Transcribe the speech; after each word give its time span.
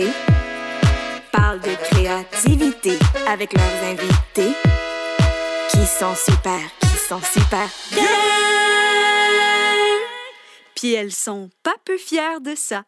télé 0.00 0.10
parlent 1.32 1.60
de 1.60 1.74
créativité 1.90 2.98
avec 3.26 3.52
leurs 3.52 3.84
invités 3.84 4.52
qui 5.70 5.86
sont 5.86 6.14
super, 6.14 6.60
qui 6.80 6.96
sont 6.96 7.20
super 7.20 7.68
bien. 7.92 8.04
Puis 10.74 10.94
elles 10.94 11.12
sont 11.12 11.50
pas 11.62 11.74
peu 11.84 11.98
fières 11.98 12.40
de 12.40 12.54
ça. 12.54 12.84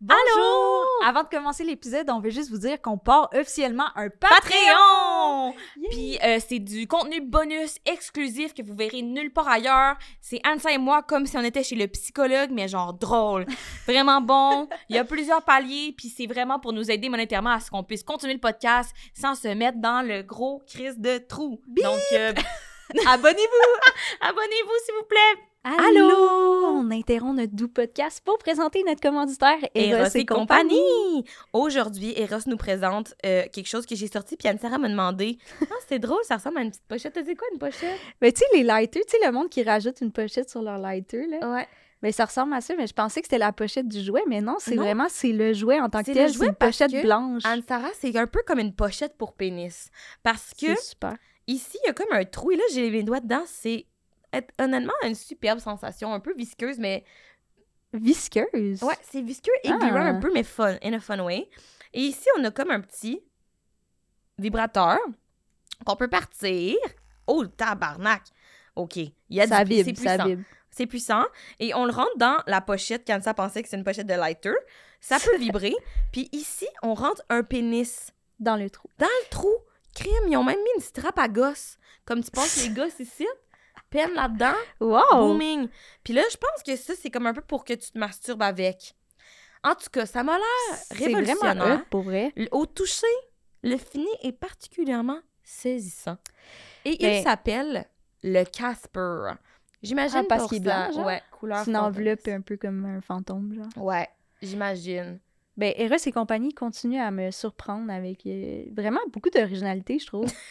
Bonjour! 0.00 0.86
Avant 1.04 1.24
de 1.24 1.28
commencer 1.28 1.64
l'épisode, 1.64 2.08
on 2.08 2.20
veut 2.20 2.30
juste 2.30 2.50
vous 2.50 2.58
dire 2.58 2.80
qu'on 2.80 2.98
part 2.98 3.30
officiellement 3.34 3.88
un 3.96 4.08
Patreon! 4.08 5.54
Puis 5.90 6.18
euh, 6.22 6.38
c'est 6.46 6.60
du 6.60 6.86
contenu 6.86 7.20
bonus 7.20 7.78
exclusif 7.84 8.54
que 8.54 8.62
vous 8.62 8.76
verrez 8.76 9.02
nulle 9.02 9.32
part 9.32 9.48
ailleurs. 9.48 9.96
C'est 10.20 10.40
Ansa 10.46 10.70
et 10.70 10.78
moi 10.78 11.02
comme 11.02 11.26
si 11.26 11.36
on 11.36 11.42
était 11.42 11.64
chez 11.64 11.74
le 11.74 11.88
psychologue, 11.88 12.50
mais 12.52 12.68
genre 12.68 12.94
drôle. 12.94 13.44
Vraiment 13.88 14.20
bon. 14.20 14.68
Il 14.88 14.94
y 14.94 15.00
a 15.00 15.04
plusieurs 15.04 15.42
paliers, 15.42 15.94
puis 15.98 16.08
c'est 16.08 16.26
vraiment 16.26 16.60
pour 16.60 16.72
nous 16.72 16.90
aider 16.90 17.08
monétairement 17.08 17.50
à 17.50 17.60
ce 17.60 17.68
qu'on 17.68 17.82
puisse 17.82 18.04
continuer 18.04 18.34
le 18.34 18.40
podcast 18.40 18.94
sans 19.14 19.34
se 19.34 19.48
mettre 19.48 19.78
dans 19.78 20.06
le 20.06 20.22
gros 20.22 20.62
crise 20.68 20.98
de 20.98 21.18
trou. 21.18 21.60
Donc, 21.66 22.00
euh, 22.12 22.32
Abonnez-vous! 23.06 23.80
abonnez-vous 24.20 24.84
s'il 24.84 24.94
vous 24.94 25.06
plaît! 25.08 25.47
Allô! 25.64 26.08
On 26.66 26.90
interrompt 26.90 27.36
notre 27.36 27.54
doux 27.54 27.68
podcast 27.68 28.22
pour 28.24 28.38
présenter 28.38 28.82
notre 28.84 29.00
commanditaire 29.00 29.58
Eros, 29.74 30.06
et 30.14 30.24
compagnie. 30.24 31.24
Aujourd'hui, 31.52 32.12
Eros 32.16 32.42
nous 32.46 32.56
présente 32.56 33.14
euh, 33.26 33.44
quelque 33.52 33.66
chose 33.66 33.84
que 33.84 33.96
j'ai 33.96 34.06
sorti, 34.06 34.36
puis 34.36 34.48
Anne-Sarah 34.48 34.78
m'a 34.78 34.88
demandé 34.88 35.38
Ah, 35.62 35.74
c'est 35.88 35.98
drôle, 35.98 36.22
ça 36.22 36.36
ressemble 36.36 36.58
à 36.58 36.62
une 36.62 36.70
petite 36.70 36.86
pochette. 36.86 37.12
T'as 37.12 37.22
dit 37.22 37.34
quoi, 37.34 37.48
une 37.52 37.58
pochette? 37.58 37.98
Mais 38.22 38.32
tu 38.32 38.38
sais, 38.40 38.56
les 38.56 38.62
lighters, 38.62 39.02
tu 39.06 39.18
sais, 39.18 39.26
le 39.26 39.32
monde 39.32 39.48
qui 39.48 39.62
rajoute 39.62 40.00
une 40.00 40.12
pochette 40.12 40.48
sur 40.48 40.62
leur 40.62 40.78
lighter, 40.78 41.26
là. 41.26 41.50
Ouais. 41.50 41.66
Mais 42.02 42.12
ça 42.12 42.26
ressemble 42.26 42.54
à 42.54 42.60
ça, 42.60 42.74
mais 42.76 42.86
je 42.86 42.94
pensais 42.94 43.20
que 43.20 43.26
c'était 43.26 43.38
la 43.38 43.52
pochette 43.52 43.88
du 43.88 44.00
jouet, 44.00 44.22
mais 44.28 44.40
non, 44.40 44.56
c'est 44.60 44.76
vraiment, 44.76 45.06
c'est 45.08 45.32
le 45.32 45.52
jouet 45.52 45.80
en 45.80 45.88
tant 45.88 46.02
que 46.04 46.12
tel, 46.12 46.32
c'est 46.32 46.46
une 46.46 46.54
pochette 46.54 46.92
que 46.92 47.02
blanche. 47.02 47.42
Anne-Sarah, 47.44 47.90
c'est 47.98 48.16
un 48.16 48.28
peu 48.28 48.40
comme 48.46 48.60
une 48.60 48.72
pochette 48.72 49.16
pour 49.18 49.32
pénis. 49.32 49.90
Parce 50.22 50.52
que 50.54 50.80
super. 50.80 51.16
ici, 51.48 51.76
il 51.82 51.88
y 51.88 51.90
a 51.90 51.92
comme 51.92 52.12
un 52.12 52.24
trou, 52.24 52.52
et 52.52 52.56
là, 52.56 52.62
j'ai 52.72 52.88
mes 52.90 53.02
doigts 53.02 53.18
dedans. 53.18 53.42
C'est 53.46 53.86
honnêtement 54.60 54.92
une 55.04 55.14
superbe 55.14 55.58
sensation, 55.58 56.12
un 56.12 56.20
peu 56.20 56.34
visqueuse, 56.34 56.78
mais 56.78 57.04
Visqueuse? 57.92 58.82
Ouais, 58.82 58.94
c'est 59.02 59.22
visqueux 59.22 59.52
et 59.64 59.70
Ah. 59.70 59.78
gluant 59.78 60.04
un 60.04 60.20
peu, 60.20 60.30
mais 60.32 60.42
fun, 60.42 60.76
in 60.82 60.92
a 60.92 61.00
fun 61.00 61.20
way. 61.20 61.48
Et 61.94 62.02
ici, 62.02 62.26
on 62.38 62.44
a 62.44 62.50
comme 62.50 62.70
un 62.70 62.80
petit 62.80 63.22
vibrateur 64.38 64.98
qu'on 65.86 65.96
peut 65.96 66.08
partir. 66.08 66.76
Oh, 67.26 67.46
tabarnak! 67.46 68.22
OK. 68.76 68.96
Il 68.96 69.12
y 69.30 69.40
a 69.40 69.46
ça 69.46 69.64
du, 69.64 69.74
c'est 69.76 69.82
vibre, 69.84 70.00
ça 70.02 70.24
vibre. 70.24 70.42
C'est 70.70 70.86
puissant. 70.86 71.24
Et 71.58 71.74
on 71.74 71.84
le 71.86 71.92
rentre 71.92 72.16
dans 72.16 72.36
la 72.46 72.60
pochette 72.60 73.04
quand 73.06 73.22
ça 73.22 73.34
pensait 73.34 73.62
que 73.62 73.68
c'est 73.68 73.76
une 73.76 73.84
pochette 73.84 74.06
de 74.06 74.14
lighter. 74.14 74.52
Ça 75.00 75.18
peut 75.18 75.36
vibrer. 75.38 75.74
Puis 76.12 76.28
ici, 76.32 76.66
on 76.82 76.94
rentre 76.94 77.22
un 77.30 77.42
pénis 77.42 78.10
Dans 78.38 78.56
le 78.56 78.68
trou. 78.70 78.88
dans 78.98 79.06
le 79.06 79.28
trou. 79.30 79.52
Crime, 79.94 80.12
ils 80.28 80.36
ont 80.36 80.44
même 80.44 80.58
mis 80.62 80.70
une 80.76 80.82
strap 80.82 81.18
à 81.18 81.26
gosse. 81.28 81.78
Comme 82.04 82.22
tu 82.22 82.30
penses 82.30 82.62
les 82.62 82.70
gosses 82.70 83.00
ici, 83.00 83.26
peine 83.90 84.12
là-dedans. 84.14 84.54
Wow! 84.80 85.02
Booming. 85.28 85.68
Puis 86.04 86.12
là, 86.12 86.22
je 86.30 86.36
pense 86.36 86.62
que 86.64 86.76
ça, 86.76 86.94
c'est 87.00 87.10
comme 87.10 87.26
un 87.26 87.34
peu 87.34 87.40
pour 87.42 87.64
que 87.64 87.72
tu 87.74 87.90
te 87.90 87.98
masturbes 87.98 88.42
avec. 88.42 88.94
En 89.64 89.74
tout 89.74 89.90
cas, 89.92 90.06
ça 90.06 90.22
m'a 90.22 90.36
l'air 90.36 90.76
C'est 90.76 90.94
vraiment 90.94 91.16
révolutionnaire. 91.16 91.84
pour 91.90 92.02
vrai. 92.02 92.32
Au 92.52 92.64
toucher, 92.66 93.06
le 93.62 93.76
fini 93.76 94.08
est 94.22 94.32
particulièrement 94.32 95.18
saisissant. 95.42 96.16
Et 96.84 96.96
Ben- 96.96 97.14
il 97.18 97.22
s'appelle 97.22 97.86
le 98.22 98.44
Casper. 98.44 99.32
J'imagine 99.82 100.20
Ah, 100.22 100.26
parce 100.28 100.48
qu'il 100.48 100.58
est 100.58 100.60
blanc, 100.60 100.92
genre? 100.92 101.06
Ouais, 101.06 101.22
couleur 101.30 101.64
C'est 101.64 101.70
une 101.70 101.76
enveloppe 101.76 102.26
un 102.28 102.40
peu 102.40 102.56
comme 102.56 102.84
un 102.84 103.00
fantôme, 103.00 103.54
genre. 103.54 103.84
Ouais, 103.84 104.08
j'imagine. 104.42 105.18
Ben, 105.56 105.72
Eros 105.76 105.96
et 106.06 106.12
compagnie 106.12 106.54
continuent 106.54 107.00
à 107.00 107.10
me 107.10 107.30
surprendre 107.32 107.90
avec 107.92 108.24
euh, 108.26 108.64
vraiment 108.72 109.00
beaucoup 109.12 109.30
d'originalité, 109.30 109.98
je 109.98 110.06
trouve. 110.06 110.26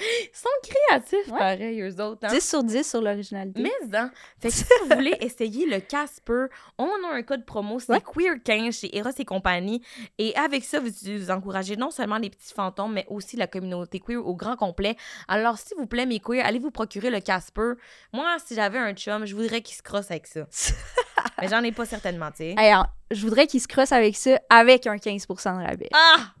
Ils 0.00 0.30
sont 0.32 0.48
créatifs, 0.62 1.32
Ouais. 1.32 1.38
pareil, 1.38 1.80
eux 1.82 2.00
autres. 2.00 2.24
hein. 2.24 2.28
10 2.32 2.48
sur 2.48 2.62
10 2.64 2.88
sur 2.88 3.00
l'originalité. 3.00 3.62
Mais 3.62 3.96
hein, 3.96 4.10
fait 4.40 4.48
que 4.48 4.54
si 4.54 4.64
vous 4.82 4.94
voulez 4.94 5.16
essayer 5.20 5.66
le 5.66 5.80
Casper, 5.80 6.46
on 6.78 6.86
a 6.86 7.12
un 7.14 7.22
code 7.22 7.44
promo, 7.44 7.78
c'est 7.80 7.92
Ouais. 7.92 7.98
Queer15 8.00 8.80
chez 8.80 8.96
Eros 8.96 9.10
et 9.18 9.24
compagnie. 9.24 9.82
Et 10.18 10.34
avec 10.36 10.64
ça, 10.64 10.80
vous, 10.80 10.88
vous 11.04 11.30
encouragez 11.30 11.76
non 11.76 11.90
seulement 11.90 12.18
les 12.18 12.30
petits 12.30 12.52
fantômes, 12.54 12.92
mais 12.94 13.06
aussi 13.08 13.36
la 13.36 13.46
communauté 13.46 14.00
queer 14.00 14.16
au 14.26 14.34
grand 14.34 14.56
complet. 14.56 14.96
Alors, 15.28 15.58
s'il 15.58 15.76
vous 15.76 15.86
plaît, 15.86 16.06
mes 16.06 16.20
queers, 16.20 16.44
allez 16.44 16.58
vous 16.58 16.70
procurer 16.70 17.10
le 17.10 17.20
Casper. 17.20 17.72
Moi, 18.12 18.36
si 18.44 18.54
j'avais 18.54 18.78
un 18.78 18.92
chum, 18.94 19.24
je 19.26 19.34
voudrais 19.34 19.62
qu'il 19.62 19.76
se 19.76 19.82
crosse 19.82 20.10
avec 20.10 20.26
ça. 20.26 20.46
mais 21.40 21.48
j'en 21.48 21.62
ai 21.62 21.72
pas 21.72 21.84
certainement, 21.86 22.30
tu 22.30 22.38
sais. 22.38 22.54
Alors, 22.56 22.86
je 23.10 23.20
voudrais 23.20 23.46
qu'ils 23.46 23.60
se 23.60 23.68
crossent 23.68 23.92
avec 23.92 24.16
ça 24.16 24.38
avec 24.50 24.86
un 24.86 24.98
15 24.98 25.26
de 25.26 25.64
rabais. 25.66 25.88
Ah! 25.92 26.34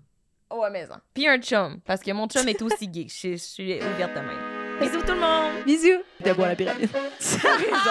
Ouais, 0.54 0.70
maison. 0.70 0.94
Puis 1.12 1.26
un 1.28 1.38
chum, 1.38 1.80
parce 1.84 2.00
que 2.00 2.10
mon 2.12 2.26
chum 2.28 2.48
est 2.48 2.60
aussi 2.62 2.86
gay. 2.88 3.06
Je, 3.08 3.32
je 3.32 3.36
suis 3.36 3.74
ouverte 3.74 4.14
de 4.14 4.20
même. 4.20 4.80
Bisous 4.80 5.00
tout 5.02 5.12
le 5.12 5.20
monde! 5.20 5.52
Bisous! 5.66 6.02
de 6.24 6.32
bois 6.32 6.48
la 6.48 6.56
pyramide. 6.56 6.90
T'as 6.92 7.56
raison. 7.56 7.90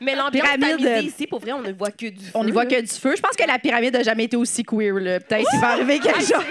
Mais 0.00 0.14
l'ambiance 0.14 0.44
Pyramide. 0.46 0.76
tamisée 0.84 1.06
ici, 1.06 1.26
pour 1.26 1.40
vrai, 1.40 1.52
on 1.52 1.62
ne 1.62 1.72
voit 1.72 1.90
que 1.90 2.06
du 2.06 2.22
feu. 2.24 2.30
On 2.34 2.44
n'y 2.44 2.50
voit 2.52 2.66
que 2.66 2.78
du 2.80 2.86
feu. 2.86 3.14
Je 3.16 3.22
pense 3.22 3.34
que 3.36 3.46
la 3.46 3.58
pyramide 3.58 3.94
n'a 3.94 4.02
jamais 4.02 4.24
été 4.24 4.36
aussi 4.36 4.62
queer. 4.62 4.92
là. 4.94 5.20
Peut-être 5.20 5.48
qu'il 5.48 5.60
va 5.60 5.68
arriver 5.70 5.98
quelque 6.00 6.20
chose. 6.20 6.44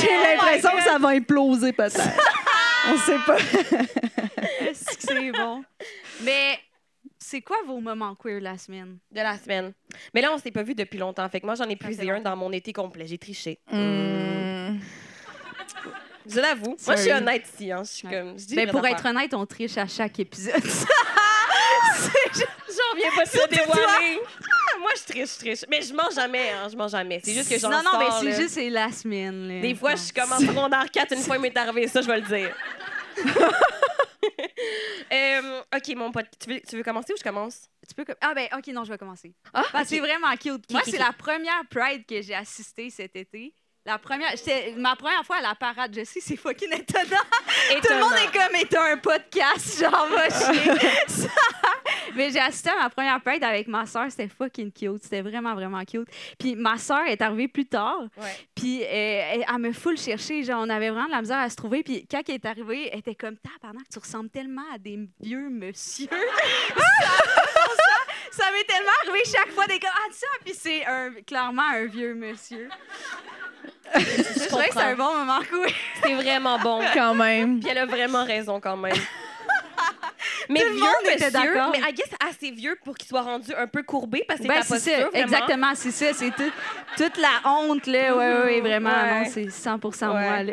J'ai 0.00 0.08
l'impression 0.22 0.70
que 0.76 0.82
ça 0.84 0.98
va 0.98 1.08
imploser 1.08 1.72
peut-être. 1.72 2.00
On 2.88 2.98
sait 2.98 3.18
pas. 3.26 3.36
Est-ce 4.60 4.84
que 4.96 5.02
c'est 5.02 5.32
bon? 5.32 5.64
Mais 6.22 6.58
c'est 7.28 7.40
quoi 7.42 7.56
vos 7.66 7.80
moments 7.80 8.14
queer 8.14 8.40
la 8.40 8.56
semaine? 8.56 8.98
De 9.10 9.20
la 9.20 9.36
semaine. 9.36 9.72
Mais 10.14 10.20
là, 10.20 10.32
on 10.32 10.38
s'est 10.38 10.52
pas 10.52 10.62
vu 10.62 10.76
depuis 10.76 10.96
longtemps. 10.98 11.28
Fait 11.28 11.40
que 11.40 11.46
moi, 11.46 11.56
j'en 11.56 11.68
ai 11.68 11.74
puisé 11.74 12.08
un 12.08 12.20
dans 12.20 12.36
mon 12.36 12.52
été 12.52 12.72
complet. 12.72 13.04
J'ai 13.08 13.18
triché. 13.18 13.58
Hmm. 13.70 14.78
Je 16.28 16.40
l'avoue. 16.40 16.76
Moi, 16.86 16.96
je 16.96 17.00
suis 17.02 17.10
honnête 17.12 17.42
ici. 17.52 17.72
Hein. 17.72 17.82
Je 17.84 17.90
suis 17.90 18.06
Ouais. 18.06 18.14
comme. 18.14 18.38
Je 18.38 18.44
dis 18.46 18.54
Ben, 18.54 18.70
pour 18.70 18.86
être 18.86 19.04
honnête, 19.06 19.34
on 19.34 19.44
triche 19.44 19.76
à 19.76 19.88
chaque 19.88 20.20
épisode. 20.20 20.54
J'en 20.64 20.70
reviens 22.92 23.10
pas 23.16 23.24
de 23.24 23.30
te 23.30 23.48
dévoiler. 23.48 24.20
Ah, 24.22 24.78
moi, 24.78 24.90
je 24.96 25.02
triche, 25.12 25.32
je 25.34 25.38
triche. 25.38 25.64
Mais 25.68 25.82
je 25.82 25.92
mange 25.94 26.14
jamais. 26.14 26.50
Hein. 26.50 26.68
Je 26.70 26.76
mange 26.76 26.92
jamais. 26.92 27.20
C'est 27.24 27.34
juste 27.34 27.50
que 27.50 27.58
j'en 27.58 27.70
non, 27.70 27.82
non, 27.82 27.98
mais 27.98 28.06
c'est 28.20 28.30
là. 28.30 28.36
juste 28.40 28.54
c'est 28.54 28.70
la 28.70 28.92
semaine. 28.92 29.48
là. 29.48 29.60
Des 29.60 29.74
fois, 29.74 29.90
Non. 29.90 29.96
je 29.96 30.02
suis 30.02 30.12
comme 30.12 30.30
en 30.32 30.38
secondaire 30.38 30.86
4, 30.92 31.12
une 31.12 31.22
fois, 31.22 31.36
il 31.36 31.42
m'est 31.42 31.56
arrivé 31.56 31.88
ça, 31.88 32.00
je 32.02 32.06
vais 32.06 32.20
le 32.20 32.26
dire. 32.26 32.54
Euh, 35.12 35.62
ok, 35.74 35.94
mon 35.96 36.10
pote, 36.10 36.26
tu 36.40 36.50
veux, 36.50 36.60
tu 36.60 36.76
veux 36.76 36.82
commencer 36.82 37.12
ou 37.12 37.16
je 37.16 37.22
commence? 37.22 37.68
Tu 37.88 37.94
peux 37.94 38.04
Ah 38.20 38.34
ben 38.34 38.48
ok 38.56 38.66
non 38.68 38.82
je 38.84 38.90
vais 38.92 38.98
commencer. 38.98 39.34
Ah, 39.54 39.64
Parce 39.70 39.72
que 39.72 39.78
ok. 39.78 39.86
c'est 39.88 40.00
vraiment 40.00 40.34
cute. 40.36 40.70
Moi 40.70 40.82
c'est 40.84 40.98
la 40.98 41.12
première 41.12 41.62
Pride 41.70 42.04
que 42.06 42.20
j'ai 42.22 42.34
assistée 42.34 42.90
cet 42.90 43.14
été. 43.14 43.54
La 43.86 43.98
première, 43.98 44.34
ma 44.76 44.96
première 44.96 45.24
fois 45.24 45.36
à 45.36 45.42
la 45.42 45.54
parade, 45.54 45.94
je 45.96 46.02
sais, 46.02 46.18
c'est 46.20 46.34
fucking 46.36 46.72
étonnant. 46.72 47.22
Tout 47.70 47.88
le 47.88 48.00
monde 48.00 48.14
est 48.14 48.36
comme, 48.36 48.56
étant 48.60 48.82
un 48.82 48.96
podcast, 48.96 49.78
genre, 49.78 50.08
va 50.08 50.28
chier. 50.28 50.72
Mais 52.16 52.30
j'ai 52.30 52.40
assisté 52.40 52.70
à 52.70 52.76
ma 52.82 52.90
première 52.90 53.20
Pride 53.20 53.44
avec 53.44 53.68
ma 53.68 53.86
soeur, 53.86 54.06
c'était 54.10 54.26
fucking 54.26 54.72
cute. 54.72 55.04
C'était 55.04 55.22
vraiment, 55.22 55.54
vraiment 55.54 55.84
cute. 55.84 56.08
Puis 56.36 56.56
ma 56.56 56.78
soeur 56.78 57.06
est 57.06 57.22
arrivée 57.22 57.46
plus 57.46 57.66
tard, 57.66 58.00
Ouais. 58.16 58.34
puis 58.56 58.82
euh, 58.82 58.86
elle, 58.88 59.44
elle 59.48 59.58
me 59.58 59.72
full 59.72 59.96
chercher. 59.96 60.42
Genre, 60.42 60.60
on 60.60 60.68
avait 60.68 60.90
vraiment 60.90 61.06
de 61.06 61.12
la 61.12 61.20
misère 61.20 61.38
à 61.38 61.48
se 61.48 61.54
trouver. 61.56 61.84
Puis 61.84 62.06
quand 62.10 62.22
elle 62.26 62.34
est 62.34 62.46
arrivée, 62.46 62.88
elle 62.92 62.98
était 62.98 63.14
comme, 63.14 63.36
tabarnak, 63.36 63.88
tu 63.92 64.00
ressembles 64.00 64.30
tellement 64.30 64.64
à 64.74 64.78
des 64.78 64.98
vieux 65.20 65.48
monsieur. 65.48 66.08
ça 66.76 68.42
ça 68.44 68.50
m'est 68.52 68.64
tellement 68.64 68.90
arrivé 69.06 69.22
chaque 69.24 69.50
fois 69.52 69.66
des 69.66 69.78
gars 69.78 69.88
ah 69.94 70.08
ça 70.12 70.26
puis 70.44 70.52
c'est 70.54 70.84
un 70.84 71.12
clairement 71.26 71.62
un 71.62 71.86
vieux 71.86 72.14
monsieur 72.14 72.68
je 73.94 74.48
trouvais 74.48 74.68
que 74.68 74.74
c'est 74.74 74.80
un 74.82 74.94
bon 74.96 75.12
moment 75.14 75.40
cool 75.50 75.68
C'est 76.02 76.14
vraiment 76.14 76.58
bon. 76.58 76.80
Quand 76.94 77.14
même. 77.14 77.60
Puis 77.60 77.68
elle 77.70 77.78
a 77.78 77.86
vraiment 77.86 78.24
raison 78.24 78.60
quand 78.60 78.76
même. 78.76 78.92
Mais 80.48 80.60
Tout 80.60 80.66
le 80.66 80.72
vieux 80.74 80.80
monde 80.80 80.90
était 81.04 81.14
monsieur, 81.26 81.30
d'accord. 81.54 81.72
mais 81.72 81.78
I 81.78 81.92
guess 81.92 82.08
assez 82.28 82.50
vieux 82.52 82.76
pour 82.84 82.96
qu'il 82.96 83.08
soit 83.08 83.22
rendu 83.22 83.52
un 83.54 83.66
peu 83.66 83.82
courbé 83.82 84.24
parce 84.28 84.40
que 84.40 84.46
ben, 84.46 84.62
c'est 84.62 84.78
ça 84.78 84.90
vraiment. 85.08 85.10
exactement 85.12 85.72
c'est 85.74 85.90
ça 85.90 86.06
c'est 86.12 86.30
tout- 86.30 86.52
toute 86.96 87.16
la 87.16 87.48
honte 87.50 87.86
là 87.86 88.16
ouais 88.16 88.32
ouais, 88.32 88.42
ouais, 88.44 88.60
vraiment 88.60 88.90
Ouais. 88.90 89.24
non 89.24 89.30
c'est 89.32 89.46
100% 89.46 90.06
Ouais. 90.14 90.20
moi 90.28 90.42
là 90.44 90.52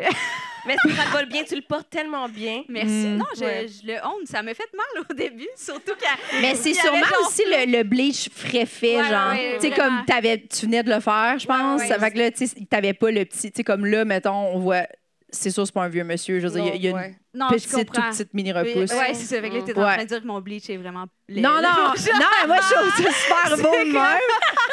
Mais 0.66 0.76
ça 0.82 1.04
te 1.04 1.12
va 1.12 1.24
bien, 1.24 1.44
tu 1.44 1.54
le 1.56 1.62
portes 1.62 1.90
tellement 1.90 2.28
bien. 2.28 2.62
merci 2.68 3.06
Mm. 3.08 3.16
non 3.16 3.24
je, 3.36 3.44
Ouais. 3.44 3.66
je 3.68 3.86
le 3.86 3.94
honte 4.04 4.26
ça 4.26 4.42
m'a 4.42 4.54
fait 4.54 4.68
mal 4.74 5.04
au 5.08 5.14
début 5.14 5.48
surtout 5.56 5.92
quand 6.00 6.40
Mais 6.40 6.54
c'est 6.54 6.74
sûrement 6.74 6.98
genre 7.04 7.26
aussi 7.28 7.42
le, 7.46 7.70
le 7.78 7.82
bleach 7.84 8.28
frais 8.34 8.66
fait, 8.66 8.96
Ouais, 8.96 9.04
genre. 9.08 9.32
ouais, 9.32 9.58
tu 9.60 9.68
sais, 9.68 9.74
comme 9.74 10.04
t'avais, 10.06 10.38
tu 10.46 10.66
venais 10.66 10.82
de 10.82 10.90
le 10.92 11.00
faire, 11.00 11.36
je 11.38 11.46
pense. 11.46 11.80
ouais, 11.80 11.86
ça 11.88 11.98
fait 11.98 12.10
que 12.10 12.18
là, 12.18 12.30
tu 12.30 12.46
sais, 12.46 12.54
t'avais 12.68 12.94
pas 12.94 13.10
le 13.10 13.24
petit. 13.24 13.50
Tu 13.52 13.58
sais, 13.58 13.64
comme 13.64 13.84
là, 13.86 14.04
mettons, 14.04 14.32
on 14.54 14.58
voit. 14.58 14.86
C'est 15.34 15.50
sûr, 15.50 15.66
c'est 15.66 15.72
pas 15.72 15.82
un 15.84 15.88
vieux 15.88 16.04
monsieur. 16.04 16.40
Je 16.40 16.46
veux 16.46 16.54
dire, 16.60 16.72
il 16.74 16.82
y 16.82 16.86
a- 16.88 16.90
y 16.90 16.94
Ouais. 16.94 17.16
une 17.34 17.46
petite, 17.48 17.70
toute 17.70 17.86
comprends 17.90 18.10
petite 18.10 18.32
mini 18.34 18.52
Oui, 18.52 18.58
repousse. 18.60 18.90
ouais 18.92 19.12
c'est 19.14 19.24
ça 19.34 19.40
fait 19.42 19.50
que 19.50 19.56
là 19.56 19.62
t'es 19.62 19.76
en 19.76 19.82
Ouais. 19.84 19.94
train 19.94 20.02
de 20.04 20.08
dire 20.08 20.22
que 20.22 20.26
mon 20.26 20.40
bleach 20.40 20.70
est 20.70 20.76
vraiment 20.76 21.06
laid, 21.28 21.40
Non, 21.42 21.54
non, 21.56 21.60
non, 21.62 22.46
moi 22.46 22.56
je 22.62 22.74
trouve 22.74 23.04
ça 23.04 23.12
super 23.12 23.56
beau 23.58 23.76
de 23.84 23.92
même. 23.92 24.18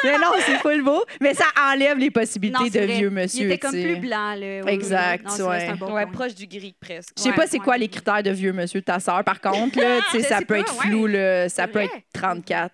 Mais 0.04 0.18
non, 0.18 0.32
c'est 0.46 0.58
full 0.58 0.82
beau. 0.82 1.04
Mais 1.20 1.34
ça 1.34 1.44
enlève 1.70 1.98
les 1.98 2.10
possibilités 2.10 2.58
Non, 2.60 2.66
de 2.66 2.70
vrai. 2.78 2.86
vieux 2.98 3.10
monsieur. 3.10 3.42
il 3.42 3.46
était 3.52 3.58
comme 3.58 3.70
plus 3.72 3.96
blanc 3.96 4.34
là 4.34 4.36
oui, 4.40 4.60
oui, 4.64 4.72
Exact, 4.72 5.24
non, 5.24 5.30
c'est 5.30 5.42
vrai, 5.42 5.60
c'est 5.60 5.66
un 5.68 5.72
ouais. 5.72 5.78
bon 5.78 5.92
Ouais, 5.94 6.06
proche 6.06 6.34
du 6.34 6.46
gris 6.46 6.74
presque. 6.80 7.10
Je 7.16 7.22
sais 7.22 7.28
Ouais, 7.30 7.34
pas 7.34 7.46
c'est 7.46 7.58
quoi 7.58 7.74
ouais. 7.74 7.80
les 7.80 7.88
critères 7.88 8.22
de 8.22 8.30
vieux 8.30 8.52
monsieur 8.52 8.80
de 8.80 8.84
ta 8.84 9.00
sœur. 9.00 9.22
Par 9.24 9.40
contre, 9.40 9.78
là, 9.80 9.98
tu 10.10 10.18
sais, 10.18 10.22
Je 10.22 10.28
ça 10.28 10.40
peut 10.42 10.56
être 10.58 10.72
ouais. 10.78 10.86
flou, 10.90 11.06
là, 11.06 11.48
ça 11.48 11.66
peut 11.68 11.80
être 11.80 11.92
34. 12.14 12.72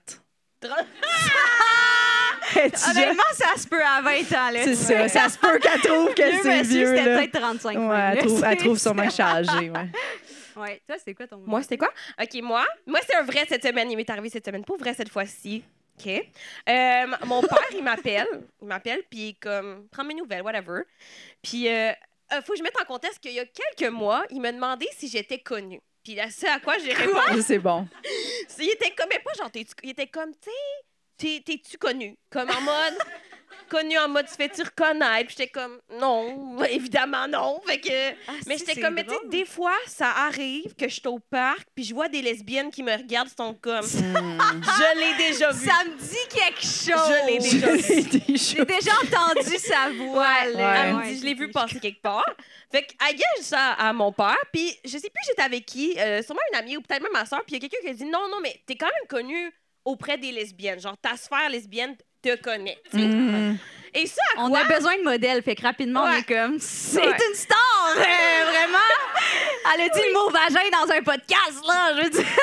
tu 0.61 0.69
Honnêtement, 2.91 3.23
ça 3.33 3.57
se 3.61 3.67
peut 3.67 3.83
à 3.83 4.01
20 4.03 4.11
ans. 4.33 4.51
là. 4.51 4.65
C'est 4.65 4.75
ça. 4.75 5.09
Ça 5.09 5.29
se 5.29 5.39
peut 5.39 5.59
qu'elle 5.59 5.81
trouve 5.81 6.15
que 6.15 6.23
Vieux 6.31 6.41
c'est 6.43 6.59
monsieur, 6.59 6.79
vieux, 6.79 6.97
c'était 6.97 7.15
peut-être 7.17 7.41
35 7.41 7.79
Ouais, 7.79 7.97
elle 8.13 8.19
trouve, 8.19 8.45
elle 8.45 8.57
trouve 8.57 8.79
sûrement 8.79 9.11
changé, 9.11 9.71
ouais. 9.71 9.91
Ouais. 10.57 10.83
Toi, 10.87 10.97
c'est 11.05 11.15
quoi 11.15 11.27
ton 11.27 11.39
Moi, 11.39 11.63
c'était 11.63 11.79
quoi? 11.79 11.93
OK, 12.21 12.43
moi, 12.43 12.67
moi 12.87 12.99
c'est 13.07 13.15
un 13.17 13.23
vrai 13.23 13.45
cette 13.49 13.65
semaine. 13.65 13.91
Il 13.91 13.97
m'est 13.97 14.11
arrivé 14.11 14.29
cette 14.29 14.45
semaine. 14.45 14.65
Pas 14.65 14.77
vrai 14.77 14.93
cette 14.95 15.09
fois-ci. 15.11 15.63
OK? 16.01 16.09
Euh, 16.69 17.07
mon 17.27 17.41
père, 17.43 17.59
il 17.73 17.83
m'appelle. 17.83 18.27
Il 18.61 18.67
m'appelle, 18.69 19.03
puis 19.09 19.37
comme, 19.41 19.87
prends 19.91 20.05
mes 20.05 20.15
nouvelles, 20.15 20.43
whatever. 20.43 20.83
Puis, 21.43 21.69
euh, 21.69 21.91
euh, 22.33 22.43
faut 22.45 22.53
que 22.53 22.59
je 22.59 22.63
mette 22.63 22.81
en 22.81 22.85
contexte 22.85 23.21
qu'il 23.21 23.33
y 23.33 23.41
a 23.41 23.45
quelques 23.47 23.91
mois, 23.93 24.25
il 24.31 24.41
m'a 24.41 24.53
demandé 24.53 24.87
si 24.97 25.09
j'étais 25.09 25.39
connue. 25.39 25.81
Puis, 26.05 26.15
là, 26.15 26.29
ce 26.31 26.47
à 26.47 26.59
quoi 26.61 26.75
j'ai 26.79 26.93
répondu, 26.95 27.43
C'est 27.43 27.59
bon. 27.59 27.87
il 28.59 28.69
était 28.71 28.91
comme, 28.91 29.09
mais 29.13 29.21
pas 29.21 29.33
genre, 29.39 29.51
il 29.83 29.91
était 29.91 30.07
comme, 30.07 30.31
tu 30.33 30.39
sais, 30.51 30.87
t'es-tu 31.19 31.77
connu? 31.79 32.17
Comme 32.31 32.49
en 32.51 32.61
mode, 32.61 32.99
connu 33.69 33.99
en 33.99 34.09
mode, 34.09 34.27
tu 34.27 34.35
fais-tu 34.35 34.63
reconnaître? 34.63 35.27
Puis 35.27 35.37
j'étais 35.39 35.51
comme, 35.51 35.79
non, 35.99 36.63
évidemment 36.65 37.27
non. 37.29 37.61
Fait 37.67 37.81
que, 37.81 38.11
Ah, 38.29 38.33
mais 38.47 38.57
j'étais 38.57 38.81
comme, 38.81 38.95
mais 38.95 39.05
tu 39.05 39.11
sais, 39.11 39.17
des 39.27 39.45
fois, 39.45 39.75
ça 39.87 40.09
arrive 40.11 40.75
que 40.75 40.89
je 40.89 40.95
suis 40.95 41.07
au 41.09 41.19
parc, 41.19 41.67
puis 41.75 41.85
je 41.85 41.95
vois 41.95 42.09
des 42.09 42.23
lesbiennes 42.23 42.71
qui 42.71 42.83
me 42.83 42.93
regardent, 42.97 43.29
sont 43.37 43.55
comme, 43.55 43.83
je 43.87 44.99
l'ai 44.99 45.29
déjà 45.29 45.51
vu. 45.51 45.67
Ça 45.67 45.85
me 45.85 45.97
dit 45.99 46.29
quelque 46.31 46.63
chose. 46.63 47.09
Je 47.09 47.27
l'ai 47.27 47.39
déjà 47.39 47.73
vu. 47.77 48.37
J'ai 48.37 48.65
déjà 48.65 48.93
entendu 49.03 49.59
sa 49.59 49.91
voix. 49.91 50.45
là. 50.47 50.85
Elle 50.87 50.95
me 50.95 50.99
Ouais. 51.01 51.13
dit, 51.13 51.19
je 51.21 51.25
l'ai 51.25 51.35
vu 51.35 51.51
passer 51.51 51.79
quelque 51.81 52.01
part. 52.03 52.25
Fait 52.71 52.83
que, 52.83 52.93
I 53.03 53.15
guess, 53.15 53.27
je 53.37 53.43
dis 53.43 53.49
ça 53.49 53.73
à 53.73 53.93
mon 53.93 54.13
père, 54.13 54.37
puis 54.53 54.77
je 54.85 54.91
sais 54.99 55.09
plus 55.11 55.23
j'étais 55.27 55.43
avec 55.43 55.65
qui, 55.67 55.99
euh, 55.99 56.23
sûrement 56.23 56.41
une 56.53 56.59
amie 56.59 56.77
ou 56.77 56.83
peut-être 56.83 57.03
même 57.03 57.13
ma 57.13 57.25
soeur, 57.25 57.43
puis 57.47 57.57
il 57.57 57.63
y 57.63 57.67
a 57.67 57.69
quelqu'un 57.69 57.83
qui 57.83 57.89
a 57.91 57.95
dit, 57.95 58.05
non, 58.05 58.29
non, 58.31 58.41
mais 58.43 58.61
t'es 58.67 58.77
quand 58.77 58.87
même 58.87 59.09
connue 59.09 59.51
auprès 59.89 60.19
des 60.19 60.33
lesbiennes. 60.33 60.81
Genre, 60.81 60.97
ta 61.01 61.17
sphère 61.17 61.49
lesbienne 61.51 61.97
te 62.23 62.37
connaît. 62.37 62.79
tu 62.91 62.99
sais. 62.99 63.07
Mhm. 63.07 63.59
Et 63.95 64.07
ça, 64.07 64.21
à 64.37 64.43
On 64.43 64.49
quoi? 64.51 64.61
a 64.61 64.65
besoin 64.65 64.97
de 64.99 65.03
modèles, 65.03 65.43
fait 65.43 65.55
que 65.55 65.63
rapidement, 65.63 66.03
on 66.03 66.11
Ouais. 66.11 66.19
est 66.19 66.23
comme, 66.25 66.59
c'est 66.59 67.01
Ouais. 67.01 67.17
une 67.29 67.35
star, 67.35 67.87
euh, 67.97 68.01
vraiment. 68.51 68.79
Elle 69.75 69.81
a 69.83 69.89
dit 69.89 70.01
le 70.07 70.13
mot 70.13 70.29
vagin 70.31 70.69
dans 70.71 70.93
un 70.93 71.03
podcast, 71.03 71.65
là, 71.67 71.95
je 71.97 72.03
veux 72.05 72.11
dire. 72.11 72.27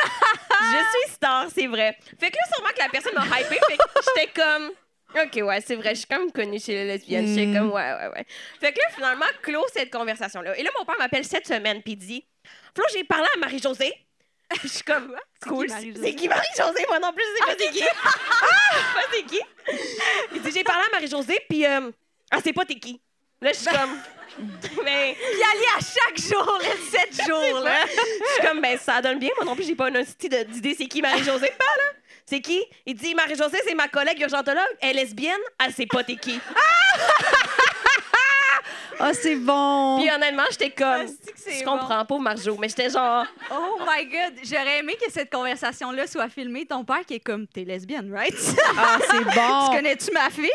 Je 0.61 0.77
suis 0.77 1.13
star, 1.13 1.47
c'est 1.53 1.67
vrai. 1.67 1.95
Fait 2.19 2.31
que 2.31 2.35
là, 2.37 2.41
sûrement 2.53 2.69
que 2.69 2.79
la 2.79 2.89
personne 2.89 3.13
m'a 3.13 3.39
hypé, 3.39 3.55
fait 3.69 3.77
que 3.77 3.83
j'étais 4.15 4.31
comme. 4.41 4.71
OK, 5.15 5.47
ouais, 5.47 5.61
c'est 5.61 5.75
vrai, 5.75 5.89
je 5.93 5.99
suis 5.99 6.07
même 6.09 6.31
connue 6.31 6.59
chez 6.59 6.73
les 6.73 6.85
lesbiennes. 6.85 7.27
J'étais 7.27 7.45
Mm. 7.45 7.53
comme, 7.57 7.71
ouais, 7.71 7.93
ouais, 7.93 8.07
ouais. 8.15 8.25
Fait 8.59 8.73
que 8.73 8.79
là, 8.79 8.87
finalement, 8.93 9.25
close 9.43 9.69
cette 9.73 9.91
conversation-là. 9.91 10.57
Et 10.57 10.63
là, 10.63 10.71
mon 10.77 10.83
père 10.85 10.95
m'appelle 10.97 11.23
cette 11.23 11.45
semaine, 11.47 11.81
puis 11.83 11.93
il 11.93 11.97
dit 11.97 12.25
Flo, 12.75 12.83
j'ai 12.91 13.03
parlé 13.03 13.27
à 13.35 13.37
Marie-Josée. 13.37 13.93
Je 14.63 14.67
suis 14.67 14.83
comme, 14.83 15.15
cool. 15.41 15.67
qui, 15.67 15.73
Marie-Josée? 15.73 16.01
C'est 16.03 16.15
qui 16.15 16.27
Marie-Josée? 16.27 16.85
Moi 16.87 16.99
non 16.99 17.13
plus, 17.13 17.23
je 17.23 17.37
sais 17.37 17.45
pas 17.45 17.55
c'est 17.59 17.71
qui. 17.71 17.83
Ah, 18.07 18.77
pas 18.93 19.01
c'est 19.11 19.23
qui? 19.23 19.41
Il 20.33 20.41
dit 20.41 20.51
J'ai 20.53 20.63
parlé 20.63 20.83
à 20.87 20.91
Marie-Josée, 20.91 21.39
puis, 21.49 21.65
euh, 21.65 21.91
ah, 22.31 22.37
c'est 22.43 22.53
pas 22.53 22.65
t'es 22.65 22.75
qui. 22.75 23.01
Là, 23.41 23.51
je 23.51 23.57
suis 23.57 23.67
comme, 23.67 23.97
mais. 24.83 25.15
Puis 25.17 25.41
elle 25.53 25.61
y 25.61 25.65
à 25.65 25.79
chaque 25.79 26.19
jour, 26.19 26.59
les 26.61 27.13
7 27.17 27.27
jours, 27.27 27.59
là. 27.59 27.85
Je 27.85 28.33
suis 28.33 28.47
comme, 28.47 28.61
ben, 28.61 28.77
ça 28.77 29.01
donne 29.01 29.19
bien. 29.19 29.29
Moi 29.37 29.45
non 29.45 29.55
plus, 29.55 29.65
j'ai 29.65 29.75
pas 29.75 29.89
une 29.89 30.03
d'idée 30.03 30.75
c'est 30.77 30.87
qui 30.87 31.01
Marie-Josée. 31.01 31.51
Pas, 31.57 31.63
là. 31.63 31.91
C'est 32.25 32.41
qui? 32.41 32.63
Il 32.85 32.95
dit, 32.95 33.13
Marie-Josée, 33.13 33.61
c'est 33.65 33.75
ma 33.75 33.87
collègue 33.87 34.19
urgentologue. 34.19 34.63
Elle 34.81 34.97
est 34.97 35.03
lesbienne. 35.03 35.39
Elle 35.63 35.73
sait 35.73 35.85
pas 35.85 36.03
t'es 36.03 36.15
qui. 36.15 36.39
Ah, 36.55 36.99
c'est 39.13 39.35
bon. 39.35 39.99
Puis 39.99 40.09
honnêtement, 40.11 40.43
j'étais 40.51 40.69
comme, 40.71 41.07
c'est 41.35 41.59
je 41.59 41.65
bon. 41.65 41.77
comprends, 41.77 42.05
pauvre 42.05 42.21
Marjo. 42.21 42.55
Mais 42.59 42.69
j'étais 42.69 42.89
genre, 42.89 43.25
Oh 43.51 43.77
my 43.87 44.05
God, 44.05 44.33
j'aurais 44.43 44.79
aimé 44.79 44.95
que 45.03 45.11
cette 45.11 45.31
conversation-là 45.31 46.07
soit 46.07 46.29
filmée. 46.29 46.65
Ton 46.65 46.83
père 46.83 47.05
qui 47.05 47.15
est 47.15 47.19
comme, 47.19 47.47
t'es 47.47 47.63
lesbienne, 47.63 48.11
right? 48.13 48.33
Ah, 48.77 48.97
c'est 49.09 49.23
bon. 49.35 49.69
tu 49.69 49.75
connais-tu 49.77 50.11
ma 50.11 50.29
fille? 50.29 50.49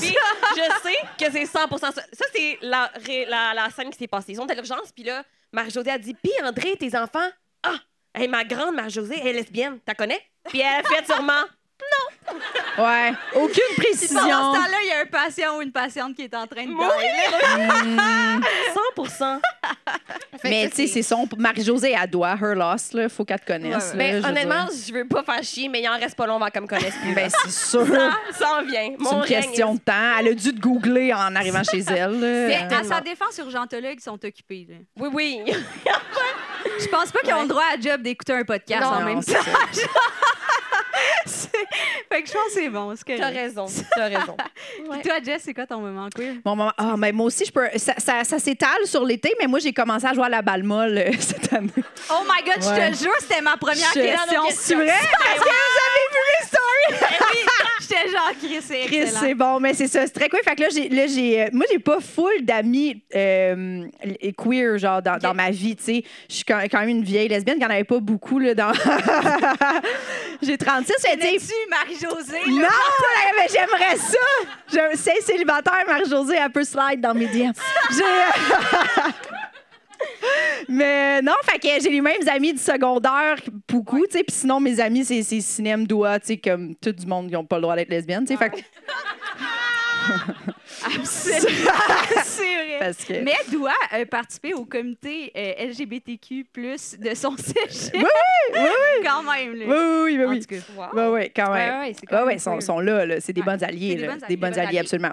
puis 0.00 0.14
je 0.56 0.88
sais 0.88 0.96
que 1.18 1.32
c'est 1.32 1.46
100 1.46 1.78
ça. 1.78 1.92
Ça, 1.92 2.24
c'est 2.34 2.58
la, 2.62 2.90
ré- 3.06 3.26
la, 3.28 3.54
la 3.54 3.70
scène 3.70 3.90
qui 3.90 3.98
s'est 3.98 4.06
passée. 4.08 4.32
Ils 4.32 4.36
sont 4.36 4.50
à 4.50 4.54
l'urgence, 4.54 4.92
puis 4.94 5.04
là, 5.04 5.22
Marie-Josée 5.52 5.90
a 5.90 5.98
dit, 5.98 6.14
puis 6.14 6.32
André, 6.44 6.76
tes 6.76 6.96
enfants, 6.96 7.28
ah, 7.62 7.74
hey, 8.14 8.28
ma 8.28 8.44
grande 8.44 8.74
Marie-Josée, 8.74 9.18
elle 9.20 9.28
est 9.28 9.32
lesbienne. 9.34 9.78
T'as 9.84 9.94
connais? 9.94 10.20
Puis 10.48 10.60
elle 10.60 10.84
a 10.84 10.88
fait 10.88 11.04
sûrement, 11.06 11.42
Ouais. 12.78 13.12
Aucune 13.34 13.48
Puis 13.54 13.62
pendant 13.76 13.88
précision. 13.88 14.18
ce 14.20 14.56
temps-là, 14.56 14.78
il 14.84 14.88
y 14.88 14.92
a 14.92 15.00
un 15.02 15.06
patient 15.06 15.56
ou 15.56 15.62
une 15.62 15.72
patiente 15.72 16.14
qui 16.14 16.22
est 16.22 16.34
en 16.34 16.46
train 16.46 16.64
de 16.64 16.70
Mourir. 16.70 16.90
dormir. 17.42 18.40
100 19.08 19.40
Fait 20.40 20.48
Mais 20.50 20.68
tu 20.70 20.76
sais, 20.76 20.86
c'est 20.86 21.02
son. 21.02 21.28
Marie-Josée, 21.36 21.94
elle 22.00 22.08
doit, 22.10 22.36
her 22.40 22.54
loss, 22.54 22.92
là. 22.92 23.08
Faut 23.08 23.24
qu'elle 23.24 23.40
te 23.40 23.46
connaisse. 23.46 23.92
Ouais, 23.94 23.98
ouais. 23.98 24.12
là, 24.12 24.20
Ben, 24.20 24.22
je 24.22 24.28
honnêtement, 24.28 24.66
je 24.86 24.92
veux 24.92 25.06
pas 25.08 25.22
faire 25.24 25.42
chier, 25.42 25.68
mais 25.68 25.80
il 25.82 25.88
en 25.88 25.98
reste 25.98 26.16
pas 26.16 26.26
long 26.26 26.36
avant 26.36 26.48
qu'elle 26.50 26.62
me 26.62 26.68
connaisse 26.68 26.94
plus. 27.02 27.14
Ben, 27.14 27.28
c'est 27.30 27.50
sûr. 27.50 27.86
ça, 27.86 28.10
ça 28.38 28.58
en 28.58 28.64
vient. 28.64 28.90
C'est 29.02 29.14
une 29.14 29.24
question 29.24 29.74
de 29.74 29.80
temps. 29.80 29.92
Elle 30.20 30.28
a 30.28 30.34
dû 30.34 30.54
te 30.54 30.60
googler 30.60 31.12
en 31.12 31.34
arrivant 31.34 31.62
chez 31.64 31.82
elle. 31.88 32.18
Mais 32.18 32.68
à 32.74 32.84
sa 32.84 33.00
défense, 33.00 33.36
urgentologues 33.38 34.00
sont 34.00 34.18
occupés. 34.24 34.66
là. 34.68 34.76
Oui, 34.98 35.08
oui. 35.12 35.52
Je 36.80 36.86
pense 36.88 37.10
pas 37.10 37.20
qu'ils 37.20 37.34
ont 37.34 37.42
le 37.42 37.48
droit 37.48 37.64
à 37.74 37.80
job 37.80 38.02
d'écouter 38.02 38.34
un 38.34 38.44
podcast 38.44 38.82
Non, 38.82 38.88
en 38.88 39.00
Non, 39.00 39.06
même 39.06 39.24
temps. 39.24 39.32
fait 41.26 42.22
que 42.22 42.28
je 42.28 42.32
pense 42.32 42.44
que 42.46 42.50
c'est 42.54 42.68
bon. 42.68 42.86
correct. 42.86 43.16
T'as 43.18 43.28
raison. 43.30 43.66
T'as 43.94 44.04
raison. 44.08 44.36
Puis 44.90 45.02
toi, 45.02 45.14
Jess, 45.24 45.42
c'est 45.44 45.54
quoi 45.54 45.66
ton 45.66 45.78
moment 45.80 46.08
queer? 46.14 46.34
Mon 46.44 46.56
maman- 46.56 46.72
ah, 46.76 46.94
mais 46.96 47.12
moi 47.12 47.26
aussi, 47.26 47.44
je 47.44 47.52
peux. 47.52 47.68
Ça, 47.76 47.94
ça, 47.98 48.24
ça 48.24 48.38
s'étale 48.38 48.84
sur 48.86 49.04
l'été, 49.04 49.34
mais 49.40 49.46
moi, 49.46 49.58
j'ai 49.58 49.72
commencé 49.72 50.06
à 50.06 50.14
jouer 50.14 50.26
à 50.26 50.28
la 50.28 50.42
balle 50.42 50.62
molle 50.62 50.98
euh, 50.98 51.10
cette 51.20 51.52
année. 51.52 51.70
Oh 52.10 52.22
my 52.24 52.42
God, 52.44 52.62
je 52.62 52.68
Ouais. 52.68 52.86
te 52.86 52.90
le 52.90 52.96
jure, 52.96 53.14
c'était 53.20 53.40
ma 53.40 53.56
première 53.56 53.90
Je- 53.94 54.00
question. 54.00 54.42
C'est 54.50 54.74
vrai? 54.74 54.86
Parce 54.86 55.38
que 55.38 55.44
vous 55.44 55.78
avez 55.88 56.04
vu 56.12 56.20
mes 56.28 56.46
stories? 56.46 57.14
J'étais 57.88 58.10
genre, 58.10 58.30
Chris, 58.38 58.58
c'est 58.60 58.80
Chris, 58.86 59.06
c'est 59.08 59.34
bon, 59.34 59.60
mais 59.60 59.72
c'est 59.74 59.86
ça, 59.86 60.02
c'est 60.06 60.12
très 60.12 60.28
cool. 60.28 60.40
Fait 60.44 60.54
que 60.54 60.62
là, 60.62 60.68
j'ai, 60.72 60.88
là, 60.88 61.06
j'ai, 61.06 61.42
euh, 61.42 61.48
moi, 61.52 61.64
j'ai 61.70 61.78
pas 61.78 62.00
full 62.00 62.42
d'amis 62.44 63.02
euh, 63.14 63.84
queer, 64.36 64.78
genre, 64.78 65.00
dans, 65.02 65.18
dans 65.18 65.34
ma 65.34 65.50
vie, 65.50 65.74
tu 65.76 65.84
sais. 65.84 66.04
Je 66.28 66.34
suis 66.34 66.44
quand 66.44 66.58
même 66.72 66.88
une 66.88 67.04
vieille 67.04 67.28
lesbienne, 67.28 67.58
qui 67.58 67.64
en 67.64 67.70
avait 67.70 67.84
pas 67.84 68.00
beaucoup, 68.00 68.38
là, 68.38 68.54
dans... 68.54 68.72
j'ai 70.42 70.58
36, 70.58 70.92
fait, 71.00 71.16
tu 71.16 71.38
sais, 71.38 71.54
Marie-Josée? 71.70 72.50
Non, 72.50 72.68
mais 73.36 73.46
j'aimerais 73.50 73.96
ça. 73.96 74.18
Je, 74.72 74.96
c'est 74.98 75.20
célibataire, 75.22 75.84
Marie-Josée, 75.86 76.36
elle 76.42 76.50
peut 76.50 76.64
slide 76.64 77.00
dans 77.00 77.14
mes 77.14 77.26
DM. 77.26 77.52
J'ai- 77.90 78.02
mais 80.68 81.22
non, 81.22 81.32
fait 81.44 81.58
que 81.58 81.68
j'ai 81.82 81.90
les 81.90 82.00
mêmes 82.00 82.26
amis 82.28 82.52
du 82.52 82.58
secondaire, 82.58 83.36
beaucoup, 83.68 84.04
tu 84.06 84.18
sais. 84.18 84.24
Puis 84.24 84.34
sinon, 84.36 84.60
mes 84.60 84.80
amis, 84.80 85.04
c'est, 85.04 85.22
cinéma, 85.40 85.84
doigt, 85.84 86.18
tu 86.20 86.26
sais, 86.28 86.36
comme 86.38 86.74
tout 86.76 86.92
du 86.92 87.06
monde 87.06 87.28
qui 87.28 87.32
n'ont 87.34 87.44
pas 87.44 87.56
le 87.56 87.62
droit 87.62 87.76
d'être 87.76 87.90
lesbienne, 87.90 88.24
tu 88.24 88.34
sais. 88.34 88.38
Fait 88.38 88.50
que- 88.50 88.56
Absolument, 90.84 91.70
parce 92.80 93.04
que... 93.04 93.22
Mais 93.22 93.32
elle 93.44 93.52
doit 93.52 93.72
euh, 93.94 94.04
participer 94.06 94.54
au 94.54 94.64
comité 94.64 95.32
euh, 95.36 95.66
LGBTQ+, 95.68 96.46
de 96.98 97.14
son 97.14 97.36
cégep. 97.36 97.94
Oui, 97.94 98.02
oui, 98.54 98.60
oui. 98.60 99.04
Quand 99.04 99.22
même, 99.22 99.54
là. 99.54 99.64
Oui, 99.66 100.16
oui, 100.16 100.24
oui, 100.24 100.40
oui. 100.50 100.60
Wow. 100.76 100.84
Oui, 100.94 101.02
oui, 101.22 101.32
quand 101.34 101.52
même. 101.52 101.80
Ouais, 101.80 101.88
ouais, 101.88 101.94
Oui, 102.10 102.18
oui, 102.26 102.34
ils 102.56 102.62
sont, 102.62 102.80
là, 102.80 103.04
là. 103.06 103.20
C'est 103.20 103.32
des 103.32 103.40
Ouais. 103.40 103.46
bonnes 103.46 103.64
alliés, 103.64 103.96
des 103.96 104.06
là. 104.06 104.16
Des 104.28 104.58
alliées. 104.58 104.78
absolument. 104.78 105.12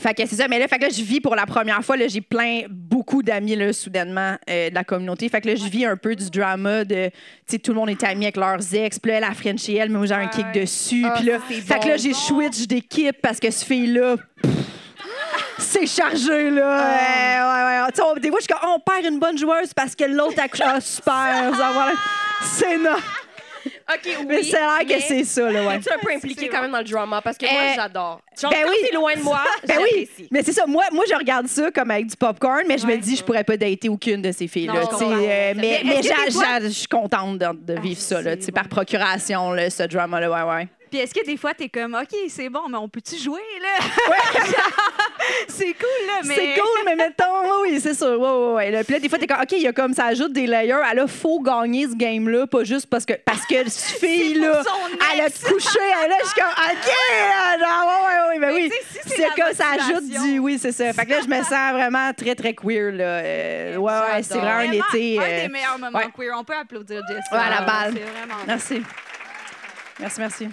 Fait 0.00 0.14
que 0.14 0.26
c'est 0.26 0.36
ça, 0.36 0.48
mais 0.48 0.58
là, 0.58 0.68
fait 0.68 0.78
que 0.78 0.82
là, 0.84 0.88
je 0.90 1.02
vis 1.02 1.20
pour 1.20 1.34
la 1.34 1.44
première 1.46 1.82
fois, 1.84 1.96
là, 1.96 2.06
j'ai 2.08 2.20
plein, 2.20 2.62
beaucoup 2.68 3.22
d'amis, 3.22 3.56
là, 3.56 3.72
soudainement, 3.72 4.36
euh, 4.48 4.70
de 4.70 4.74
la 4.74 4.84
communauté. 4.84 5.28
Fait 5.28 5.40
que 5.40 5.48
là, 5.48 5.54
je 5.56 5.64
vis 5.64 5.84
un 5.86 5.96
peu 5.96 6.14
du 6.14 6.30
drama 6.30 6.84
de, 6.84 7.06
tu 7.08 7.12
sais, 7.46 7.58
tout 7.58 7.72
le 7.72 7.76
monde 7.78 7.90
est 7.90 8.02
ami 8.04 8.26
avec 8.26 8.36
leurs 8.36 8.74
ex, 8.74 8.98
puis 8.98 9.10
là, 9.12 9.18
elle 9.18 9.24
a 9.24 9.32
Frenchie 9.34 9.76
elle, 9.76 9.90
mais 9.90 9.98
moi, 9.98 10.06
j'ai 10.06 10.14
un 10.14 10.20
Ouais, 10.24 10.30
kick 10.30 10.46
ouais. 10.46 10.60
dessus. 10.60 11.04
Ah, 11.06 11.14
puis 11.16 11.24
là, 11.26 11.38
fait 11.40 11.78
que 11.80 11.88
là, 11.88 11.96
j'ai 11.96 12.12
switch 12.14 12.66
d'équipe 12.66 13.16
parce 13.22 13.40
que 13.40 13.50
ce 13.50 13.64
fille-là, 13.64 14.16
c'est 15.58 15.86
chargé, 15.86 16.50
là. 16.50 16.78
Ouais, 16.78 17.40
ouais, 17.40 17.82
ouais. 17.84 17.90
Tu 17.92 17.96
sais, 17.96 18.02
on- 18.02 18.14
des 18.18 18.28
fois, 18.28 18.38
je 18.40 18.44
suis 18.44 18.52
comme, 18.54 18.70
oh, 18.70 18.76
on 18.76 18.80
perd 18.80 19.04
une 19.12 19.18
bonne 19.18 19.36
joueuse 19.38 19.72
parce 19.74 19.94
que 19.94 20.04
l'autre 20.04 20.40
a 20.40 20.48
couché. 20.48 20.64
Ah, 20.66 20.80
super. 20.80 21.52
C'est 22.42 22.78
non. 22.78 22.96
OK, 23.90 24.00
oui. 24.20 24.24
Mais 24.28 24.42
c'est 24.42 24.52
l'air 24.52 24.80
que 24.86 25.00
c'est 25.02 25.24
ça, 25.24 25.50
là, 25.50 25.66
ouais. 25.66 25.76
Es-tu 25.76 25.90
un 25.90 25.98
peu 25.98 26.12
impliqué 26.12 26.48
quand 26.48 26.60
même 26.60 26.70
dans 26.72 26.78
le 26.78 26.84
drama? 26.84 27.20
Parce 27.22 27.38
que 27.38 27.46
moi, 27.50 27.60
Euh, 27.62 27.72
j'adore. 27.74 28.20
Genre, 28.40 28.50
ben 28.50 28.58
quand 28.64 28.70
oui. 28.70 28.76
c'est 28.86 28.94
loin 28.94 29.14
de 29.14 29.22
moi, 29.22 29.40
Ben 29.66 29.76
oui, 29.82 29.88
j'apprécie. 30.06 30.28
mais 30.30 30.42
c'est 30.42 30.52
ça. 30.52 30.66
Moi, 30.66 30.84
moi, 30.92 31.04
je 31.10 31.14
regarde 31.14 31.46
ça 31.48 31.70
comme 31.70 31.90
avec 31.90 32.06
du 32.06 32.16
popcorn, 32.16 32.62
mais 32.68 32.76
je 32.78 32.86
me 32.86 32.92
Ouais. 32.92 32.98
dis, 32.98 33.16
je 33.16 33.24
pourrais 33.24 33.44
pas 33.44 33.56
dater 33.56 33.88
aucune 33.88 34.20
de 34.22 34.30
ces 34.32 34.46
filles-là. 34.46 34.74
Non, 34.74 34.80
je 34.82 34.86
tu 34.90 34.96
sais, 34.96 35.04
comprends. 35.04 35.18
euh, 35.22 35.26
Mais 35.26 35.54
mais 35.56 35.80
mais 35.84 35.94
est-ce 35.96 36.08
que 36.08 36.14
j'a- 36.16 36.24
des 36.26 36.30
fois- 36.32 36.44
j'a- 36.44 36.60
je 36.60 36.68
suis 36.68 36.86
contente 36.88 37.38
de, 37.38 37.46
de 37.72 37.74
Ah, 37.76 37.80
vivre 37.80 38.00
ça, 38.00 38.20
là, 38.20 38.30
c'est 38.32 38.36
tu 38.38 38.44
sais, 38.44 38.52
bon. 38.52 38.60
par 38.60 38.68
procuration, 38.68 39.52
là, 39.52 39.70
ce 39.70 39.82
drama-là. 39.84 40.30
Ouais, 40.30 40.54
ouais. 40.54 40.68
Puis 40.90 41.00
est-ce 41.00 41.14
que 41.14 41.24
des 41.24 41.36
fois, 41.36 41.54
t'es 41.54 41.68
comme, 41.68 41.94
OK, 41.94 42.16
c'est 42.28 42.48
bon, 42.48 42.68
mais 42.68 42.78
on 42.78 42.88
peut-tu 42.88 43.16
jouer, 43.16 43.40
là? 43.60 43.84
c'est 45.48 45.74
cool, 45.74 46.06
là, 46.06 46.20
mais... 46.24 46.34
C'est 46.34 46.54
cool, 46.54 46.84
mais 46.84 46.96
mettons, 46.96 47.62
oui, 47.62 47.80
c'est 47.80 47.94
sûr. 47.94 48.18
Ouais, 48.20 48.30
ouais, 48.30 48.52
ouais. 48.54 48.70
Là, 48.70 48.84
Puis 48.84 48.94
là, 48.94 49.00
des 49.00 49.08
fois, 49.08 49.18
t'es 49.18 49.26
comme, 49.26 49.40
OK, 49.40 49.52
il 49.52 49.62
y 49.62 49.66
a 49.66 49.72
comme 49.72 49.92
ça 49.92 50.06
ajoute 50.06 50.32
des 50.32 50.46
layers. 50.46 50.82
Elle 50.90 51.00
a 51.00 51.06
faut 51.06 51.40
gagner 51.40 51.86
ce 51.86 51.94
game-là, 51.94 52.46
pas 52.46 52.64
juste 52.64 52.86
parce 52.86 53.04
que, 53.04 53.14
parce 53.24 53.44
que 53.46 53.56
cette 53.68 53.98
fille-là, 54.00 54.62
pour 54.62 54.64
son 54.64 54.96
elle 55.12 55.20
a 55.20 55.30
couché. 55.30 55.78
Elle, 56.02 56.10
là, 56.10 56.16
je 56.22 56.26
suis 56.26 56.40
comme, 56.40 56.50
OK, 56.50 56.92
là, 57.10 57.58
genre, 57.58 57.86
ouais, 57.86 58.14
ouais, 58.14 58.28
ouais, 58.28 58.38
Mais 58.38 58.52
oui. 58.52 58.70
si 58.90 58.98
c'est 59.06 59.34
comme 59.36 59.54
ça 59.54 59.64
ajoute 59.78 60.08
du. 60.08 60.38
Oui, 60.38 60.58
c'est 60.58 60.72
ça. 60.72 60.92
Fait 60.92 61.04
que 61.04 61.10
là, 61.10 61.20
je 61.22 61.28
me 61.28 61.42
sens 61.42 61.72
vraiment 61.72 62.12
très, 62.14 62.34
très 62.34 62.54
queer, 62.54 62.92
là. 62.92 63.04
Euh, 63.04 63.76
ouais, 63.76 63.92
ouais, 63.92 64.22
c'est 64.22 64.38
vraiment 64.38 64.58
un 64.58 64.72
été. 64.72 65.18
Un 65.18 65.22
euh, 65.22 65.42
des 65.42 65.48
meilleurs 65.48 65.78
moments 65.78 65.98
ouais. 65.98 66.08
queer. 66.16 66.34
On 66.36 66.44
peut 66.44 66.56
applaudir 66.56 67.02
Jess. 67.08 67.24
Ouais, 67.30 67.38
à 67.38 67.60
la 67.60 67.66
balle. 67.66 67.94
C'est 67.94 68.04
vraiment... 68.04 68.42
Merci. 68.46 68.82
Merci, 69.98 70.20
merci. 70.20 70.48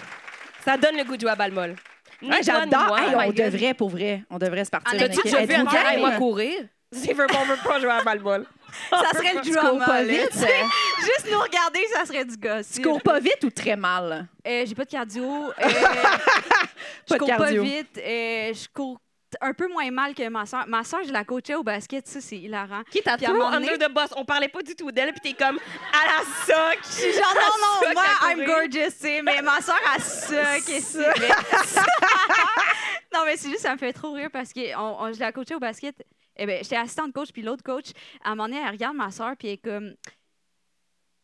Ça 0.66 0.78
donne 0.78 0.98
le 0.98 1.04
goût 1.04 1.16
de 1.16 1.22
jouer 1.22 1.32
à 1.32 1.36
balle 1.36 1.52
molle. 1.52 1.76
Ni 2.22 2.30
Ouais, 2.30 2.42
J'adore. 2.44 2.98
Hey, 2.98 3.14
Oh 3.16 3.20
on 3.20 3.26
God. 3.28 3.36
devrait, 3.36 3.74
pour 3.74 3.90
vrai, 3.90 4.24
on 4.30 4.38
devrait 4.38 4.66
se 4.66 4.72
partir. 4.72 4.98
T'as-tu 4.98 5.22
déjà 5.24 5.38
vu 5.46 5.54
Êtes-vous 5.54 5.62
Antara 5.68 5.94
et 5.94 6.00
moi 6.00 6.12
courir? 6.14 6.64
Si 6.92 7.12
veut 7.14 7.28
pas, 7.28 7.38
on 7.42 7.46
veut 7.46 7.58
pas 7.64 7.80
jouer 7.80 7.92
à 7.92 8.02
balle-ball. 8.04 8.46
Ça 8.90 9.10
serait 9.14 9.34
le 9.36 9.42
Tu 9.42 9.52
cours 9.54 9.62
drama. 9.64 9.86
pas 9.86 10.04
vite. 10.04 10.32
Juste 11.00 11.28
nous 11.32 11.40
regarder, 11.40 11.80
ça 11.94 12.06
serait 12.06 12.26
du 12.26 12.38
gosse. 12.38 12.72
Tu 12.74 12.82
cours 12.82 13.02
pas 13.02 13.20
vite 13.20 13.44
ou 13.44 13.50
très 13.50 13.76
mal? 13.76 14.28
Euh, 14.48 14.64
j'ai 14.66 14.76
pas 14.76 14.86
de 14.86 14.90
cardio. 14.90 15.24
Euh, 15.26 15.52
Pas 15.62 15.70
je 17.10 17.14
de 17.14 17.20
cours 17.20 17.28
cardio. 17.28 17.64
pas 17.64 17.70
vite. 17.70 17.98
euh, 17.98 18.54
je 18.54 18.68
cours 18.74 19.00
un 19.42 19.54
peu 19.54 19.68
moins 19.68 19.90
mal 19.92 20.14
que 20.14 20.28
ma 20.30 20.46
soeur. 20.46 20.66
Ma 20.68 20.84
soeur, 20.84 21.02
je 21.06 21.12
la 21.12 21.24
coachais 21.24 21.56
au 21.56 21.64
basket, 21.64 22.08
ça, 22.08 22.22
c'est 22.22 22.38
hilarant. 22.38 22.84
Qui 22.92 23.02
t'a 23.02 23.18
moment 23.18 23.52
donné- 23.52 23.72
under 23.72 23.88
the 23.88 23.92
boss? 23.92 24.10
On 24.16 24.26
parlait 24.26 24.50
pas 24.50 24.62
du 24.62 24.76
tout 24.76 24.92
d'elle, 24.92 25.12
puis 25.14 25.22
t'es 25.22 25.34
comme 25.34 25.58
à 25.94 26.06
la 26.06 26.24
soc. 26.46 26.80
Je 26.84 26.88
suis 26.88 27.14
genre, 27.14 27.34
non, 27.36 27.88
non, 27.88 27.94
moi, 27.94 28.04
I'm 28.30 28.46
gorgeous, 28.46 28.92
tu 28.92 28.98
sais, 29.00 29.22
mais 29.22 29.42
ma 29.42 29.62
soeur, 29.62 29.80
elle 29.96 30.02
suck. 30.02 30.70
et 30.70 30.80
vrai. 30.80 31.30
non, 33.14 33.22
mais 33.26 33.38
c'est 33.38 33.50
juste, 33.50 33.62
ça 33.62 33.74
me 33.74 33.78
fait 33.78 33.94
trop 33.94 34.12
rire 34.14 34.30
parce 34.32 34.52
que 34.54 34.76
on, 34.78 35.04
on- 35.04 35.14
je 35.14 35.20
la 35.20 35.32
coachais 35.32 35.56
au 35.56 35.60
basket. 35.60 35.96
Eh 36.38 36.46
ben, 36.46 36.62
j'étais 36.64 36.76
assistante 36.76 37.14
coach, 37.14 37.30
puis 37.32 37.42
l'autre 37.44 37.64
coach, 37.64 37.86
à 38.24 38.32
un 38.32 38.36
moment 38.36 38.50
donné, 38.50 38.62
elle 38.62 38.72
regarde 38.72 38.96
ma 38.98 39.10
soeur, 39.10 39.36
puis 39.40 39.48
elle 39.48 39.54
est 39.54 39.58
comme, 39.58 39.94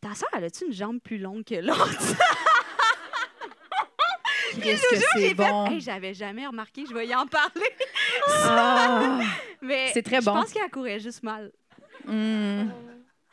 ta 0.00 0.14
soeur, 0.14 0.30
elle 0.32 0.44
a-tu 0.44 0.64
une 0.66 0.72
jambe 0.72 1.00
plus 1.00 1.18
longue 1.18 1.44
que 1.44 1.56
l'autre? 1.56 1.86
Qu'est-ce 4.62 4.82
que 4.82 4.96
c'est 4.96 5.20
J'ai 5.20 5.28
fait, 5.28 5.34
bon. 5.34 5.66
Hey, 5.66 5.80
j'avais 5.80 6.14
jamais 6.14 6.46
remarqué, 6.46 6.84
je 6.88 6.94
vais 6.94 7.06
y 7.06 7.14
en 7.14 7.26
parler. 7.26 7.70
Ah. 8.44 9.20
Mais 9.60 9.90
C'est 9.92 10.02
très 10.02 10.20
bon. 10.20 10.34
Je 10.34 10.40
pense 10.40 10.52
qu'elle 10.52 10.70
courait 10.70 11.00
juste 11.00 11.22
mal. 11.22 11.52
Hmm. 12.06 12.64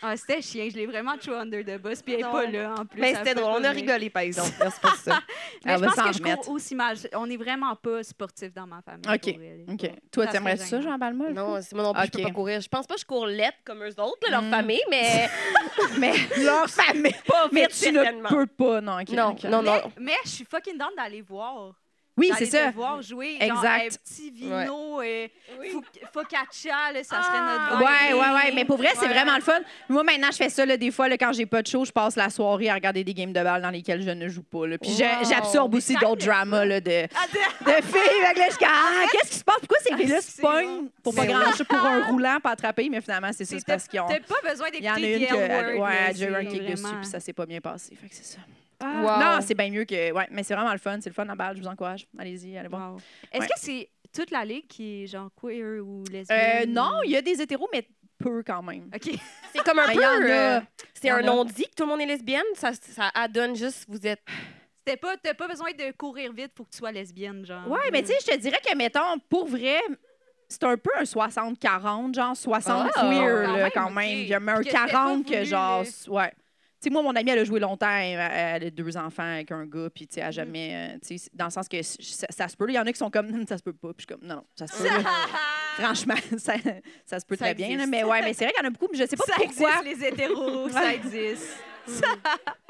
Ah, 0.02 0.16
c'était 0.16 0.42
chien, 0.42 0.70
je 0.72 0.78
l'ai 0.78 0.86
vraiment 0.86 1.18
trop 1.18 1.34
under 1.34 1.62
the 1.62 1.78
bus, 1.82 2.02
puis 2.02 2.14
elle 2.14 2.22
est 2.22 2.24
Non. 2.24 2.32
pas 2.32 2.46
là 2.46 2.74
en 2.80 2.86
plus. 2.86 3.02
Mais 3.02 3.10
elle 3.10 3.18
c'était 3.18 3.36
drôle, 3.36 3.60
on 3.60 3.64
a 3.66 3.70
rigolé 3.72 4.10
par 4.10 4.22
exemple. 4.22 4.52
C'est 4.58 4.80
pas 4.82 4.96
ça. 4.96 5.20
Mais 5.66 5.74
Elle 5.74 5.76
je 5.78 5.82
va 5.82 5.88
pense 5.88 5.96
s'en 5.98 6.04
que 6.06 6.14
je 6.14 6.18
remettre. 6.20 6.42
cours 6.44 6.54
aussi 6.54 6.74
mal. 6.74 6.96
On 7.16 7.30
est 7.30 7.36
vraiment 7.36 7.76
pas 7.76 8.02
sportif 8.04 8.54
dans 8.54 8.66
ma 8.66 8.82
famille. 8.82 9.04
OK. 9.14 9.34
pour 9.34 9.44
elle. 9.44 9.66
OK. 9.74 9.92
Toi, 10.10 10.26
Ça 10.28 10.32
t'aimerais 10.32 10.56
ça. 10.56 10.80
Jean 10.80 10.98
Balmol? 10.98 11.34
Non, 11.34 11.60
c'est 11.62 11.74
moi 11.76 11.84
non 11.84 11.94
plus, 11.94 12.06
je 12.06 12.12
peux 12.12 12.22
pas 12.24 12.32
courir. 12.32 12.62
Je 12.62 12.70
pense 12.70 12.88
pas 12.88 12.94
que 12.96 13.02
je 13.02 13.06
cours 13.06 13.26
lettre 13.26 13.58
comme 13.66 13.84
eux 13.84 14.00
autres, 14.00 14.20
là, 14.24 14.30
leur 14.32 14.42
Mm. 14.44 14.52
famille, 14.52 14.82
mais 14.90 15.30
Mais 16.00 16.14
leur 16.46 16.70
famille. 16.70 17.16
pas 17.28 17.50
Mais 17.52 17.68
tu 17.68 17.92
ne 17.92 18.30
peux 18.30 18.48
pas, 18.48 18.80
non. 18.80 19.02
OK, 19.02 19.10
Non, 19.10 19.36
non, 19.50 19.62
non. 19.62 19.82
Mais 20.00 20.16
je 20.24 20.30
suis 20.30 20.46
fucking 20.46 20.78
down 20.78 20.92
d'aller 20.96 21.22
voir. 21.22 21.74
Oui, 22.20 22.32
c'est 22.38 22.46
ça. 22.46 22.72
voir 22.72 23.02
jouer. 23.02 23.38
Exact. 23.40 23.56
Genre, 23.56 23.66
un 23.66 23.88
petit 23.88 24.32
vino, 24.32 25.02
et 25.02 25.32
fo- 25.72 25.84
focaccia, 26.14 26.92
là, 26.94 27.04
ça 27.04 27.22
serait 27.24 27.38
Ah. 27.38 27.70
notre. 27.72 27.84
Ouais, 27.84 28.14
ouais, 28.14 28.34
ouais. 28.36 28.52
Mais 28.54 28.66
pour 28.66 28.78
vrai, 28.78 28.90
c'est 28.94 29.02
Ouais. 29.02 29.08
vraiment 29.14 29.36
le 29.36 29.42
fun. 29.42 29.60
Moi, 29.88 30.04
maintenant, 30.04 30.30
je 30.32 30.38
fais 30.38 30.50
ça, 30.50 30.66
là, 30.66 30.78
des 30.78 30.92
fois, 30.92 31.08
là, 31.08 31.18
quand 31.18 31.32
j'ai 31.34 31.46
pas 31.46 31.62
de 31.62 31.68
show, 31.68 31.86
je 31.86 31.92
passe 31.92 32.16
la 32.16 32.30
soirée 32.30 32.70
à 32.70 32.74
regarder 32.76 33.04
des 33.04 33.14
games 33.14 33.34
de 33.34 33.42
balle 33.44 33.62
dans 33.62 33.70
lesquels 33.70 34.02
je 34.02 34.10
ne 34.12 34.28
joue 34.28 34.44
pas. 34.44 34.68
Là. 34.68 34.78
Puis 34.78 34.92
Wow. 34.92 35.30
j'absorbe 35.30 35.76
aussi 35.76 35.96
d'autres 35.96 36.26
dramas 36.26 36.66
là, 36.66 36.80
de, 36.82 36.90
de 36.90 37.08
filles. 37.08 38.34
Que 38.34 38.40
là, 38.40 38.50
suis 38.50 38.58
comme, 38.60 38.68
ah, 38.72 39.06
qu'est-ce 39.12 39.32
qui 39.32 39.38
se 39.38 39.44
passe? 39.44 39.58
Pourquoi 39.60 39.78
ces 39.82 39.96
filles-là 39.96 40.16
Ah, 40.18 40.22
se 40.22 40.32
c'est 40.32 40.42
pognent 40.42 40.82
bon. 40.84 40.90
pour 41.04 41.16
pas 41.16 41.22
Mais 41.22 41.28
grand 41.34 41.52
chose, 41.52 41.64
pour 41.68 41.78
un 41.86 42.04
roulant, 42.08 42.40
pas 42.42 42.52
attraper? 42.52 42.90
Mais 42.90 43.02
finalement, 43.02 43.30
c'est 43.34 43.46
ça, 43.46 43.56
c'est 43.58 43.66
T'as 43.66 43.74
parce 43.74 43.88
qu'ils 43.88 44.00
ont. 44.02 44.08
t'as 44.08 44.20
pas 44.20 44.50
besoin 44.50 44.68
Il 44.74 44.84
y 44.84 44.90
en 44.90 44.94
a 44.94 45.00
d'écouter 45.00 45.28
une 45.30 45.36
Word. 45.36 45.88
ouais, 45.88 45.96
là, 46.08 46.14
j'ai 46.16 46.26
eu 46.26 46.36
un 46.36 46.40
c'est 46.42 46.46
kick 46.48 46.66
dessus, 46.72 46.84
puis 47.02 47.06
ça 47.10 47.20
s'est 47.20 47.34
pas 47.34 47.46
bien 47.46 47.62
passé. 47.62 47.96
Fait 47.96 48.08
que 48.08 48.16
c'est 48.16 48.26
ça. 48.26 48.40
Ah. 48.82 49.02
Wow. 49.04 49.20
Non, 49.20 49.42
c'est 49.42 49.54
bien 49.56 49.70
mieux 49.70 49.86
que. 49.86 50.12
Ouais, 50.12 50.28
mais 50.32 50.44
c'est 50.44 50.56
vraiment 50.56 50.72
le 50.72 50.78
fun. 50.78 50.98
C'est 51.02 51.10
le 51.10 51.14
fun 51.14 51.28
en 51.30 51.36
balle. 51.36 51.56
Je 51.58 51.62
vous 51.62 51.68
encourage. 51.68 52.08
Allez-y, 52.18 52.58
allez 52.58 52.70
voir. 52.70 52.94
Wow. 52.94 53.02
Est-ce 53.32 53.42
Ouais. 53.42 53.48
que 53.48 53.54
c'est 53.60 53.90
toute 54.14 54.32
la 54.32 54.46
ligue 54.46 54.68
qui 54.68 55.04
est 55.04 55.08
genre 55.08 55.30
queer 55.40 55.82
ou 55.86 56.04
Euh, 56.10 56.12
lesbienne? 56.14 56.74
non, 56.74 57.02
il 57.04 57.12
y 57.12 57.18
a 57.18 57.22
des 57.22 57.42
hétéros, 57.42 57.68
mais 57.74 57.86
peu 58.18 58.44
quand 58.44 58.62
même. 58.64 58.90
OK. 58.94 59.12
C'est 59.54 59.64
comme 59.64 59.80
un 59.80 59.86
peu. 59.88 59.94
il 59.94 60.02
y 60.02 60.06
en 60.06 60.10
a. 60.10 60.58
euh, 60.58 60.60
c'est 60.94 61.10
un 61.10 61.22
non-dit 61.22 61.64
que 61.64 61.76
tout 61.76 61.84
le 61.84 61.90
monde 61.90 62.02
est 62.02 62.06
lesbienne. 62.06 62.44
Ça, 62.56 62.72
ça 62.74 63.10
adonne 63.14 63.56
juste, 63.56 63.86
vous 63.88 64.06
êtes. 64.06 64.22
C'était 64.86 64.98
pas, 64.98 65.16
t'as 65.18 65.34
pas 65.34 65.48
besoin 65.48 65.72
de 65.72 65.92
courir 65.98 66.32
vite 66.34 66.54
pour 66.54 66.66
que 66.68 66.72
tu 66.72 66.78
sois 66.80 66.92
lesbienne, 66.92 67.46
genre. 67.46 67.68
Ouais, 67.70 67.90
mais 67.92 68.02
tu 68.02 68.08
sais, 68.10 68.16
je 68.22 68.32
te 68.32 68.38
dirais 68.38 68.60
que, 68.66 68.76
mettons, 68.76 69.18
pour 69.30 69.48
vrai, 69.48 69.80
c'est 70.50 70.64
un 70.66 70.78
peu 70.78 70.90
un 70.98 71.04
60-40, 71.04 72.14
genre 72.16 72.36
60 72.36 72.92
Ah, 72.96 73.02
queer, 73.02 73.46
quand 73.46 73.52
là, 73.54 73.58
même, 73.64 73.72
quand 73.74 73.90
même. 73.92 74.10
Il 74.10 74.28
y 74.28 74.34
a 74.34 74.40
même 74.40 74.56
un 74.56 74.62
Puis 74.62 74.66
que 74.70 74.72
c'était 74.72 74.86
pas 74.86 74.92
40 74.92 75.26
que, 75.26 75.34
voulu, 75.36 75.46
genre, 75.46 75.84
ouais. 76.10 76.34
Tu 76.82 76.86
sais, 76.86 76.90
moi, 76.92 77.02
mon 77.02 77.14
amie, 77.14 77.30
elle 77.30 77.40
a 77.40 77.44
joué 77.44 77.60
longtemps, 77.60 77.94
elle, 77.94 78.20
elle 78.32 78.64
a 78.68 78.70
deux 78.70 78.96
enfants 78.96 79.34
avec 79.34 79.52
un 79.52 79.66
gars, 79.66 79.90
puis 79.94 80.08
tu 80.08 80.14
sais, 80.14 80.22
elle 80.22 80.28
a 80.28 80.32
jamais, 80.32 80.94
euh, 80.96 80.98
tu 81.06 81.18
sais, 81.18 81.30
dans 81.34 81.46
le 81.46 81.52
sens 81.52 81.68
que 81.68 81.82
ça, 81.84 82.28
ça 82.30 82.48
se 82.48 82.56
peut. 82.56 82.68
Il 82.70 82.76
y 82.76 82.80
en 82.80 82.86
a 82.86 82.92
qui 82.94 82.98
sont 82.98 83.10
comme, 83.10 83.46
ça 83.48 83.58
se 83.58 83.64
peut 83.64 83.74
pas, 83.74 83.94
puis 83.94 84.06
je 84.08 84.14
suis 84.14 84.18
comme, 84.18 84.26
non, 84.26 84.36
non, 84.36 84.44
ça 84.56 84.66
se 84.68 84.82
peut. 84.82 84.88
Franchement, 85.76 86.16
ça, 86.38 86.54
ça 87.06 87.20
se 87.20 87.26
peut 87.26 87.36
Ça 87.36 87.46
très 87.46 87.54
bien, 87.54 87.76
là, 87.78 87.86
mais 87.86 88.06
ouais, 88.06 88.22
mais 88.22 88.34
c'est 88.34 88.46
vrai 88.46 88.54
qu'il 88.54 88.64
y 88.64 88.66
en 88.66 88.70
a 88.70 88.72
beaucoup, 88.72 88.88
mais 88.92 88.98
je 88.98 89.08
sais 89.08 89.18
pas 89.18 89.26
ça 89.26 89.34
pourquoi. 89.36 89.72
existe, 89.82 90.02
les 90.02 90.08
hétéros, 90.08 90.70
ça 90.70 90.94
existe. 90.94 91.58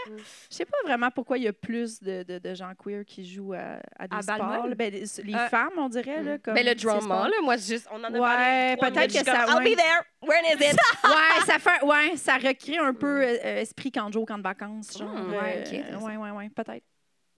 Je 0.07 0.55
sais 0.55 0.65
pas 0.65 0.77
vraiment 0.83 1.11
pourquoi 1.11 1.38
il 1.38 1.43
y 1.43 1.47
a 1.47 1.53
plus 1.53 2.01
de, 2.01 2.23
de, 2.23 2.39
de 2.39 2.53
gens 2.53 2.71
queer 2.75 3.03
qui 3.05 3.25
jouent 3.29 3.53
à, 3.53 3.79
à 3.97 4.07
des 4.07 4.15
À 4.17 4.21
sports. 4.21 4.67
Là. 4.67 4.75
Ben, 4.75 4.91
les 4.93 5.03
les 5.23 5.33
Euh, 5.35 5.47
femmes, 5.49 5.73
on 5.77 5.89
dirait. 5.89 6.23
Là, 6.23 6.38
comme 6.39 6.53
Mais 6.53 6.63
le 6.63 6.71
ces 6.71 6.79
sports. 6.79 6.99
drama, 7.01 7.27
là, 7.29 7.35
moi, 7.43 7.57
juste, 7.57 7.88
on 7.91 7.99
en 8.03 8.05
a 8.05 8.11
Ouais, 8.11 8.77
parlé. 8.77 8.93
peut-être 8.95 9.11
que 9.19 9.25
ça- 9.25 9.45
comme, 9.45 9.55
I'll 9.57 9.63
ouais. 9.63 9.73
be 9.73 9.77
there. 9.77 10.01
When 10.21 10.45
is 10.45 10.63
it? 10.65 10.77
ouais, 11.03 11.45
ça 11.45 11.59
fait, 11.59 11.83
ouais, 11.85 12.15
ça 12.17 12.38
recrée 12.38 12.77
un 12.77 12.93
peu 12.93 13.21
euh, 13.23 13.38
euh, 13.43 13.57
esprit 13.61 13.91
canjo, 13.91 14.25
camp 14.25 14.38
de 14.38 14.43
vacances, 14.43 14.97
genre. 14.97 15.09
Hmm, 15.09 15.33
euh, 15.33 15.39
ouais, 15.41 15.59
ok, 15.59 15.67
c'est 15.89 15.95
ouais, 15.95 16.17
ouais, 16.17 16.31
ouais, 16.31 16.49
peut-être. 16.49 16.83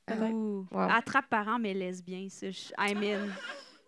Peut-être. 0.05 0.31
Ouh. 0.33 0.67
Wow. 0.71 0.87
Attrape 0.89 1.27
parents, 1.29 1.59
mais 1.59 1.73
lesbien, 1.73 2.27
ça. 2.29 2.49
je- 2.51 2.71
I'm 2.77 2.97
in. 2.97 3.03
I'm 3.03 3.29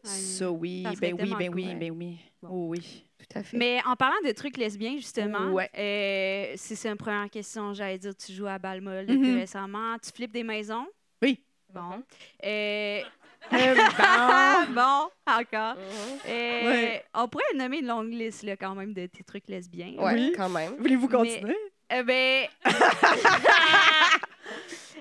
in. 0.06 0.10
Ça, 0.10 0.52
oui, 0.52 0.84
Ça 0.84 0.90
serait 0.96 1.00
ben 1.00 1.14
oui, 1.14 1.18
tellement 1.20 1.38
ben 1.38 1.54
oui, 1.54 1.76
ben 1.76 1.92
oui. 1.92 2.18
Bon. 2.42 2.50
Oh, 2.52 2.68
oui. 2.70 3.06
Fait. 3.42 3.58
Mais 3.58 3.80
en 3.86 3.96
parlant 3.96 4.16
de 4.26 4.32
trucs 4.32 4.58
lesbiens, 4.58 4.96
justement, 4.98 5.52
Ouais. 5.52 5.70
euh, 5.78 6.54
si 6.56 6.76
c'est 6.76 6.90
une 6.90 6.98
première 6.98 7.30
question, 7.30 7.74
j'allais 7.74 7.98
dire, 7.98 8.14
tu 8.16 8.32
joues 8.34 8.48
à 8.48 8.60
Balmol 8.60 9.06
depuis 9.06 9.32
Mhm. 9.32 9.40
récemment. 9.40 9.96
Tu 10.04 10.12
flippes 10.12 10.32
des 10.34 10.44
maisons? 10.44 10.86
Oui. 11.22 11.42
Bon. 11.74 12.04
Euh, 12.46 13.02
Euh, 13.52 13.76
bon. 13.76 14.74
bon, 14.74 15.10
encore. 15.28 15.76
Mhm. 15.76 16.20
Euh, 16.30 16.62
Ouais. 16.72 17.06
On 17.14 17.28
pourrait 17.28 17.44
nommer 17.56 17.80
une 17.80 17.88
longue 17.88 18.14
liste 18.14 18.44
là, 18.44 18.56
quand 18.56 18.74
même 18.74 18.94
de 18.94 19.06
tes 19.08 19.22
trucs 19.24 19.48
lesbiens. 19.50 19.94
Ouais, 19.98 20.14
Oui. 20.14 20.34
quand 20.38 20.48
même. 20.50 20.76
Voulez-vous 20.78 21.10
Mais- 21.10 21.18
continuer? 21.18 21.58
Eh 21.90 22.04
ben. 22.04 22.48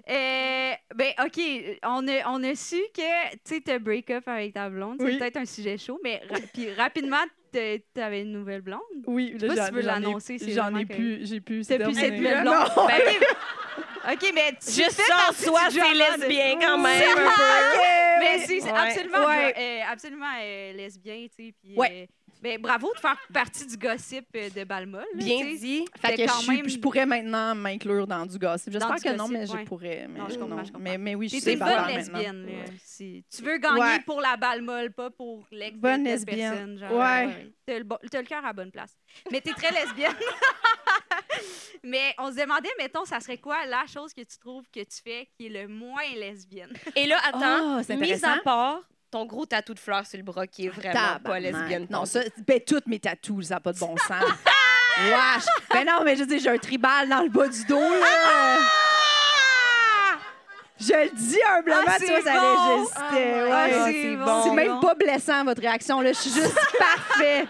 Euh, 0.08 0.72
ben, 0.94 1.12
OK, 1.24 1.40
on 1.84 2.08
a, 2.08 2.28
on 2.28 2.42
a 2.44 2.54
su 2.54 2.76
que, 2.94 3.30
tu 3.32 3.38
sais, 3.44 3.60
te 3.60 3.78
break-up 3.78 4.26
avec 4.26 4.54
ta 4.54 4.68
blonde, 4.68 4.96
c'est 4.98 5.06
Oui. 5.06 5.18
peut-être 5.18 5.36
un 5.36 5.44
sujet 5.44 5.78
chaud, 5.78 6.00
mais 6.02 6.20
ra- 6.28 6.38
puis 6.54 6.72
rapidement, 6.74 7.22
t'as- 7.52 7.78
t'avais 7.94 8.22
une 8.22 8.32
nouvelle 8.32 8.62
blonde. 8.62 8.80
Oui, 9.06 9.34
sais 9.38 9.46
pas 9.46 9.54
si 9.54 9.60
j'en- 9.60 9.68
tu 9.68 9.74
veux 9.74 9.80
l'annoncer, 9.82 10.38
J'en 10.52 10.74
ai 10.76 10.86
plus, 10.86 11.26
j'ai 11.26 11.40
plus. 11.40 11.66
T'as 11.66 11.78
c'est 11.78 11.84
plus 11.84 11.94
cette 11.94 12.14
nouvelle 12.14 12.42
Non. 12.44 12.52
blonde. 12.52 12.88
Ben, 12.88 13.00
OK, 14.04 14.12
OK, 14.14 14.32
mais 14.34 14.50
tu 14.60 14.72
Juste 14.72 15.00
en 15.28 15.32
soi, 15.32 15.60
c'est 15.70 15.94
lesbien 15.94 16.58
quand 16.60 16.78
même. 16.78 17.02
un 17.02 17.14
peu. 17.14 17.22
Mais 18.20 18.38
c'est 18.46 18.62
Ouais. 18.62 18.70
absolument, 18.70 19.26
Ouais. 19.26 19.54
euh, 19.58 19.80
absolument 19.90 20.26
euh, 20.40 20.72
lesbien, 20.74 21.26
tu 21.28 21.46
sais. 21.46 21.54
puis, 21.62 21.74
Ouais. 21.76 22.08
Euh, 22.44 22.48
ben, 22.56 22.60
bravo 22.60 22.92
de 22.94 22.98
faire 23.00 23.16
partie 23.32 23.66
du 23.66 23.76
gossip 23.76 24.26
euh, 24.36 24.50
de 24.50 24.64
Balmol. 24.64 25.00
là, 25.00 25.06
Bien 25.24 25.38
tu 25.38 25.52
sais. 25.52 25.58
dit. 25.58 25.84
Fait 26.00 26.08
C'était 26.10 26.16
que 26.16 26.22
je, 26.22 26.34
quand 26.34 26.40
suis- 26.40 26.56
même- 26.56 26.68
je 26.68 26.78
pourrais 26.78 27.06
maintenant 27.06 27.54
m'inclure 27.54 28.06
dans 28.06 28.26
du 28.26 28.38
gossip. 28.38 28.72
J'espère 28.72 28.96
du 28.96 29.02
que 29.02 29.08
non, 29.10 29.28
gossip, 29.28 29.32
mais 29.32 29.46
je 29.46 29.64
pourrais. 29.66 30.06
Mais 30.08 30.18
Non, 30.18 30.26
je 30.28 30.38
comprends, 30.38 30.58
je 30.64 30.72
comprends. 30.72 30.78
Mais, 30.80 30.98
mais 30.98 31.14
oui, 31.14 31.28
je 31.28 31.38
t'es 31.42 31.52
une 31.54 31.58
bonne 31.58 31.68
maintenant. 31.68 31.96
lesbienne. 31.96 32.46
Là. 32.46 32.52
Si 32.84 33.24
tu 33.34 33.42
veux 33.42 33.58
gagner 33.58 33.80
Ouais. 33.80 34.00
pour 34.00 34.20
la 34.20 34.36
balle 34.36 34.62
molle, 34.62 34.92
pas 34.92 35.10
pour 35.10 35.44
l'ex 35.50 35.76
de 35.76 35.80
Bonne 35.80 36.04
telle 36.04 36.12
lesbienne. 36.14 36.50
personne. 36.50 36.78
Genre, 36.78 36.92
Ouais. 36.92 37.52
T'as 37.64 37.78
le, 37.78 37.84
bon- 37.84 37.98
t'as 38.10 38.20
le 38.20 38.26
cœur 38.26 38.44
à 38.44 38.48
la 38.48 38.52
bonne 38.52 38.70
place. 38.72 38.96
Mais 39.30 39.40
t'es 39.40 39.52
très 39.52 39.70
lesbienne. 39.70 40.12
Mais 41.84 42.14
on 42.18 42.30
se 42.30 42.36
demandait, 42.40 42.68
mettons, 42.78 43.04
ça 43.04 43.18
serait 43.20 43.38
quoi 43.38 43.66
la 43.66 43.84
chose 43.86 44.12
que 44.12 44.20
tu 44.20 44.38
trouves 44.38 44.64
que 44.72 44.80
tu 44.80 45.00
fais 45.02 45.28
qui 45.36 45.46
est 45.46 45.48
le 45.48 45.66
moins 45.68 46.02
lesbienne? 46.16 46.72
Et 46.94 47.06
là, 47.06 47.18
attends, 47.24 47.78
Oh, 47.78 47.82
c'est 47.84 47.96
mis 47.96 48.02
intéressant. 48.04 48.34
à 48.38 48.40
part 48.40 48.80
ton 49.12 49.26
gros 49.26 49.44
tatou 49.44 49.74
de 49.74 49.78
fleurs 49.78 50.06
sur 50.06 50.16
le 50.16 50.24
bras 50.24 50.46
qui 50.46 50.66
est 50.66 50.68
vraiment 50.70 51.18
pas 51.22 51.38
lesbienne. 51.38 51.86
Non, 51.90 52.06
ça, 52.06 52.20
ben, 52.46 52.58
toutes 52.66 52.86
mes 52.86 52.98
tatous, 52.98 53.48
ça 53.48 53.54
n'a 53.54 53.60
pas 53.60 53.72
de 53.74 53.78
bon 53.78 53.94
sens. 53.98 54.24
Wesh! 54.98 55.44
Ben 55.72 55.84
non, 55.86 56.02
mais 56.02 56.16
je 56.16 56.24
dis, 56.24 56.38
j'ai 56.40 56.48
un 56.48 56.56
tribal 56.58 57.08
dans 57.08 57.20
le 57.22 57.28
bas 57.28 57.46
du 57.46 57.64
dos, 57.66 57.78
là. 57.78 58.56
Je 60.80 60.92
le 60.94 61.10
dis 61.14 61.38
humblement, 61.56 61.76
Ah, 61.86 61.96
tu 61.98 62.06
vois, 62.06 62.22
ça 62.22 62.32
bon. 62.40 62.74
résistait. 62.76 63.00
Ah, 63.06 63.44
ouais. 63.44 63.50
Ah, 63.52 63.84
c'est 63.86 64.16
bon. 64.16 64.24
bon. 64.24 64.42
C'est 64.44 64.50
même 64.54 64.80
pas 64.80 64.94
blessant, 64.94 65.44
votre 65.44 65.60
réaction, 65.60 66.00
là. 66.00 66.12
Je 66.12 66.18
suis 66.18 66.30
juste 66.32 66.54
parfait. 66.78 67.46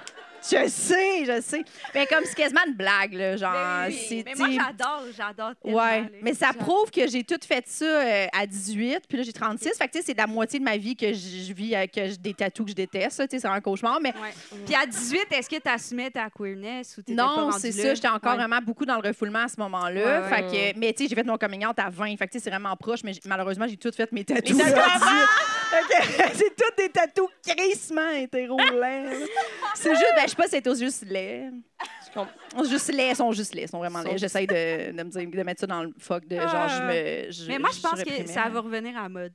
Je 0.50 0.68
sais, 0.68 1.24
je 1.24 1.40
sais. 1.40 1.64
Mais 1.94 2.06
comme 2.06 2.24
c'est 2.24 2.34
quasiment 2.34 2.62
une 2.66 2.74
blague, 2.74 3.12
là, 3.14 3.36
genre. 3.36 3.54
Oui, 3.86 3.98
c'est, 4.08 4.22
mais 4.24 4.34
moi, 4.36 4.48
j'adore, 4.50 5.02
j'adore. 5.16 5.52
Ouais, 5.64 6.00
là. 6.02 6.06
mais 6.20 6.34
ça 6.34 6.52
prouve 6.52 6.90
que 6.90 7.06
j'ai 7.06 7.22
tout 7.24 7.38
fait 7.46 7.64
ça 7.66 7.84
euh, 7.84 8.26
à 8.32 8.46
18, 8.46 9.02
puis 9.08 9.18
là 9.18 9.24
j'ai 9.24 9.32
36. 9.32 9.70
Fait 9.78 9.86
que 9.86 9.92
tu 9.92 9.98
sais, 9.98 10.04
c'est 10.06 10.16
la 10.18 10.26
moitié 10.26 10.58
de 10.58 10.64
ma 10.64 10.76
vie 10.76 10.96
que 10.96 11.12
je 11.12 11.52
vis 11.52 11.74
avec 11.76 11.92
que 11.92 12.08
je- 12.08 12.16
des 12.16 12.34
tatous 12.34 12.64
que 12.64 12.70
je 12.70 12.74
déteste. 12.76 13.20
Tu 13.28 13.36
sais, 13.36 13.40
c'est 13.40 13.46
un 13.48 13.60
cauchemar, 13.60 13.98
mais 14.00 14.12
Ouais. 14.12 14.58
Puis 14.66 14.74
à 14.74 14.84
18, 14.86 15.26
est-ce 15.32 15.48
que 15.48 15.56
tu 15.56 15.68
assumais 15.68 16.10
ta 16.10 16.28
queerness 16.30 16.98
ou 16.98 17.02
non, 17.12 17.50
c'est 17.52 17.72
ça. 17.72 17.94
J'étais 17.94 18.08
encore 18.08 18.32
Ouais. 18.32 18.38
vraiment 18.38 18.58
beaucoup 18.62 18.84
dans 18.84 19.00
le 19.00 19.08
refoulement 19.08 19.44
à 19.44 19.48
ce 19.48 19.58
moment-là. 19.60 20.22
Fait 20.28 20.42
que, 20.42 20.78
mais 20.78 20.92
tu 20.92 21.04
sais, 21.04 21.08
j'ai 21.08 21.14
fait 21.14 21.24
mon 21.26 21.38
coming 21.38 21.64
out 21.66 21.78
à 21.78 21.88
20. 21.90 22.16
Fait 22.16 22.26
que 22.26 22.32
tu 22.32 22.38
sais, 22.38 22.44
c'est 22.44 22.50
vraiment 22.50 22.76
proche, 22.76 23.00
mais 23.04 23.12
j'ai- 23.14 23.20
malheureusement, 23.26 23.66
j'ai 23.68 23.76
tout 23.76 23.90
fait 23.92 24.10
mes 24.12 24.24
tatous. 24.24 24.56
Les 24.56 24.64
là, 24.64 24.70
tatous 24.70 24.92
à 24.94 24.98
18. 24.98 25.28
Fait 25.70 26.30
que 26.32 26.36
c'est 26.36 26.56
tous 26.56 26.76
des 26.82 26.88
tatous 26.90 27.28
crissement 27.46 28.10
hétéro. 28.10 28.58
C'est 29.74 29.90
juste, 29.90 30.04
ben, 30.16 30.28
sais 30.32 30.36
pas 30.36 30.48
si 30.48 30.60
c'est 30.62 30.78
juste 30.84 31.04
laid. 31.06 31.52
Ils 31.54 32.12
sont 32.14 32.64
juste 32.64 32.92
laids, 32.92 33.10
ils 33.10 33.16
sont 33.16 33.32
juste 33.32 33.54
laids, 33.54 33.62
ils 33.62 33.68
sont 33.68 33.78
vraiment 33.78 34.02
laids. 34.02 34.18
J'essaie 34.18 34.46
de, 34.46 34.96
de 34.96 35.02
me 35.02 35.10
dire, 35.10 35.30
de 35.30 35.42
mettre 35.42 35.60
ça 35.60 35.66
dans 35.66 35.82
le 35.84 35.92
fuck 35.98 36.26
de 36.26 36.36
genre, 36.36 36.68
je 36.68 36.82
me. 36.82 37.30
je- 37.32 37.48
Mais 37.48 37.58
moi, 37.58 37.70
je 37.72 37.80
pense 37.80 38.02
que 38.02 38.26
ça 38.26 38.48
va 38.48 38.60
revenir 38.60 38.96
à 38.98 39.02
la 39.04 39.08
mode. 39.08 39.32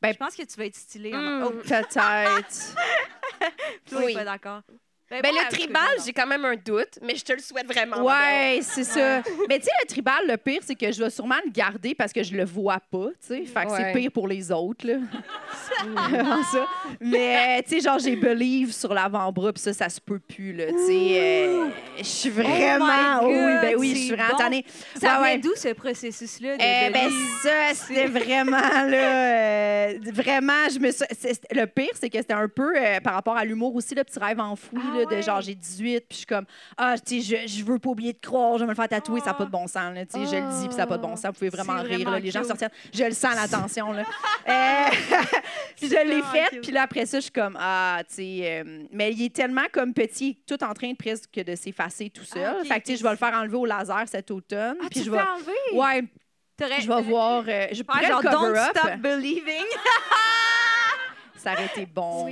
Ben- 0.00 0.12
je 0.12 0.18
pense 0.18 0.36
que 0.36 0.42
tu 0.44 0.56
vas 0.56 0.66
être 0.66 0.76
stylé. 0.76 1.12
en- 1.14 1.18
Mm. 1.18 1.42
Oh, 1.46 1.50
Peut-être. 1.50 2.76
Oui. 3.92 4.14
pas 4.14 4.24
d'accord. 4.24 4.62
Ben, 5.10 5.22
Ben, 5.22 5.32
le 5.32 5.50
tribal, 5.56 5.82
j'ai 6.04 6.12
quand 6.12 6.26
même 6.26 6.44
un 6.44 6.54
doute, 6.54 6.98
mais 7.02 7.16
je 7.16 7.24
te 7.24 7.32
le 7.32 7.38
souhaite 7.38 7.66
vraiment. 7.66 8.02
Ouais, 8.04 8.58
c'est 8.62 8.84
ça. 8.84 9.22
Mais 9.48 9.58
tu 9.58 9.64
sais, 9.64 9.70
le 9.82 9.86
tribal, 9.88 10.26
le 10.28 10.36
pire, 10.36 10.60
c'est 10.62 10.74
que 10.74 10.92
je 10.92 11.02
vais 11.02 11.08
sûrement 11.08 11.38
le 11.46 11.50
garder 11.50 11.94
parce 11.94 12.12
que 12.12 12.22
je 12.22 12.34
le 12.36 12.44
vois 12.44 12.78
pas, 12.90 13.06
tu 13.20 13.28
sais. 13.28 13.44
Fait 13.46 13.64
que 13.64 13.70
Ouais. 13.70 13.92
c'est 13.94 13.98
pire 13.98 14.12
pour 14.12 14.28
les 14.28 14.52
autres, 14.52 14.86
là. 14.86 14.96
Vraiment 15.94 16.42
ça. 16.52 16.66
Mais, 17.00 17.62
tu 17.62 17.70
sais, 17.76 17.80
genre, 17.80 17.98
j'ai 17.98 18.16
Believe 18.16 18.72
sur 18.72 18.92
l'avant-bras, 18.92 19.52
puis 19.54 19.62
ça, 19.62 19.72
ça 19.72 19.88
se 19.88 19.98
peut 20.00 20.18
plus, 20.18 20.52
là. 20.52 20.66
Tu 20.66 20.78
sais, 20.86 21.20
euh, 21.20 21.68
je 21.96 22.02
suis 22.02 22.30
vraiment. 22.30 23.20
Oh 23.22 23.28
oui, 23.28 23.54
ben 23.62 23.74
oui, 23.78 23.90
je 23.90 23.94
suis 23.94 24.08
c'est 24.08 24.14
vraiment 24.16 24.36
bon. 24.50 24.62
Ça 25.00 25.22
Ouais, 25.22 25.38
d'où 25.38 25.52
ce 25.56 25.72
processus-là? 25.72 26.56
de- 26.56 26.62
Eh 26.62 26.90
ben 26.90 27.10
ça, 27.42 27.74
c'était 27.74 28.06
vraiment 28.06 28.58
là, 28.58 29.88
euh, 29.88 29.98
vraiment, 30.12 30.68
je 30.72 30.78
me 30.78 30.90
suis, 30.90 31.04
le 31.52 31.64
pire, 31.66 31.90
c'est 31.98 32.10
que 32.10 32.18
c'était 32.18 32.34
un 32.34 32.48
peu 32.48 32.72
euh, 32.76 33.00
par 33.00 33.14
rapport 33.14 33.36
à 33.36 33.44
l'humour 33.44 33.74
aussi, 33.74 33.94
le 33.94 34.04
petit 34.04 34.18
rêve 34.18 34.38
enfoui 34.40 34.78
Ah 34.94 34.97
là, 34.97 34.97
de 35.04 35.14
ouais. 35.16 35.22
genre 35.22 35.40
j'ai 35.40 35.54
18 35.54 36.00
puis 36.00 36.06
je 36.10 36.16
suis 36.16 36.26
comme 36.26 36.44
ah 36.76 36.94
tu 36.98 37.20
sais 37.22 37.46
je, 37.46 37.52
je 37.58 37.64
veux 37.64 37.78
pas 37.78 37.90
oublier 37.90 38.12
de 38.12 38.18
croire, 38.18 38.54
je 38.54 38.58
vais 38.60 38.64
me 38.66 38.70
le 38.70 38.76
faire 38.76 38.88
tatouer, 38.88 39.20
ça 39.20 39.26
n'a 39.26 39.32
Ah. 39.32 39.34
pas 39.38 39.44
de 39.44 39.50
bon 39.50 39.66
sens 39.66 39.94
là, 39.94 40.06
tu 40.06 40.18
sais, 40.18 40.26
je 40.26 40.36
le 40.42 40.60
dis 40.60 40.66
puis 40.66 40.72
ça 40.72 40.78
n'a 40.82 40.86
pas 40.86 40.96
de 40.96 41.02
bon 41.02 41.16
sens, 41.16 41.26
vous 41.26 41.32
pouvez 41.32 41.48
vraiment 41.50 41.80
rire 41.82 42.10
là, 42.10 42.18
les 42.18 42.30
gens 42.30 42.44
sortent, 42.44 42.64
je 42.92 43.04
le 43.04 43.12
sens 43.12 43.34
l'attention 43.34 43.92
là. 43.92 44.04
Euh, 44.48 44.84
puis 45.76 45.88
je 45.90 46.06
l'ai 46.08 46.22
fait 46.22 46.60
puis 46.62 46.72
là 46.72 46.82
après 46.82 47.04
ça 47.04 47.18
je 47.18 47.24
suis 47.24 47.30
comme 47.32 47.56
ah 47.60 48.00
tu 48.08 48.14
sais 48.14 48.40
euh, 48.64 48.84
mais 48.90 49.12
il 49.12 49.24
est 49.26 49.34
tellement 49.34 49.66
comme 49.70 49.92
petit, 49.92 50.38
tout 50.46 50.62
en 50.64 50.72
train 50.72 50.90
de 50.92 50.96
presque 50.96 51.34
de 51.34 51.54
s'effacer 51.54 52.08
tout 52.08 52.24
seul, 52.24 52.56
Ah, 52.60 52.64
fait 52.64 52.80
que 52.80 52.86
tu 52.86 52.92
sais 52.92 52.98
je 52.98 53.02
vais 53.02 53.10
le 53.10 53.16
faire 53.16 53.34
enlever 53.34 53.56
au 53.56 53.66
laser 53.66 54.04
cet 54.08 54.30
automne, 54.30 54.76
Ah, 54.82 54.86
puis 54.90 55.04
je 55.04 55.10
vais 55.10 55.18
enlever? 55.20 55.52
Ouais, 55.74 56.04
je 56.80 56.88
vais 56.88 57.02
voir. 57.02 57.44
euh, 57.46 57.66
je 57.70 57.76
faire 57.76 57.84
pourrais 57.84 58.06
genre 58.06 58.22
le 58.22 58.30
Don't. 58.30 58.56
Stop 58.74 58.96
Believing. 59.00 59.64
Ça 61.38 61.52
aurait 61.52 61.66
été 61.66 61.86
bon. 61.86 62.30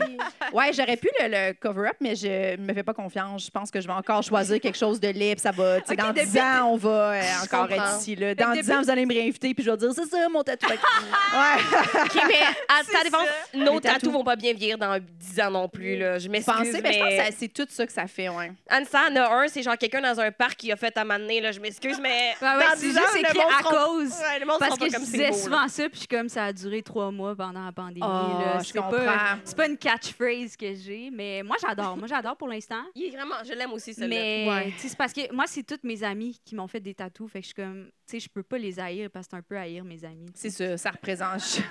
Ouais, 0.52 0.72
j'aurais 0.72 0.96
pu 0.96 1.08
le, 1.20 1.28
le 1.28 1.52
cover 1.54 1.88
up, 1.88 1.96
mais 2.00 2.14
je 2.16 2.56
me 2.58 2.72
fais 2.74 2.82
pas 2.82 2.94
confiance. 2.94 3.46
Je 3.46 3.50
pense 3.50 3.70
que 3.70 3.80
je 3.80 3.86
vais 3.86 3.92
encore 3.92 4.22
choisir 4.22 4.60
quelque 4.60 4.76
chose 4.78 5.00
de 5.00 5.08
libre. 5.08 5.40
Ça 5.40 5.50
va. 5.50 5.80
tu 5.80 5.86
sais, 5.88 5.92
Ok, 5.94 5.98
dans 5.98 6.12
10 6.12 6.38
ans, 6.38 6.70
on 6.72 6.76
va 6.76 6.88
euh, 7.12 7.22
encore 7.44 7.68
comprends. 7.68 7.84
être 7.84 7.98
ici. 8.00 8.16
Là. 8.16 8.34
Dans 8.34 8.52
10 8.52 8.70
ans, 8.70 8.82
vous 8.82 8.90
allez 8.90 9.06
me 9.06 9.14
réinviter, 9.14 9.54
puis 9.54 9.64
je 9.64 9.70
vais 9.70 9.76
dire 9.76 9.90
c'est 9.94 10.06
ça 10.06 10.28
mon 10.28 10.42
tatouage. 10.42 10.78
ouais. 11.32 12.02
OK, 12.04 12.22
mais 12.28 12.42
à 12.68 12.82
ta 12.84 13.04
défense, 13.04 13.26
nos 13.54 13.80
tatous. 13.80 14.10
vont 14.12 14.24
pas 14.24 14.36
bien 14.36 14.52
vieillir 14.52 14.78
dans 14.78 14.98
10 14.98 15.40
ans 15.40 15.50
non 15.50 15.68
plus. 15.68 15.96
Là. 15.98 16.18
Je 16.18 16.28
m'excuse, 16.28 16.54
Pensez, 16.54 16.72
mais... 16.72 16.82
mais 16.82 16.92
je 16.92 16.98
pense 16.98 17.08
que 17.10 17.16
ça- 17.16 17.36
c'est 17.38 17.48
tout 17.48 17.66
ça 17.68 17.86
que 17.86 17.92
ça 17.92 18.06
fait, 18.06 18.28
ouais. 18.28 18.52
Anne-Sa 18.68 19.08
en 19.10 19.16
a 19.16 19.34
un, 19.42 19.48
c'est 19.48 19.62
genre 19.62 19.76
quelqu'un 19.78 20.00
dans 20.00 20.18
un 20.20 20.30
parc 20.32 20.56
qui 20.56 20.72
a 20.72 20.76
fait 20.76 20.96
à 20.96 21.04
m'amener, 21.04 21.40
là. 21.40 21.52
Je 21.52 21.60
m'excuse, 21.60 21.98
mais... 22.00 22.34
Ouais, 22.42 22.48
ouais, 22.48 22.64
dans 22.64 22.70
c'est 22.76 22.86
10 22.88 22.98
ans, 22.98 23.00
juste 23.12 23.16
écrit 23.24 23.38
monde 23.38 23.46
à 23.58 23.62
cause. 23.62 24.10
Ouais, 24.10 24.38
le 24.40 24.46
monde 24.46 24.56
Parce 24.58 24.78
que 24.78 24.90
je 24.90 24.98
disais 24.98 25.32
souvent 25.32 25.66
ça, 25.68 25.82
puis 25.84 25.92
je 25.94 25.98
suis 26.00 26.08
comme 26.08 26.28
ça 26.28 26.44
a 26.46 26.52
duré 26.52 26.82
trois 26.82 27.10
mois 27.10 27.34
pendant 27.34 27.64
la 27.64 27.72
pandémie. 27.72 28.00
Là. 28.00 28.58
je 28.60 28.64
C'est 28.66 28.78
comprends. 28.78 28.96
Pas, 29.06 29.38
c'est 29.44 29.56
pas 29.56 29.66
une 29.68 29.76
catchphrase 29.78 30.56
que 30.56 30.74
j'ai, 30.74 31.10
mais 31.10 31.42
moi 31.42 31.56
j'adore. 31.60 31.96
Moi 31.96 32.06
j'adore 32.06 32.36
pour 32.36 32.48
l'instant. 32.48 32.82
Il 32.94 33.04
est 33.04 33.10
vraiment... 33.16 33.36
Je 33.44 33.52
l'aime 33.52 33.72
aussi, 33.72 33.94
celui-là. 33.94 34.08
Mais 34.16 34.46
Ouais. 34.48 34.72
tu 34.80 34.88
c'est 34.88 34.96
parce 34.98 35.12
que 35.12 35.32
moi, 35.32 35.44
c'est 35.46 35.62
toutes 35.62 35.84
mes 35.84 36.02
amies 36.02 36.38
qui 36.44 36.54
m'ont 36.54 36.68
fait 36.68 36.80
des 36.80 36.94
tatous. 36.94 37.30
Fait 37.30 37.40
que 37.40 37.44
je 37.44 37.46
suis 37.48 37.54
comme, 37.54 37.86
tu 38.06 38.12
sais, 38.12 38.20
je 38.20 38.28
peux 38.28 38.42
pas 38.42 38.58
les 38.58 38.78
haïr 38.78 39.08
parce 39.10 39.26
que 39.26 39.30
c'est 39.32 39.36
un 39.36 39.42
peu 39.42 39.56
haïr 39.56 39.84
mes 39.84 40.04
amis. 40.04 40.26
C'est 40.34 40.50
ça, 40.50 40.76
ça 40.76 40.90
représente. 40.90 41.60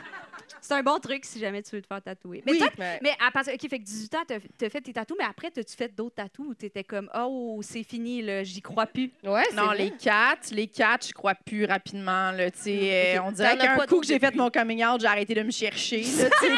C'est 0.62 0.74
un 0.74 0.84
bon 0.84 1.00
truc 1.00 1.26
si 1.26 1.40
jamais 1.40 1.62
tu 1.64 1.76
veux 1.76 1.82
te 1.82 1.88
faire 1.88 2.02
tatouer. 2.02 2.44
Mais 2.46 2.52
Oui. 2.54 2.58
toi, 2.60 2.68
Ouais. 2.78 3.00
mais 3.02 3.12
à 3.26 3.32
partir, 3.32 3.54
OK, 3.54 3.62
fait 3.70 3.80
que 3.80 3.84
18 3.84 4.16
ans, 4.16 4.24
t'as 4.28 4.36
as 4.36 4.70
fait 4.70 4.82
tes 4.82 4.94
tatous, 4.94 5.16
mais 5.18 5.26
après, 5.26 5.50
t'as-tu 5.50 5.76
fait 5.76 5.94
d'autres 5.96 6.16
tatous 6.16 6.48
ou 6.50 6.54
t'étais 6.54 6.84
comme, 6.84 7.10
oh, 7.16 7.60
c'est 7.64 7.84
fini, 7.84 8.22
là, 8.22 8.44
j'y 8.44 8.62
crois 8.62 8.86
plus? 8.86 9.12
Ouais, 9.24 9.44
c'est 9.50 9.56
Non, 9.56 9.68
vrai. 9.68 9.78
les 9.78 9.92
quatre, 9.92 10.52
les 10.52 10.68
quatre, 10.68 11.08
je 11.08 11.14
crois 11.14 11.36
plus 11.36 11.66
rapidement. 11.66 12.32
Là, 12.32 12.52
tu 12.52 12.60
sais, 12.60 13.16
euh. 13.18 13.24
On 13.24 13.32
dirait 13.32 13.58
qu'un 13.58 13.78
coup 13.86 14.00
que 14.02 14.08
j'ai 14.08 14.20
fait 14.20 14.36
mon 14.36 14.50
coming 14.50 14.84
out, 14.86 15.02
j'ai 15.02 15.08
arrêté 15.08 15.34
de 15.36 15.42
me 15.44 15.52
chercher. 15.52 16.02
Là, 16.02 16.30
tu 16.40 16.48
sais, 16.48 16.54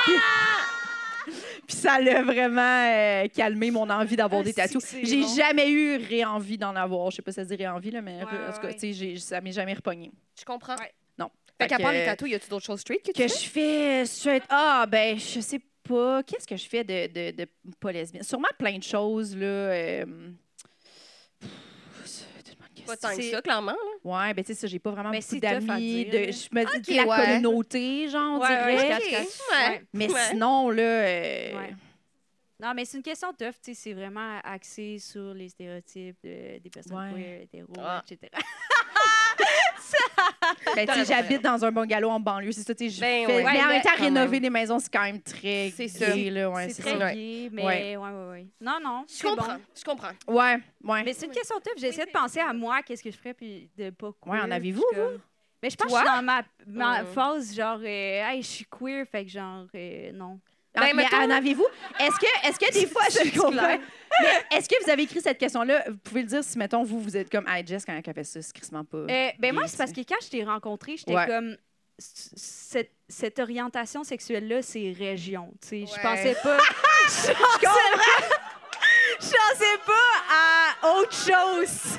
puis- 1.68 1.76
ça 1.78 2.00
l'a 2.00 2.22
vraiment 2.24 2.62
euh, 2.92 3.28
calmé 3.28 3.72
mon 3.72 3.90
envie 3.90 4.16
d'avoir 4.16 4.42
Ah, 4.42 4.44
des 4.46 4.54
tatous. 4.54 4.96
J'ai 5.04 5.22
bon. 5.22 5.36
jamais 5.36 5.70
eu 5.70 5.98
réenvie 5.98 6.58
d'en 6.58 6.76
avoir. 6.76 7.12
Je 7.12 7.18
sais 7.18 7.22
pas 7.22 7.32
si 7.32 7.36
ça 7.36 7.44
se 7.44 7.50
dit 7.50 7.56
réenvie, 7.56 7.92
là, 7.92 8.02
mais 8.02 8.18
Ouais, 8.18 8.24
en 8.24 8.54
tout 8.54 8.62
cas, 8.62 8.68
ouais, 8.68 8.74
tu 8.74 8.80
sais, 8.80 8.94
j'ai- 8.94 9.18
ça 9.18 9.42
m'est 9.42 9.52
jamais 9.52 9.74
repogné. 9.74 10.12
Je 10.40 10.46
comprends. 10.46 10.76
Ouais. 10.76 10.92
Non. 11.20 11.30
Fait 11.60 11.63
Fait 11.66 11.68
qu'à 11.70 11.80
part 11.80 11.92
les 11.92 12.06
tatous, 12.06 12.30
y 12.30 12.36
a-tu 12.36 12.50
d'autres 12.50 12.66
choses 12.66 12.80
straight 12.82 13.02
que 13.04 13.12
tu 13.12 13.22
Que 13.22 13.28
fais? 13.28 13.40
je 13.44 13.50
fais 13.50 14.06
straight. 14.06 14.44
Ah, 14.50 14.86
ben, 14.88 15.18
je 15.20 15.40
sais 15.40 15.60
pas. 15.84 16.22
Qu'est-ce 16.24 16.46
que 16.48 16.56
je 16.58 16.68
fais 16.68 16.84
de, 16.84 17.08
de, 17.08 17.36
de 17.36 17.48
pas 17.80 17.92
lesbienne? 17.92 18.24
Sûrement 18.24 18.48
plein 18.60 18.78
de 18.78 18.84
choses, 18.84 19.36
là. 19.36 19.46
euh, 19.46 20.06
pff, 21.40 21.50
c'est 22.06 22.24
une 22.52 22.60
bonne 22.60 22.68
question. 22.76 22.77
Pas 22.88 22.97
tant 22.97 23.15
que 23.15 23.21
ça, 23.21 23.41
clairement. 23.41 23.71
Là. 23.73 24.28
Ouais, 24.28 24.34
ben, 24.34 24.43
tu 24.43 24.54
sais, 24.54 24.60
ça, 24.60 24.67
j'ai 24.67 24.80
pas 24.80 24.91
vraiment 24.91 25.12
Mais 25.12 25.19
beaucoup 25.19 25.39
d'amis. 25.39 26.06
De, 26.06 26.17
je 26.32 26.47
me 26.52 26.63
dis 26.65 26.78
Ok, 26.78 26.88
de 26.88 26.95
la 26.95 27.06
ouais. 27.08 27.26
communauté, 27.26 28.10
genre, 28.10 28.39
on 28.39 28.41
Ouais, 28.41 28.47
dirait. 28.76 29.00
Ouais. 29.00 29.28
Ouais. 29.52 29.84
Mais 29.93 30.12
Ouais. 30.12 30.19
sinon, 30.30 30.69
là. 30.69 30.82
euh, 30.84 31.58
Ouais. 31.58 31.76
Non, 32.60 32.73
mais 32.76 32.86
c'est 32.86 32.97
une 32.97 33.04
question 33.04 33.32
tough, 33.34 33.52
tu 33.63 33.65
sais, 33.65 33.73
c'est 33.76 33.93
vraiment 33.93 34.39
axé 34.43 34.97
sur 34.97 35.32
les 35.36 35.47
stéréotypes 35.50 36.17
de- 36.23 36.58
des 36.58 36.69
personnes 36.73 36.97
Ouais. 36.97 37.13
queer, 37.13 37.41
hétéros, 37.43 37.73
Ah. 37.78 38.04
etc. 38.10 38.32
Ben, 40.76 40.88
tu 40.88 40.93
sais, 40.93 41.06
j'habite 41.06 41.41
dans 41.41 41.63
un 41.63 41.71
bungalow 41.71 42.10
en 42.10 42.19
banlieue, 42.19 42.52
c'est 42.52 42.62
ça, 42.63 42.73
tu 42.76 42.89
sais, 42.89 42.95
je 42.95 43.00
Ben 43.02 43.26
fais- 43.26 43.36
ouais. 43.38 43.43
Mais 43.43 43.45
Ouais, 43.45 43.50
en 43.63 43.67
même 43.67 43.67
mais 43.69 43.82
temps, 43.82 43.89
quand 43.97 44.04
rénover 44.04 44.28
même. 44.32 44.39
des 44.41 44.50
maisons, 44.50 44.80
c'est 44.80 44.91
quand 44.93 45.02
même 45.04 45.21
très 45.21 45.71
C'est 45.76 45.86
gay, 45.86 45.89
ça. 45.89 46.15
là, 46.32 46.50
ouais, 46.50 46.67
c'est 46.69 46.73
c'est 46.76 46.82
très 46.84 47.00
ça. 47.00 47.13
gay, 47.13 47.50
mais 47.52 47.65
Ouais. 47.65 47.97
ouais, 47.97 48.10
ouais, 48.10 48.30
ouais. 48.30 48.47
Non, 48.62 48.78
non, 48.84 49.06
Je 49.08 49.13
c'est 49.13 49.28
comprends. 49.28 49.54
bon. 49.56 49.62
Je 49.76 49.84
comprends. 49.84 50.12
Ouais, 50.28 50.58
ouais. 50.84 51.04
Mais 51.04 51.13
c'est 51.13 51.26
une 51.26 51.32
question 51.32 51.56
tough. 51.58 51.73
J'essaie 51.78 52.06
de 52.06 52.12
penser 52.12 52.39
à 52.39 52.54
moi, 52.54 52.82
qu'est-ce 52.84 53.04
que 53.04 53.12
je 53.12 53.17
ferais, 53.17 53.34
puis 53.34 53.69
de 53.78 53.89
pas 53.89 54.12
queer. 54.21 54.34
Ouais, 54.34 54.39
en 54.41 54.52
avez-vous, 54.52 54.86
puis 54.91 55.00
comme- 55.02 55.19
Mais 55.63 55.69
je 55.71 55.76
pense 55.76 55.88
que 55.91 55.93
je 55.93 55.97
suis 56.06 56.15
dans 56.15 56.21
ma, 56.23 56.43
ma 56.67 57.04
phase, 57.06 57.56
genre, 57.56 57.80
euh, 57.82 57.86
hey, 58.30 58.41
je 58.41 58.47
suis 58.47 58.65
queer, 58.65 59.06
fait 59.12 59.26
que 59.26 59.32
genre, 59.32 59.65
euh, 59.73 60.12
non. 60.13 60.39
Ben, 60.80 60.96
mais 60.96 61.04
mettons- 61.04 61.18
en 61.18 61.30
avez-vous? 61.30 61.66
Est-ce 62.00 62.16
que, 62.20 62.48
est-ce 62.48 62.60
que 62.60 62.72
des 62.74 62.88
fois, 62.92 63.04
je 63.10 63.30
comprends, 63.40 63.52
mais 63.52 63.80
est-ce 64.52 64.68
que 64.70 64.84
vous 64.84 64.90
avez 64.90 65.04
écrit 65.04 65.22
cette 65.22 65.38
question-là? 65.38 65.84
Vous 65.88 65.98
pouvez 65.98 66.22
le 66.22 66.28
dire 66.28 66.44
si, 66.44 66.58
mettons, 66.58 66.84
vous, 66.84 67.00
vous 67.02 67.18
êtes 67.18 67.30
comme, 67.30 67.48
hey, 67.48 67.66
Jess, 67.66 67.86
quand 67.86 67.94
elle 68.06 68.13
fait 68.13 68.24
ça, 68.24 68.42
c'est 68.42 68.54
crissement 68.54 68.84
pas. 68.86 68.98
Euh, 69.00 69.30
ben 69.40 69.54
moi, 69.54 69.63
gay, 69.63 69.70
c'est 69.70 69.78
parce 69.78 69.92
que 69.92 70.02
quand 70.02 70.16
je 70.24 70.30
t'ai 70.30 70.44
rencontré, 70.44 70.98
j'étais 70.98 71.13
Ouais. 71.16 71.28
comme 71.28 71.56
c- 72.00 72.30
cette, 72.36 72.92
cette 73.10 73.40
orientation 73.40 74.04
sexuelle-là, 74.04 74.62
c'est 74.62 74.94
région. 74.98 75.52
Tu 75.62 75.68
sais, 75.68 75.86
je 75.86 75.94
Ouais. 75.94 76.02
pensais 76.02 76.36
pas. 76.42 76.58
je 77.08 77.28
pensais 77.34 77.68
je 79.20 79.26
pensais 79.26 79.78
pas 79.86 80.08
à 80.32 80.98
autre 81.00 81.13
chose. 81.13 81.98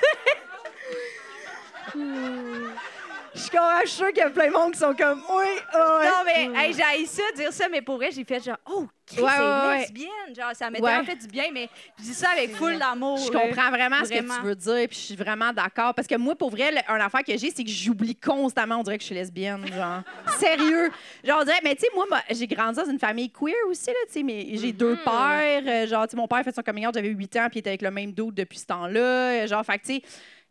Je 3.38 3.42
suis 3.44 3.50
quand 3.50 3.76
même 3.78 3.86
sûre 3.86 4.08
qu'il 4.08 4.18
y 4.18 4.22
a 4.22 4.30
plein 4.30 4.48
de 4.48 4.52
monde 4.52 4.72
qui 4.72 4.78
sont 4.80 4.94
comme, 4.94 5.22
oui, 5.30 5.44
ouais. 5.44 6.04
Non, 6.04 6.22
mais 6.26 6.60
hey, 6.60 6.72
j'ai 6.72 7.06
ça, 7.06 7.22
dire 7.36 7.52
ça, 7.52 7.68
mais 7.68 7.80
pour 7.82 7.96
vrai, 7.96 8.10
j'ai 8.10 8.24
fait 8.24 8.44
genre, 8.44 8.56
oh, 8.68 8.86
Chris, 9.06 9.22
Ouais, 9.22 9.30
c'est 9.30 9.42
ouais, 9.42 9.66
ouais. 9.68 9.78
lesbienne. 9.80 10.34
Genre, 10.36 10.50
ça 10.54 10.70
m'a 10.70 10.80
tellement 10.80 11.04
fait 11.04 11.16
du 11.16 11.26
bien, 11.28 11.44
mais 11.52 11.68
je 11.98 12.02
dis 12.02 12.14
ça 12.14 12.30
avec 12.30 12.50
full 12.56 12.78
d'amour. 12.78 13.16
Je 13.18 13.30
comprends 13.30 13.70
vraiment, 13.70 14.04
ce 14.04 14.10
que 14.10 14.18
tu 14.40 14.42
veux 14.44 14.54
dire, 14.56 14.88
puis 14.88 14.98
je 14.98 15.04
suis 15.06 15.16
vraiment 15.16 15.52
d'accord. 15.52 15.94
Parce 15.94 16.08
que 16.08 16.16
moi, 16.16 16.34
pour 16.34 16.50
vrai, 16.50 16.72
le- 16.72 16.80
un 16.92 17.00
affaire 17.00 17.22
que 17.22 17.36
j'ai, 17.38 17.50
c'est 17.50 17.62
que 17.64 17.70
j'oublie 17.70 18.16
constamment, 18.16 18.76
on 18.80 18.82
dirait 18.82 18.96
que 18.98 19.02
je 19.02 19.06
suis 19.06 19.14
lesbienne, 19.14 19.64
genre. 19.72 20.02
Sérieux. 20.38 20.90
Genre, 21.24 21.38
on 21.40 21.44
dirait, 21.44 21.60
mais 21.62 21.74
tu 21.76 21.82
sais, 21.82 21.88
moi, 21.94 22.06
moi, 22.10 22.20
j'ai 22.30 22.46
grandi 22.48 22.76
dans 22.76 22.90
une 22.90 22.98
famille 22.98 23.30
queer 23.30 23.54
aussi, 23.68 23.86
là, 23.86 23.94
tu 24.08 24.14
sais, 24.14 24.22
mais 24.24 24.46
j'ai 24.54 24.72
deux 24.72 24.92
Mhm. 24.96 25.04
pères. 25.04 25.62
euh, 25.66 25.86
genre, 25.86 26.06
tu 26.06 26.10
sais, 26.10 26.16
mon 26.16 26.26
père 26.28 26.42
fait 26.42 26.54
son 26.54 26.62
coming 26.62 26.86
out, 26.86 26.94
j'avais 26.94 27.08
8 27.08 27.34
ans, 27.36 27.46
puis 27.48 27.58
il 27.58 27.60
était 27.60 27.70
avec 27.70 27.82
le 27.82 27.90
même 27.92 28.12
dude 28.12 28.34
depuis 28.34 28.58
ce 28.58 28.66
temps-là. 28.66 29.00
euh, 29.00 29.46
Genre, 29.46 29.64
fait 29.64 29.78
tu 29.78 29.94
sais, 29.94 30.02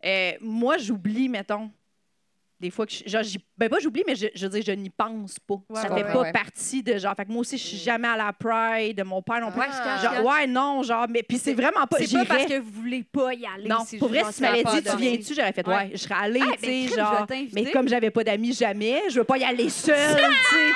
euh, 0.04 0.32
moi, 0.40 0.78
j'oublie, 0.78 1.28
mettons. 1.28 1.70
Des 2.60 2.70
fois 2.70 2.86
que 2.86 2.92
je, 2.92 3.08
genre, 3.08 3.22
ben 3.56 3.68
pas 3.68 3.78
j'oublie, 3.78 4.02
mais 4.04 4.16
je, 4.16 4.26
je 4.34 4.46
veux 4.46 4.50
dire, 4.50 4.62
je 4.66 4.72
n'y 4.72 4.90
pense 4.90 5.38
pas. 5.38 5.54
Ouais, 5.54 5.80
ça 5.80 5.86
fait 5.88 6.02
ouais, 6.02 6.12
pas 6.12 6.20
ouais. 6.22 6.32
partie 6.32 6.82
de 6.82 6.98
genre. 6.98 7.14
Fait 7.16 7.24
que 7.24 7.30
moi 7.30 7.42
aussi, 7.42 7.56
je 7.56 7.62
suis 7.64 7.76
jamais 7.76 8.08
à 8.08 8.16
la 8.16 8.32
Pride. 8.32 9.00
Mon 9.04 9.22
père 9.22 9.40
non 9.40 9.52
plus. 9.52 9.62
Je 9.62 10.02
genre, 10.02 10.24
ouais, 10.24 10.46
non, 10.48 10.82
genre, 10.82 11.06
mais 11.08 11.22
puis 11.22 11.38
c'est 11.38 11.54
vraiment 11.54 11.86
pas. 11.86 11.98
C'est 12.00 12.12
pas 12.18 12.24
parce 12.24 12.46
que 12.46 12.58
vous 12.58 12.70
voulez 12.70 13.04
pas 13.04 13.32
y 13.32 13.46
aller. 13.46 13.68
non, 13.68 13.84
pour 14.00 14.08
vrai, 14.08 14.24
si 14.30 14.36
tu 14.38 14.42
m'avais 14.42 14.64
dit, 14.64 14.76
tu 14.78 14.82
pas 14.82 14.96
viens-tu, 14.96 15.34
j'aurais 15.34 15.52
fait, 15.52 15.66
Ouais. 15.68 15.90
je 15.92 15.98
serais 15.98 16.14
allée, 16.20 16.40
Ah, 16.42 16.54
tu 16.60 16.66
ben, 16.66 16.88
sais, 16.88 16.96
genre. 16.96 17.26
Mais 17.52 17.70
comme 17.70 17.88
j'avais 17.88 18.10
pas 18.10 18.24
d'amis 18.24 18.52
jamais, 18.52 19.02
je 19.08 19.18
veux 19.20 19.24
pas 19.24 19.38
y 19.38 19.44
aller 19.44 19.68
seule, 19.70 20.16
tu 20.50 20.56
sais. 20.56 20.72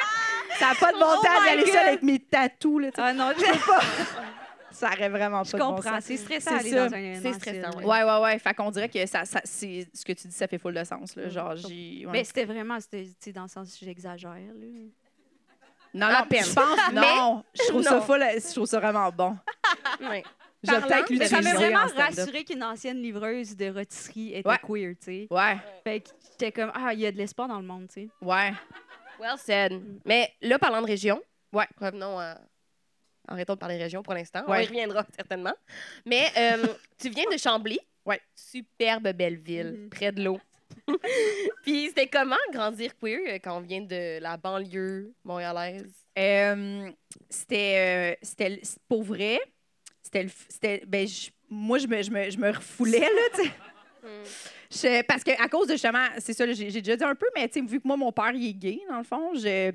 Ça 0.60 0.68
n'a 0.68 0.74
pas 0.76 0.92
de 0.92 0.98
bon 0.98 1.06
Oh 1.08 1.14
temps 1.24 1.32
d'y 1.40 1.46
my 1.46 1.48
aller 1.52 1.64
God. 1.64 1.72
seule 1.72 1.86
avec 1.88 2.02
mes 2.02 2.18
tatous, 2.20 2.80
là, 2.80 2.88
sais. 2.94 3.02
Ah 3.02 3.12
non, 3.12 3.30
je, 3.36 3.42
Ça 4.72 4.88
aurait 4.88 5.08
vraiment 5.08 5.38
pas 5.42 5.48
je 5.48 5.52
de 5.52 5.58
bon 5.58 5.74
comprends. 5.76 5.94
sens. 5.96 6.04
c'est 6.04 6.16
stressant 6.16 6.50
C'est 6.50 6.56
aller 6.58 6.70
ça. 6.70 6.88
dans 6.88 6.94
un 6.96 7.20
C'est 7.22 7.32
stressant, 7.34 7.78
ouais. 7.78 7.84
Ouais, 7.84 8.02
ouais, 8.04 8.20
ouais. 8.22 8.38
Fait 8.38 8.54
qu'on 8.54 8.70
dirait 8.70 8.88
que 8.88 9.04
ça, 9.06 9.24
ça, 9.24 9.40
c'est, 9.44 9.86
ce 9.92 10.04
que 10.04 10.12
tu 10.12 10.28
dis, 10.28 10.34
ça 10.34 10.46
fait 10.48 10.58
full 10.58 10.74
de 10.74 10.84
sens, 10.84 11.14
là. 11.16 11.28
Genre, 11.28 11.56
j'ai. 11.56 12.04
ouais. 12.06 12.12
Mais 12.12 12.24
c'était 12.24 12.44
vraiment, 12.44 12.78
c'était, 12.80 13.04
tu 13.04 13.12
sais, 13.18 13.32
dans 13.32 13.42
le 13.42 13.48
sens, 13.48 13.76
j'exagère, 13.80 14.30
là. 14.30 14.44
non, 15.94 16.06
non, 16.08 16.26
peine. 16.28 16.44
je 16.44 16.52
pense, 16.52 16.78
Mais- 16.92 17.00
non. 17.00 17.44
Je 17.54 17.68
trouve 17.68 17.82
ça 17.82 17.96
Non. 17.96 18.00
full, 18.02 18.20
je 18.34 18.52
trouve 18.54 18.66
ça 18.66 18.80
vraiment 18.80 19.10
bon. 19.10 19.36
Ouais. 20.00 20.22
Je 20.64 20.70
vais 20.70 20.78
Parlant, 20.80 21.04
peut-être 21.04 21.10
Mais 21.18 21.26
ça 21.26 21.36
m'a 21.36 21.40
l'utiliser 21.42 21.56
vraiment 21.66 21.84
en 21.84 21.88
stand-up. 21.88 22.16
rassuré 22.18 22.44
qu'une 22.44 22.62
ancienne 22.62 23.02
livreuse 23.02 23.56
de 23.56 23.68
rôtisserie 23.70 24.34
était 24.34 24.48
Ouais. 24.48 24.58
queer, 24.64 24.94
tu 24.96 25.04
sais. 25.04 25.26
Ouais, 25.28 25.56
Fait 25.82 26.00
que 26.00 26.10
j'étais 26.30 26.52
comme, 26.52 26.70
ah, 26.74 26.94
il 26.94 27.00
y 27.00 27.06
a 27.06 27.10
de 27.10 27.16
l'espoir 27.16 27.48
dans 27.48 27.58
le 27.58 27.66
monde, 27.66 27.88
tu 27.88 28.02
sais. 28.02 28.08
ouais. 28.20 28.52
Well 29.20 29.38
said. 29.38 29.80
Mais 30.04 30.32
là, 30.40 30.58
parlant 30.60 30.80
de 30.80 30.86
région, 30.86 31.20
Ouais. 31.52 31.66
revenons 31.80 32.18
à. 32.18 32.38
Arrêtons 33.28 33.54
de 33.54 33.58
parler 33.58 33.76
région 33.76 34.02
pour 34.02 34.14
l'instant. 34.14 34.42
On 34.46 34.50
Ouais. 34.52 34.64
y 34.64 34.66
reviendra 34.66 35.04
certainement. 35.16 35.54
Mais 36.04 36.26
euh, 36.36 36.66
tu 36.98 37.08
viens 37.10 37.24
de 37.30 37.36
Chambly. 37.36 37.78
Ouais. 38.04 38.20
Superbe 38.34 39.12
belle 39.12 39.36
ville, 39.38 39.72
Mhm. 39.84 39.90
près 39.90 40.10
de 40.12 40.24
l'eau. 40.24 40.40
Puis 41.62 41.88
c'était 41.88 42.06
comment 42.08 42.36
grandir 42.52 42.92
queer 42.98 43.20
euh, 43.28 43.38
quand 43.42 43.56
on 43.58 43.60
vient 43.60 43.82
de 43.82 44.18
la 44.20 44.36
banlieue 44.36 45.12
montréalaise? 45.24 45.92
Euh, 46.18 46.90
c'était, 47.28 48.16
euh, 48.18 48.54
pour 48.88 49.02
vrai. 49.02 49.40
C'était, 50.02 50.82
ben, 50.86 51.06
moi, 51.48 51.78
je 51.78 51.86
me, 51.86 52.02
je, 52.02 52.10
me, 52.10 52.30
je 52.30 52.38
me 52.38 52.50
refoulais, 52.50 52.98
là, 53.00 53.06
tu 53.34 53.42
sais. 53.44 53.50
Je- 54.70 55.02
parce 55.04 55.22
que 55.22 55.30
à 55.42 55.48
cause 55.48 55.66
de 55.68 55.72
justement, 55.74 56.06
c'est 56.18 56.32
ça, 56.32 56.50
j'ai, 56.52 56.70
déjà 56.70 56.96
dit 56.96 57.04
un 57.04 57.14
peu, 57.14 57.26
mais 57.36 57.46
tu 57.48 57.60
sais, 57.60 57.66
vu 57.66 57.80
que 57.80 57.86
moi, 57.86 57.96
mon 57.96 58.10
père, 58.10 58.32
il 58.34 58.48
est 58.48 58.52
gay, 58.54 58.80
dans 58.88 58.98
le 58.98 59.04
fond, 59.04 59.32
je, 59.34 59.72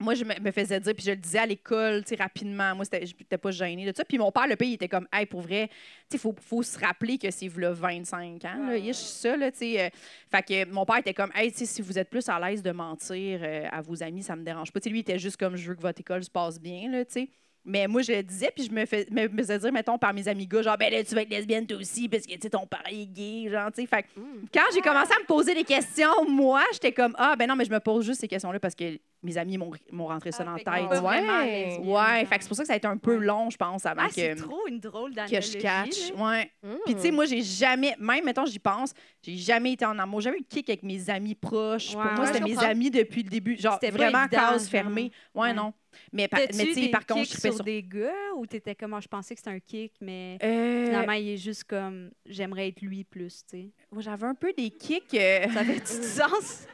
moi, 0.00 0.14
je 0.14 0.24
me, 0.24 0.50
faisais 0.50 0.80
dire, 0.80 0.94
puis 0.94 1.04
je 1.04 1.10
le 1.10 1.16
disais 1.16 1.38
à 1.38 1.46
l'école, 1.46 2.02
tu 2.02 2.16
sais, 2.16 2.22
rapidement. 2.22 2.74
Moi, 2.74 2.86
je 2.90 2.98
n'étais 2.98 3.36
pas 3.36 3.50
gênée 3.50 3.84
de 3.84 3.94
ça. 3.94 4.04
Puis 4.04 4.16
mon 4.16 4.32
père, 4.32 4.46
le 4.46 4.56
pays, 4.56 4.70
il 4.70 4.74
était 4.74 4.88
comme, 4.88 5.06
hey, 5.12 5.26
pour 5.26 5.42
vrai, 5.42 5.68
tu 5.68 5.74
sais, 5.74 6.16
il 6.16 6.18
faut, 6.18 6.34
faut 6.40 6.62
se 6.62 6.78
rappeler 6.78 7.18
que 7.18 7.30
c'est 7.30 7.54
là 7.56 7.70
25 7.72 8.44
ans, 8.46 8.66
là, 8.66 8.76
ish, 8.78 8.96
ça, 8.96 9.36
là, 9.36 9.52
tu 9.52 9.58
sais. 9.58 9.84
euh, 9.84 9.88
fait 10.30 10.42
que 10.42 10.70
mon 10.70 10.86
père 10.86 10.96
était 10.96 11.14
comme, 11.14 11.30
hey, 11.34 11.52
tu 11.52 11.58
sais, 11.58 11.66
si 11.66 11.82
vous 11.82 11.98
êtes 11.98 12.08
plus 12.08 12.26
à 12.28 12.40
l'aise 12.40 12.62
de 12.62 12.70
mentir 12.70 13.40
euh, 13.42 13.68
à 13.70 13.82
vos 13.82 14.02
amis, 14.02 14.22
ça 14.22 14.34
me 14.36 14.42
dérange 14.42 14.72
pas. 14.72 14.80
Tu 14.80 14.84
sais, 14.84 14.90
lui, 14.90 14.98
il 14.98 15.02
était 15.02 15.18
juste 15.18 15.36
comme, 15.36 15.56
je 15.56 15.68
veux 15.68 15.74
que 15.74 15.82
votre 15.82 16.00
école 16.00 16.24
se 16.24 16.30
passe 16.30 16.58
bien, 16.58 16.90
là, 16.90 17.04
tu 17.04 17.12
sais. 17.12 17.28
Mais 17.64 17.86
moi, 17.86 18.00
je 18.00 18.12
le 18.12 18.22
disais, 18.22 18.50
puis 18.54 18.64
je 18.64 18.72
me, 18.72 18.86
fais, 18.86 19.06
me, 19.10 19.28
me 19.28 19.36
faisais 19.38 19.58
dire, 19.58 19.70
mettons, 19.72 19.98
par 19.98 20.14
mes 20.14 20.26
amis 20.28 20.46
gars, 20.46 20.62
genre, 20.62 20.78
ben 20.78 20.90
là, 20.90 21.04
tu 21.04 21.14
vas 21.14 21.22
être 21.22 21.30
lesbienne 21.30 21.66
toi 21.66 21.76
aussi, 21.76 22.08
parce 22.08 22.24
que, 22.24 22.32
tu 22.32 22.38
sais, 22.40 22.50
ton 22.50 22.66
père 22.66 22.82
est 22.90 23.04
gay, 23.06 23.50
genre, 23.50 23.70
tu 23.70 23.82
sais. 23.82 23.86
Fait 23.86 24.02
que 24.02 24.08
quand 24.52 24.64
j'ai 24.72 24.80
commencé 24.80 25.12
à 25.14 25.20
me 25.20 25.26
poser 25.26 25.54
des 25.54 25.64
questions, 25.64 26.26
moi, 26.28 26.62
j'étais 26.72 26.92
comme, 26.92 27.14
ah, 27.18 27.36
ben 27.38 27.46
non, 27.46 27.56
mais 27.56 27.66
je 27.66 27.70
me 27.70 27.78
pose 27.80 28.06
juste 28.06 28.20
ces 28.20 28.28
questions-là 28.28 28.58
parce 28.60 28.74
que 28.74 28.98
mes 29.22 29.36
amis 29.36 29.58
m'ont 29.58 30.06
rentré 30.06 30.32
ça 30.32 30.42
dans 30.42 30.52
la 30.52 30.58
tête. 30.58 31.02
Ouais. 31.02 31.78
Ouais, 31.82 32.24
fait 32.24 32.36
que 32.38 32.42
c'est 32.42 32.48
pour 32.48 32.56
ça 32.56 32.62
que 32.62 32.68
ça 32.68 32.72
a 32.72 32.76
été 32.76 32.86
un 32.86 32.96
peu 32.96 33.16
long, 33.16 33.50
je 33.50 33.58
pense, 33.58 33.84
avant 33.84 34.02
Ah, 34.06 34.08
c'est 34.10 34.34
que, 34.34 34.40
trop 34.40 34.66
une 34.66 34.80
drôle 34.80 35.14
que 35.14 35.40
je 35.40 35.58
catch. 35.58 36.12
Ouais. 36.16 36.50
Puis, 36.86 36.94
tu 36.94 37.00
sais, 37.02 37.10
moi, 37.10 37.26
j'ai 37.26 37.42
jamais, 37.42 37.94
même, 37.98 38.24
mettons, 38.24 38.46
j'y 38.46 38.58
pense, 38.58 38.94
j'ai 39.22 39.36
jamais 39.36 39.72
été 39.72 39.84
en 39.84 39.98
amour. 39.98 40.20
J'ai 40.22 40.30
jamais 40.30 40.38
eu 40.38 40.42
de 40.42 40.46
kick 40.48 40.70
avec 40.70 40.82
mes 40.82 41.10
amis 41.10 41.34
proches. 41.34 41.92
Pour 41.92 42.00
moi, 42.02 42.20
ouais, 42.20 42.26
c'était 42.28 42.40
mes 42.40 42.54
comprends. 42.54 42.70
amis 42.70 42.90
depuis 42.90 43.22
le 43.22 43.28
début. 43.28 43.58
Genre, 43.58 43.74
C'était 43.78 43.90
vraiment 43.94 44.26
case 44.28 44.66
fermée. 44.68 45.12
Ouais, 45.34 45.48
Ouais. 45.48 45.52
non. 45.52 45.74
Mais, 46.12 46.28
par- 46.28 46.40
mais 46.40 46.46
tu 46.66 46.74
sais, 46.74 46.80
des 46.82 46.88
par 46.88 47.04
contre, 47.06 47.28
je 47.30 47.38
sur 47.38 47.54
sur. 47.54 47.64
des 47.64 47.82
gars 47.82 48.12
ou 48.36 48.46
t'étais 48.46 48.74
comme, 48.74 48.94
Ah, 48.94 49.00
je 49.00 49.08
pensais 49.08 49.34
que 49.34 49.40
c'était 49.40 49.50
un 49.50 49.60
kick, 49.60 49.92
mais 50.00 50.38
Euh, 50.42 50.84
finalement, 50.86 51.12
il 51.12 51.30
est 51.30 51.36
juste 51.36 51.64
comme, 51.64 52.10
j'aimerais 52.26 52.68
être 52.68 52.80
lui 52.80 53.04
plus, 53.04 53.44
tu 53.44 53.56
sais. 53.58 53.70
moi, 53.90 54.02
J'avais 54.02 54.26
un 54.26 54.34
peu 54.34 54.52
des 54.52 54.70
kicks. 54.70 55.14
euh, 55.14 55.46
Ça 55.52 55.64
fait 55.64 55.80
du 55.80 55.86
sens? 56.02 56.66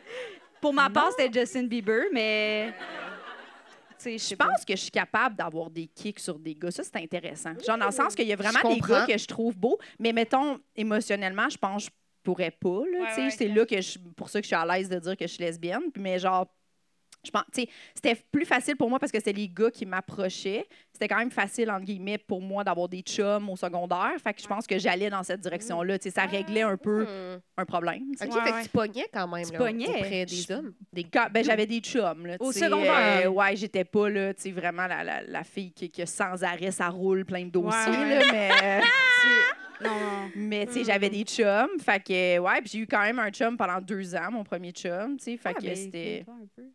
Pour 0.60 0.72
ma 0.72 0.88
part, 0.90 1.10
c'était 1.16 1.40
Justin 1.40 1.64
Bieber, 1.64 2.04
mais. 2.12 2.72
Tu 3.98 4.18
sais, 4.18 4.18
je 4.18 4.34
pense 4.34 4.64
que 4.66 4.74
je 4.76 4.80
suis 4.82 4.90
capable 4.90 5.36
d'avoir 5.36 5.70
des 5.70 5.86
kicks 5.86 6.20
sur 6.20 6.38
des 6.38 6.54
gars. 6.54 6.70
Ça, 6.70 6.82
c'est 6.84 6.96
intéressant. 6.96 7.54
Genre, 7.66 7.78
dans 7.78 7.86
le 7.86 7.92
sens 7.92 8.14
qu'il 8.14 8.26
y 8.26 8.32
a 8.32 8.36
vraiment 8.36 8.68
des 8.68 8.78
gars 8.80 9.06
que 9.06 9.16
je 9.16 9.26
trouve 9.26 9.56
beaux, 9.56 9.78
mais 9.98 10.12
mettons, 10.12 10.58
émotionnellement, 10.74 11.48
je 11.48 11.56
pense 11.56 11.86
que 11.86 11.90
je 11.90 11.96
pourrais 12.22 12.50
pas. 12.50 12.82
là, 12.92 12.98
Ouais, 13.00 13.06
tu 13.08 13.14
sais. 13.14 13.22
ouais, 13.22 13.30
c'est 13.30 13.48
là 13.48 13.64
que 13.64 13.80
je, 13.80 13.98
pour 14.16 14.28
ça 14.28 14.40
que 14.40 14.44
je 14.44 14.48
suis 14.48 14.56
à 14.56 14.66
l'aise 14.66 14.88
de 14.90 14.98
dire 14.98 15.16
que 15.16 15.26
je 15.26 15.32
suis 15.32 15.42
lesbienne. 15.44 15.90
Puis, 15.92 16.02
Mais 16.02 16.18
genre, 16.18 16.46
je 17.26 17.30
pense, 17.30 17.44
c'était 17.94 18.16
plus 18.32 18.44
facile 18.44 18.76
pour 18.76 18.88
moi 18.88 18.98
parce 18.98 19.12
que 19.12 19.18
c'était 19.18 19.32
les 19.32 19.48
gars 19.48 19.70
qui 19.70 19.84
m'approchaient. 19.86 20.66
C'était 20.92 21.08
quand 21.08 21.18
même 21.18 21.30
facile, 21.30 21.70
entre 21.70 21.84
guillemets, 21.84 22.16
pour 22.18 22.40
moi 22.40 22.64
d'avoir 22.64 22.88
des 22.88 23.00
chums 23.02 23.48
au 23.50 23.56
secondaire. 23.56 24.12
Fait 24.22 24.32
que 24.32 24.40
je 24.40 24.46
pense 24.46 24.66
que 24.66 24.78
j'allais 24.78 25.10
dans 25.10 25.22
cette 25.22 25.40
direction-là. 25.40 25.96
Ça 26.10 26.24
réglait 26.24 26.62
un 26.62 26.76
peu 26.76 27.04
Hmm. 27.04 27.40
un 27.58 27.64
problème. 27.64 28.02
tu 28.12 28.18
sais. 28.18 28.26
OK, 28.26 28.34
Ouais, 28.34 28.40
fait 28.44 28.52
ouais. 28.52 28.58
que 28.60 28.64
tu 28.64 28.68
pognais 28.70 29.06
quand 29.12 29.28
même 29.28 29.44
Tu 29.44 29.52
là, 29.52 29.58
pognais. 29.58 29.88
auprès 29.88 30.24
des 30.26 30.52
hommes? 30.52 30.72
Des 30.92 31.04
Quand- 31.04 31.28
ben, 31.30 31.44
j'avais 31.44 31.66
des 31.66 31.80
chums. 31.80 32.26
Là, 32.26 32.36
Au 32.40 32.52
secondaire. 32.52 33.26
euh, 33.26 33.28
ouais, 33.28 33.56
j'étais 33.56 33.84
pas 33.84 34.08
là, 34.08 34.32
vraiment 34.52 34.86
la, 34.86 35.04
la, 35.04 35.22
la 35.22 35.44
fille 35.44 35.72
qui, 35.72 35.90
qui, 35.90 36.06
sans 36.06 36.42
arrêt, 36.44 36.70
ça 36.70 36.88
roule 36.88 37.24
plein 37.24 37.44
de 37.44 37.50
dossiers. 37.50 37.90
Ouais, 37.90 38.18
là, 38.18 38.24
mais 38.32 38.50
euh, 38.62 38.80
Non, 39.82 40.30
mais 40.34 40.66
tu 40.66 40.72
sais, 40.72 40.84
j'avais 40.84 41.10
des 41.10 41.22
chums. 41.24 41.78
Fait 41.80 42.02
que, 42.02 42.38
ouais, 42.38 42.60
puis 42.60 42.70
j'ai 42.72 42.78
eu 42.80 42.86
quand 42.86 43.02
même 43.02 43.18
un 43.18 43.30
chum 43.30 43.56
pendant 43.56 43.80
deux 43.80 44.14
ans, 44.14 44.30
mon 44.30 44.44
premier 44.44 44.70
chum, 44.72 45.16
tu 45.18 45.24
sais. 45.24 45.36
Fait 45.36 45.50
Ah, 45.50 45.54
que 45.54 45.62
ben, 45.62 45.76
c'était 45.76 46.24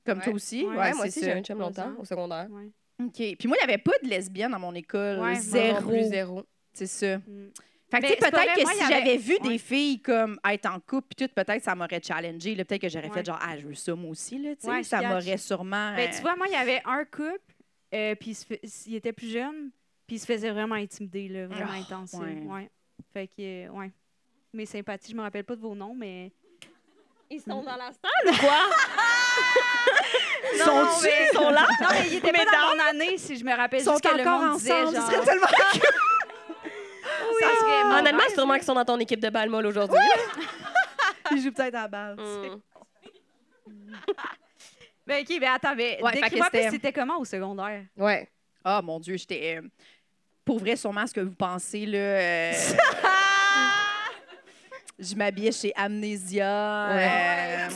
comme 0.06 0.20
toi 0.20 0.28
Ouais. 0.28 0.34
aussi. 0.34 0.64
Ouais, 0.64 0.70
Ouais, 0.70 0.78
Ouais, 0.78 0.94
moi 0.94 1.04
c'est 1.04 1.08
aussi, 1.20 1.24
j'ai 1.24 1.32
un 1.34 1.42
chum 1.42 1.60
longtemps 1.60 1.92
au 2.00 2.06
secondaire. 2.06 2.48
Ouais. 2.52 2.70
OK. 3.04 3.14
Puis 3.16 3.48
moi, 3.48 3.58
il 3.62 3.66
n'y 3.68 3.74
avait 3.74 3.82
pas 3.82 3.94
de 4.04 4.08
lesbienne 4.10 4.52
dans 4.52 4.60
mon 4.60 4.74
école. 4.76 5.20
Zéro. 5.36 5.90
Plus 5.90 6.04
zéro. 6.10 6.44
C'est 6.74 6.86
ça. 6.88 7.18
Mm. 7.18 7.50
Fait 7.90 8.00
que, 8.00 8.08
peut-être 8.20 8.56
que 8.56 8.62
moi, 8.62 8.72
si 8.74 8.84
avait- 8.84 8.94
j'avais 8.94 9.18
vu 9.18 9.34
Ouais. 9.42 9.50
des 9.50 9.58
filles 9.58 10.00
comme 10.02 10.40
être 10.50 10.66
en 10.68 10.80
couple, 10.80 11.08
puis 11.16 11.28
tout, 11.28 11.34
peut-être 11.36 11.62
ça 11.64 11.76
m'aurait 11.76 12.02
challengé. 12.02 12.56
là. 12.56 12.64
Peut-être 12.64 12.82
que 12.84 12.88
j'aurais 12.90 13.08
Ouais. 13.10 13.14
fait 13.14 13.26
genre, 13.26 13.40
ah, 13.42 13.58
je 13.58 13.68
veux 13.68 13.74
ça 13.74 13.94
moi 13.96 14.12
aussi. 14.12 14.38
Là, 14.38 14.52
tu 14.56 14.62
sais. 14.62 14.70
Ouais, 14.70 14.84
ça 14.84 15.02
m'aurait 15.02 15.38
sûrement. 15.38 15.94
Ben, 15.96 16.08
euh, 16.10 16.16
tu 16.16 16.22
vois, 16.22 16.36
moi, 16.38 16.46
il 16.48 16.54
y 16.54 16.56
avait 16.56 16.82
un 16.86 17.04
couple, 17.04 17.40
euh, 17.94 18.16
puis 18.16 18.30
il, 18.32 18.36
se 18.36 18.46
fait- 18.46 18.62
il 18.88 18.96
était 18.96 19.12
plus 19.12 19.30
jeune, 19.32 19.72
puis 20.08 20.16
il 20.16 20.20
se 20.20 20.26
faisait 20.26 20.52
vraiment 20.52 20.76
intimider, 20.76 21.28
là, 21.28 21.48
vraiment 21.48 21.72
Ah, 21.74 21.80
intense. 21.80 22.16
Fait 23.14 23.28
que, 23.28 23.68
euh, 23.68 23.70
ouais. 23.70 23.92
Mes 24.54 24.66
sympathies, 24.66 25.12
je 25.12 25.16
me 25.18 25.22
rappelle 25.22 25.44
pas 25.44 25.56
de 25.56 25.62
vos 25.62 25.76
noms, 25.76 25.94
mais. 25.96 26.32
Ils 27.30 27.40
sont 27.42 27.62
dans 27.64 27.76
la 27.78 27.92
salle 27.92 28.34
ou 28.34 28.38
quoi? 28.38 28.60
Non, 30.60 30.66
Sont-tu? 30.66 31.06
mais- 31.08 31.28
Ils 31.32 31.36
sont 31.38 31.50
là? 31.50 31.66
Non, 31.82 31.88
mais 31.92 32.08
il 32.10 32.16
était 32.16 32.32
pas 32.34 32.44
dans 32.46 32.76
mon 32.76 32.80
année, 32.90 33.18
si 33.18 33.38
je 33.38 33.46
me 33.46 33.56
rappelle 33.56 33.80
Ils 33.80 33.84
sont 33.86 33.92
juste 33.94 34.04
que 34.10 34.16
le 34.16 34.22
encore 34.22 34.42
monde 34.42 34.58
disait, 34.58 34.82
genre... 34.82 34.90
Ce 34.92 35.02
serait 35.02 35.24
tellement 35.24 35.48
ça 35.48 35.56
serait 37.60 37.84
mon 37.86 37.96
Honnêtement, 37.96 38.20
rêve. 38.20 38.28
c'est 38.30 38.36
sûrement 38.36 38.54
qu'ils 38.56 38.64
sont 38.64 38.74
dans 38.74 38.84
ton 38.86 39.00
équipe 39.00 39.20
de 39.22 39.30
balle 39.30 39.50
molle 39.50 39.66
aujourd'hui. 39.68 39.98
Ils 41.32 41.42
jouent 41.42 41.54
peut-être 41.54 41.76
à 41.76 41.82
la 41.84 41.88
balle. 41.88 42.16
Hmm. 42.20 42.60
Ben, 45.08 45.24
OK, 45.24 45.40
ben 45.40 45.52
attends, 45.54 45.76
mais 45.76 46.00
Ouais, 46.02 46.12
fait 46.12 46.18
que 46.18 46.24
décris-moi 46.26 46.50
plus, 46.50 46.58
c'était- 46.60 46.72
c'était 46.72 46.94
comment 46.94 47.18
au 47.20 47.26
secondaire? 47.26 47.86
Ouais. 47.98 48.30
Ah, 48.64 48.82
mon 48.82 49.00
Dieu, 49.00 49.18
j'étais. 49.18 49.58
euh, 49.58 49.62
pour 50.46 50.60
vrai, 50.60 50.76
sûrement 50.76 51.06
ce 51.08 51.14
que 51.14 51.22
vous 51.22 51.34
pensez, 51.36 51.86
là. 51.86 51.98
euh, 51.98 52.54
je 55.00 55.16
m'habillais 55.16 55.52
chez 55.52 55.72
Amnesia. 55.76 56.88
Ouais. 56.94 57.08
euh, 57.08 57.70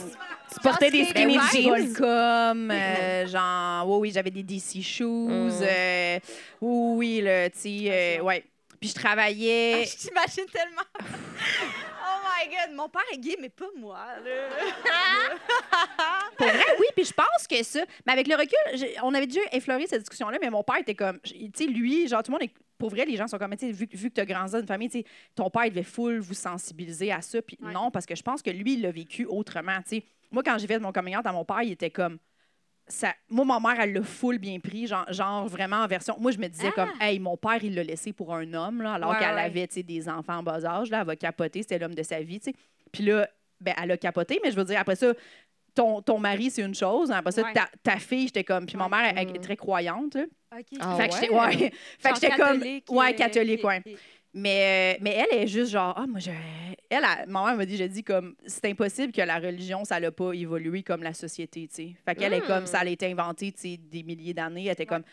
Tu 0.54 0.60
portais 0.62 0.92
des 0.92 1.06
skinny 1.06 1.38
ben 1.38 1.44
jeans. 1.52 1.70
Volcom, 1.70 2.72
euh, 2.72 3.28
genre, 3.28 3.90
oui, 3.90 3.98
oui, 4.08 4.12
j'avais 4.14 4.32
des 4.32 4.44
DC 4.44 4.82
shoes. 4.82 5.28
Mm. 5.30 5.50
euh, 5.62 6.20
oui, 6.62 6.96
oui, 6.98 7.22
là, 7.22 7.50
tu 7.50 7.60
sais, 7.60 8.18
euh, 8.20 8.24
ouais. 8.24 8.44
Puis 8.80 8.90
je 8.90 8.96
travaillais. 8.96 9.82
Ah, 9.82 9.86
je 9.86 9.96
t'imagine 10.08 10.46
tellement. 10.52 10.82
my 12.38 12.50
God, 12.50 12.76
mon 12.76 12.90
père 12.90 13.02
est 13.14 13.18
gay, 13.18 13.38
mais 13.42 13.50
pas 13.50 13.66
moi, 13.78 14.06
là. 14.24 14.50
Pour 16.38 16.48
vrai, 16.48 16.64
oui, 16.80 16.86
puis 16.96 17.06
je 17.06 17.14
pense 17.14 17.48
que 17.50 17.64
ça. 17.64 17.82
Mais 18.06 18.14
avec 18.14 18.28
le 18.28 18.36
recul, 18.36 18.58
j'ai- 18.74 18.96
on 19.04 19.14
avait 19.14 19.28
déjà 19.28 19.42
effleuré 19.52 19.88
cette 19.88 20.02
discussion-là, 20.02 20.38
mais 20.42 20.50
mon 20.50 20.64
père 20.64 20.78
était 20.78 20.96
comme. 20.96 21.20
Tu 21.22 21.50
sais, 21.56 21.66
lui, 21.66 22.08
genre, 22.08 22.24
tout 22.24 22.32
le 22.32 22.38
monde 22.38 22.44
est. 22.44 22.54
Pour 22.78 22.90
vrai, 22.90 23.06
les 23.06 23.16
gens 23.16 23.28
sont 23.28 23.38
comme, 23.38 23.56
tu 23.56 23.68
sais, 23.68 23.72
vu, 23.72 23.88
vu 23.92 24.10
que 24.10 24.16
tu 24.16 24.22
as 24.22 24.26
grandi 24.26 24.52
dans 24.52 24.60
une 24.60 24.68
famille, 24.68 24.90
tu 24.90 25.00
sais, 25.00 25.06
ton 25.34 25.50
père, 25.50 25.66
il 25.66 25.70
devait 25.70 25.84
full 25.84 26.20
vous 26.20 26.34
sensibiliser 26.34 27.12
à 27.12 27.22
ça. 27.22 27.42
Puis 27.42 27.58
Ouais. 27.62 27.72
non, 27.72 27.90
parce 27.90 28.06
que 28.06 28.16
je 28.16 28.22
pense 28.24 28.42
que 28.42 28.50
lui, 28.50 28.74
il 28.74 28.82
l'a 28.82 28.92
vécu 28.92 29.26
autrement, 29.26 29.78
tu 29.88 29.98
sais. 29.98 30.04
Moi, 30.32 30.44
quand 30.44 30.58
j'ai 30.58 30.68
fait 30.68 30.80
mon 30.80 30.92
coming 30.92 31.16
out 31.16 31.26
à 31.26 31.32
mon 31.32 31.46
père, 31.46 31.62
il 31.62 31.72
était 31.72 31.90
comme. 31.92 32.18
Ça, 32.88 33.14
moi, 33.30 33.46
ma 33.46 33.60
mère, 33.60 33.82
elle 33.84 33.94
l'a 33.94 34.04
full 34.04 34.38
bien 34.38 34.60
pris, 34.60 34.86
genre, 34.86 35.12
genre 35.12 35.48
vraiment 35.48 35.78
en 35.78 35.88
version. 35.88 36.16
Moi, 36.20 36.32
je 36.32 36.38
me 36.38 36.48
disais 36.48 36.72
comme, 36.72 36.92
hey, 37.02 37.18
mon 37.18 37.36
père, 37.36 37.64
il 37.64 37.74
l'a 37.74 37.84
laissé 37.84 38.14
pour 38.14 38.34
un 38.36 38.54
homme, 38.54 38.82
là, 38.84 38.94
alors 38.94 39.10
Ouais, 39.12 39.18
qu'elle 39.20 39.34
ouais. 39.34 39.42
avait, 39.42 39.66
des 39.68 40.08
enfants 40.08 40.38
en 40.38 40.44
bas 40.44 40.64
âge, 40.64 40.90
là, 40.92 41.00
elle 41.02 41.08
va 41.08 41.16
capoter, 41.16 41.64
c'était 41.64 41.80
l'homme 41.80 41.96
de 41.96 42.04
sa 42.04 42.22
vie. 42.22 42.40
Puis 42.92 43.04
là, 43.04 43.28
ben, 43.60 43.74
elle 43.82 43.92
a 43.92 43.98
capoté, 43.98 44.40
mais 44.44 44.52
je 44.52 44.56
veux 44.56 44.64
dire, 44.66 44.80
après 44.80 44.96
ça, 44.96 45.14
ton, 45.74 46.02
ton 46.02 46.20
mari, 46.20 46.52
c'est 46.52 46.62
une 46.62 46.76
chose. 46.76 47.12
Après 47.12 47.32
ça, 47.32 47.42
Ouais. 47.44 47.54
ta, 47.54 47.68
ta 47.84 47.98
fille, 47.98 48.28
j'étais 48.28 48.44
comme. 48.44 48.66
Puis 48.66 48.78
ma 48.78 48.88
mère, 48.88 49.14
elle, 49.18 49.28
Mm. 49.30 49.36
est 49.36 49.40
très 49.44 49.58
croyante. 49.58 50.16
là. 50.16 50.24
OK. 50.58 50.66
Ah 50.80 50.96
fait 50.96 51.10
que 51.10 51.16
j'étais 51.16 51.30
ouais? 51.34 51.38
ouais. 51.40 51.52
fait 52.00 52.00
que 52.00 52.08
Genre 52.10 52.16
j'étais 52.22 52.30
comme. 52.38 52.38
catholique, 52.60 52.86
Ouais, 52.92 53.10
euh, 53.10 53.18
catholique, 53.18 53.60
ok, 53.64 53.70
ouais. 53.70 53.84
Mais, 54.38 54.96
euh, 54.96 55.00
mais 55.02 55.16
elle 55.32 55.40
est 55.44 55.48
juste 55.48 55.72
genre, 55.72 55.94
ah, 55.98 56.06
moi, 56.06 56.20
je. 56.20 56.30
Elle, 56.90 57.04
elle- 57.04 57.30
ma 57.30 57.46
mère 57.46 57.56
m'a 57.56 57.66
dit, 57.66 57.78
j'ai 57.78 57.88
dit, 57.88 58.04
comme, 58.04 58.36
c'est 58.46 58.66
impossible 58.66 59.14
que 59.14 59.22
la 59.22 59.40
religion, 59.40 59.86
ça 59.86 59.98
n'a 60.00 60.12
pas 60.12 60.34
évolué 60.34 60.84
comme 60.84 61.02
la 61.04 61.14
société, 61.14 61.68
tu 61.70 61.74
sais. 61.76 61.96
Fait 62.06 62.16
qu'elle 62.16 62.34
est 62.34 62.42
Mm. 62.42 62.48
comme, 62.48 62.66
ça 62.68 62.80
a 62.80 62.86
été 62.86 63.10
inventé, 63.10 63.54
tu 63.54 63.60
sais, 63.62 63.78
des 63.78 64.04
milliers 64.04 64.34
d'années. 64.34 64.66
Elle 64.66 64.74
était 64.74 64.86
comme. 64.86 65.04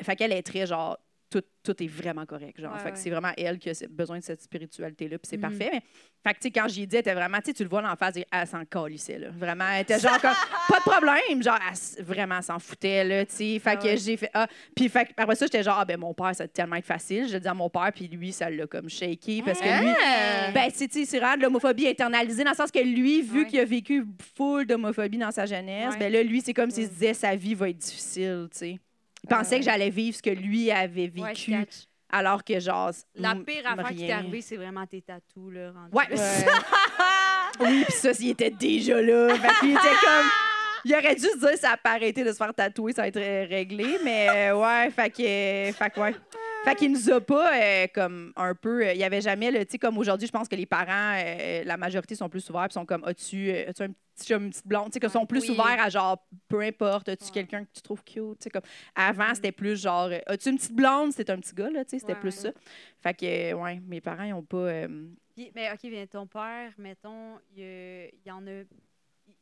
Fait 0.00 0.14
qu'elle 0.16 0.32
est 0.32 0.42
très 0.42 0.66
genre, 0.66 0.96
tout, 1.40 1.44
tout 1.62 1.82
est 1.82 1.86
vraiment 1.86 2.26
correct, 2.26 2.60
genre. 2.60 2.72
Ouais, 2.72 2.78
fait 2.78 2.90
que 2.90 2.94
ouais. 2.94 3.00
c'est 3.00 3.10
vraiment 3.10 3.32
elle 3.36 3.58
qui 3.58 3.70
a 3.70 3.72
besoin 3.90 4.18
de 4.18 4.24
cette 4.24 4.42
spiritualité-là, 4.42 5.18
puis 5.18 5.26
c'est 5.28 5.36
Mhm. 5.36 5.42
parfait. 5.42 5.70
Mais, 5.72 5.82
fait 6.26 6.34
que, 6.34 6.38
tu 6.38 6.42
sais, 6.42 6.50
quand 6.50 6.68
j'y 6.68 6.82
ai 6.82 6.86
dit, 6.86 6.96
elle 6.96 7.00
était 7.00 7.14
vraiment, 7.14 7.38
tu 7.38 7.46
sais, 7.46 7.52
tu 7.54 7.62
le 7.64 7.68
vois 7.68 7.82
en 7.88 7.96
face, 7.96 8.14
elle 8.30 8.46
s'en 8.46 8.64
calissait, 8.64 9.18
là. 9.18 9.28
Vraiment, 9.30 9.64
elle 9.74 9.82
était 9.82 9.98
genre 9.98 10.20
comme, 10.20 10.30
pas 10.68 10.78
de 10.78 10.82
problème, 10.90 11.42
genre, 11.42 11.58
elle 11.98 12.04
vraiment, 12.04 12.40
s'en 12.42 12.58
foutait, 12.58 13.04
là, 13.04 13.26
tu 13.26 13.34
sais. 13.34 13.58
Fait 13.58 13.70
Ah 13.70 13.76
que 13.76 13.84
ouais. 13.84 13.96
j'ai 13.96 14.16
fait, 14.16 14.30
ah, 14.34 14.46
puis 14.74 14.88
fait 14.88 15.06
que 15.06 15.10
après 15.16 15.34
ça, 15.34 15.46
j'étais 15.46 15.62
genre, 15.62 15.76
ah, 15.78 15.84
ben, 15.84 15.98
mon 15.98 16.14
père, 16.14 16.34
ça 16.34 16.44
va 16.44 16.48
tellement 16.48 16.76
être 16.76 16.84
facile. 16.86 17.28
Je 17.28 17.34
le 17.34 17.40
dis 17.40 17.48
à 17.48 17.54
mon 17.54 17.68
père, 17.68 17.90
puis 17.94 18.08
lui, 18.08 18.32
ça 18.32 18.48
l'a 18.48 18.66
comme 18.66 18.88
shaké, 18.88 19.42
parce 19.42 19.60
que 19.60 19.64
lui, 19.82 19.94
Ah! 20.04 20.50
ben, 20.52 20.70
c'est, 20.72 20.88
tu 20.88 21.00
sais, 21.00 21.04
c'est 21.04 21.18
vraiment 21.18 21.36
de 21.36 21.42
l'homophobie 21.42 21.88
internalisée, 21.88 22.44
dans 22.44 22.50
le 22.50 22.56
sens 22.56 22.70
que 22.70 22.78
lui, 22.78 23.22
vu 23.22 23.46
qu'il 23.46 23.60
a 23.60 23.64
vécu 23.64 24.04
full 24.36 24.66
d'homophobie 24.66 25.18
dans 25.18 25.30
sa 25.32 25.46
jeunesse, 25.46 25.94
ben 25.98 26.12
là, 26.12 26.22
lui, 26.22 26.40
c'est 26.40 26.54
comme 26.54 26.70
s'il 26.70 26.84
se 26.86 26.90
disait, 26.90 27.14
sa 27.14 27.34
vie 27.36 27.54
va 27.54 27.68
être 27.70 27.78
difficile, 27.78 28.48
tu 28.52 28.58
sais. 28.58 28.78
Il 29.24 29.28
pensait 29.28 29.54
ouais. 29.54 29.58
que 29.60 29.64
j'allais 29.64 29.90
vivre 29.90 30.16
ce 30.16 30.22
que 30.22 30.30
lui 30.30 30.70
avait 30.70 31.10
Ouais, 31.16 31.28
vécu, 31.32 31.54
alors 32.10 32.44
que, 32.44 32.60
genre, 32.60 32.90
La 33.16 33.34
pire 33.34 33.62
affaire 33.66 33.88
qui 33.88 33.96
t'est 33.96 34.04
rien. 34.06 34.18
arrivée, 34.18 34.40
c'est 34.42 34.56
vraiment 34.56 34.86
tes 34.86 35.00
tatous, 35.02 35.52
là. 35.52 35.72
Ouais, 35.92 36.04
là. 36.14 36.22
oui, 37.60 37.84
puis 37.84 37.92
ça, 37.92 38.10
il 38.20 38.30
était 38.30 38.50
déjà 38.50 39.00
là. 39.00 39.34
Fait 39.36 39.48
qu'il 39.60 39.70
était 39.70 39.80
comme. 39.80 40.26
Il 40.86 40.94
aurait 40.94 41.14
dû 41.14 41.22
se 41.22 41.38
dire 41.38 41.56
ça 41.56 41.70
a 41.72 41.76
pas 41.78 41.92
arrêté 41.92 42.22
de 42.22 42.30
se 42.30 42.36
faire 42.36 42.52
tatouer, 42.52 42.92
ça 42.92 43.02
va 43.02 43.08
être 43.08 43.16
euh, 43.16 43.46
réglé. 43.48 43.98
Mais 44.04 44.28
euh, 44.50 44.56
ouais, 44.58 44.90
fait 44.90 45.08
que. 45.10 45.72
Fait 45.72 45.90
que 45.90 45.98
ouais. 46.00 46.14
Fait 46.64 46.74
qu'il 46.74 46.92
nous 46.92 47.10
a 47.10 47.20
pas 47.22 47.54
euh, 47.58 47.86
comme 47.94 48.32
un 48.36 48.54
peu. 48.54 48.86
euh, 48.86 48.92
Il 48.92 48.98
y 48.98 49.04
avait 49.04 49.22
jamais 49.22 49.50
le. 49.50 49.64
Tu 49.64 49.72
sais, 49.72 49.78
comme 49.78 49.96
aujourd'hui, 49.96 50.26
je 50.26 50.32
pense 50.32 50.46
que 50.46 50.56
les 50.56 50.66
parents, 50.66 51.16
euh, 51.16 51.62
la 51.64 51.76
majorité 51.78 52.14
sont 52.14 52.28
plus 52.28 52.48
ouverts 52.50 52.64
puis 52.68 52.74
sont 52.74 52.84
comme 52.86 53.02
As-tu 53.04 53.50
euh, 53.50 53.70
as-tu 53.70 53.82
un 53.84 53.88
petit 54.14 54.26
chum, 54.26 54.44
une 54.44 54.50
petite 54.50 54.66
blonde? 54.66 54.86
Tu 54.86 54.92
sais, 54.94 55.00
que 55.00 55.08
sont 55.08 55.26
plus 55.26 55.42
Oui. 55.42 55.50
ouverts 55.50 55.80
à 55.80 55.88
genre 55.88 56.26
peu 56.48 56.60
importe, 56.60 57.08
as-tu 57.08 57.24
Ouais. 57.26 57.30
quelqu'un 57.32 57.64
que 57.64 57.70
tu 57.72 57.82
trouves 57.82 58.02
cute? 58.04 58.38
Tu 58.38 58.44
sais, 58.44 58.50
comme 58.50 58.62
avant, 58.94 59.34
c'était 59.34 59.52
plus 59.52 59.80
genre 59.80 60.08
euh, 60.10 60.18
As-tu 60.26 60.50
une 60.50 60.56
petite 60.56 60.74
blonde? 60.74 61.12
C'était 61.12 61.32
un 61.32 61.38
petit 61.40 61.54
gars, 61.54 61.70
là, 61.70 61.84
tu 61.84 61.90
sais, 61.90 61.98
c'était 61.98 62.14
Ouais, 62.14 62.20
plus 62.20 62.32
ça. 62.32 62.52
Fait 63.00 63.14
que, 63.14 63.24
euh, 63.24 63.54
ouais, 63.54 63.80
mes 63.80 64.00
parents, 64.00 64.24
ils 64.24 64.32
ont 64.34 64.42
pas. 64.42 64.56
euh, 64.56 65.08
mais 65.54 65.70
OK, 65.72 65.80
bien, 65.82 66.06
ton 66.06 66.26
père, 66.26 66.72
mettons, 66.78 67.38
il, 67.56 67.62
il 67.62 68.20
y 68.26 68.30
en 68.30 68.46
a. 68.46 68.62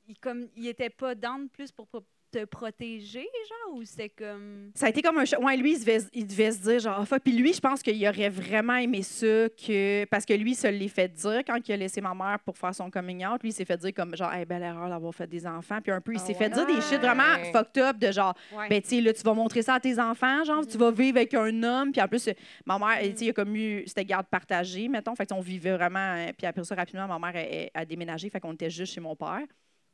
Il, 0.09 0.19
comme, 0.21 0.49
il 0.57 0.67
était 0.69 0.91
pas 0.91 1.15
down 1.15 1.49
plus 1.49 1.71
pour 1.73 1.87
pro- 1.87 2.05
te 2.33 2.45
protéger, 2.47 3.27
genre, 3.49 3.75
ou 3.77 3.85
c'était 3.85 4.09
comme. 4.09 4.71
Ça 4.75 4.87
a 4.87 4.89
été 4.89 5.03
comme 5.03 5.19
un 5.19 5.25
choc. 5.25 5.39
Ouais, 5.43 5.57
lui, 5.57 5.75
il 5.75 5.79
devait, 5.81 5.99
il 6.13 6.27
devait 6.27 6.51
se 6.51 6.63
dire, 6.63 6.79
genre, 6.81 6.97
ah, 7.01 7.05
fuck. 7.05 7.23
Puis 7.23 7.33
lui, 7.33 7.53
je 7.53 7.61
pense 7.61 7.83
qu'il 7.83 8.05
aurait 8.09 8.29
vraiment 8.31 8.75
aimé 8.77 9.03
ça, 9.03 9.27
que... 9.51 10.05
parce 10.07 10.25
que 10.25 10.33
lui, 10.35 10.53
il 10.53 10.55
se 10.57 10.67
l'est 10.67 10.89
fait 10.89 11.09
dire 11.09 11.43
quand 11.47 11.57
il 11.69 11.73
a 11.73 11.77
laissé 11.77 12.01
ma 12.01 12.15
mère 12.15 12.39
pour 12.45 12.57
faire 12.59 12.75
son 12.75 12.91
coming 12.91 13.25
out. 13.27 13.43
Lui, 13.43 13.51
il 13.51 13.53
s'est 13.53 13.65
fait 13.65 13.77
dire, 13.77 13.93
comme, 13.95 14.17
genre, 14.17 14.33
hey, 14.33 14.45
belle 14.45 14.63
erreur 14.63 14.89
d'avoir 14.89 15.15
fait 15.15 15.27
des 15.27 15.47
enfants. 15.47 15.79
Puis 15.83 15.93
un 15.93 16.01
peu, 16.01 16.13
il 16.15 16.19
Ah 16.21 16.25
s'est 16.27 16.35
fait 16.35 16.45
ouais? 16.49 16.65
dire 16.65 16.67
des 16.67 16.81
shit 16.81 17.01
vraiment 17.01 17.23
fucked 17.53 17.79
up, 17.83 17.99
de 17.99 18.11
genre, 18.11 18.35
Ouais. 18.57 18.69
ben, 18.69 18.83
tu 18.83 18.89
sais, 18.89 19.01
là, 19.01 19.13
tu 19.13 19.23
vas 19.23 19.35
montrer 19.35 19.63
ça 19.63 19.75
à 19.75 19.81
tes 19.81 19.99
enfants, 20.01 20.43
genre, 20.45 20.67
tu 20.67 20.79
vas 20.79 20.91
vivre 20.91 21.19
avec 21.19 21.35
un 21.35 21.63
homme. 21.63 21.93
Puis 21.93 22.01
en 22.01 22.09
plus, 22.09 22.29
ma 22.67 22.79
mère, 22.79 22.99
tu 23.01 23.05
sais, 23.07 23.15
il 23.21 23.27
y 23.27 23.31
a 23.31 23.33
comme 23.33 23.55
eu, 23.55 23.85
c'était 23.87 24.05
garde 24.05 24.27
partagée, 24.27 24.89
mettons. 24.89 25.15
Fait 25.15 25.31
on 25.33 25.41
vivait 25.41 25.73
vraiment. 25.77 26.15
euh, 26.17 26.33
Puis 26.37 26.47
après 26.47 26.65
ça, 26.65 26.75
rapidement, 26.75 27.07
ma 27.07 27.19
mère 27.19 27.37
elle 27.37 27.71
a 27.75 27.85
déménagé. 27.85 28.29
Fait 28.31 28.41
qu'on 28.41 28.53
était 28.55 28.71
juste 28.71 28.95
chez 28.95 29.01
mon 29.01 29.15
père. 29.17 29.43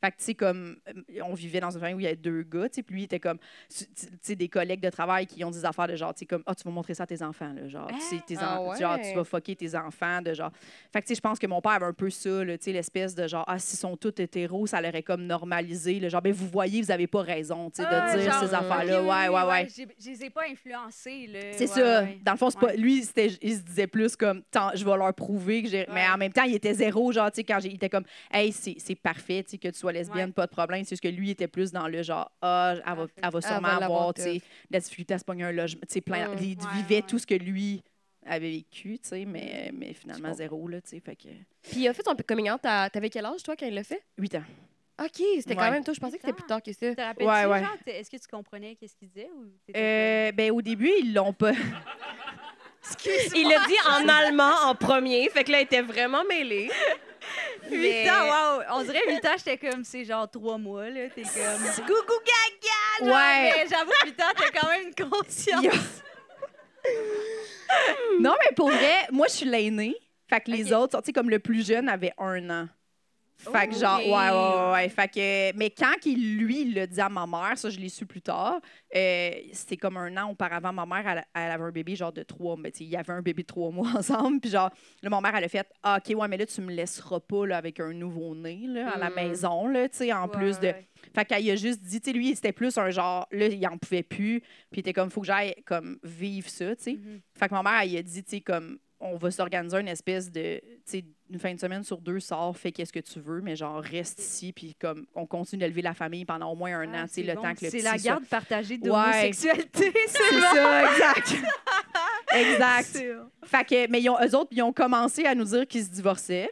Fait 0.01 0.11
que, 0.11 0.17
tu 0.17 0.23
sais, 0.23 0.33
comme, 0.35 0.77
euh, 0.87 1.21
on 1.23 1.33
vivait 1.33 1.59
dans 1.59 1.71
une 1.71 1.79
famille 1.79 1.95
où 1.95 1.99
il 1.99 2.03
y 2.03 2.07
avait 2.07 2.15
deux 2.15 2.43
gars, 2.43 2.69
tu 2.69 2.75
sais, 2.75 2.83
puis 2.83 2.95
lui, 2.95 3.01
il 3.01 3.05
était 3.05 3.19
comme, 3.19 3.37
tu 3.67 3.85
sais, 4.21 4.35
des 4.35 4.47
collègues 4.47 4.79
de 4.81 4.89
travail 4.89 5.27
qui 5.27 5.43
ont 5.43 5.51
des 5.51 5.65
affaires 5.65 5.87
de 5.87 5.95
genre, 5.95 6.13
tu 6.13 6.19
sais, 6.19 6.25
comme, 6.25 6.43
ah, 6.45 6.55
tu 6.55 6.63
vas 6.63 6.71
montrer 6.71 6.93
ça 6.93 7.03
à 7.03 7.07
tes 7.07 7.21
enfants, 7.21 7.51
là, 7.53 7.67
genre, 7.67 7.87
tu 7.87 7.99
sais, 7.99 8.21
tes 8.25 8.35
Ah 8.39 8.61
en- 8.61 8.75
genre, 8.75 8.95
ouais. 8.97 9.09
tu 9.11 9.15
vas 9.17 9.23
fucker 9.25 9.55
tes 9.55 9.75
enfants, 9.75 10.21
de 10.21 10.33
genre. 10.33 10.51
Fait 10.93 11.01
que, 11.01 11.05
tu 11.07 11.09
sais, 11.09 11.15
je 11.15 11.21
pense 11.21 11.37
que 11.37 11.47
mon 11.47 11.59
père 11.61 11.73
avait 11.73 11.85
un 11.87 11.93
peu 11.93 12.09
ça, 12.09 12.29
tu 12.45 12.57
sais, 12.61 12.71
l'espèce 12.71 13.13
de 13.15 13.27
genre, 13.27 13.43
ah, 13.47 13.59
s'ils 13.59 13.77
sont 13.79 13.97
tous 13.97 14.13
hétéros, 14.21 14.67
ça 14.67 14.81
l'aurait 14.81 15.03
comme 15.03 15.23
normalisé, 15.25 15.99
le 15.99 16.07
genre, 16.09 16.21
ben, 16.21 16.31
vous 16.33 16.47
voyez, 16.47 16.81
vous 16.81 16.91
avez 16.91 17.07
pas 17.07 17.21
raison, 17.21 17.69
tu 17.69 17.81
sais, 17.83 17.89
de 17.89 17.93
Ah, 17.93 18.15
dire 18.17 18.31
genre, 18.31 18.41
ces 18.47 18.53
affaires-là, 18.53 19.03
ouais, 19.03 19.27
ouais, 19.35 19.47
ouais. 19.49 19.67
j'ai- 19.75 19.87
Je 19.99 20.09
les 20.11 20.23
ai 20.25 20.29
pas 20.29 20.43
influencés, 20.49 21.27
là. 21.27 21.39
C'est 21.53 21.61
Ouais, 21.61 21.67
ça. 21.67 22.03
ouais. 22.03 22.19
Dans 22.23 22.31
le 22.31 22.37
fond, 22.37 22.49
c'est 22.49 22.59
pas, 22.59 22.67
Ouais. 22.67 22.77
lui, 22.77 23.03
c'était, 23.03 23.27
il 23.41 23.55
se 23.55 23.61
disait 23.61 23.87
plus 23.87 24.15
comme, 24.15 24.43
Tant- 24.51 24.71
je 24.73 24.85
vais 24.85 24.95
leur 24.97 25.13
prouver 25.13 25.61
que 25.63 25.69
j'ai. 25.69 25.85
Mais 25.89 25.95
Ouais. 26.05 26.09
en 26.13 26.17
même 26.17 26.31
temps, 26.31 26.43
il 26.43 26.55
était 26.55 26.73
zéro, 26.73 27.11
genre, 27.11 27.29
tu 27.31 27.37
sais, 27.37 27.43
quand 27.43 27.59
j'ai- 27.59 27.69
il 27.69 27.75
était 27.75 27.89
comme, 27.89 28.05
hey, 28.31 28.51
c'est, 28.51 28.75
c'est 28.79 28.95
parfait, 28.95 29.43
tu 29.43 29.51
sais, 29.51 29.57
que 29.57 29.67
tu 29.67 29.77
sois 29.77 29.88
lesbienne, 29.91 30.27
Ouais. 30.27 30.33
pas 30.33 30.45
de 30.47 30.51
problème. 30.51 30.83
C'est 30.83 30.91
juste 30.91 31.03
que 31.03 31.07
lui, 31.07 31.27
il 31.27 31.31
était 31.31 31.47
plus 31.47 31.71
dans 31.71 31.87
le 31.87 32.01
genre, 32.03 32.31
ah, 32.41 32.73
elle 32.75 32.81
va, 32.95 33.07
elle 33.17 33.29
va 33.31 33.39
Elle 33.39 33.41
sûrement 33.43 33.61
va 33.79 33.85
avoir, 33.85 34.13
tu 34.13 34.21
sais, 34.21 34.33
tough. 34.33 34.41
de 34.41 34.73
la 34.73 34.79
difficulté 34.79 35.13
à 35.13 35.19
se 35.19 35.23
pogner 35.25 35.43
un 35.43 35.51
logement, 35.51 35.81
tu 35.87 35.93
sais, 35.93 36.01
plein. 36.01 36.27
Mm. 36.29 36.37
Il 36.41 36.57
Ouais, 36.57 36.73
vivait 36.75 36.95
ouais. 36.95 37.01
tout 37.01 37.19
ce 37.19 37.25
que 37.27 37.35
lui 37.35 37.83
avait 38.25 38.49
vécu, 38.51 38.99
tu 38.99 39.09
sais, 39.09 39.25
mais, 39.25 39.71
mais 39.73 39.93
finalement, 39.93 40.33
zéro, 40.33 40.67
là, 40.67 40.81
tu 40.81 40.89
sais, 40.89 40.99
fait 40.99 41.15
que. 41.15 41.29
Puis 41.63 41.81
il 41.81 41.87
a 41.87 41.93
fait 41.93 42.03
son 42.05 42.15
coming 42.27 42.49
out, 42.51 42.61
t'avais 42.61 43.09
quel 43.09 43.25
âge, 43.25 43.41
toi, 43.43 43.55
quand 43.57 43.65
il 43.65 43.73
l'a 43.73 43.83
fait? 43.83 44.01
8 44.17 44.35
ans. 44.35 44.43
OK, 45.01 45.11
c'était 45.37 45.55
quand 45.55 45.61
Ouais. 45.61 45.71
même 45.71 45.83
tôt. 45.85 45.93
Je 45.93 45.99
pensais 46.01 46.17
que 46.17 46.21
c'était 46.21 46.33
plus 46.33 46.45
tard 46.45 46.61
que 46.61 46.73
ça. 46.73 46.93
Te 46.93 47.23
Ouais, 47.23 47.45
ouais. 47.45 47.63
est-ce 47.87 48.09
que 48.09 48.17
tu 48.17 48.27
comprenais 48.29 48.75
qu'est-ce 48.75 48.97
qu'il 48.97 49.07
disait 49.07 49.29
ou 49.33 49.45
Euh, 49.73 50.31
ben, 50.33 50.51
au 50.51 50.61
début, 50.61 50.91
ils 50.99 51.13
l'ont 51.13 51.31
pas. 51.31 51.53
Il 53.35 53.47
l'a 53.47 53.65
dit 53.67 53.75
en 53.87 54.07
allemand 54.09 54.53
en 54.65 54.73
premier, 54.75 55.29
fait 55.29 55.43
que 55.43 55.51
là, 55.51 55.59
il 55.59 55.63
était 55.63 55.81
vraiment 55.81 56.23
mêlé. 56.25 56.69
Comme- 57.69 57.77
Huit 57.77 58.09
ans, 58.09 58.25
wow! 58.25 58.63
On 58.71 58.83
dirait 58.83 59.01
8 59.07 59.25
ans, 59.25 59.35
j'étais 59.37 59.57
comme, 59.57 59.83
c'est 59.83 60.05
genre 60.05 60.29
3 60.29 60.57
mois, 60.57 60.89
là. 60.89 61.09
T'es 61.13 61.21
comme, 61.23 61.85
coucou 61.87 62.13
gaga! 62.25 62.99
genre, 62.99 63.07
Ouais. 63.15 63.51
Mais 63.57 63.67
j'avoue, 63.69 63.91
8 64.05 64.21
ans, 64.21 64.33
t'as 64.35 64.59
quand 64.59 64.69
même 64.69 64.87
une 64.87 65.09
conscience. 65.09 65.65
Non, 68.19 68.35
mais 68.43 68.55
pour 68.55 68.69
vrai, 68.69 69.07
moi, 69.11 69.27
je 69.27 69.33
suis 69.33 69.45
l'aînée. 69.45 69.95
Fait 70.29 70.41
que 70.41 70.51
les 70.51 70.73
autres, 70.73 70.99
tu 71.01 71.05
sais, 71.07 71.13
comme 71.13 71.29
le 71.29 71.39
plus 71.39 71.65
jeune 71.65 71.87
avait 71.89 72.13
un 72.17 72.49
an. 72.49 72.67
Fait 73.39 73.67
que 73.69 73.75
genre, 73.75 73.99
ouais, 73.99 74.09
ouais, 74.09 74.71
ouais. 74.73 74.89
Fait 74.89 75.07
que, 75.07 75.57
mais 75.57 75.69
quand 75.69 75.95
il, 76.05 76.37
lui, 76.37 76.61
il 76.63 76.73
l'a 76.75 76.85
dit 76.85 76.99
à 76.99 77.07
ma 77.07 77.25
mère, 77.25 77.57
ça, 77.57 77.69
je 77.69 77.79
l'ai 77.79 77.87
su 77.87 78.05
plus 78.05 78.21
tard, 78.21 78.59
euh, 78.95 79.31
c'était 79.53 79.77
comme 79.77 79.95
un 79.97 80.15
an 80.17 80.29
auparavant, 80.31 80.73
ma 80.73 80.85
mère, 80.85 81.07
elle, 81.07 81.25
elle 81.33 81.51
avait 81.51 81.63
un 81.63 81.71
bébé 81.71 81.95
genre 81.95 82.11
de 82.11 82.23
trois 82.23 82.57
mois. 82.57 82.67
Il 82.79 82.87
y 82.87 82.97
avait 82.97 83.13
un 83.13 83.21
bébé 83.21 83.43
de 83.43 83.47
trois 83.47 83.71
mois 83.71 83.89
ensemble. 83.97 84.41
Puis 84.41 84.49
genre, 84.51 84.69
là, 85.01 85.09
ma 85.09 85.21
mère, 85.21 85.35
elle 85.35 85.45
a 85.45 85.47
fait, 85.47 85.65
ah, 85.83 85.99
OK, 86.05 86.15
ouais, 86.19 86.27
mais 86.27 86.37
là, 86.37 86.45
tu 86.45 86.59
me 86.61 86.71
laisseras 86.73 87.19
pas 87.21 87.45
là, 87.47 87.57
avec 87.57 87.79
un 87.79 87.93
nouveau-né 87.93 88.65
là, 88.67 88.89
à 88.91 88.97
la 88.97 89.09
Mm. 89.09 89.15
maison, 89.15 89.67
là, 89.67 89.87
tu 89.87 89.97
sais, 89.97 90.11
en 90.13 90.25
Ouais, 90.27 90.31
plus 90.37 90.59
de... 90.59 90.67
ouais. 90.67 90.87
Fait 91.15 91.23
qu'elle 91.25 91.49
a 91.49 91.55
juste 91.55 91.81
dit, 91.81 92.01
tu 92.01 92.11
sais, 92.11 92.17
lui, 92.17 92.35
c'était 92.35 92.51
plus 92.51 92.77
un 92.77 92.89
genre, 92.89 93.25
là, 93.31 93.45
il 93.47 93.65
en 93.67 93.77
pouvait 93.77 94.03
plus. 94.03 94.41
Puis 94.41 94.47
il 94.73 94.79
était 94.79 94.93
comme, 94.93 95.09
faut 95.09 95.21
que 95.21 95.27
j'aille, 95.27 95.55
comme, 95.65 95.97
vivre 96.03 96.49
ça, 96.49 96.75
tu 96.75 96.83
sais. 96.83 96.93
Mhm. 96.93 97.21
Fait 97.37 97.47
que 97.47 97.53
ma 97.53 97.63
mère, 97.63 97.81
elle 97.83 97.97
a 97.97 98.01
dit, 98.03 98.23
tu 98.23 98.29
sais, 98.31 98.41
comme, 98.41 98.79
on 98.99 99.15
va 99.15 99.31
s'organiser 99.31 99.79
une 99.79 99.87
espèce 99.87 100.29
de, 100.29 100.59
tu 100.59 100.81
sais, 100.85 101.05
une 101.31 101.39
fin 101.39 101.53
de 101.53 101.59
semaine 101.59 101.83
sur 101.83 101.99
deux, 101.99 102.19
sors, 102.19 102.57
fais 102.57 102.71
qu'est-ce 102.71 102.91
que 102.93 102.99
tu 102.99 103.19
veux, 103.19 103.41
mais 103.41 103.55
genre, 103.55 103.81
reste 103.81 104.19
ici, 104.19 104.51
puis 104.51 104.75
comme, 104.79 105.05
on 105.15 105.25
continue 105.25 105.59
d'élever 105.59 105.81
la 105.83 105.93
famille 105.93 106.25
pendant 106.25 106.51
au 106.51 106.55
moins 106.55 106.79
un 106.79 106.93
Ah, 106.93 107.03
an, 107.03 107.05
c'est 107.07 107.21
le 107.23 107.35
bon. 107.35 107.41
temps 107.43 107.53
que 107.53 107.65
le 107.65 107.69
C'est 107.71 107.81
la 107.81 107.91
soit- 107.91 108.01
garde 108.03 108.25
partagée 108.25 108.75
Ouais. 108.75 108.79
d'homosexualité, 108.89 109.91
c'est 110.07 110.13
C'est 110.17 110.39
ça, 110.41 110.91
exact. 110.91 111.35
exact. 112.35 113.03
Fait 113.45 113.63
que, 113.65 113.91
mais 113.91 114.01
ils 114.01 114.09
ont, 114.09 114.17
eux 114.21 114.35
autres, 114.35 114.49
ils 114.51 114.61
ont 114.63 114.73
commencé 114.73 115.25
à 115.25 115.35
nous 115.35 115.45
dire 115.45 115.67
qu'ils 115.67 115.83
se 115.85 115.89
divorçaient. 115.89 116.49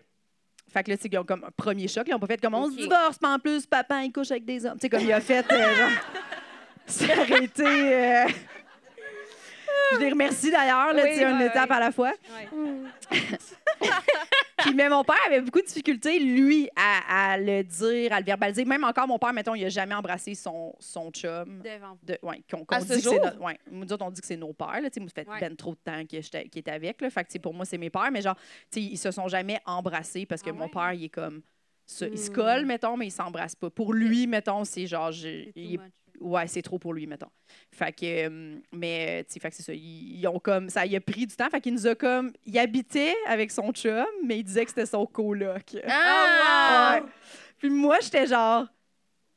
Fait 0.71 0.83
que 0.83 0.91
là, 0.91 0.97
tu 0.97 1.03
sais, 1.03 1.09
ils 1.11 1.17
ont 1.17 1.23
comme 1.23 1.43
un 1.45 1.51
premier 1.55 1.87
choc. 1.87 2.05
Ils 2.07 2.13
ont 2.13 2.19
pas 2.19 2.27
fait 2.27 2.41
comme 2.41 2.53
on 2.53 2.69
se 2.69 2.75
divorce, 2.75 3.17
mais 3.21 3.29
en 3.29 3.39
plus, 3.39 3.65
papa, 3.65 4.03
il 4.03 4.11
couche 4.11 4.31
avec 4.31 4.45
des 4.45 4.65
hommes. 4.65 4.73
Tu 4.77 4.81
sais, 4.81 4.89
comme 4.89 5.01
il 5.01 5.11
a 5.13 5.21
fait, 5.21 5.45
euh, 5.51 5.75
genre, 6.87 7.41
été. 7.41 7.63
euh, 7.65 8.25
Je 9.93 10.00
les 10.00 10.10
remercie 10.10 10.52
d'ailleurs, 10.52 10.93
là, 10.93 11.04
Oui, 11.04 11.10
tu 11.12 11.17
sais, 11.17 11.23
une 11.32 11.41
étape 11.41 11.71
à 11.71 11.80
la 11.80 11.91
fois. 11.91 12.13
Puis, 14.60 14.73
mais 14.73 14.89
mon 14.89 15.04
père 15.04 15.15
avait 15.28 15.41
beaucoup 15.41 15.62
de 15.62 15.65
difficultés, 15.65 16.19
lui, 16.19 16.67
à, 16.76 17.34
à 17.34 17.38
le 17.38 17.63
dire, 17.63 18.12
à 18.12 18.19
le 18.19 18.26
verbaliser. 18.26 18.65
Même 18.65 18.84
encore, 18.84 19.08
mon 19.08 19.19
père, 19.19 19.32
mettons, 19.32 19.54
il 19.56 19.63
a 19.65 19.69
jamais 19.69 19.93
embrassé 19.93 20.34
son, 20.34 20.73
son 20.80 21.12
chum. 21.12 21.62
Devant. 21.62 21.97
De, 22.04 22.17
ouais, 22.23 22.41
qu'on, 22.50 22.65
qu'on 22.65 22.76
À 22.76 22.80
dit 22.82 22.88
ce 22.88 22.93
que 22.93 23.00
c'est 23.00 23.04
jour? 23.04 23.19
notre- 23.23 23.39
ouais, 23.39 23.60
nous 23.71 23.93
autres, 23.93 24.04
on 24.06 24.10
dit 24.12 24.19
que 24.19 24.28
c'est 24.28 24.36
nos 24.36 24.54
pères. 24.54 24.82
Là, 24.82 24.89
ça 24.91 25.02
fait 25.13 25.28
Ouais. 25.30 25.39
ben 25.39 25.56
trop 25.56 25.71
de 25.71 25.80
temps 25.84 26.04
qu'il 26.06 26.19
était 26.19 26.71
avec. 26.71 27.02
Là, 27.02 27.10
fait 27.12 27.23
que, 27.26 27.38
pour 27.38 27.54
moi, 27.54 27.65
c'est 27.65 27.78
mes 27.78 27.89
pères. 27.91 28.10
Mais 28.12 28.21
genre, 28.21 28.36
ils 28.76 28.97
se 28.97 29.12
sont 29.12 29.28
jamais 29.28 29.60
embrassés 29.65 30.26
parce 30.26 30.41
que 30.41 30.50
Ah 30.50 30.54
mon 30.54 30.65
ouais? 30.65 30.71
père, 30.71 30.93
il 30.93 31.04
est 31.06 31.10
comme. 31.10 31.41
ça, 31.86 32.08
Il 32.08 32.17
se 32.17 32.30
Hmm. 32.32 32.34
colle, 32.34 32.65
mettons, 32.65 32.97
mais 32.97 33.08
il 33.08 33.12
s'embrasse 33.12 33.56
pas. 33.56 33.69
Pour 33.69 33.93
lui, 33.93 34.26
mettons, 34.28 34.63
c'est 34.65 34.88
genre. 34.88 35.12
je- 35.12 35.21
C'est 35.45 35.45
too 35.45 35.52
il 35.56 35.73
est- 35.76 35.78
much. 35.78 35.91
Ouais, 36.19 36.47
c'est 36.47 36.62
trop 36.62 36.80
pour 36.80 36.93
lui, 36.93 37.08
mettons. 37.08 37.30
Fait 37.71 37.91
que. 37.91 38.27
euh, 38.27 38.56
mais, 38.71 39.23
tu 39.25 39.39
sais, 39.39 39.49
c'est 39.51 39.63
ça. 39.63 39.73
Ils, 39.73 40.19
ils 40.19 40.27
ont 40.27 40.39
comme. 40.39 40.69
Ça, 40.69 40.86
il 40.86 40.95
a 40.95 41.01
pris 41.01 41.25
du 41.25 41.36
temps. 41.36 41.49
Fait 41.49 41.62
qu'il 41.62 41.73
nous 41.73 41.88
a 41.88 41.95
comme. 41.95 42.32
Il 42.45 42.58
habitait 42.58 43.15
avec 43.27 43.51
son 43.51 43.71
chum, 43.71 44.06
mais 44.25 44.39
il 44.39 44.43
disait 44.43 44.63
que 44.63 44.69
c'était 44.69 44.86
son 44.86 45.06
coloc. 45.06 45.77
Ah! 45.88 46.99
Ouais. 47.03 47.03
Puis 47.58 47.69
moi, 47.69 47.97
j'étais 48.01 48.27
genre. 48.27 48.67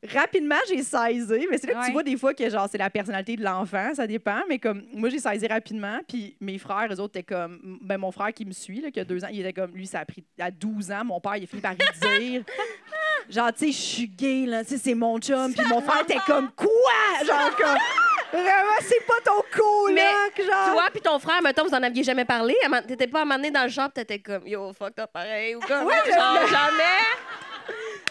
Rapidement, 0.07 0.55
j'ai 0.67 0.81
saisi. 0.81 1.45
Mais 1.49 1.59
c'est 1.59 1.67
là 1.67 1.79
que 1.79 1.85
tu 1.85 1.91
vois 1.91 2.01
des 2.01 2.17
fois 2.17 2.33
que 2.33 2.49
genre 2.49 2.67
c'est 2.71 2.79
la 2.79 2.89
personnalité 2.89 3.35
de 3.35 3.43
l'enfant, 3.43 3.93
ça 3.93 4.07
dépend. 4.07 4.41
Mais 4.49 4.57
comme 4.57 4.83
moi, 4.93 5.09
j'ai 5.09 5.19
saisi 5.19 5.45
rapidement. 5.45 5.99
Puis 6.07 6.35
mes 6.39 6.57
frères, 6.57 6.87
eux 6.91 6.99
autres, 6.99 7.19
étaient 7.19 7.23
comme. 7.35 7.77
Ben, 7.83 7.99
mon 7.99 8.11
frère 8.11 8.33
qui 8.33 8.43
me 8.45 8.51
suit, 8.51 8.81
là, 8.81 8.89
qui 8.89 8.99
a 8.99 9.05
deux 9.05 9.23
ans, 9.23 9.27
il 9.31 9.41
était 9.41 9.53
comme. 9.53 9.75
Lui, 9.75 9.85
ça 9.85 9.99
a 9.99 10.05
pris 10.05 10.23
à 10.39 10.49
12 10.49 10.91
ans. 10.91 11.05
Mon 11.05 11.19
père, 11.19 11.37
il 11.37 11.43
a 11.43 11.47
fini 11.47 11.61
par 11.61 11.73
lui 11.73 11.79
dire. 12.19 12.43
Genre, 13.29 13.51
tu 13.53 13.65
sais, 13.67 13.71
je 13.71 13.77
suis 13.81 14.07
gay, 14.07 14.45
là. 14.45 14.63
Tu 14.63 14.71
sais, 14.71 14.77
c'est 14.77 14.93
mon 14.95 15.17
chum. 15.19 15.53
Puis 15.53 15.65
mon 15.67 15.81
frère 15.81 16.01
était 16.01 16.19
comme. 16.25 16.49
Quoi? 16.55 17.25
Genre, 17.25 17.55
comme. 17.57 17.77
Vraiment, 18.33 18.79
c'est 18.81 19.05
pas 19.05 19.19
ton 19.25 19.41
coloc, 19.53 20.37
genre. 20.37 20.71
Toi 20.73 20.83
puis 20.93 21.01
ton 21.01 21.19
frère, 21.19 21.41
mettons, 21.41 21.65
vous 21.65 21.73
en 21.73 21.83
aviez 21.83 22.01
jamais 22.03 22.23
parlé. 22.23 22.55
T'étais 22.87 23.07
pas 23.07 23.23
amené 23.23 23.51
dans 23.51 23.63
le 23.63 23.67
pis 23.69 23.93
t'étais 23.93 24.19
comme 24.19 24.47
yo 24.47 24.71
fuck 24.71 24.93
t'as 24.95 25.05
pareil 25.07 25.55
ou 25.55 25.59
comme 25.59 25.85
Ouais, 25.85 25.95
genre 26.13 26.37
le- 26.41 26.47
jamais. 26.47 26.97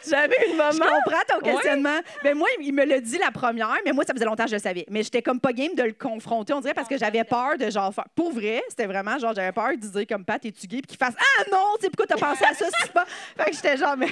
Jamais 0.09 0.37
une 0.47 0.53
Je 0.53 0.57
maman. 0.57 0.87
comprends 1.05 1.23
ton 1.29 1.41
questionnement. 1.41 1.99
Ben 2.23 2.35
moi, 2.37 2.49
il 2.61 2.73
me 2.73 2.85
l'a 2.85 3.01
dit 3.01 3.19
la 3.19 3.31
première, 3.31 3.77
mais 3.85 3.93
moi, 3.93 4.05
ça 4.05 4.13
faisait 4.15 4.25
longtemps 4.25 4.45
que 4.45 4.51
je 4.51 4.57
le 4.57 4.61
savais. 4.61 4.85
Mais 4.91 5.03
j'étais 5.03 5.21
comme 5.23 5.41
pas 5.41 5.53
game 5.53 5.75
de 5.75 5.83
le 5.83 5.93
confronter, 5.93 6.53
on 6.55 6.61
dirait, 6.61 6.73
parce 6.75 6.89
que 6.89 6.97
j'avais 6.99 7.25
peur 7.25 7.57
de 7.59 7.71
genre 7.71 7.93
faire. 7.95 8.05
Pour 8.15 8.33
vrai, 8.33 8.63
c'était 8.69 8.87
vraiment 8.87 9.19
genre, 9.19 9.35
j'avais 9.35 9.53
peur 9.53 9.71
de 9.73 9.87
dire 9.87 10.07
comme 10.07 10.25
Pat, 10.25 10.43
es-tu 10.45 10.67
gay? 10.67 10.79
Puis 10.83 10.97
qu'il 10.97 10.99
fasse 10.99 11.15
Ah 11.19 11.45
non, 11.51 11.77
tu 11.79 11.85
sais, 11.85 11.91
pourquoi 11.91 12.07
t'as 12.07 12.17
pensé 12.27 12.45
à 12.45 12.55
ça? 12.55 12.67
C'est 12.83 12.93
pas. 12.93 13.05
Fait 13.39 13.51
que 13.51 13.57
j'étais 13.57 13.77
genre, 13.79 13.97
mais. 13.97 14.09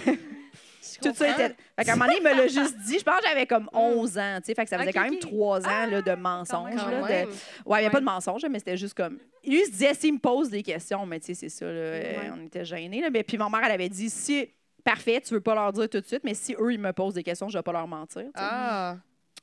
Tout 1.03 1.15
ça 1.15 1.31
était. 1.31 1.57
Fait 1.77 1.85
qu'à 1.85 1.93
un 1.93 1.97
moment 1.97 2.07
donné, 2.07 2.19
il 2.19 2.25
me 2.25 2.35
l'a 2.37 2.47
juste 2.49 2.77
dit. 2.87 2.99
Je 2.99 3.05
pense 3.05 3.21
que 3.21 3.27
j'avais 3.29 3.47
comme 3.47 3.69
11 3.73 4.19
ans, 4.19 4.37
tu 4.39 4.47
sais. 4.47 4.55
Fait 4.55 4.65
que 4.65 4.71
ça 4.71 4.79
faisait 4.79 4.93
quand 4.93 5.03
même. 5.03 5.19
3 5.19 5.67
ans 5.67 5.87
là, 5.91 6.03
de 6.03 6.15
mensonges. 6.15 6.75
là, 6.75 6.85
de- 7.03 7.07
même. 7.09 7.29
Ouais, 7.29 7.35
il 7.35 7.69
n'y 7.69 7.75
avait 7.75 7.85
Ouais. 7.87 7.91
pas 7.91 8.01
de 8.01 8.05
mensonge, 8.05 8.43
mais 8.51 8.59
c'était 8.59 8.77
juste 8.77 8.95
comme. 8.95 9.19
Lui, 9.45 9.61
il 9.61 9.65
se 9.67 9.71
disait, 9.71 9.95
s'il 9.95 10.15
me 10.15 10.19
pose 10.19 10.51
des 10.51 10.63
questions, 10.63 11.05
mais 11.07 11.21
tu 11.21 11.27
sais, 11.27 11.35
c'est 11.35 11.49
ça, 11.49 11.67
là, 11.67 11.73
Ouais. 11.73 12.31
on 12.35 12.47
était 12.47 12.65
gênés. 12.65 13.01
Là, 13.01 13.11
mais 13.11 13.23
puis 13.23 13.37
ma 13.39 13.49
mère, 13.49 13.61
elle 13.65 13.73
avait 13.73 13.89
dit, 13.89 14.11
si. 14.11 14.49
Parfait, 14.85 15.21
tu 15.21 15.35
veux 15.35 15.41
pas 15.43 15.55
leur 15.55 15.71
dire 15.73 15.89
tout 15.91 16.01
de 16.01 16.07
suite, 16.07 16.23
mais 16.25 16.33
si 16.35 16.55
eux, 16.59 16.73
ils 16.73 16.79
me 16.81 16.93
posent 16.93 17.13
des 17.15 17.23
questions, 17.23 17.49
je 17.51 17.59
vais 17.59 17.63
pas 17.63 17.73
leur 17.73 17.87
mentir. 17.87 18.25
Ah. 18.35 18.97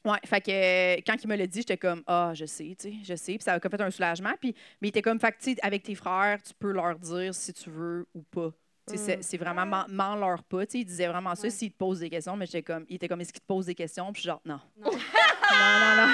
Ouais, 0.03 0.17
fait 0.25 0.41
que 0.41 0.51
euh, 0.51 1.01
quand 1.05 1.15
il 1.23 1.27
me 1.27 1.35
l'a 1.35 1.45
dit, 1.45 1.59
j'étais 1.59 1.77
comme 1.77 2.01
ah, 2.07 2.31
je 2.33 2.45
sais, 2.45 2.75
tu 2.79 2.89
sais, 2.89 2.93
je 3.03 3.15
sais, 3.15 3.33
puis 3.33 3.43
ça 3.43 3.53
a 3.53 3.59
comme 3.59 3.71
fait 3.71 3.81
un 3.81 3.89
soulagement 3.91 4.31
puis 4.39 4.53
mais 4.81 4.87
il 4.87 4.89
était 4.89 5.01
comme 5.01 5.19
fait 5.19 5.31
que, 5.31 5.37
tu 5.43 5.53
sais, 5.53 5.57
avec 5.63 5.81
tes 5.83 5.95
frères, 5.95 6.39
tu 6.43 6.53
peux 6.53 6.71
leur 6.71 6.97
dire 6.99 7.33
si 7.33 7.53
tu 7.53 7.69
veux 7.71 8.05
ou 8.13 8.21
pas. 8.21 8.51
Sais, 8.87 8.97
c'est- 8.97 9.17
Mm. 9.17 9.21
c'est 9.23 9.37
vraiment 9.37 9.65
ment, 9.65 9.85
ment 9.89 10.15
leur 10.15 10.43
pas, 10.43 10.63
il 10.73 10.85
disait 10.85 11.07
vraiment 11.07 11.33
ça 11.33 11.49
s'ils 11.49 11.71
te 11.71 11.77
posent 11.77 11.99
des 12.01 12.09
questions, 12.09 12.35
mais 12.37 12.45
j'étais 12.45 12.61
comme 12.61 12.85
il 12.87 12.97
était 12.97 13.07
comme 13.07 13.19
est-ce 13.21 13.33
qu'il 13.33 13.41
te 13.41 13.47
pose 13.47 13.65
des 13.65 13.73
questions, 13.73 14.11
puis 14.13 14.21
je 14.21 14.21
suis 14.21 14.29
genre 14.29 14.41
non. 14.45 14.59
Non. 14.79 14.91
non 15.51 15.95
non 15.95 16.05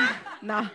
non. 0.43 0.61
Non. 0.61 0.69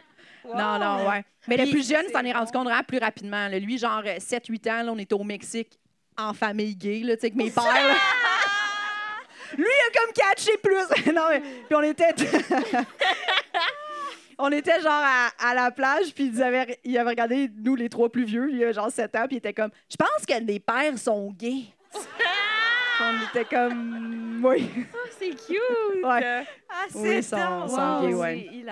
Non, 0.54 0.78
non, 0.78 1.08
ouais. 1.08 1.24
Mais 1.48 1.56
le 1.56 1.64
Puis- 1.64 1.72
plus 1.72 1.88
jeune, 1.88 2.06
s'en 2.12 2.22
est 2.24 2.32
rendu 2.32 2.52
compte 2.52 2.66
vraiment 2.66 2.82
plus 2.84 2.98
rapidement. 2.98 3.48
là. 3.48 3.58
Lui, 3.58 3.78
genre 3.78 4.02
7-8 4.18 4.68
ans, 4.70 4.82
là, 4.84 4.92
on 4.92 4.98
était 4.98 5.14
au 5.14 5.24
Mexique 5.24 5.76
en 6.16 6.32
famille 6.34 6.76
gay, 6.76 7.00
là, 7.00 7.16
tu 7.16 7.22
sais, 7.22 7.26
avec 7.26 7.34
mes 7.34 7.50
pères. 7.50 7.64
là. 7.64 7.94
Lui, 9.58 9.64
il 9.66 9.98
a 9.98 10.00
comme 10.00 10.12
catché 10.12 10.52
plus. 10.58 11.12
non, 11.14 11.22
mais, 11.30 11.40
puis 11.40 11.74
on 11.74 11.82
était... 11.82 12.14
on 14.38 14.50
était 14.52 14.80
genre 14.80 14.92
à, 15.02 15.30
à 15.38 15.54
la 15.54 15.70
plage, 15.70 16.12
puis 16.14 16.26
ils 16.32 16.42
avaient, 16.42 16.78
il 16.84 16.96
avait 16.98 17.10
regardé 17.10 17.50
nous, 17.56 17.74
les 17.74 17.88
trois 17.88 18.08
plus 18.10 18.24
vieux, 18.24 18.48
il 18.52 18.62
avait 18.62 18.72
genre 18.74 18.90
7 18.90 19.16
ans, 19.16 19.26
puis 19.26 19.36
il 19.36 19.38
était 19.38 19.54
comme, 19.54 19.70
je 19.90 19.96
pense 19.96 20.26
que 20.26 20.44
les 20.44 20.60
pères 20.60 20.98
sont 20.98 21.30
gays. 21.32 21.64
On 23.00 23.38
était 23.38 23.44
comme, 23.48 24.40
oui. 24.44 24.68
c'est 25.18 25.30
cute! 25.30 26.04
Ouais. 26.04 26.44
Ah, 26.68 26.84
Oui, 26.94 27.08
c'est 27.08 27.16
ils 27.18 27.22
sont- 27.22 27.68
sont 27.68 27.76
Wow, 28.00 28.06
gays, 28.08 28.14
ouais. 28.14 28.50
Ils 28.52 28.66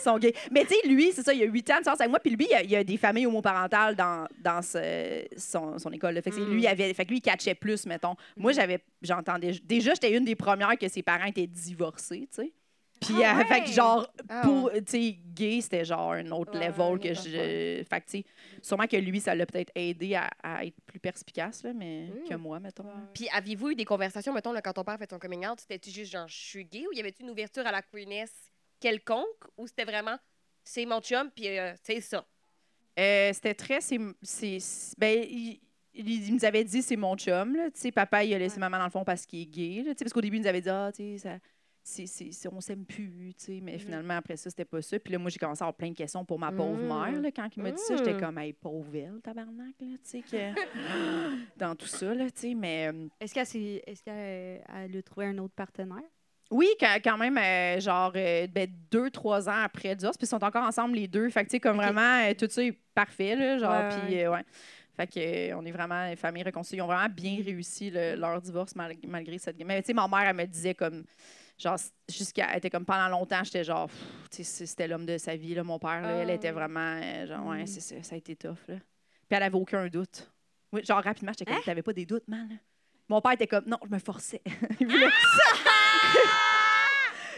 sont 0.00 0.18
gays. 0.18 0.34
Mais 0.50 0.64
tu 0.64 0.74
sais, 0.74 0.88
lui, 0.88 1.12
c'est 1.12 1.22
ça, 1.22 1.32
il 1.32 1.42
a 1.42 1.46
8 1.46 1.70
ans 1.70 1.74
de 1.74 1.78
différence 1.80 2.00
avec 2.00 2.10
moi. 2.10 2.20
Puis 2.20 2.30
lui, 2.34 2.46
il 2.46 2.50
y 2.52 2.54
a, 2.54 2.62
il 2.62 2.76
a 2.76 2.84
des 2.84 2.96
familles 2.96 3.26
homoparentales 3.26 3.94
dans, 3.96 4.26
dans 4.42 4.62
ce- 4.62 5.24
son, 5.36 5.78
son 5.78 5.90
école. 5.92 6.14
là. 6.14 6.22
Fait 6.22 6.30
que 6.30 6.36
c'est- 6.36 6.44
lui, 6.44 6.62
il 6.62 6.66
avait, 6.66 6.92
fait 6.94 7.04
que 7.04 7.10
lui, 7.10 7.18
il 7.18 7.22
catchait 7.22 7.54
plus, 7.54 7.86
mettons. 7.86 8.14
Moi, 8.36 8.52
j'avais, 8.52 8.78
j'entendais. 9.02 9.52
Déjà, 9.64 9.94
j'étais 9.94 10.16
une 10.16 10.24
des 10.24 10.36
premières 10.36 10.76
que 10.78 10.88
ses 10.88 11.02
parents 11.02 11.26
étaient 11.26 11.46
divorcés, 11.46 12.28
tu 12.34 12.42
sais. 12.42 12.52
Puis, 13.00 13.24
Ah 13.24 13.40
euh, 13.40 13.44
fait 13.44 13.62
que 13.62 13.70
genre, 13.70 14.06
Ah 14.28 14.42
pour, 14.44 14.70
tu 14.72 14.82
sais, 14.86 15.16
gay, 15.34 15.60
c'était 15.62 15.84
genre 15.86 16.12
un 16.12 16.30
autre 16.32 16.58
Ouais, 16.58 16.68
level 16.68 16.98
que 16.98 17.14
je. 17.14 17.82
Fait 17.88 18.00
que, 18.00 18.10
tu 18.10 18.18
sais, 18.18 18.24
sûrement 18.62 18.86
que 18.86 18.96
lui, 18.96 19.20
ça 19.20 19.34
l'a 19.34 19.46
peut-être 19.46 19.72
aidé 19.74 20.14
à, 20.14 20.28
à 20.42 20.64
être 20.66 20.76
plus 20.86 21.00
perspicace, 21.00 21.62
là, 21.62 21.72
mais 21.72 22.08
Mm. 22.08 22.28
que 22.28 22.34
moi, 22.34 22.60
mettons. 22.60 22.84
Puis 23.14 23.28
aviez-vous 23.32 23.70
eu 23.70 23.74
des 23.74 23.84
conversations, 23.86 24.32
mettons, 24.32 24.52
là, 24.52 24.60
quand 24.60 24.74
ton 24.74 24.84
père 24.84 24.98
fait 24.98 25.10
son 25.10 25.18
coming 25.18 25.46
out, 25.46 25.60
c'était-tu 25.60 25.90
juste 25.90 26.12
genre, 26.12 26.28
je 26.28 26.36
suis 26.36 26.64
gay 26.64 26.86
ou 26.86 26.92
y 26.92 27.00
avait-tu 27.00 27.22
une 27.22 27.30
ouverture 27.30 27.66
à 27.66 27.72
la 27.72 27.82
queerness 27.82 28.32
quelconque 28.80 29.44
ou 29.56 29.66
c'était 29.66 29.84
vraiment, 29.84 30.16
c'est 30.64 30.86
mon 30.86 31.00
chum, 31.00 31.30
puis 31.30 31.58
euh, 31.58 31.74
c'est 31.82 32.00
ça? 32.00 32.26
Euh, 32.98 33.32
c'était 33.32 33.54
très. 33.54 33.80
c'est 33.80 33.98
ben, 34.98 35.24
il, 35.28 35.60
nous 36.32 36.44
avait 36.44 36.64
dit 36.64 36.82
c'est 36.82 36.96
mon 36.96 37.16
chum. 37.16 37.56
Là, 37.56 37.70
tu 37.70 37.80
sais, 37.80 37.92
papa, 37.92 38.24
il 38.24 38.34
a 38.34 38.38
laissé 38.38 38.58
maman 38.58 38.78
dans 38.78 38.84
le 38.84 38.90
fond 38.90 39.04
parce 39.04 39.24
qu'il 39.26 39.42
est 39.42 39.46
gay. 39.46 39.82
Là, 39.82 39.92
tu 39.94 39.98
sais, 39.98 40.04
parce 40.04 40.12
qu'au 40.12 40.20
début, 40.20 40.36
il 40.36 40.42
nous 40.42 40.46
avait 40.48 40.60
dit 40.60 40.68
ah, 40.68 40.90
tu 40.94 41.16
sais, 41.16 41.18
ça. 41.18 41.38
C'est- 41.82 42.48
on 42.52 42.60
s'aime 42.60 42.84
plus, 42.84 43.32
tu 43.38 43.44
sais, 43.46 43.60
mais 43.62 43.78
finalement, 43.78 44.14
après 44.18 44.36
ça, 44.36 44.50
c'était 44.50 44.64
pas 44.64 44.80
ça. 44.82 44.98
Puis 44.98 45.12
là, 45.12 45.18
moi, 45.18 45.30
j'ai 45.30 45.38
commencé 45.38 45.62
à 45.62 45.66
avoir 45.66 45.76
plein 45.76 45.90
de 45.90 45.96
questions 45.96 46.24
pour 46.24 46.38
ma 46.38 46.52
pauvre 46.52 46.76
Mm. 46.82 46.86
mère. 47.12 47.20
Là, 47.22 47.30
quand 47.34 47.48
il 47.56 47.62
m'a 47.62 47.70
dit 47.70 47.82
ça, 47.82 47.96
j'étais 47.96 48.14
Mm. 48.14 48.20
comme, 48.20 48.38
hey, 48.38 48.52
pauvre 48.52 48.88
elle, 48.94 49.20
tabarnak, 49.22 49.74
là, 49.80 49.86
tu 49.86 49.98
sais, 50.02 50.20
que... 50.22 50.54
dans 51.56 51.74
tout 51.74 51.86
ça, 51.86 52.14
là, 52.14 52.30
tu 52.30 52.40
sais, 52.40 52.54
mais... 52.54 52.90
euh, 52.92 53.08
Est-ce 53.20 53.34
qu'elle 53.34 53.46
s'est- 53.46 53.82
est-ce 53.86 54.02
qu'elle 54.02 54.62
elle 54.74 54.96
a 54.96 55.02
trouvé 55.02 55.26
un 55.26 55.38
autre 55.38 55.54
partenaire? 55.54 56.02
Oui, 56.52 56.66
quand, 56.80 57.16
même, 57.16 57.38
euh, 57.38 57.78
genre, 57.80 58.12
euh, 58.16 58.46
ben, 58.48 58.68
deux, 58.90 59.08
trois 59.10 59.48
ans 59.48 59.62
après 59.62 59.94
divorce, 59.94 60.16
puis 60.16 60.26
ils 60.26 60.30
sont 60.30 60.42
encore 60.42 60.64
ensemble 60.66 60.96
les 60.96 61.06
deux. 61.06 61.30
Fait 61.30 61.42
que, 61.44 61.46
tu 61.46 61.52
sais, 61.52 61.60
comme 61.60 61.76
vraiment, 61.76 62.22
euh, 62.28 62.34
tout 62.34 62.48
ça 62.50 62.62
est 62.64 62.76
parfait, 62.94 63.36
là, 63.36 63.56
genre, 63.58 63.84
puis, 63.88 64.26
ouais. 64.26 64.44
Fait 64.96 65.06
que, 65.06 65.54
on 65.54 65.64
est 65.64 65.70
vraiment 65.70 66.06
une 66.10 66.16
famille 66.16 66.42
réconciliée. 66.42 66.78
Ils 66.80 66.82
ont 66.82 66.86
vraiment 66.88 67.08
bien 67.08 67.36
réussi 67.42 67.90
le- 67.90 68.16
leur 68.16 68.40
divorce 68.42 68.74
mal- 68.74 68.96
malgré 69.06 69.38
cette. 69.38 69.56
Mais, 69.64 69.80
tu 69.80 69.86
sais, 69.86 69.92
ma 69.94 70.06
mère, 70.08 70.28
elle 70.28 70.36
me 70.36 70.44
disait 70.44 70.74
comme. 70.74 71.04
Genre, 71.60 71.76
jusqu'à. 72.08 72.48
Elle 72.52 72.58
était 72.58 72.70
comme 72.70 72.86
pendant 72.86 73.08
longtemps, 73.08 73.44
j'étais 73.44 73.64
genre. 73.64 73.86
pff, 73.88 73.98
Tu 74.30 74.44
sais, 74.44 74.64
c'était 74.66 74.88
l'homme 74.88 75.04
de 75.06 75.18
sa 75.18 75.36
vie, 75.36 75.54
là, 75.54 75.62
mon 75.62 75.78
père, 75.78 76.00
là. 76.00 76.10
Elle 76.22 76.30
Ah, 76.30 76.34
était 76.34 76.48
oui. 76.48 76.54
vraiment. 76.54 76.98
euh, 77.02 77.26
genre, 77.26 77.46
ouais, 77.46 77.62
Mm. 77.62 77.66
c'est 77.66 77.80
ça, 77.80 77.94
ça 78.02 78.14
a 78.14 78.18
été 78.18 78.34
tough, 78.36 78.56
là. 78.68 78.76
Puis 78.76 79.36
elle 79.36 79.42
avait 79.42 79.56
aucun 79.56 79.86
doute. 79.88 80.30
Oui, 80.72 80.82
genre, 80.84 81.02
rapidement, 81.02 81.32
j'étais 81.36 81.50
comme. 81.52 81.62
T'avais 81.62 81.82
pas 81.82 81.92
des 81.92 82.06
doutes, 82.06 82.26
man? 82.28 82.48
Mon 83.08 83.20
père 83.20 83.32
était 83.32 83.46
comme. 83.46 83.64
Non, 83.66 83.76
je 83.84 83.90
me 83.94 83.98
forçais. 83.98 84.40
il 84.80 84.86
voulait. 84.88 85.08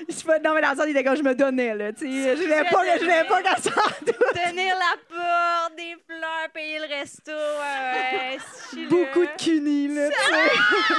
Je 0.09 0.15
sais 0.15 0.25
pas- 0.25 0.39
non, 0.41 0.55
mais 0.55 0.61
dans 0.61 0.71
le 0.71 0.77
sens, 0.77 0.85
il 0.89 0.91
était 0.91 1.05
comme 1.05 1.17
je 1.17 1.23
me 1.23 1.35
donnais, 1.35 1.75
là. 1.75 1.93
Tu 1.93 2.01
sais, 2.11 2.37
je 2.37 2.43
voulais 2.43 2.65
pas, 2.71 2.97
je 2.99 3.01
voulais 3.03 3.25
pas 3.25 3.43
qu'elle 3.43 3.63
s'en 3.63 3.71
doute. 4.05 4.17
Tenir 4.35 4.75
la 4.77 4.97
porte, 5.09 5.77
des 5.77 5.95
fleurs, 6.07 6.51
payer 6.53 6.79
le 6.81 6.87
resto. 6.87 7.31
Ouais, 7.33 8.39
je 8.73 8.81
là. 8.81 8.89
Beaucoup 8.89 9.25
de 9.25 9.37
cunis, 9.43 9.89
là. 9.89 10.09
tu 10.11 10.17
sais. 10.17 10.95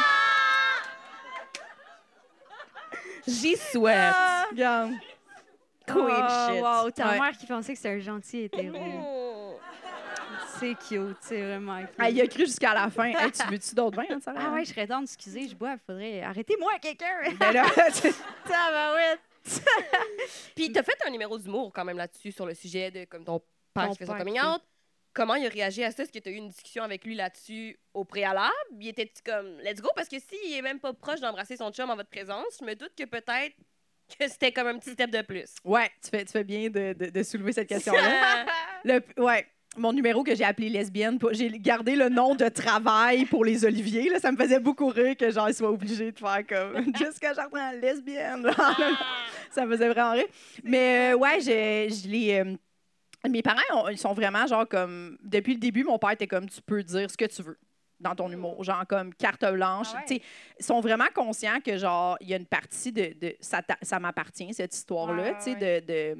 J'y 3.27 3.55
souhaite. 3.55 4.13
Ah! 4.15 4.45
Regarde. 4.51 4.91
Queen 5.85 6.05
Oh, 6.07 6.49
shit. 6.53 6.61
wow, 6.61 6.91
ta 6.91 7.09
Ouais. 7.09 7.19
mère 7.19 7.37
qui 7.37 7.45
pensait 7.45 7.73
que 7.73 7.77
c'était 7.77 7.95
un 7.95 7.99
gentil 7.99 8.43
hétéro. 8.43 8.77
Oh. 8.77 9.59
C'est 10.59 10.75
cute, 10.87 11.17
c'est 11.21 11.41
vraiment 11.41 11.79
cute. 11.81 11.89
Ah, 11.99 12.09
il 12.09 12.21
a 12.21 12.27
cru 12.27 12.45
jusqu'à 12.45 12.73
la 12.73 12.89
fin. 12.89 13.05
Hey, 13.05 13.31
tu 13.31 13.45
veux-tu 13.49 13.75
d'autres 13.75 13.97
vins, 13.97 14.05
hein, 14.09 14.19
Sarah? 14.23 14.39
Ah 14.47 14.53
ouais, 14.53 14.63
je 14.63 14.69
serais 14.69 14.87
tente, 14.87 15.03
excusez, 15.03 15.47
je 15.49 15.55
bois, 15.55 15.75
faudrait... 15.85 16.21
Arrêtez-moi, 16.21 16.71
quelqu'un! 16.81 17.07
Ben 17.39 17.51
là, 17.51 17.65
tu-! 18.01 18.13
Puis 20.55 20.71
t'as 20.71 20.83
fait 20.83 20.97
un 21.05 21.09
numéro 21.09 21.37
d'humour 21.37 21.71
quand 21.73 21.83
même 21.83 21.97
là-dessus 21.97 22.31
sur 22.31 22.45
le 22.45 22.53
sujet 22.53 22.91
de 22.91 23.05
comme 23.05 23.25
ton 23.25 23.41
père 23.73 23.87
Ton 23.87 23.91
qui 23.91 23.97
fait 23.99 24.05
son 24.05 24.13
coming 24.15 24.39
out. 24.39 24.61
Comment 25.13 25.35
il 25.35 25.45
a 25.45 25.49
réagi 25.49 25.83
à 25.83 25.91
ça? 25.91 26.03
Est-ce 26.03 26.11
que 26.11 26.19
tu 26.19 26.29
as 26.29 26.31
eu 26.31 26.35
une 26.35 26.49
discussion 26.49 26.83
avec 26.83 27.05
lui 27.05 27.13
là-dessus 27.15 27.77
au 27.93 28.03
préalable? 28.03 28.51
Il 28.79 28.87
était 28.87 29.11
comme 29.25 29.59
let's 29.63 29.79
go? 29.81 29.89
Parce 29.95 30.07
que 30.09 30.17
s'il 30.19 30.53
est 30.55 30.61
même 30.61 30.79
pas 30.79 30.93
proche 30.93 31.19
d'embrasser 31.19 31.55
son 31.57 31.71
chum 31.71 31.89
en 31.89 31.95
votre 31.95 32.09
présence, 32.09 32.57
je 32.59 32.65
me 32.65 32.73
doute 32.75 32.93
que 32.97 33.03
peut-être 33.05 33.55
que 34.19 34.27
c'était 34.27 34.51
comme 34.51 34.67
un 34.67 34.77
petit 34.79 34.91
step 34.91 35.09
de 35.11 35.21
plus. 35.21 35.55
ouais, 35.63 35.89
tu 36.03 36.09
fais, 36.09 36.25
tu 36.25 36.31
fais 36.31 36.43
bien 36.43 36.69
de, 36.69 36.93
de- 36.93 37.09
de 37.09 37.23
soulever 37.23 37.53
cette 37.53 37.67
question-là. 37.69 38.45
Ouais. 39.17 39.47
Mon 39.75 39.91
numéro 39.91 40.23
que 40.23 40.35
j'ai 40.35 40.43
appelé 40.43 40.69
lesbienne, 40.69 41.17
j'ai 41.31 41.49
gardé 41.57 41.95
le 41.95 42.07
nom 42.09 42.35
de 42.35 42.47
travail 42.47 43.25
pour 43.25 43.43
les 43.43 43.65
Oliviers. 43.65 44.07
Là, 44.09 44.19
ça 44.19 44.31
me 44.31 44.37
faisait 44.37 44.59
beaucoup 44.59 44.87
rire 44.89 45.15
que 45.17 45.31
genre 45.31 45.49
ils 45.49 45.55
soient 45.55 45.71
obligés 45.71 46.11
de 46.11 46.19
faire 46.19 46.45
comme 46.47 46.95
jusqu'à 46.95 47.33
j'apprends 47.33 47.71
lesbienne. 47.71 48.47
ça 49.49 49.65
me 49.65 49.71
faisait 49.75 49.89
vraiment 49.89 50.11
rire. 50.11 50.27
Mais 50.63 51.13
euh, 51.13 51.17
ouais, 51.17 51.39
je, 51.39 51.95
je 51.95 52.07
les. 52.07 52.39
euh, 52.41 52.55
mes 53.29 53.41
parents, 53.41 53.87
ils 53.89 53.97
sont 53.97 54.13
vraiment 54.13 54.45
genre 54.47 54.67
comme. 54.67 55.17
Depuis 55.23 55.53
le 55.53 55.59
début, 55.59 55.83
mon 55.83 55.97
père 55.99 56.11
était 56.11 56.27
comme 56.27 56.49
tu 56.49 56.61
peux 56.61 56.83
dire 56.83 57.09
ce 57.09 57.17
que 57.17 57.25
tu 57.25 57.41
veux 57.41 57.57
dans 57.99 58.15
ton 58.15 58.29
humour. 58.31 58.63
Genre 58.63 58.85
comme 58.87 59.13
carte 59.13 59.45
blanche. 59.53 59.87
Ah 59.93 60.03
ouais? 60.09 60.21
Ils 60.59 60.65
sont 60.65 60.81
vraiment 60.81 61.07
conscients 61.15 61.59
que 61.65 61.77
genre, 61.77 62.17
il 62.21 62.29
y 62.29 62.33
a 62.33 62.37
une 62.37 62.45
partie 62.45 62.91
de. 62.91 63.13
de 63.19 63.35
ça 63.39 63.61
ça 63.81 63.99
m'appartient, 63.99 64.53
cette 64.53 64.75
histoire-là. 64.75 65.33
Tu 65.35 65.41
sais, 65.43 65.51
ouais. 65.57 65.81
de. 65.81 66.15
de 66.15 66.17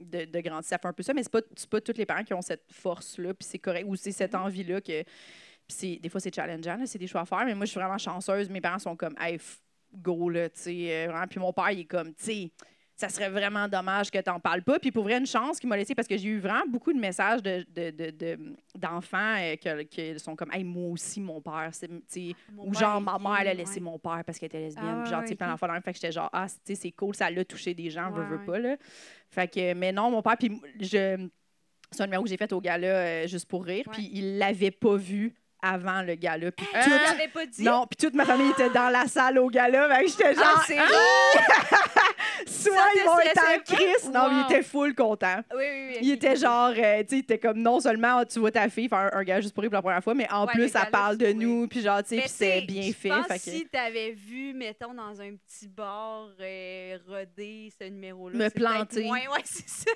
de, 0.00 0.24
de 0.24 0.40
grandir, 0.40 0.64
ça 0.68 0.76
fait 0.76 0.88
un 0.88 0.92
peu 0.92 1.04
ça, 1.04 1.14
mais 1.14 1.22
c'est 1.22 1.30
pas, 1.32 1.40
pas 1.70 1.80
tous 1.80 1.96
les 1.96 2.04
parents 2.04 2.24
qui 2.24 2.34
ont 2.34 2.42
cette 2.42 2.64
force-là, 2.70 3.32
puis 3.32 3.46
c'est 3.48 3.60
correct, 3.60 3.86
ou 3.88 3.94
c'est 3.94 4.10
cette 4.10 4.32
Mm-hmm. 4.32 4.38
envie-là 4.42 4.80
que. 4.80 5.02
Puis 5.02 5.08
c'est- 5.68 5.96
des 5.96 6.08
fois, 6.08 6.20
c'est 6.20 6.34
challengeant, 6.34 6.76
c'est 6.84 6.98
des 6.98 7.06
choix 7.06 7.22
à 7.22 7.24
faire, 7.24 7.44
mais 7.46 7.54
moi, 7.54 7.64
je 7.64 7.70
suis 7.70 7.80
vraiment 7.80 7.96
chanceuse. 7.96 8.50
Mes 8.50 8.60
parents 8.60 8.80
sont 8.80 8.96
comme, 8.96 9.14
hey, 9.18 9.38
go, 9.94 10.28
là, 10.28 10.50
tu 10.50 10.60
sais, 10.60 11.06
euh. 11.08 11.26
Puis 11.30 11.38
mon 11.40 11.52
père, 11.52 11.70
il 11.70 11.80
est 11.80 11.84
comme, 11.84 12.12
tu 12.14 12.24
sais, 12.24 12.50
ça 12.96 13.08
serait 13.08 13.28
vraiment 13.28 13.68
dommage 13.68 14.10
que 14.10 14.18
t'en 14.18 14.38
parles 14.38 14.62
pas. 14.62 14.78
Puis 14.78 14.92
pour 14.92 15.02
vrai, 15.04 15.18
une 15.18 15.26
chance 15.26 15.58
qu'il 15.58 15.68
m'a 15.68 15.76
laissé, 15.76 15.94
parce 15.94 16.06
que 16.06 16.16
j'ai 16.16 16.28
eu 16.28 16.38
vraiment 16.38 16.64
beaucoup 16.68 16.92
de 16.92 16.98
messages 16.98 17.42
de, 17.42 17.66
de- 17.74 17.90
de- 17.90 18.10
de- 18.10 18.54
d'enfants 18.78 19.36
euh, 19.38 19.56
qui 19.84 20.18
sont 20.18 20.36
comme, 20.36 20.52
hey, 20.52 20.62
moi 20.62 20.92
aussi, 20.92 21.20
mon 21.20 21.40
père, 21.40 21.70
tu 21.72 22.34
Mon 22.52 22.68
ou 22.68 22.70
père 22.70 22.80
genre, 22.80 23.00
ma 23.00 23.18
mère, 23.18 23.40
elle 23.40 23.48
a 23.48 23.54
laissé 23.54 23.74
ouais. 23.76 23.80
mon 23.80 23.98
père 23.98 24.22
parce 24.24 24.38
qu'elle 24.38 24.46
était 24.46 24.60
lesbienne. 24.60 24.98
Ah 24.98 25.02
puis 25.02 25.10
genre, 25.10 25.22
tu 25.22 25.28
sais, 25.28 25.34
plein 25.34 25.48
d'enfants. 25.48 25.66
Fait 25.82 25.92
que 25.92 25.96
j'étais 25.96 26.12
genre, 26.12 26.30
ah, 26.32 26.46
tu 26.48 26.54
sais, 26.64 26.74
c'est 26.74 26.92
cool, 26.92 27.14
ça 27.14 27.30
l'a 27.30 27.44
touché 27.44 27.74
des 27.74 27.90
gens, 27.90 28.12
Ouais, 28.12 28.24
veux, 28.24 28.44
pas, 28.44 28.58
là. 28.58 28.76
Fait 29.30 29.48
que, 29.52 29.74
mais 29.74 29.90
non, 29.92 30.10
mon 30.10 30.22
père, 30.22 30.36
puis 30.38 30.60
je. 30.80 31.28
C'est 31.90 32.02
un 32.02 32.06
numéro 32.06 32.24
que 32.24 32.28
j'ai 32.28 32.36
fait 32.36 32.52
au 32.52 32.60
gala 32.60 32.86
euh, 32.86 33.26
juste 33.28 33.46
pour 33.46 33.64
rire, 33.64 33.84
puis 33.92 34.10
il 34.12 34.38
l'avait 34.38 34.72
pas 34.72 34.96
vu 34.96 35.32
avant 35.64 36.02
le 36.02 36.14
gala. 36.14 36.50
Puis 36.52 36.66
Tu 36.66 36.90
tout- 36.90 36.96
l'avais 37.06 37.28
pas 37.28 37.46
dit? 37.46 37.62
non, 37.64 37.86
puis 37.86 37.96
toute 37.96 38.14
ma 38.14 38.24
famille 38.24 38.50
était 38.50 38.70
dans 38.70 38.90
la 38.90 39.06
salle 39.06 39.38
au 39.38 39.48
gala. 39.48 39.88
Que 40.00 40.08
j'étais 40.08 40.34
genre, 40.34 40.44
Ah, 40.56 40.62
c'est 40.66 40.78
Ah! 40.78 40.84
soit 42.46 42.72
Ça 42.74 42.82
ils 42.96 43.04
vont 43.04 43.18
être 43.20 43.40
en 43.40 43.74
crise. 43.74 44.10
Non, 44.12 44.28
mais 44.30 44.40
il 44.48 44.52
était 44.52 44.62
full 44.62 44.94
content. 44.94 45.36
Oui, 45.54 45.64
oui, 45.64 45.86
oui. 45.90 45.98
Il 46.02 46.10
était 46.12 46.36
genre, 46.36 46.70
euh, 46.76 47.00
tu 47.02 47.08
sais, 47.08 47.16
il 47.16 47.18
était 47.20 47.38
comme 47.38 47.58
non 47.58 47.80
seulement 47.80 48.24
tu 48.24 48.38
vois 48.38 48.50
ta 48.50 48.68
fille 48.68 48.88
faire 48.88 49.10
un, 49.14 49.18
un 49.18 49.22
gars 49.24 49.40
juste 49.40 49.54
pour 49.54 49.62
rire 49.62 49.70
pour 49.70 49.78
la 49.78 49.82
première 49.82 50.02
fois, 50.04 50.14
mais 50.14 50.30
en 50.30 50.46
Ouais, 50.46 50.52
plus, 50.52 50.68
ça 50.68 50.80
gala 50.80 50.90
parle 50.90 51.16
de 51.18 51.32
nous, 51.32 51.66
puis 51.68 51.80
genre, 51.80 52.02
tu 52.02 52.16
sais, 52.20 52.24
c'est 52.26 52.60
bien 52.62 52.90
fait. 52.92 53.08
pense 53.08 53.26
fait 53.26 53.34
que- 53.34 53.40
si 53.56 53.66
t'avais 53.70 54.12
vu, 54.12 54.52
mettons, 54.54 54.92
dans 54.94 55.20
un 55.20 55.30
petit 55.36 55.68
bar 55.68 56.28
euh, 56.40 56.98
rodé 57.08 57.72
ce 57.78 57.84
numéro-là. 57.84 58.36
Me 58.36 58.50
planter. 58.50 59.04
moins- 59.04 59.18
ouais, 59.18 59.40
c'est 59.44 59.68
ça. 59.68 59.90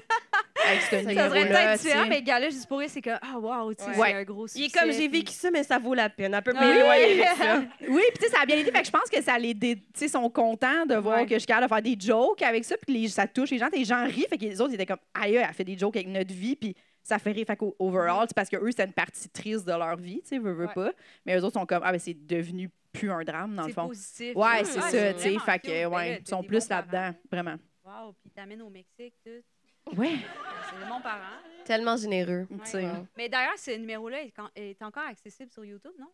avec 0.66 0.80
ce 0.82 0.86
Ça 0.90 0.90
serait 1.02 1.06
numéro-là, 1.14 1.46
peut-être 1.46 1.82
différent, 1.82 2.06
mais 2.08 2.22
gars-là, 2.22 2.50
juste 2.50 2.66
pour 2.68 2.82
c'est 2.88 3.02
que, 3.02 3.10
ah, 3.10 3.38
wow, 3.38 3.74
tu 3.74 3.84
sais, 3.84 3.90
c'est 3.94 4.14
un 4.14 4.24
gros 4.24 4.46
succès. 4.46 4.60
Il 4.60 4.66
est 4.66 4.78
comme 4.78 4.92
j'ai 4.92 5.08
vécu 5.08 5.32
ça, 5.32 5.50
mais 5.58 5.64
ça 5.64 5.78
vaut 5.78 5.94
la 5.94 6.08
peine. 6.08 6.34
Un 6.34 6.42
peu 6.42 6.52
Ah 6.56 6.58
plus 6.60 6.68
oui. 6.68 7.18
de 7.18 7.42
ça. 7.42 7.62
Oui, 7.88 8.02
puis 8.10 8.18
tu 8.18 8.24
sais, 8.24 8.30
ça 8.30 8.42
a 8.42 8.46
bien 8.46 8.56
été. 8.58 8.70
Fait 8.70 8.80
que 8.80 8.86
je 8.86 8.90
pense 8.90 9.08
que 9.10 9.20
ça 9.22 9.38
les. 9.38 9.54
dé- 9.54 9.76
Tu 9.76 9.82
sais, 9.94 10.08
sont 10.08 10.28
contents 10.30 10.86
de 10.86 10.94
voir 10.96 11.18
Ouais. 11.20 11.26
que 11.26 11.34
je 11.34 11.38
suis 11.40 11.46
capable 11.46 11.66
de 11.68 11.74
faire 11.74 11.82
des 11.82 11.96
jokes 12.06 12.42
avec 12.42 12.64
ça, 12.64 12.76
puis 12.76 13.08
ça 13.08 13.26
touche 13.26 13.50
les 13.50 13.58
gens. 13.58 13.68
Les 13.72 13.84
gens 13.84 14.04
rient, 14.04 14.26
fait 14.28 14.38
que 14.38 14.44
les 14.44 14.60
autres 14.60 14.70
ils 14.72 14.74
étaient 14.74 14.86
comme, 14.86 14.98
aïe, 15.14 15.34
elle 15.36 15.54
fait 15.54 15.64
des 15.64 15.76
jokes 15.76 15.96
avec 15.96 16.08
notre 16.08 16.32
vie, 16.34 16.56
puis 16.56 16.74
ça 17.02 17.18
fait 17.18 17.32
rire. 17.32 17.44
Fait 17.46 17.56
qu'au 17.56 17.74
overall, 17.78 18.24
c'est 18.28 18.34
parce 18.34 18.48
que 18.48 18.56
eux, 18.56 18.70
c'est 18.74 18.84
une 18.84 18.92
partie 18.92 19.28
triste 19.28 19.66
de 19.66 19.72
leur 19.72 19.96
vie, 19.96 20.20
tu 20.22 20.28
sais, 20.28 20.38
veux, 20.38 20.52
veux 20.52 20.66
Ouais. 20.66 20.74
pas. 20.74 20.92
Mais 21.26 21.36
eux 21.38 21.44
autres 21.44 21.58
sont 21.58 21.66
comme, 21.66 21.82
ah, 21.84 21.92
ben 21.92 21.98
c'est 21.98 22.14
devenu 22.26 22.70
plus 22.92 23.10
un 23.10 23.22
drame, 23.22 23.54
dans 23.54 23.62
le 23.62 23.68
C'est 23.68 23.74
fond. 23.74 23.88
positif. 23.88 24.34
Ouais, 24.36 24.46
Ah, 24.60 24.64
c'est 24.64 24.78
ah, 24.78 24.90
ça, 24.90 25.14
tu 25.14 25.20
sais. 25.20 25.38
Fait 25.44 25.58
que, 25.58 25.68
Ben 25.68 25.86
ouais, 25.86 26.18
ils 26.24 26.28
sont 26.28 26.42
plus 26.42 26.68
là-dedans, 26.68 27.10
vraiment. 27.30 27.56
Wow, 27.84 28.12
puis 28.20 28.30
t'amènes 28.34 28.62
au 28.62 28.70
Mexique, 28.70 29.14
tout. 29.24 29.30
Ouais, 29.96 30.16
C'est 30.70 30.88
parents. 31.02 31.02
là. 31.02 31.64
Tellement 31.64 31.96
généreux. 31.96 32.46
tu 32.64 32.70
sais. 32.70 32.84
Mais 33.16 33.28
d'ailleurs, 33.28 33.58
ce 33.58 33.72
numéro-là 33.72 34.22
est, 34.22 34.32
est 34.56 34.82
encore 34.82 35.04
accessible 35.04 35.50
sur 35.50 35.64
YouTube, 35.64 35.92
non? 35.98 36.06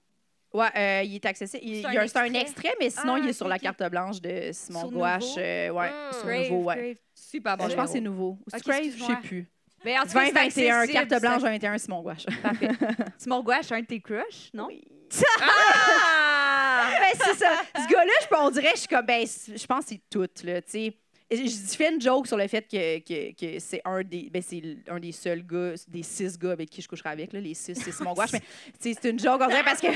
Ouais, 0.53 0.69
euh, 0.77 1.03
il 1.05 1.17
est 1.17 1.27
accessible. 1.27 1.63
Il, 1.65 1.81
C'est 1.83 1.87
un 1.89 1.93
y 1.93 1.97
a 1.97 2.01
un- 2.01 2.05
extrait? 2.05 2.41
extrait, 2.41 2.75
mais 2.79 2.91
sinon, 2.91 3.15
Ah, 3.15 3.19
il 3.19 3.25
est 3.27 3.31
ok, 3.31 3.35
sur 3.35 3.49
la 3.49 3.57
ok. 3.57 3.63
carte 3.63 3.83
blanche 3.91 4.21
de 4.21 4.51
Simon 4.53 4.81
Sur 4.81 4.91
Gouache. 4.93 5.23
Nouveau? 5.25 5.39
euh, 5.41 5.69
ouais, 5.71 5.91
Mm. 5.91 6.13
sur 6.13 6.23
Crave, 6.23 6.51
Nouveau, 6.51 6.65
ouais. 6.65 6.75
Crave. 6.77 6.97
Super 7.15 7.57
bon. 7.57 7.69
Je 7.69 7.75
pense 7.75 7.87
que 7.87 7.93
c'est 7.93 8.01
nouveau. 8.01 8.39
Ou 8.41 8.45
c'est 8.51 8.57
Ok, 8.59 8.63
Crave, 8.63 8.85
je 8.97 9.05
sais 9.05 9.17
plus. 9.17 9.49
Ben, 9.85 9.99
en 9.99 10.03
tout 10.03 10.09
cas, 10.13 10.25
c'est 10.27 10.33
2021, 10.33 10.79
accessible, 10.81 11.09
carte 11.09 11.21
blanche 11.23 11.41
c'est- 11.43 11.49
21, 11.51 11.79
Simon 11.79 12.03
Gouache. 12.03 12.27
Parfait. 12.43 12.69
Simon 13.19 13.43
Gouache, 13.43 13.73
un 13.73 13.81
de 13.81 13.87
tes 13.87 14.01
crushs, 14.01 14.51
non? 14.55 14.69
Ah! 15.41 16.91
ben, 17.01 17.21
c'est 17.25 17.35
ça. 17.35 17.51
Ce 17.77 17.89
gars-là, 17.93 18.39
on 18.41 18.51
dirait, 18.51 18.73
je 18.75 18.79
suis 18.81 18.89
comme, 18.89 19.07
ben, 19.07 19.27
je 19.27 19.67
pense 19.67 19.85
que 19.85 19.91
c'est 19.91 20.01
tout, 20.11 20.29
là, 20.45 20.63
tu 20.63 20.71
sais. 20.71 20.97
Je 21.31 21.37
je 21.37 21.77
fais 21.77 21.93
une 21.93 22.01
joke 22.01 22.27
sur 22.27 22.37
le 22.37 22.47
fait 22.49 22.63
que, 22.71 22.99
que, 23.01 23.33
que 23.33 23.59
c'est 23.59 23.81
un 23.85 24.03
des 24.03 24.29
ben 24.31 24.43
c'est 24.43 24.63
un 24.89 25.01
des 25.01 25.11
seuls 25.13 25.43
gars, 25.45 25.73
des 25.89 26.03
six 26.03 26.39
gars 26.39 26.53
avec 26.53 26.69
qui 26.71 26.83
je 26.83 26.89
coucherai 26.89 27.09
avec, 27.09 27.33
là, 27.33 27.41
les 27.41 27.55
six, 27.55 27.75
c'est 27.75 27.91
Simon 27.93 28.13
Gouache. 28.13 28.33
mais 28.33 28.43
c'est 28.79 29.05
une 29.05 29.19
joke, 29.19 29.41
on 29.43 29.47
dirait, 29.49 29.65
parce 29.65 29.81
que. 29.81 29.89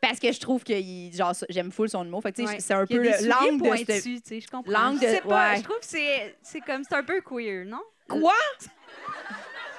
Parce 0.00 0.18
que 0.18 0.32
je 0.32 0.40
trouve 0.40 0.64
que 0.64 0.72
il- 0.72 1.12
genre, 1.14 1.34
j'aime 1.50 1.70
full 1.70 1.88
son 1.90 2.04
humour. 2.06 2.22
Fait 2.22 2.32
que, 2.32 2.36
tu 2.40 2.46
sais, 2.46 2.52
Ouais. 2.54 2.60
c'est 2.60 2.72
un 2.72 2.86
peu 2.86 2.96
l'angle 3.26 3.60
de 3.62 3.76
cette- 3.84 4.02
tu 4.02 4.18
sais, 4.24 4.40
je 4.40 4.48
comprends. 4.48 4.72
Langue 4.72 4.96
Je 5.00 5.06
de- 5.06 5.10
sais 5.10 5.20
pas, 5.20 5.50
ouais. 5.50 5.56
je 5.58 5.62
trouve 5.62 5.78
que 5.78 5.84
c'est 5.86 6.36
c'est 6.42 6.60
comme 6.60 6.82
c'est 6.84 6.94
un 6.94 7.02
peu 7.04 7.20
queer, 7.20 7.64
non? 7.66 7.82
Quoi? 8.08 8.32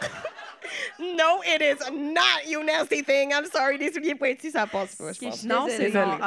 no, 0.99 1.41
it 1.43 1.62
is 1.62 1.91
not 1.91 2.45
you 2.47 2.64
nasty 2.64 3.04
thing. 3.04 3.32
I'm 3.32 3.45
sorry, 3.45 3.78
les 3.78 3.91
souliers 3.91 4.16
pointus, 4.16 4.52
ça 4.54 4.68
passe 4.68 4.95
pas, 4.95 5.12
je 5.14 5.20
pense. 5.20 5.41
je- 5.41 5.47
Non, 5.47 5.66
c'est 5.68 5.78
Désolée. 5.80 6.18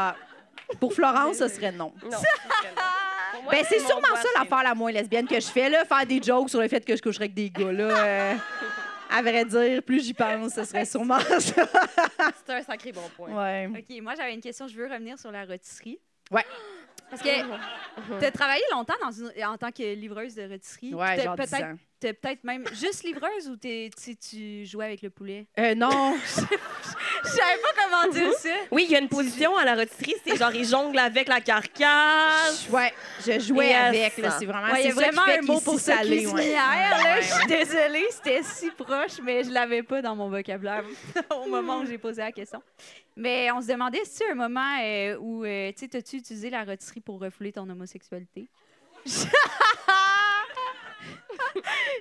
Pour 0.80 0.92
Florence, 0.92 1.36
ce 1.38 1.48
serait 1.48 1.72
non. 1.72 1.92
Non. 2.04 2.10
Pour 3.32 3.42
moi, 3.42 3.52
Ben, 3.52 3.64
c'est 3.68 3.80
mon 3.80 3.86
sûrement 3.88 4.14
ça 4.16 4.28
l'affaire 4.38 4.62
la 4.62 4.74
moins 4.74 4.92
lesbienne 4.92 5.26
que 5.26 5.34
je 5.40 5.46
fais, 5.46 5.68
là, 5.68 5.84
faire 5.84 6.06
des 6.06 6.22
jokes 6.22 6.50
sur 6.50 6.60
le 6.60 6.68
fait 6.68 6.84
que 6.84 6.94
je 6.96 7.02
coucherais 7.02 7.24
avec 7.24 7.34
des 7.34 7.50
gars, 7.50 7.72
là. 7.72 7.84
euh, 8.06 8.34
à 9.10 9.22
vrai 9.22 9.44
dire, 9.44 9.82
plus 9.82 10.04
j'y 10.04 10.14
pense, 10.14 10.54
ce 10.54 10.64
serait 10.64 10.84
sûrement 10.84 11.18
ça. 11.40 11.66
C'est 12.46 12.52
un 12.52 12.62
sacré 12.62 12.92
bon 12.92 13.08
point. 13.16 13.30
Ouais. 13.34 13.68
OK, 13.70 14.02
moi, 14.02 14.14
j'avais 14.16 14.34
une 14.34 14.40
question. 14.40 14.66
Je 14.68 14.76
veux 14.76 14.86
revenir 14.86 15.18
sur 15.18 15.30
la 15.32 15.44
rôtisserie. 15.44 15.98
Ouais. 16.30 16.44
Parce 17.10 17.22
que 17.22 17.28
tu 18.20 18.24
as 18.24 18.30
travaillé 18.30 18.62
longtemps 18.72 18.94
dans 19.02 19.10
une- 19.12 19.32
en 19.44 19.56
tant 19.58 19.70
que 19.70 19.94
livreuse 19.94 20.34
de 20.36 20.48
rôtisserie. 20.48 20.94
Ouais, 20.94 21.16
T'as 21.16 21.24
genre 21.24 21.36
10 21.36 21.50
peut-être 21.50 21.64
ans. 21.64 21.74
Peut-être 22.12 22.44
même 22.44 22.64
juste 22.74 23.02
livreuse 23.04 23.48
ou 23.48 23.56
t'es- 23.56 23.90
tu 24.28 24.66
jouais 24.66 24.84
avec 24.86 25.02
le 25.02 25.10
poulet? 25.10 25.46
Euh, 25.58 25.74
non, 25.74 26.16
Je 27.24 27.30
savais 27.30 27.60
pas 27.62 27.82
comment 27.82 28.12
dire 28.12 28.32
ça. 28.34 28.50
Oui, 28.70 28.84
il 28.86 28.92
y 28.92 28.96
a 28.96 28.98
une 29.00 29.08
position 29.08 29.56
à 29.56 29.64
la 29.64 29.74
rôtisserie, 29.74 30.14
c'est 30.26 30.36
genre, 30.36 30.54
ils 30.54 30.66
jonglent 30.68 30.98
avec 30.98 31.26
la 31.28 31.40
carcasse. 31.40 32.68
ouais, 32.70 32.92
je 33.26 33.38
jouais 33.40 33.68
Yes. 33.68 33.76
avec, 33.86 34.16
là, 34.18 34.30
c'est 34.38 34.44
vraiment, 34.44 34.72
Ouais, 34.72 34.82
c'est 34.82 34.90
vraiment 34.90 35.22
un 35.22 35.40
mot 35.42 35.60
pour 35.60 35.80
ça, 35.80 36.02
ouais. 36.02 36.22
là. 36.22 37.20
Je 37.20 37.26
suis 37.34 37.46
désolée, 37.46 38.04
c'était 38.10 38.42
si 38.42 38.70
proche, 38.70 39.18
mais 39.22 39.42
je 39.44 39.50
l'avais 39.50 39.82
pas 39.82 40.02
dans 40.02 40.14
mon 40.14 40.28
vocabulaire 40.28 40.84
au 41.42 41.48
moment 41.48 41.78
où 41.78 41.86
j'ai 41.86 41.98
posé 41.98 42.20
la 42.20 42.32
question. 42.32 42.62
Mais 43.16 43.50
on 43.52 43.60
se 43.62 43.68
demandait 43.68 44.04
si 44.04 44.18
tu 44.18 44.30
un 44.30 44.34
moment 44.34 44.76
euh, 44.82 45.16
où, 45.20 45.44
euh, 45.44 45.70
tu 45.72 45.86
sais, 45.86 45.96
as-tu 45.96 46.16
utilisé 46.16 46.50
la 46.50 46.64
rôtisserie 46.64 47.00
pour 47.00 47.20
refouler 47.20 47.52
ton 47.52 47.68
homosexualité? 47.70 48.48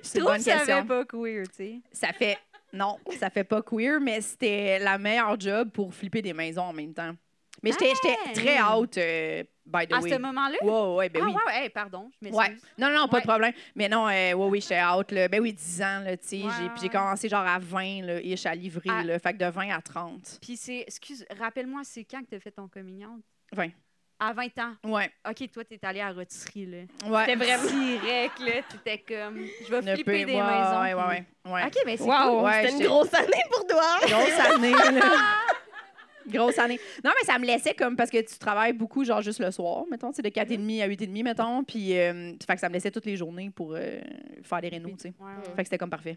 Je 0.02 0.18
trouve 0.20 0.34
que 0.36 0.40
ça 0.42 0.58
question. 0.58 0.82
fait 0.82 0.88
pas 0.88 1.04
queer, 1.04 1.44
tu 1.48 1.54
sais. 1.54 1.80
Ça 1.92 2.12
fait, 2.12 2.38
non, 2.72 2.98
ça 3.18 3.30
fait 3.30 3.44
pas 3.44 3.62
queer, 3.62 4.00
mais 4.00 4.20
c'était 4.20 4.78
la 4.78 4.98
meilleure 4.98 5.38
job 5.40 5.70
pour 5.70 5.94
flipper 5.94 6.22
des 6.22 6.32
maisons 6.32 6.62
en 6.64 6.72
même 6.72 6.92
temps. 6.94 7.14
Mais 7.62 7.70
j'étais 7.72 7.92
j'étais 7.94 8.16
Ah! 8.26 8.32
très 8.34 8.62
out, 8.62 8.98
euh, 8.98 9.42
by 9.64 9.86
the 9.86 9.92
À 9.94 10.00
way. 10.00 10.10
ce 10.10 10.18
moment-là? 10.18 10.56
Ouais, 10.60 10.96
ouais, 10.96 11.08
ben 11.08 11.22
ah, 11.22 11.26
oui. 11.28 11.32
ouais, 11.32 11.60
ouais, 11.62 11.68
pardon, 11.70 12.10
je 12.12 12.26
m'excuse. 12.28 12.38
Ouais. 12.50 12.56
Non, 12.76 12.90
non, 12.94 13.08
pas 13.08 13.14
Ouais. 13.16 13.22
de 13.22 13.26
problème. 13.26 13.52
Mais 13.74 13.88
non, 13.88 14.06
euh, 14.08 14.32
ouais, 14.34 14.48
oui, 14.50 14.60
j'étais 14.60 14.82
out. 14.84 15.10
Là. 15.12 15.28
Ben 15.28 15.40
oui, 15.40 15.52
10 15.54 15.80
ans, 15.82 16.00
là, 16.00 16.16
tu 16.16 16.26
sais. 16.28 16.42
J'ai, 16.80 16.88
commencé 16.90 17.28
genre 17.28 17.46
à 17.46 17.58
20, 17.58 18.02
là, 18.02 18.20
ish, 18.20 18.44
à 18.44 18.54
livrer, 18.54 18.90
Ah. 18.90 19.04
là. 19.04 19.18
Fait 19.18 19.32
que 19.32 19.38
de 19.38 19.46
20 19.50 19.70
à 19.70 19.80
30. 19.80 20.38
Puis 20.42 20.56
c'est, 20.58 20.80
excuse, 20.80 21.24
rappelle-moi, 21.38 21.82
c'est 21.84 22.04
quand 22.04 22.20
que 22.22 22.30
t'as 22.30 22.40
fait 22.40 22.50
ton 22.50 22.64
out? 22.64 23.24
20. 23.52 23.70
À 24.18 24.32
20 24.32 24.58
ans. 24.60 24.74
Ouais. 24.84 25.10
OK, 25.28 25.50
toi, 25.50 25.64
t'es 25.64 25.78
allé 25.82 26.00
à 26.00 26.08
la 26.08 26.14
rôtisserie, 26.14 26.66
là. 26.66 26.78
Ouais. 27.10 27.24
C'était 27.26 27.36
vraiment. 27.36 27.70
direct, 27.70 28.38
là. 28.40 28.52
T'étais 28.70 28.98
comme, 28.98 29.38
je 29.66 29.70
vais 29.74 29.82
flipper 29.94 30.04
peut- 30.04 30.26
des 30.26 30.34
ouais, 30.36 30.42
maisons. 30.42 30.80
Ouais, 30.80 30.94
ouais, 30.94 31.26
puis- 31.44 31.50
ouais. 31.52 31.52
ouais. 31.52 31.66
OK, 31.66 31.74
mais 31.84 31.96
c'est 31.96 32.04
Wow, 32.04 32.44
Ouais, 32.44 32.62
c'était 32.68 32.76
une 32.84 32.86
grosse 32.88 33.12
année 33.14 33.42
pour 33.50 33.66
toi. 33.66 33.82
Grosse 34.06 34.38
année, 34.54 34.70
là. 34.70 35.00
Grosse 36.26 36.58
année. 36.58 36.80
Non, 37.04 37.10
mais 37.20 37.26
ça 37.26 37.38
me 37.38 37.44
laissait 37.44 37.74
comme 37.74 37.96
parce 37.96 38.08
que 38.10 38.18
tu 38.22 38.38
travailles 38.38 38.72
beaucoup, 38.72 39.04
genre 39.04 39.20
juste 39.20 39.40
le 39.40 39.50
soir, 39.50 39.84
mettons, 39.90 40.10
tu 40.10 40.16
sais, 40.16 40.22
de 40.22 40.28
4h30 40.30 40.82
à 40.82 40.88
8h30, 40.88 41.22
mettons. 41.22 41.64
Puis, 41.64 41.98
euh, 41.98 42.32
fait 42.46 42.54
que 42.54 42.60
ça 42.60 42.68
me 42.70 42.74
laissait 42.74 42.90
toutes 42.90 43.04
les 43.04 43.16
journées 43.16 43.50
pour 43.50 43.74
euh, 43.74 44.00
faire 44.42 44.60
des 44.62 44.68
rénaux, 44.68 44.90
tu 44.90 44.96
sais. 45.08 45.12
cool. 45.12 45.26
Ouais, 45.26 45.34
ouais. 45.34 45.42
Fait 45.56 45.62
que 45.62 45.64
c'était 45.64 45.78
comme 45.78 45.90
parfait. 45.90 46.16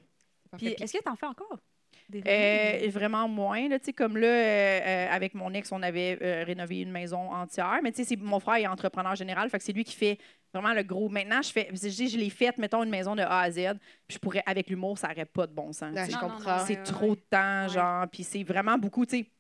Puis 0.58 0.68
est-ce 0.80 0.94
que 0.98 1.04
t'en 1.04 1.16
fais 1.18 1.26
encore? 1.26 1.58
Des 2.10 2.22
Euh, 2.26 2.90
vraiment 2.90 3.28
moins, 3.28 3.68
là, 3.68 3.80
tu 3.80 3.86
sais, 3.88 3.94
comme 3.94 4.16
là, 4.18 4.28
euh, 4.28 4.80
euh, 4.82 5.12
avec 5.12 5.34
mon 5.34 5.54
ex, 5.54 5.72
on 5.74 5.82
avait 5.84 6.18
euh, 6.22 6.44
rénové 6.46 6.80
une 6.82 6.92
maison 6.92 7.32
entière, 7.32 7.80
mais 7.84 7.92
tu 7.92 7.98
sais, 7.98 8.04
c'est- 8.16 8.22
mon 8.22 8.40
frère 8.40 8.56
est 8.56 8.68
entrepreneur 8.68 9.14
général, 9.16 9.50
fait 9.50 9.58
que 9.58 9.64
c'est 9.66 9.74
lui 9.74 9.84
qui 9.84 9.94
fait 9.96 10.18
vraiment 10.54 10.74
le 10.74 10.84
gros. 10.84 11.10
Maintenant, 11.10 11.42
je 11.42 11.52
fais, 11.52 11.68
je, 11.74 11.76
dis, 11.90 12.08
je 12.08 12.18
l'ai 12.18 12.30
faite, 12.30 12.58
mettons, 12.60 12.82
une 12.84 12.90
maison 12.90 13.14
de 13.16 13.22
A 13.24 13.42
à 13.42 13.52
Z, 13.52 13.56
puis 14.08 14.16
je 14.16 14.20
pourrais, 14.20 14.42
avec 14.46 14.70
l'humour, 14.70 14.98
ça 14.98 15.10
n'aurait 15.10 15.26
pas 15.26 15.48
de 15.48 15.54
bon 15.54 15.74
sens. 15.74 16.00
sais. 16.06 16.10
je 16.12 16.18
comprends. 16.18 16.60
c'est 16.60 16.78
ouais, 16.78 16.84
trop 16.84 17.10
ouais. 17.10 17.16
de 17.16 17.22
temps, 17.30 17.64
Ouais. 17.64 17.70
genre, 17.70 18.08
puis 18.10 18.24
c'est 18.24 18.44
vraiment 18.44 18.78
beaucoup, 18.78 19.06
tu 19.06 19.18
sais. 19.18 19.32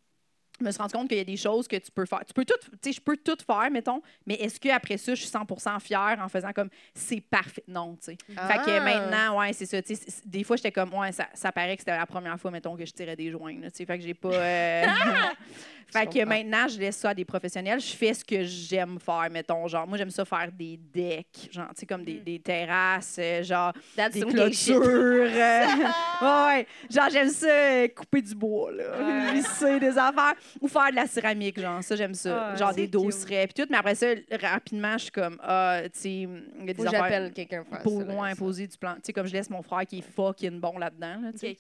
Je 0.60 0.66
me 0.66 0.72
suis 0.72 0.82
rendu 0.82 0.93
compte 0.93 1.08
qu'il 1.08 1.18
y 1.20 1.22
a 1.22 1.24
des 1.24 1.38
choses 1.38 1.68
que 1.68 1.76
tu 1.76 1.91
peux 1.91 2.05
faire. 2.05 2.22
Tu 2.26 2.34
peux 2.34 2.43
tout, 2.43 2.55
tu 2.60 2.70
sais, 2.82 2.91
je 2.93 2.99
peux 3.01 3.16
tout 3.16 3.38
faire, 3.45 3.70
mettons, 3.72 4.01
mais 4.26 4.34
est-ce 4.36 4.60
qu'après 4.60 4.97
ça, 4.97 5.14
je 5.14 5.22
suis 5.22 5.30
100% 5.30 5.80
fière 5.80 6.18
en 6.20 6.28
faisant 6.30 6.51
comme 6.51 6.70
c'est 6.95 7.22
parfait? 7.22 7.64
Non, 7.68 7.95
tu 7.95 8.05
sais. 8.14 8.18
Fait 8.28 8.58
que 8.66 8.72
Ah. 8.78 8.82
maintenant, 8.82 9.39
ouais, 9.39 9.53
c'est 9.53 9.68
ça. 9.68 9.82
tu 9.84 9.95
sais, 9.95 10.03
Des 10.26 10.43
fois, 10.43 10.55
j'étais 10.55 10.72
comme, 10.72 10.93
ouais, 10.95 11.12
ça, 11.12 11.28
ça 11.36 11.51
paraît 11.51 11.76
que 11.76 11.82
c'était 11.82 11.95
la 11.95 12.05
première 12.08 12.39
fois, 12.39 12.49
mettons, 12.49 12.76
que 12.76 12.86
je 12.86 12.91
tirais 12.91 13.16
des 13.16 13.30
joints. 13.30 13.60
là, 13.62 13.70
tu 13.70 13.78
sais. 13.78 13.86
Fait 13.86 13.97
que 13.99 14.03
j'ai 14.03 14.14
pas. 14.16 14.30
euh, 14.34 14.86
fait 15.91 16.05
que 16.07 16.25
maintenant, 16.25 16.67
je 16.67 16.79
laisse 16.79 16.97
ça 16.97 17.09
à 17.09 17.13
des 17.13 17.25
professionnels. 17.25 17.79
Je 17.79 17.95
fais 17.95 18.13
ce 18.13 18.23
que 18.25 18.43
j'aime 18.43 18.99
faire, 18.99 19.27
mettons. 19.31 19.67
Genre, 19.67 19.88
moi, 19.88 19.97
j'aime 19.97 20.09
ça 20.09 20.25
faire 20.25 20.49
des 20.51 20.77
decks, 20.77 21.49
genre, 21.51 21.67
tu 21.69 21.79
sais, 21.81 21.85
comme 21.85 22.03
des, 22.03 22.19
des 22.19 22.39
terrasses, 22.39 23.17
euh, 23.19 23.43
genre, 23.43 23.73
That's 23.95 24.13
des 24.13 24.21
clôtures. 24.21 24.81
euh, 24.83 25.65
ouais. 26.21 26.67
Genre, 26.89 27.09
j'aime 27.11 27.29
ça, 27.29 27.47
euh, 27.47 27.88
couper 27.89 28.21
du 28.21 28.35
bois, 28.35 28.71
là, 28.71 29.31
visser 29.33 29.79
des 29.79 29.97
affaires. 29.97 30.35
Ou 30.61 30.67
faire 30.67 30.89
de 30.91 30.95
la 30.95 31.07
céramique, 31.07 31.59
genre, 31.59 31.83
ça, 31.83 31.95
j'aime 31.95 32.13
ça. 32.13 32.51
Ah, 32.51 32.55
genre, 32.55 32.73
des 32.73 32.88
dosserets, 32.88 33.47
puis 33.47 33.63
tout. 33.63 33.67
Mais 33.69 33.77
après 33.77 33.95
ça, 33.95 34.07
rapidement, 34.41 34.93
je 34.97 35.03
suis 35.03 35.11
comme, 35.11 35.38
ah, 35.41 35.81
tu 35.85 35.89
sais, 35.99 36.09
il 36.11 36.65
y 36.65 36.69
a 36.69 36.73
des 36.73 36.73
Faut 36.73 36.83
que 36.83 36.88
affaires. 36.88 37.03
j'appelle 37.03 37.33
quelqu'un 37.33 37.63
pour 37.63 37.73
faire 37.73 37.83
Pour 37.83 38.01
ça, 38.01 38.07
ça. 38.07 38.23
imposer 38.23 38.67
du 38.67 38.77
plan. 38.77 38.95
Tu 38.95 39.01
sais, 39.05 39.13
comme 39.13 39.27
je 39.27 39.33
laisse 39.33 39.49
mon 39.49 39.61
frère 39.61 39.85
qui 39.85 39.99
est 39.99 40.01
fucking 40.15 40.59
bon 40.59 40.77
là-dedans. 40.77 41.21
Là, 41.21 41.31
tu 41.31 41.39
sais. 41.39 41.57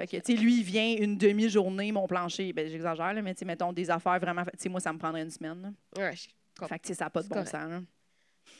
Fait 0.00 0.06
que, 0.06 0.16
tu 0.24 0.34
sais, 0.34 0.40
lui, 0.40 0.60
il 0.60 0.64
vient 0.64 0.96
une 0.98 1.18
demi-journée, 1.18 1.92
mon 1.92 2.06
plancher. 2.06 2.54
Ben, 2.54 2.66
j'exagère, 2.68 3.12
là, 3.12 3.20
mais 3.20 3.34
tu 3.34 3.40
sais, 3.40 3.44
mettons 3.44 3.70
des 3.70 3.90
affaires 3.90 4.18
vraiment. 4.18 4.44
Tu 4.44 4.50
sais, 4.56 4.68
moi, 4.70 4.80
ça 4.80 4.92
me 4.94 4.98
prendrait 4.98 5.20
une 5.22 5.30
semaine. 5.30 5.60
là. 5.60 6.02
Ouais, 6.02 6.16
je. 6.16 6.66
Fait 6.66 6.78
que, 6.78 6.82
tu 6.84 6.88
sais, 6.88 6.94
ça 6.94 7.04
n'a 7.04 7.10
pas 7.10 7.22
de 7.22 7.28
bon 7.28 7.34
correct. 7.34 7.50
sens. 7.50 7.68
là. 7.70 7.80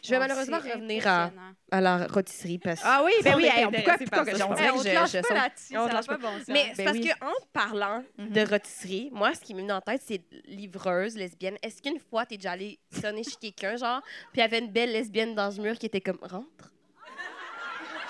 Je 0.05 0.11
vais 0.11 0.17
Bon, 0.17 0.21
malheureusement 0.21 0.59
revenir 0.59 1.07
à, 1.07 1.31
à 1.71 1.81
la 1.81 2.07
rôtisserie 2.07 2.59
parce 2.59 2.81
que. 2.81 2.87
Ah 2.87 3.03
oui, 3.05 3.13
ben 3.25 3.35
oui, 3.37 3.45
hey, 3.47 3.65
pourquoi, 3.65 3.97
que 3.97 4.37
je 4.37 4.43
on 4.45 4.55
dirait 4.55 4.69
que 4.69 4.79
je, 5.09 5.21
pas 5.29 5.81
On 5.83 5.87
lâche 5.87 6.07
pas 6.07 6.17
bon 6.19 6.39
sens. 6.39 6.49
Mais 6.49 6.65
Ben 6.67 6.73
c'est 6.75 6.85
parce 6.85 6.97
oui. 6.99 7.05
que 7.09 7.25
en 7.25 7.33
parlant 7.53 8.05
Mhm. 8.19 8.29
de 8.31 8.41
rôtisserie, 8.43 9.09
moi, 9.13 9.35
ce 9.35 9.41
qui 9.41 9.55
m'est 9.55 9.63
venu 9.63 9.73
en 9.73 9.81
tête, 9.81 10.03
c'est 10.05 10.23
livreuse, 10.45 11.17
lesbienne. 11.17 11.57
Est-ce 11.63 11.81
qu'une 11.83 11.99
fois, 11.99 12.27
t'es 12.27 12.37
déjà 12.37 12.53
allé 12.53 12.79
sonner 12.93 13.25
chez 13.25 13.37
quelqu'un, 13.41 13.77
genre, 13.77 14.03
puis 14.33 14.37
il 14.37 14.41
y 14.41 14.43
avait 14.43 14.59
une 14.59 14.71
belle 14.71 14.93
lesbienne 14.93 15.35
dans 15.35 15.51
ce 15.51 15.61
mur 15.61 15.79
qui 15.79 15.87
était 15.87 16.01
comme 16.03 16.19
rentre? 16.23 16.71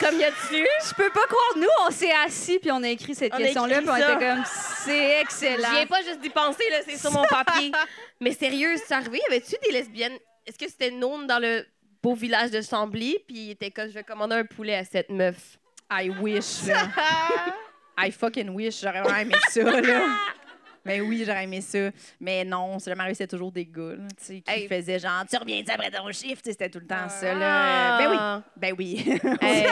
Comme 0.01 0.19
y 0.19 0.25
a-tu? 0.25 0.57
Je 0.57 0.95
peux 0.95 1.11
pas 1.11 1.27
croire. 1.27 1.53
Nous, 1.57 1.69
on 1.87 1.91
s'est 1.91 2.13
assis 2.25 2.59
puis 2.59 2.73
on 2.73 2.83
a 2.83 2.89
écrit 2.89 3.15
cette 3.15 3.33
On 3.35 3.37
a 3.37 3.43
question-là 3.43 3.79
puis 3.81 3.91
on 3.91 3.97
était 3.97 4.27
comme, 4.27 4.45
c'est 4.85 5.21
excellent. 5.21 5.69
J'y 5.75 5.83
ai 5.83 5.87
pas 5.87 6.03
juste 6.03 6.21
d'y 6.21 6.31
penser, 6.31 6.65
là, 6.71 6.79
c'est 6.87 6.97
sur 6.97 7.13
mon 7.13 7.25
papier. 7.25 7.71
Mais 8.21 8.33
sérieux, 8.33 8.75
c'est 8.77 8.95
arrivé? 8.95 9.19
Y 9.19 9.33
avait-tu 9.33 9.57
des 9.63 9.73
lesbiennes? 9.73 10.19
Est-ce 10.47 10.59
que 10.59 10.69
c'était 10.69 10.91
known 10.91 11.27
dans 11.27 11.39
le 11.39 11.67
beau 12.03 12.15
village 12.15 12.51
de 12.51 12.63
Chambly? 12.63 13.19
Puis 13.29 13.37
il 13.37 13.51
était 13.51 13.71
comme, 13.71 13.89
je 13.89 13.95
vais 13.95 14.03
commander 14.03 14.37
un 14.37 14.45
poulet 14.45 14.77
à 14.77 14.85
cette 14.85 15.11
meuf? 15.11 15.59
I 15.93 16.11
wish. 16.21 16.63
I 17.99 18.11
fucking 18.11 18.49
wish. 18.51 18.81
J'aurais 18.81 19.03
vraiment 19.03 19.19
aimé 19.19 19.35
ça, 19.51 19.63
là. 19.63 20.03
Mais 20.85 21.01
oui, 21.01 21.23
j'aurais 21.27 21.45
aimé 21.45 21.61
ça. 21.61 21.91
Mais 22.21 22.45
non, 22.45 22.79
c'est 22.79 22.91
jamais 22.91 23.03
arrivé, 23.03 23.15
c'était 23.15 23.29
toujours 23.37 23.53
des 23.53 23.67
gars, 23.67 23.95
là, 23.97 24.05
tu 24.19 24.25
sais, 24.25 24.41
qui 24.41 24.51
Hey. 24.53 24.69
faisaient 24.69 24.99
genre, 24.99 25.25
tu 25.31 25.37
reviens 25.37 25.63
après 25.69 25.91
ton 25.91 26.11
chiffre, 26.13 26.41
c'était 26.45 26.69
tout 26.71 26.81
le 26.81 26.87
temps 26.87 27.09
ça, 27.09 27.33
Ah. 27.33 27.39
là. 27.39 27.99
Ben 27.99 28.11
oui, 28.11 28.43
ben 28.57 28.75
oui. 28.79 29.21
Hey, 29.43 29.67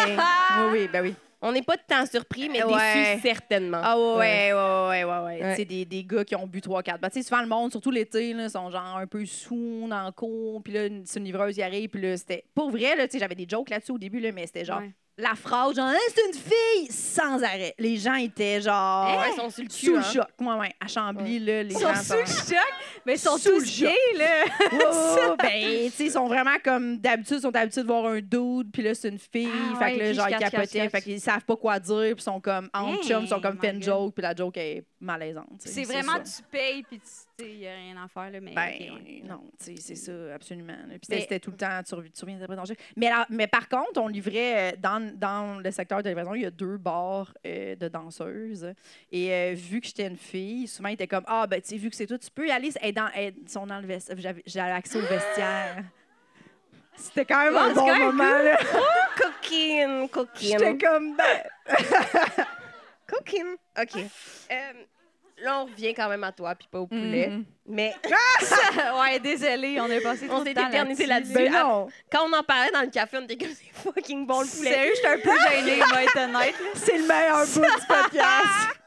oui, 0.59 0.65
oui, 0.73 0.89
ben 0.93 1.03
oui. 1.03 1.15
on 1.41 1.53
n'est 1.53 1.63
pas 1.63 1.77
de 1.77 1.83
temps 1.89 2.05
surpris, 2.05 2.49
mais 2.49 2.63
Ouais. 2.65 3.15
déçus 3.15 3.23
certainement. 3.23 3.81
Ah 3.83 3.97
ouais, 3.99 4.53
ouais, 4.53 4.53
ouais, 4.53 4.89
ouais, 4.89 5.05
ouais. 5.05 5.25
ouais. 5.25 5.43
Ouais. 5.43 5.51
Tu 5.53 5.57
sais, 5.57 5.65
des, 5.65 5.85
des 5.85 6.05
gars 6.05 6.25
qui 6.25 6.35
ont 6.37 6.47
bu 6.47 6.61
3-4. 6.61 6.99
Ben, 7.01 7.09
tu 7.11 7.21
sais, 7.23 7.29
souvent, 7.29 7.41
le 7.43 7.49
monde, 7.49 7.71
surtout 7.71 7.91
l'été, 7.91 8.33
là, 8.35 8.49
sont 8.49 8.71
genre 8.71 8.97
un 8.97 9.07
peu 9.07 9.25
sous 9.25 9.87
dans 9.89 10.05
le 10.07 10.11
cours. 10.13 10.63
Puis 10.63 10.73
là, 10.73 10.87
une- 10.87 11.07
c'est 11.07 11.21
une 11.21 11.25
livreuse 11.27 11.57
y 11.57 11.63
arrive. 11.63 11.89
Puis 11.91 12.03
là, 12.03 12.17
c'était... 12.17 12.45
Pour 12.55 12.71
vrai, 12.71 12.97
là, 12.97 13.07
tu 13.07 13.13
sais, 13.13 13.19
j'avais 13.21 13.35
des 13.37 13.47
jokes 13.49 13.71
là-dessus 13.71 13.93
au 13.93 13.99
début, 13.99 14.21
là, 14.21 14.33
mais 14.33 14.47
c'était 14.47 14.65
genre... 14.65 14.81
Ouais. 14.81 14.91
La 15.19 15.35
phrase, 15.35 15.75
genre, 15.77 15.87
Hein, 15.89 15.97
c'est 16.15 16.27
une 16.29 16.35
fille, 16.35 16.93
sans 16.93 17.43
arrêt. 17.43 17.75
Les 17.79 17.97
gens 17.97 18.15
étaient 18.15 18.61
genre. 18.61 19.19
Ouais, 19.19 19.31
ils 19.33 19.37
sont 19.41 19.51
sur 19.51 19.63
le 19.65 19.69
cul. 19.69 19.75
Sous 19.87 19.93
le 19.93 19.99
hein. 19.99 20.03
choc. 20.03 20.27
Ouais, 20.41 20.55
ouais. 20.55 20.73
À 20.81 20.87
Chambly, 20.87 21.41
là, 21.41 21.63
les 21.65 21.75
Ils 21.75 21.81
gens 21.81 21.95
sont 21.97 22.03
sous 22.15 22.21
le 22.21 22.27
choc, 22.27 22.73
mais 23.05 23.15
ils 23.15 23.19
sont 23.19 23.37
Sous 23.37 23.49
le 23.51 23.59
tous 23.59 23.67
choc. 23.81 23.89
gays, 23.89 24.19
là. 24.19 25.37
Ben, 25.39 25.87
tu 25.87 25.91
sais, 25.91 26.05
ils 26.05 26.11
sont 26.13 26.27
vraiment 26.27 26.57
comme 26.63 26.99
d'habitude, 26.99 27.39
ils 27.39 27.43
sont 27.43 27.55
habitués 27.57 27.83
de 27.83 27.87
voir 27.87 28.07
un 28.07 28.21
dude, 28.21 28.71
puis 28.73 28.83
là, 28.83 28.95
c'est 28.95 29.09
une 29.09 29.19
fille. 29.19 29.49
Ah, 29.75 29.79
fait 29.79 29.85
ouais, 29.85 29.93
que 29.95 29.99
là, 30.03 30.09
ok, 30.11 30.15
genre, 30.15 30.27
je 30.29 30.33
ils 30.35 30.39
capotaient. 30.51 30.89
Fait 30.89 31.03
qu'ils 31.03 31.21
savent 31.21 31.45
pas 31.45 31.57
quoi 31.57 31.79
dire, 31.81 31.97
puis 31.97 32.15
ils 32.19 32.23
sont 32.23 32.41
comme 32.41 32.71
en 32.73 32.93
Hey, 32.95 33.03
chum, 33.03 33.25
ils 33.25 33.29
sont 33.29 33.41
comme 33.41 33.55
my 33.55 33.61
fait 33.61 33.71
une 33.71 33.81
God. 33.81 33.85
joke, 33.85 34.15
puis 34.15 34.23
la 34.23 34.35
joke 34.35 34.57
est 34.57 34.85
malaisante. 35.01 35.47
tu 35.63 35.69
sais, 35.69 35.85
C'est 35.85 35.93
vraiment, 35.93 36.25
ça. 36.25 36.43
tu 36.43 36.43
payes, 36.51 36.83
puis 36.85 36.99
tu 37.01 37.07
il 37.41 37.59
n'y 37.59 37.67
a 37.69 37.73
rien 37.75 37.97
à 38.03 38.09
faire, 38.09 38.31
là, 38.31 38.41
mais. 38.41 38.53
Ben, 38.53 38.73
ouais. 38.93 39.23
non, 39.25 39.43
tu 39.63 39.77
sais, 39.77 39.81
c'est 39.81 39.95
ça, 39.95 40.35
absolument. 40.35 40.75
Puis 40.89 41.01
Mais- 41.09 41.21
c'était- 41.21 41.39
tout 41.39 41.53
le 41.53 41.57
temps, 41.57 41.81
tu 41.87 41.95
reviens, 41.95 42.11
tu 42.13 42.21
reviens 42.25 42.39
d'après 42.39 42.57
danger. 42.57 42.75
Mais, 42.97 43.09
là- 43.09 43.27
mais 43.31 43.47
par 43.47 43.69
contre, 43.69 44.01
on 44.01 44.09
livrait, 44.09 44.73
euh, 44.73 44.77
dans, 44.79 45.01
dans 45.17 45.61
le 45.63 45.71
secteur 45.71 46.03
de 46.03 46.09
livraison, 46.09 46.35
il 46.35 46.43
y 46.43 46.47
a 46.47 46.51
deux 46.51 46.77
bars 46.79 47.33
euh, 47.47 47.77
de 47.77 47.89
danseuses. 47.89 48.73
Et 49.13 49.33
euh, 49.33 49.53
vu 49.55 49.81
que 49.81 49.87
j'étais 49.87 50.07
une 50.09 50.17
fille, 50.17 50.67
souvent, 50.67 50.89
ils 50.89 50.95
étaient 50.95 51.07
comme, 51.07 51.25
ah, 51.27 51.47
ben, 51.47 51.61
tu 51.61 51.69
sais, 51.69 51.77
vu 51.77 51.91
que 51.91 51.97
c'est 51.97 52.07
toi, 52.07 52.19
tu 52.19 52.31
peux 52.31 52.49
y 52.49 52.51
aller. 52.51 52.71
Est 52.81 52.93
dans, 52.93 53.09
sont 53.47 53.67
dans 53.67 53.81
le 53.81 53.87
vestiaire. 53.87 54.17
J'avais 54.47 54.73
accès 54.73 54.99
au 54.99 55.03
vestiaire. 55.07 55.85
C'était 56.97 57.25
quand 57.25 57.45
même 57.45 57.57
un 57.57 57.69
c'est 57.69 57.75
bon 57.77 57.99
moment, 58.07 58.25
là. 58.25 58.59
Coquine, 59.17 60.09
J'étais 60.41 60.77
comme, 60.79 61.17
ben. 61.17 61.43
Coquine. 63.07 63.57
OK. 63.81 63.97
Euh, 64.51 64.73
là, 65.43 65.61
on 65.63 65.65
revient 65.67 65.95
quand 65.95 66.09
même 66.09 66.25
à 66.25 66.33
toi, 66.33 66.55
puis 66.55 66.69
pas 66.71 66.81
au 66.81 66.87
poulet. 66.87 67.29
Mhm. 67.29 67.45
Mais 67.67 67.95
ouais, 69.01 69.19
désolé, 69.21 69.81
on 69.81 69.87
est 69.89 70.01
passé 70.01 70.27
trop 70.27 70.39
on 70.39 70.45
s'est 70.45 70.53
éternisé 70.53 71.07
là-dessus. 71.07 71.33
Ben 71.33 71.53
non, 71.53 71.89
Quand 72.11 72.29
on 72.29 72.33
en 72.33 72.43
parlait 72.43 72.71
dans 72.73 72.81
le 72.83 72.89
café, 72.91 73.19
on 73.19 73.25
était 73.25 73.37
comme 73.37 73.55
c'est 73.55 73.73
fucking 73.73 74.27
bon 74.27 74.41
le 74.41 74.47
poulet. 74.47 74.73
Sérieux, 74.73 74.93
j'étais 74.97 75.09
un 75.09 75.19
peu 75.19 75.39
gênée, 75.51 75.77
vais 75.77 76.05
être 76.05 76.17
honnête. 76.19 76.55
c'est 76.75 76.99
le 76.99 77.07
meilleur 77.07 77.47
bout 77.47 77.81
du 77.81 77.87
podcast. 77.89 78.79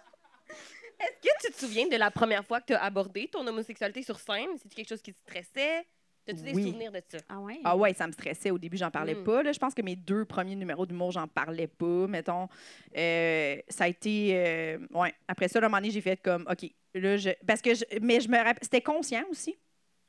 Est-ce 0.99 1.29
que 1.29 1.47
tu 1.47 1.53
te 1.53 1.59
souviens 1.59 1.87
de 1.87 1.95
la 1.97 2.11
première 2.11 2.45
fois 2.45 2.59
que 2.61 2.67
tu 2.67 2.73
as 2.73 2.83
abordé 2.83 3.27
ton 3.31 3.45
homosexualité 3.47 4.03
sur 4.03 4.19
scène? 4.19 4.49
C'est 4.61 4.73
quelque 4.73 4.89
chose 4.89 5.01
qui 5.01 5.13
te 5.13 5.19
stressait? 5.27 5.85
As-tu 6.27 6.43
des 6.43 6.53
Oui. 6.53 6.63
souvenirs 6.63 6.91
de 6.91 7.01
ça? 7.07 7.17
Ah 7.29 7.39
ouais? 7.39 7.59
Ah 7.63 7.75
ouais, 7.75 7.93
ça 7.93 8.05
me 8.07 8.11
stressait. 8.11 8.51
Au 8.51 8.57
début, 8.57 8.77
j'en 8.77 8.91
parlais 8.91 9.15
Mm. 9.15 9.23
pas. 9.23 9.43
Là. 9.43 9.51
Je 9.51 9.59
pense 9.59 9.73
que 9.73 9.81
mes 9.81 9.95
deux 9.95 10.23
premiers 10.25 10.55
numéros 10.55 10.85
d'humour, 10.85 11.11
j'en 11.11 11.27
parlais 11.27 11.67
pas, 11.67 12.07
mettons. 12.07 12.47
Euh, 12.95 13.57
ça 13.67 13.85
a 13.85 13.87
été... 13.87 14.31
euh, 14.35 14.77
ouais. 14.93 15.13
Après 15.27 15.47
ça, 15.47 15.59
là, 15.59 15.65
à 15.65 15.67
un 15.67 15.69
moment 15.69 15.81
donné, 15.81 15.91
j'ai 15.91 16.01
fait 16.01 16.21
comme, 16.21 16.45
OK, 16.49 16.69
là, 16.93 17.17
je... 17.17 17.29
Parce 17.45 17.61
que... 17.61 17.73
Je... 17.73 17.83
Mais 18.01 18.19
je 18.21 18.29
me 18.29 18.37
rappelle... 18.37 18.59
C'était 18.61 18.81
conscient 18.81 19.23
aussi. 19.29 19.57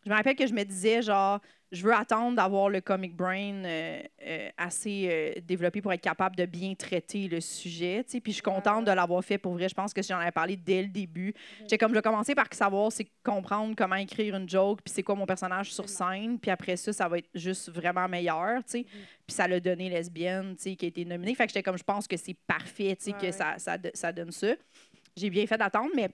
Je 0.04 0.10
me 0.10 0.14
rappelle 0.14 0.36
que 0.36 0.46
je 0.46 0.52
me 0.52 0.64
disais, 0.64 1.00
genre, 1.02 1.40
je 1.72 1.82
veux 1.82 1.94
attendre 1.94 2.36
d'avoir 2.36 2.68
le 2.68 2.82
comic 2.82 3.16
brain 3.16 3.64
euh, 3.64 4.02
euh, 4.26 4.48
assez 4.58 5.08
euh, 5.10 5.40
développé 5.40 5.80
pour 5.80 5.90
être 5.92 6.02
capable 6.02 6.36
de 6.36 6.44
bien 6.44 6.74
traiter 6.74 7.28
le 7.28 7.40
sujet. 7.40 8.04
Puis 8.04 8.20
je 8.26 8.30
suis 8.32 8.42
contente 8.42 8.84
de 8.84 8.92
l'avoir 8.92 9.24
fait 9.24 9.38
pour 9.38 9.54
vrai. 9.54 9.70
Je 9.70 9.74
pense 9.74 9.94
que 9.94 10.02
j'en 10.02 10.18
avais 10.18 10.30
parlé 10.32 10.56
dès 10.56 10.82
le 10.82 10.88
début. 10.88 11.32
J'étais 11.60 11.78
comme, 11.78 11.90
je 11.92 11.94
vais 11.96 12.02
commencer 12.02 12.34
par 12.34 12.46
savoir, 12.52 12.92
c'est 12.92 13.06
comprendre 13.24 13.74
comment 13.74 13.96
écrire 13.96 14.36
une 14.36 14.46
joke, 14.46 14.80
puis 14.84 14.92
c'est 14.94 15.02
quoi 15.02 15.14
mon 15.14 15.24
personnage 15.24 15.72
sur 15.72 15.88
scène. 15.88 16.38
Puis 16.38 16.50
après 16.50 16.76
ça, 16.76 16.92
ça 16.92 17.08
va 17.08 17.16
être 17.18 17.30
juste 17.34 17.70
vraiment 17.70 18.06
meilleur. 18.06 18.60
sais. 18.66 18.84
Puis 19.26 19.34
ça 19.34 19.48
l'a 19.48 19.58
donné 19.58 19.88
lesbienne, 19.88 20.54
qui 20.56 20.76
a 20.80 20.88
été 20.88 21.04
nominée. 21.06 21.34
Fait 21.34 21.44
que 21.46 21.50
j'étais 21.54 21.62
comme, 21.62 21.78
je 21.78 21.84
pense 21.84 22.06
que 22.06 22.18
c'est 22.18 22.36
parfait, 22.46 22.98
Ouais, 23.06 23.12
que 23.14 23.26
ouais. 23.26 23.32
Ça, 23.32 23.54
ça, 23.58 23.78
do- 23.78 23.90
ça 23.94 24.12
donne 24.12 24.30
ça. 24.30 24.48
J'ai 25.16 25.30
bien 25.30 25.46
fait 25.46 25.56
d'attendre, 25.56 25.90
mais 25.96 26.10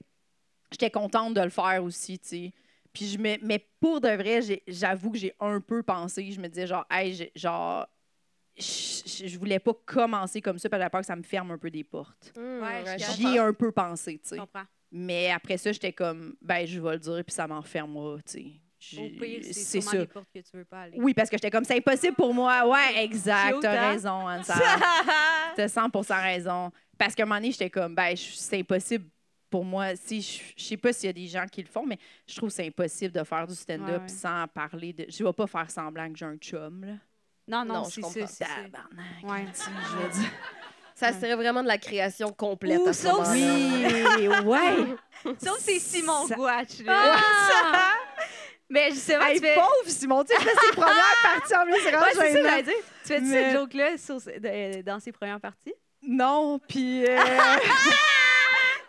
j'étais 0.70 0.90
contente 0.90 1.34
de 1.34 1.40
le 1.40 1.50
faire 1.50 1.82
aussi, 1.82 2.18
sais. 2.22 2.52
Puis 2.93 3.07
je 3.07 3.18
me, 3.18 3.36
mais 3.43 3.66
pour 3.80 4.01
de 4.01 4.09
vrai, 4.09 4.43
j'ai- 4.43 4.62
j'avoue 4.66 5.11
que 5.12 5.18
j'ai 5.18 5.34
un 5.41 5.61
peu 5.61 5.82
pensé. 5.82 6.30
Je 6.32 6.41
me 6.41 6.49
disais 6.49 6.66
genre, 6.66 6.84
hey, 6.91 7.14
j'ai- 7.14 7.32
genre, 7.34 7.86
je, 8.57 8.62
je- 9.07 9.26
je 9.28 9.39
voulais 9.39 9.59
pas 9.61 9.72
commencer 9.86 10.41
comme 10.41 10.59
ça 10.59 10.68
parce 10.68 10.78
que 10.78 10.82
j'avais 10.82 10.91
peur 10.91 11.01
que 11.01 11.07
ça 11.07 11.16
me 11.16 11.22
ferme 11.22 11.51
un 11.53 11.59
peu 11.59 11.70
des 11.70 11.84
portes. 11.84 12.32
Hum, 12.36 12.61
Ouais, 12.62 12.84
je 12.99 13.05
je. 13.05 13.12
J'y 13.12 13.36
ai 13.36 13.39
un 13.39 13.53
peu 13.53 13.70
pensé, 13.72 14.18
tu 14.18 14.34
Je 14.36 14.41
sais. 14.41 14.43
Mais 14.91 15.30
après 15.30 15.59
ça, 15.59 15.70
j'étais 15.70 15.93
comme, 15.93 16.34
ben, 16.41 16.66
je 16.66 16.80
vais 16.80 16.93
le 16.93 16.99
dire, 16.99 17.22
puis 17.24 17.34
ça 17.34 17.47
m'en 17.47 17.62
fermera, 17.62 18.16
tu 18.22 18.32
sais. 18.32 18.45
Au 18.45 18.51
J'ai- 18.80 19.11
pire, 19.11 19.41
c'est 19.43 19.53
C'est 19.53 19.80
sûrement 19.80 20.01
ça. 20.01 20.07
portes 20.07 20.28
que 20.32 20.39
tu 20.39 20.57
veux 20.57 20.64
pas 20.64 20.82
aller. 20.82 20.97
Oui, 21.01 21.12
parce 21.12 21.28
que 21.28 21.36
j'étais 21.36 21.51
comme, 21.51 21.64
c'est 21.64 21.76
impossible 21.76 22.14
pour 22.14 22.32
moi. 22.32 22.66
Ouais, 22.66 23.05
exact, 23.05 23.59
t'as 23.61 23.91
raison, 23.91 24.26
Anne 24.26 24.43
T'as 25.57 25.66
100% 25.68 26.22
raison. 26.22 26.70
Parce 26.97 27.14
qu'à 27.14 27.24
un 27.24 27.26
moment 27.26 27.36
donné, 27.41 27.51
j'étais 27.53 27.70
comme, 27.70 27.95
ben, 27.95 28.16
je- 28.16 28.32
c'est 28.34 28.59
impossible 28.61 29.05
pour 29.51 29.64
moi. 29.64 29.96
Si, 29.96 30.20
je, 30.22 30.40
je 30.57 30.62
sais 30.64 30.76
pas 30.76 30.92
s'il 30.92 31.07
y 31.07 31.11
a 31.11 31.12
des 31.12 31.26
gens 31.26 31.46
qui 31.51 31.62
le 31.62 31.68
font, 31.68 31.84
mais 31.86 31.99
je 32.26 32.36
trouve 32.36 32.49
que 32.51 32.55
c'est 32.55 32.66
impossible 32.66 33.12
de 33.12 33.24
faire 33.24 33.46
du 33.46 33.55
stand-up 33.55 33.88
Ouais, 33.88 34.03
ouais. 34.03 34.09
sans 34.09 34.46
parler 34.49 34.92
de. 34.92 35.07
Je 35.09 35.24
vais 35.24 35.32
pas 35.32 35.46
faire 35.46 35.70
semblant 35.70 36.11
que 36.12 36.18
j'ai 36.18 36.26
un 36.26 36.36
chum, 36.36 36.84
là. 36.84 36.92
Non, 37.46 37.64
non, 37.64 37.82
Non, 37.82 37.84
je 37.88 38.01
comprends. 38.01 38.26
ça. 38.26 38.44
Ouais. 39.24 39.44
tu 39.46 39.61
sais, 39.61 39.70
je 39.90 39.96
veux 39.96 40.09
dire. 40.20 40.30
Ça 40.94 41.12
serait 41.12 41.36
vraiment 41.36 41.62
de 41.62 41.68
la 41.68 41.78
création 41.78 42.32
complète 42.32 42.80
Ou 42.80 42.88
à 42.88 42.92
ce 42.92 43.07
sauf 43.09 43.18
moment-là. 43.28 44.16
Oui, 44.18 44.26
ouais. 44.49 45.34
Sauf 45.42 45.59
c'est 45.61 45.78
Simon 45.78 46.26
Ça- 46.26 46.34
Gouache, 46.34 46.80
là. 46.84 47.16
Mais 48.68 48.90
justement, 48.90 49.24
Hey, 49.24 49.40
tu 49.40 49.46
fais... 49.46 49.55
pauvre 49.55 49.70
Simon, 49.86 50.24
tu 50.24 50.34
sais, 50.34 50.42
je 50.42 50.49
fais 50.49 50.66
ses 50.66 50.72
premières 50.76 51.16
parties 51.22 51.55
en 51.55 51.64
plus, 51.64 51.74
c'est 51.82 51.90
vraiment 51.92 52.03
Ouais, 52.05 52.11
c'est 52.12 52.18
ça, 52.18 52.32
gênant. 52.32 52.49
j'allais 52.51 52.62
dire. 52.64 52.74
Tu 52.74 53.09
fais-tu 53.09 53.24
Mais- 53.24 53.44
cette 53.44 53.53
joke-là 53.53 54.82
dans 54.82 55.01
ses 55.01 55.12
premières 55.12 55.40
parties? 55.40 55.72
Non, 56.03 56.59
puis. 56.68 57.07
euh, 57.07 57.16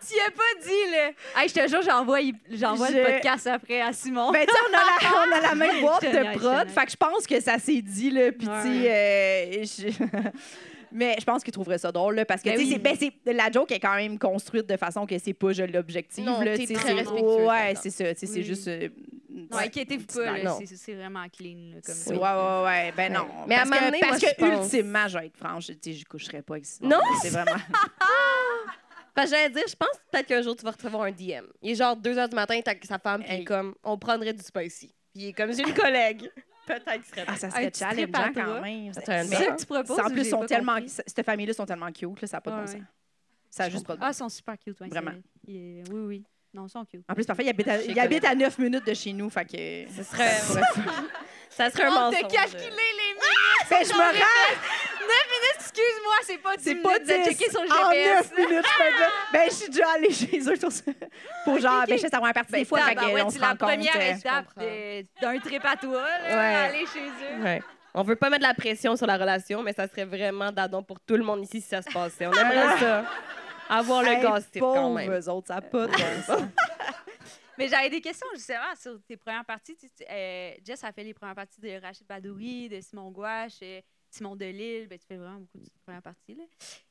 Tu 0.09 0.15
y 0.15 0.19
as 0.21 0.31
pas 0.31 0.63
dit, 0.63 0.91
là. 0.91 1.41
Hey, 1.41 1.49
je 1.49 1.53
te 1.53 1.67
jure, 1.67 1.81
j'envoie, 1.83 2.19
j'envoie 2.49 2.87
Je- 2.87 2.93
le 2.97 3.03
podcast 3.03 3.45
après 3.47 3.81
à 3.81 3.93
Simon. 3.93 4.31
Ben, 4.31 4.45
tu 4.47 4.53
sais, 4.53 4.59
on, 4.69 4.73
a 4.75 4.79
la- 4.79 5.17
on 5.19 5.37
a 5.37 5.41
la 5.49 5.55
même 5.55 5.81
boîte 5.81 5.99
Je 6.03 6.07
te 6.07 6.11
niaise, 6.15 6.25
de 6.25 6.29
je 6.29 6.33
te 6.33 6.39
prod. 6.39 6.65
niaise. 6.65 6.73
Fait 6.73 6.85
que 6.85 6.91
je 6.91 6.97
pense 6.97 7.27
que 7.27 7.39
ça 7.41 7.59
s'est 7.59 7.81
dit, 7.81 8.09
là. 8.11 8.31
Puis, 8.31 8.47
Ouais, 8.47 8.61
tu 8.63 8.81
sais, 8.81 9.89
euh, 9.91 9.91
je- 9.91 10.29
Mais 10.91 11.15
je 11.19 11.23
pense 11.23 11.43
qu'il 11.43 11.53
trouverait 11.53 11.77
ça 11.77 11.91
drôle, 11.91 12.15
là, 12.15 12.25
parce 12.25 12.41
que, 12.41 12.49
Ben 12.49 12.57
tu 12.57 12.61
sais, 12.65 12.65
oui. 12.65 12.73
c'est- 12.73 12.79
ben, 12.79 12.95
c'est- 13.23 13.33
la 13.33 13.51
joke 13.51 13.71
est 13.71 13.79
quand 13.79 13.95
même 13.95 14.17
construite 14.17 14.65
de 14.67 14.75
façon 14.75 15.05
que 15.05 15.19
c'est 15.19 15.33
pas 15.33 15.51
je 15.53 15.61
l'objectif. 15.61 16.25
Non, 16.25 16.41
là, 16.41 16.57
t'es 16.57 16.65
tu 16.65 16.67
sais, 16.67 16.73
très 16.73 16.87
c'est- 16.87 16.93
respectueux 16.95 17.45
Ouais, 17.45 17.73
c'est 17.79 17.89
ça. 17.91 18.13
tu 18.15 18.19
sais, 18.21 18.25
C'est 18.25 18.39
Oui. 18.39 18.43
juste. 18.43 18.67
euh, 18.67 18.89
non, 19.29 19.57
ouais. 19.57 19.65
inquiétez-vous 19.65 20.05
pas, 20.07 20.31
là, 20.37 20.43
Non. 20.43 20.57
c'est, 20.59 20.75
c'est 20.75 20.93
vraiment 20.95 21.25
clean, 21.29 21.75
là, 21.75 21.81
comme 21.85 21.95
Ouais, 22.17 22.25
ça. 22.25 22.63
ouais, 22.63 22.65
ouais. 22.65 22.93
Ben 22.97 23.13
non. 23.13 23.27
Mais 23.47 23.53
à 23.53 23.57
parce 23.59 23.69
un 23.69 23.75
moment 23.75 23.79
que, 23.79 23.85
donné, 23.85 23.99
parce 23.99 24.11
moi, 24.11 24.19
que 24.31 24.35
je 24.35 24.45
pense- 24.57 24.65
ultimement, 24.73 25.07
je 25.07 25.17
vais 25.19 25.25
être 25.27 25.37
franche, 25.37 25.67
tu 25.67 25.73
sais, 25.79 25.93
je 25.93 26.05
coucherais 26.05 26.41
pas 26.41 26.55
avec 26.55 26.65
Simon. 26.65 26.89
Non? 26.89 26.99
C'est 27.21 27.29
vraiment. 27.29 27.51
Parce 29.19 29.31
que 29.31 29.35
j'allais 29.35 29.49
dire, 29.49 29.63
je 29.67 29.75
pense 29.75 29.89
peut-être 30.09 30.27
qu'un 30.27 30.41
jour, 30.41 30.55
tu 30.55 30.63
vas 30.63 30.71
recevoir 30.71 31.03
un 31.03 31.11
DM. 31.11 31.45
Il 31.61 31.71
est 31.71 31.75
genre 31.75 31.97
2 31.97 32.15
h 32.15 32.29
du 32.29 32.35
matin, 32.35 32.57
t'as 32.63 32.73
sa 32.83 32.97
femme, 32.99 33.21
puis 33.21 33.33
il 33.35 33.41
est 33.41 33.43
comme, 33.43 33.75
on 33.83 33.97
prendrait 33.97 34.31
du 34.31 34.41
spicy. 34.41 34.87
Puis 35.13 35.23
il 35.23 35.27
est 35.27 35.33
comme, 35.33 35.51
j'ai 35.51 35.63
une 35.63 35.73
collègue. 35.73 36.31
Peut-être 36.65 36.93
qu'il 36.93 37.03
serait 37.05 37.25
Ah, 37.27 37.35
ça 37.35 37.49
serait 37.49 37.69
challengeant 37.75 38.31
quand 38.33 38.61
même. 38.61 38.93
Ça 38.93 39.01
serait 39.01 39.23
Mais- 39.25 39.35
C'est 39.35 39.43
ça 39.45 39.51
que 39.51 39.59
tu 39.59 39.65
proposes? 39.65 39.99
en 39.99 40.09
plus, 40.09 40.29
sont 40.29 40.39
pas 40.39 40.45
tellement, 40.45 40.77
cette 40.87 41.25
famille-là 41.25 41.53
sont 41.53 41.65
tellement 41.65 41.91
cute, 41.91 42.21
là, 42.21 42.27
ça 42.27 42.37
n'a 42.37 42.41
pas 42.41 42.51
de 42.51 42.55
Ouais, 42.55 42.61
bon 42.61 42.71
sens. 42.71 42.81
Ça 43.49 43.63
a 43.65 43.69
juste 43.69 43.85
pas 43.85 43.95
de 43.95 43.99
bon 43.99 44.05
Ah, 44.05 44.11
ils 44.11 44.15
sont 44.15 44.29
super 44.29 44.57
cute, 44.57 44.77
Vraiment. 44.79 45.11
Oui, 45.47 45.83
oui. 45.91 46.23
Non, 46.53 46.67
ils 46.67 46.69
sont 46.69 46.85
cute. 46.85 47.03
En 47.09 47.13
plus, 47.13 47.25
parfait, 47.25 47.43
il 47.43 47.49
habite 47.49 47.67
à, 47.67 47.81
il 47.83 47.99
habite 47.99 48.23
à 48.25 48.35
9 48.35 48.57
minutes 48.57 48.85
de 48.87 48.93
chez 48.93 49.11
nous, 49.13 49.29
fait 49.29 49.45
que... 49.45 49.91
Ce 49.95 50.03
serait, 50.03 50.29
ça 51.49 51.69
serait 51.69 51.83
un 51.83 51.91
On 51.91 52.11
mensonge. 52.11 52.21
t'a 52.21 52.27
calculé 52.27 52.63
les 52.63 52.69
minutes! 52.69 53.69
Ben, 53.69 53.83
je 53.83 53.93
me 53.93 53.99
rends, 53.99 54.11
Excuse-moi, 55.79 56.13
c'est 56.23 56.37
pas 56.37 56.57
10 56.57 56.63
c'est 56.63 56.73
minutes 56.73 56.83
pas 56.89 56.99
de 56.99 57.03
10, 57.05 57.11
checker 57.29 57.49
sur 57.51 57.63
le 57.63 57.71
en 57.71 57.91
GPS. 57.91 58.31
9 58.37 58.49
minutes, 58.49 58.65
je 58.65 58.83
fais. 58.83 58.91
Ben, 59.33 59.41
je 59.49 59.53
suis 59.55 59.69
déjà 59.69 59.89
allée 59.95 60.11
chez 60.11 60.39
eux 60.49 60.57
pour, 60.59 60.71
ça. 60.71 60.91
pour 61.45 61.59
genre, 61.59 61.85
ben, 61.87 61.95
je 61.97 62.01
sais, 62.01 62.09
ça 62.09 62.19
va 62.19 62.27
un 62.27 62.33
partie 62.33 62.51
Ben, 62.51 62.59
des 62.59 62.65
fois, 62.65 62.81
fait 62.81 62.95
qu'on 62.95 63.29
c'est 63.29 63.35
se 63.37 63.39
la 63.41 63.47
rend 63.47 63.51
compte. 63.57 63.69
première 63.69 63.95
euh, 63.95 64.15
étape 64.15 64.45
de- 64.57 65.05
d'un 65.21 65.39
trip 65.39 65.65
à 65.65 65.75
toi, 65.77 66.01
là, 66.01 66.35
Ouais. 66.35 66.55
aller 66.55 66.85
chez 66.85 67.07
eux. 67.07 67.43
Ouais. 67.43 67.61
On 67.93 68.03
veut 68.03 68.15
pas 68.15 68.29
mettre 68.29 68.43
de 68.43 68.47
la 68.47 68.53
pression 68.53 68.95
sur 68.95 69.07
la 69.07 69.17
relation, 69.17 69.63
mais 69.63 69.73
ça 69.73 69.87
serait 69.87 70.05
vraiment 70.05 70.51
d'adon 70.51 70.83
pour 70.83 70.99
tout 70.99 71.15
le 71.15 71.23
monde 71.23 71.43
ici 71.43 71.59
si 71.61 71.67
ça 71.69 71.81
se 71.81 71.91
passait. 71.91 72.27
On 72.27 72.33
aimerait 72.33 72.77
ça. 72.79 73.05
Avoir 73.69 74.01
le 74.03 74.09
hey, 74.09 74.21
gossip 74.21 74.59
quand 74.59 74.73
pauvres 74.73 74.95
même. 74.95 75.11
eux 75.11 75.29
autres, 75.29 75.47
ça 75.47 75.55
n'a 75.55 75.61
pas 75.61 75.85
de 75.87 75.93
sens. 76.25 76.41
Mais 77.57 77.67
j'avais 77.67 77.89
des 77.89 77.99
questions 78.01 78.27
justement 78.35 78.73
sur 78.81 78.99
tes 79.07 79.17
premières 79.17 79.43
parties. 79.43 79.75
Tu 79.75 79.87
sais, 79.87 79.91
tu- 79.97 80.05
euh, 80.09 80.51
Jess 80.65 80.81
a 80.83 80.91
fait 80.93 81.03
les 81.03 81.13
premières 81.13 81.35
parties 81.35 81.59
de 81.59 81.79
Rachid 81.81 82.07
Badouri, 82.07 82.69
de 82.69 82.79
Simon 82.79 83.11
Gouache, 83.11 83.57
euh, 83.63 83.81
Simon 84.09 84.35
Delille. 84.35 84.87
Ben, 84.87 84.97
tu 84.99 85.05
fais 85.05 85.17
vraiment 85.17 85.39
beaucoup 85.39 85.57
de 85.59 85.69
premières 85.83 86.01
parties. 86.01 86.35
Là. 86.35 86.43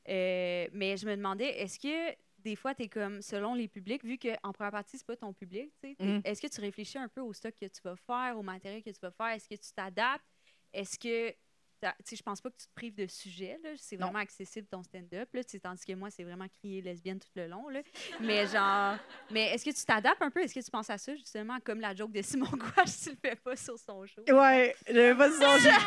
Euh, 0.09 0.67
mais 0.73 0.97
je 0.97 1.05
me 1.05 1.15
demandais, 1.15 1.49
est-ce 1.61 1.79
que 1.79 2.15
des 2.39 2.55
fois, 2.55 2.73
tu 2.73 2.83
es 2.83 2.87
comme, 2.87 3.21
selon 3.21 3.53
les 3.53 3.67
publics, 3.67 4.03
vu 4.05 4.17
qu'en 4.17 4.53
première 4.53 4.71
partie, 4.71 4.97
c'est 4.97 5.05
pas 5.05 5.17
ton 5.17 5.33
public, 5.33 5.73
Mm. 5.83 6.21
est-ce 6.23 6.41
que 6.41 6.47
tu 6.47 6.61
réfléchis 6.61 6.97
un 6.97 7.09
peu 7.09 7.21
au 7.21 7.33
stock 7.33 7.53
que 7.53 7.65
tu 7.65 7.81
vas 7.83 7.95
faire, 7.97 8.37
au 8.37 8.41
matériel 8.43 8.81
que 8.81 8.89
tu 8.89 8.99
vas 9.01 9.11
faire? 9.11 9.27
Est-ce 9.27 9.47
que 9.49 9.55
tu 9.55 9.71
t'adaptes? 9.75 10.25
Est-ce 10.73 10.97
que. 10.97 11.33
Je 11.81 12.21
pense 12.21 12.41
pas 12.41 12.49
que 12.49 12.57
tu 12.57 12.67
te 12.67 12.73
prives 12.73 12.95
de 12.95 13.07
sujet. 13.07 13.59
là. 13.63 13.69
C'est 13.77 13.95
vraiment 13.95 14.19
accessible 14.19 14.67
ton 14.67 14.83
stand-up. 14.83 15.29
Tandis 15.61 15.85
que 15.85 15.93
moi, 15.93 16.09
c'est 16.09 16.23
vraiment 16.23 16.47
crier 16.47 16.81
lesbienne 16.81 17.19
tout 17.19 17.29
le 17.35 17.47
long. 17.47 17.69
Là. 17.69 17.81
Mais 18.21 18.47
genre. 18.47 18.97
Mais 19.31 19.53
est-ce 19.53 19.65
que 19.65 19.71
tu 19.71 19.85
t'adaptes 19.85 20.21
un 20.21 20.31
peu? 20.31 20.41
Est-ce 20.41 20.53
que 20.53 20.63
tu 20.63 20.71
penses 20.71 20.89
à 20.89 20.97
ça, 20.97 21.15
justement, 21.15 21.57
comme 21.63 21.79
la 21.79 21.93
joke 21.95 22.11
de 22.11 22.21
Simon 22.21 22.49
Gouache, 22.51 22.99
tu 23.03 23.09
le 23.09 23.17
fais 23.21 23.35
pas 23.35 23.55
sur 23.55 23.77
son 23.77 24.05
show? 24.05 24.21
Ouais, 24.29 24.75
j'avais 24.87 25.15
pas 25.15 25.31
songé. 25.31 25.69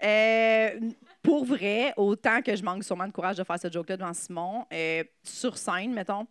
Euh, 0.00 0.78
pour 1.22 1.44
vrai, 1.44 1.92
autant 1.96 2.40
que 2.40 2.54
je 2.54 2.62
manque 2.62 2.84
sûrement 2.84 3.06
de 3.06 3.12
courage 3.12 3.36
de 3.36 3.42
faire 3.42 3.58
cette 3.58 3.72
joke-là 3.72 3.96
devant 3.96 4.14
Simon, 4.14 4.64
euh, 4.72 5.02
sur 5.24 5.58
scène, 5.58 5.92
mettons, 5.92 6.26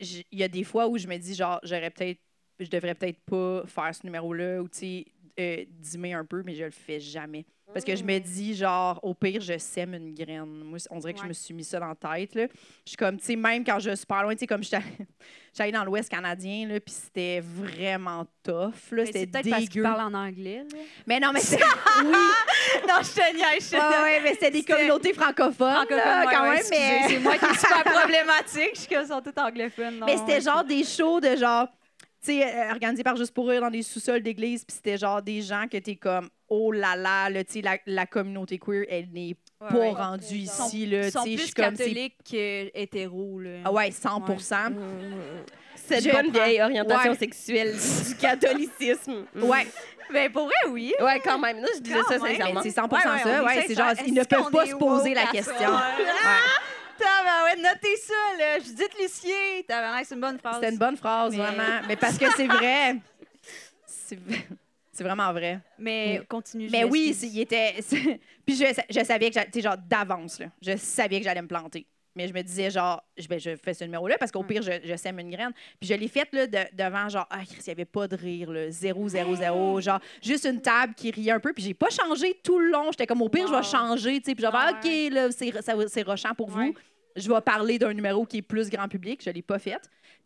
il 0.00 0.24
y 0.32 0.42
a 0.42 0.48
des 0.48 0.64
fois 0.64 0.88
où 0.88 0.96
je 0.96 1.06
me 1.06 1.16
dis, 1.18 1.34
genre, 1.34 1.60
j'aurais 1.62 1.90
peut-être, 1.90 2.20
je 2.58 2.68
devrais 2.68 2.94
peut-être 2.94 3.20
pas 3.26 3.66
faire 3.66 3.94
ce 3.94 4.04
numéro-là, 4.04 4.60
ou 4.62 4.68
tu 4.68 4.78
sais, 4.78 5.04
euh, 5.38 5.64
dimmer 5.68 6.14
un 6.14 6.24
peu, 6.24 6.42
mais 6.44 6.54
je 6.54 6.64
le 6.64 6.70
fais 6.70 7.00
jamais. 7.00 7.44
Parce 7.72 7.84
que 7.84 7.96
je 7.96 8.04
me 8.04 8.18
dis, 8.20 8.54
genre, 8.54 9.00
au 9.02 9.14
pire, 9.14 9.40
je 9.40 9.58
sème 9.58 9.94
une 9.94 10.14
graine. 10.14 10.44
Moi, 10.46 10.78
on 10.90 10.98
dirait 11.00 11.12
que 11.14 11.20
je 11.20 11.26
me 11.26 11.32
suis 11.32 11.52
mis 11.52 11.64
ça 11.64 11.80
dans 11.80 11.88
la 11.88 11.94
tête. 11.94 12.34
Là. 12.36 12.46
Je 12.84 12.90
suis 12.90 12.96
comme, 12.96 13.16
tu 13.18 13.24
sais, 13.24 13.36
même 13.36 13.64
quand 13.64 13.80
je 13.80 13.90
suis 13.90 13.98
super 13.98 14.22
loin, 14.22 14.32
tu 14.34 14.40
sais, 14.40 14.46
comme 14.46 14.62
j'étais 14.62 14.78
allée 15.58 15.72
dans 15.72 15.84
l'Ouest 15.84 16.08
canadien, 16.08 16.68
là, 16.68 16.78
puis 16.78 16.94
c'était 16.94 17.40
vraiment 17.40 18.26
tough. 18.44 18.92
Là, 18.92 19.06
c'était 19.06 19.26
peut-être 19.26 19.50
parce 19.50 20.00
en 20.00 20.14
anglais. 20.14 20.64
là. 20.70 20.78
Mais 21.06 21.18
non, 21.18 21.32
mais 21.32 21.40
c'est. 21.40 21.56
oui, 21.56 22.12
non, 22.88 23.02
je 23.02 23.14
te 23.14 23.34
niaise. 23.34 23.64
je 23.64 23.76
te 23.76 24.02
ouais, 24.02 24.20
mais 24.22 24.34
c'était 24.34 24.52
des 24.52 24.62
communautés 24.62 25.12
francophones, 25.12 25.74
Francophone, 25.74 25.96
là, 25.96 26.26
ouais, 26.26 26.34
quand 26.34 26.42
ouais, 26.42 26.56
même. 26.56 26.64
mais... 26.70 27.08
C'est 27.08 27.18
moi 27.18 27.38
qui 27.38 27.44
est 27.44 27.58
super 27.58 27.82
problématique. 27.82 28.70
Je 28.74 28.80
suis 28.80 28.94
comme, 28.94 29.06
sont 29.06 29.20
tous 29.20 29.40
anglophones. 29.40 29.98
non, 29.98 30.06
Mais 30.06 30.16
c'était 30.18 30.40
genre 30.40 30.64
des 30.64 30.84
shows 30.84 31.18
de 31.18 31.34
genre, 31.34 31.66
tu 32.24 32.32
sais, 32.32 32.44
euh, 32.44 32.70
organisés 32.70 33.02
par 33.02 33.16
Juste 33.16 33.32
pour 33.34 33.48
rire 33.48 33.60
dans 33.60 33.70
des 33.70 33.82
sous-sols 33.82 34.22
d'église, 34.22 34.64
puis 34.64 34.74
c'était 34.76 34.96
genre 34.96 35.20
des 35.22 35.42
gens 35.42 35.66
que 35.70 35.76
t'es 35.78 35.96
comme, 35.96 36.28
oh 36.48 36.72
là 36.72 36.96
là, 36.96 37.28
là, 37.30 37.44
tu 37.44 37.54
sais, 37.54 37.60
la, 37.60 37.76
la 37.86 38.06
communauté 38.06 38.58
queer, 38.58 38.84
elle 38.88 39.08
n'est 39.12 39.36
Ouais, 39.60 39.68
pas 39.70 39.78
ouais. 39.78 39.90
rendue 39.92 40.46
sont- 40.46 40.66
ici, 40.66 40.86
là, 40.86 41.04
tu 41.04 41.10
sont 41.12 41.22
sais, 41.24 41.30
je 41.30 41.36
plus 41.36 41.44
suis 41.44 41.54
comme, 41.54 41.76
catholiques 41.76 42.16
que 42.30 42.70
hétéros. 42.78 43.40
Là. 43.40 43.50
Ah 43.64 43.72
ouais, 43.72 43.90
100 43.90 44.22
Cette 45.76 46.04
Je 46.04 46.10
bonne 46.10 46.30
vieille 46.30 46.60
orientation 46.62 47.10
Ouais. 47.12 47.16
sexuelle 47.18 47.72
du 48.08 48.14
catholicisme. 48.16 49.24
Ouais, 49.36 49.66
Mais 50.12 50.28
pour 50.28 50.44
vrai, 50.46 50.54
oui. 50.70 50.92
Ouais, 51.00 51.20
quand 51.24 51.38
même. 51.38 51.58
Là, 51.60 51.68
je 51.74 51.80
disais 51.80 51.96
Quand 52.00 52.08
ça 52.12 52.18
même. 52.18 52.36
sincèrement. 52.36 52.60
c'est 52.62 52.70
100 52.70 52.82
Ouais, 52.92 52.98
ouais, 52.98 53.18
ça, 53.22 53.44
ouais, 53.44 53.64
c'est 53.66 53.74
genre, 53.74 53.92
ils 54.06 54.14
ne 54.14 54.24
peuvent 54.24 54.50
pas 54.50 54.66
se 54.66 54.74
poser 54.76 55.14
la 55.14 55.26
question. 55.26 55.70
Ouais. 57.00 57.56
Notez 57.62 57.96
ça, 57.96 58.14
là. 58.38 58.58
Judith 58.58 58.90
Lucier. 59.00 59.64
C'est 60.04 60.14
une 60.14 60.20
bonne 60.20 60.38
phrase. 60.38 60.56
C'était 60.56 60.70
une 60.72 60.78
bonne 60.78 60.96
phrase, 60.96 61.32
Mais- 61.36 61.42
vraiment. 61.42 61.80
Mais 61.88 61.96
parce 61.96 62.18
que 62.18 62.26
c'est 62.36 62.46
vrai. 62.46 62.96
C'est 63.86 64.18
c'est 64.92 65.02
vraiment 65.04 65.32
vrai. 65.32 65.60
Mais 65.78 66.22
continue. 66.28 66.66
je 66.68 66.72
Mais 66.72 66.84
oui, 66.84 67.14
c'est- 67.14 67.26
il 67.26 67.40
était. 67.40 67.74
c'est- 67.80 68.20
Puis 68.46 68.56
je, 68.56 68.64
je 68.90 69.04
savais 69.04 69.30
que, 69.30 69.40
sais, 69.52 69.60
genre, 69.60 69.76
d'avance, 69.78 70.38
là, 70.38 70.46
je 70.62 70.76
savais 70.76 71.18
que 71.18 71.24
j'allais 71.24 71.42
me 71.42 71.48
planter. 71.48 71.86
Mais 72.16 72.28
je 72.28 72.32
me 72.32 72.42
disais, 72.42 72.70
genre, 72.70 73.02
je, 73.16 73.26
ben, 73.26 73.38
je 73.40 73.56
fais 73.56 73.74
ce 73.74 73.84
numéro-là 73.84 74.16
parce 74.18 74.30
qu'au 74.30 74.42
pire, 74.44 74.62
je, 74.62 74.72
je 74.84 74.94
sème 74.96 75.18
une 75.18 75.30
graine. 75.30 75.52
Puis 75.80 75.88
je 75.88 75.94
l'ai 75.94 76.08
faite, 76.08 76.28
là, 76.32 76.46
de- 76.46 76.76
devant, 76.76 77.08
genre, 77.08 77.26
ah, 77.30 77.38
Chris, 77.44 77.56
il 77.60 77.68
n'y 77.68 77.72
avait 77.72 77.84
pas 77.84 78.06
de 78.06 78.16
rire, 78.16 78.50
là, 78.52 78.70
zéro, 78.70 79.08
zéro, 79.08 79.34
zéro. 79.34 79.80
Genre, 79.80 80.00
juste 80.22 80.44
une 80.44 80.60
table 80.62 80.94
qui 80.94 81.10
riait 81.10 81.32
un 81.32 81.40
peu. 81.40 81.52
Puis 81.52 81.64
j'ai 81.64 81.74
pas 81.74 81.90
changé 81.90 82.38
tout 82.44 82.58
le 82.58 82.70
long. 82.70 82.90
J'étais 82.92 83.06
comme, 83.06 83.22
au 83.22 83.28
pire, 83.28 83.46
je 83.48 83.52
vais 83.54 83.62
changer, 83.62 84.18
tu 84.20 84.26
sais. 84.30 84.34
Puis 84.34 84.42
genre, 84.44 84.54
Ah 84.54 84.70
Ah, 84.74 84.80
OK, 84.82 84.90
là, 85.12 85.28
c'est 85.88 86.02
rochant 86.02 86.34
pour 86.34 86.54
Ouais. 86.56 86.66
vous. 86.68 86.74
Je 87.16 87.28
vais 87.32 87.40
parler 87.42 87.78
d'un 87.78 87.92
numéro 87.94 88.26
qui 88.26 88.38
est 88.38 88.42
plus 88.42 88.68
grand 88.68 88.88
public. 88.88 89.22
Je 89.24 89.30
l'ai 89.30 89.42
pas 89.42 89.60
fait. 89.60 89.78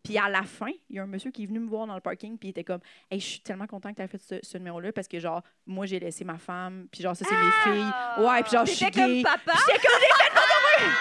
Puis 0.03 0.17
à 0.17 0.29
la 0.31 0.43
fin, 0.45 0.71
il 0.89 0.97
y 0.97 0.99
a 0.99 1.03
un 1.03 1.07
monsieur 1.07 1.31
qui 1.31 1.43
est 1.43 1.47
venu 1.47 1.59
me 1.59 1.69
voir 1.69 1.87
dans 1.87 1.95
le 1.95 2.01
parking, 2.01 2.39
puis 2.39 2.49
il 2.49 2.51
était 2.53 2.65
comme, 2.65 2.81
hey, 3.11 3.21
je 3.21 3.27
suis 3.27 3.41
tellement 3.41 3.67
content 3.67 3.91
que 3.91 3.97
tu 3.97 4.03
aies 4.03 4.09
fait 4.09 4.23
ce, 4.23 4.35
ce 4.43 4.57
numéro-là 4.57 4.91
parce 4.93 5.07
que, 5.09 5.19
genre, 5.19 5.43
moi, 5.67 5.85
j'ai 5.85 5.99
laissé 6.01 6.25
ma 6.25 6.39
femme, 6.39 6.87
puis 6.91 7.03
genre, 7.03 7.15
ça, 7.17 7.27
c'est 7.29 7.35
mes 7.35 7.75
filles. 7.77 8.25
Ouais, 8.25 8.43
puis 8.43 8.53
genre, 8.53 8.65
je 8.65 8.71
suis 8.73 8.87
T'étais 8.87 9.01
comme 9.01 9.13
gay. 9.13 9.23
papa? 9.23 9.53
J'étais 9.67 9.81
comme, 9.87 10.01
j'ai 10.01 10.81
numéro! 10.85 10.95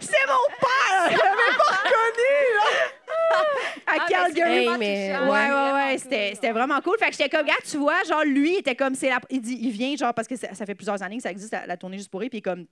C'est 0.00 0.26
mon 0.26 0.48
père! 0.60 1.10
Je 1.10 1.16
l'avais 1.16 1.56
pas 1.56 1.76
reconnu, 1.76 2.54
là! 2.56 3.40
À 3.86 3.96
Ah, 4.00 4.06
Calgary. 4.08 4.50
Hey, 4.52 4.64
vraiment 4.66 4.78
mais-. 4.78 5.12
Ouais, 5.18 5.28
ouais, 5.28 5.72
ouais, 5.72 5.90
cool. 5.90 5.98
c'était 5.98 6.32
c'était 6.34 6.52
vraiment 6.52 6.80
cool. 6.80 6.98
Fait 6.98 7.06
que 7.06 7.12
j'étais 7.12 7.28
comme, 7.28 7.46
gars, 7.46 7.54
tu 7.68 7.76
vois, 7.76 8.02
genre, 8.08 8.24
lui, 8.24 8.54
il 8.54 8.58
était 8.58 8.74
comme, 8.76 8.94
c'est 8.94 9.08
la. 9.08 9.20
Il 9.30 9.40
dit, 9.40 9.58
il 9.60 9.70
vient, 9.70 9.94
genre, 9.96 10.14
parce 10.14 10.28
que 10.28 10.36
ça, 10.36 10.54
ça 10.54 10.66
fait 10.66 10.74
plusieurs 10.74 11.02
années 11.02 11.16
que 11.16 11.22
ça 11.22 11.30
existe, 11.30 11.52
la, 11.52 11.66
la 11.66 11.76
tournée 11.76 11.98
juste 11.98 12.10
pour 12.10 12.20
rire, 12.20 12.30
puis 12.30 12.38
il 12.38 12.40
est 12.40 12.42
comme, 12.42 12.66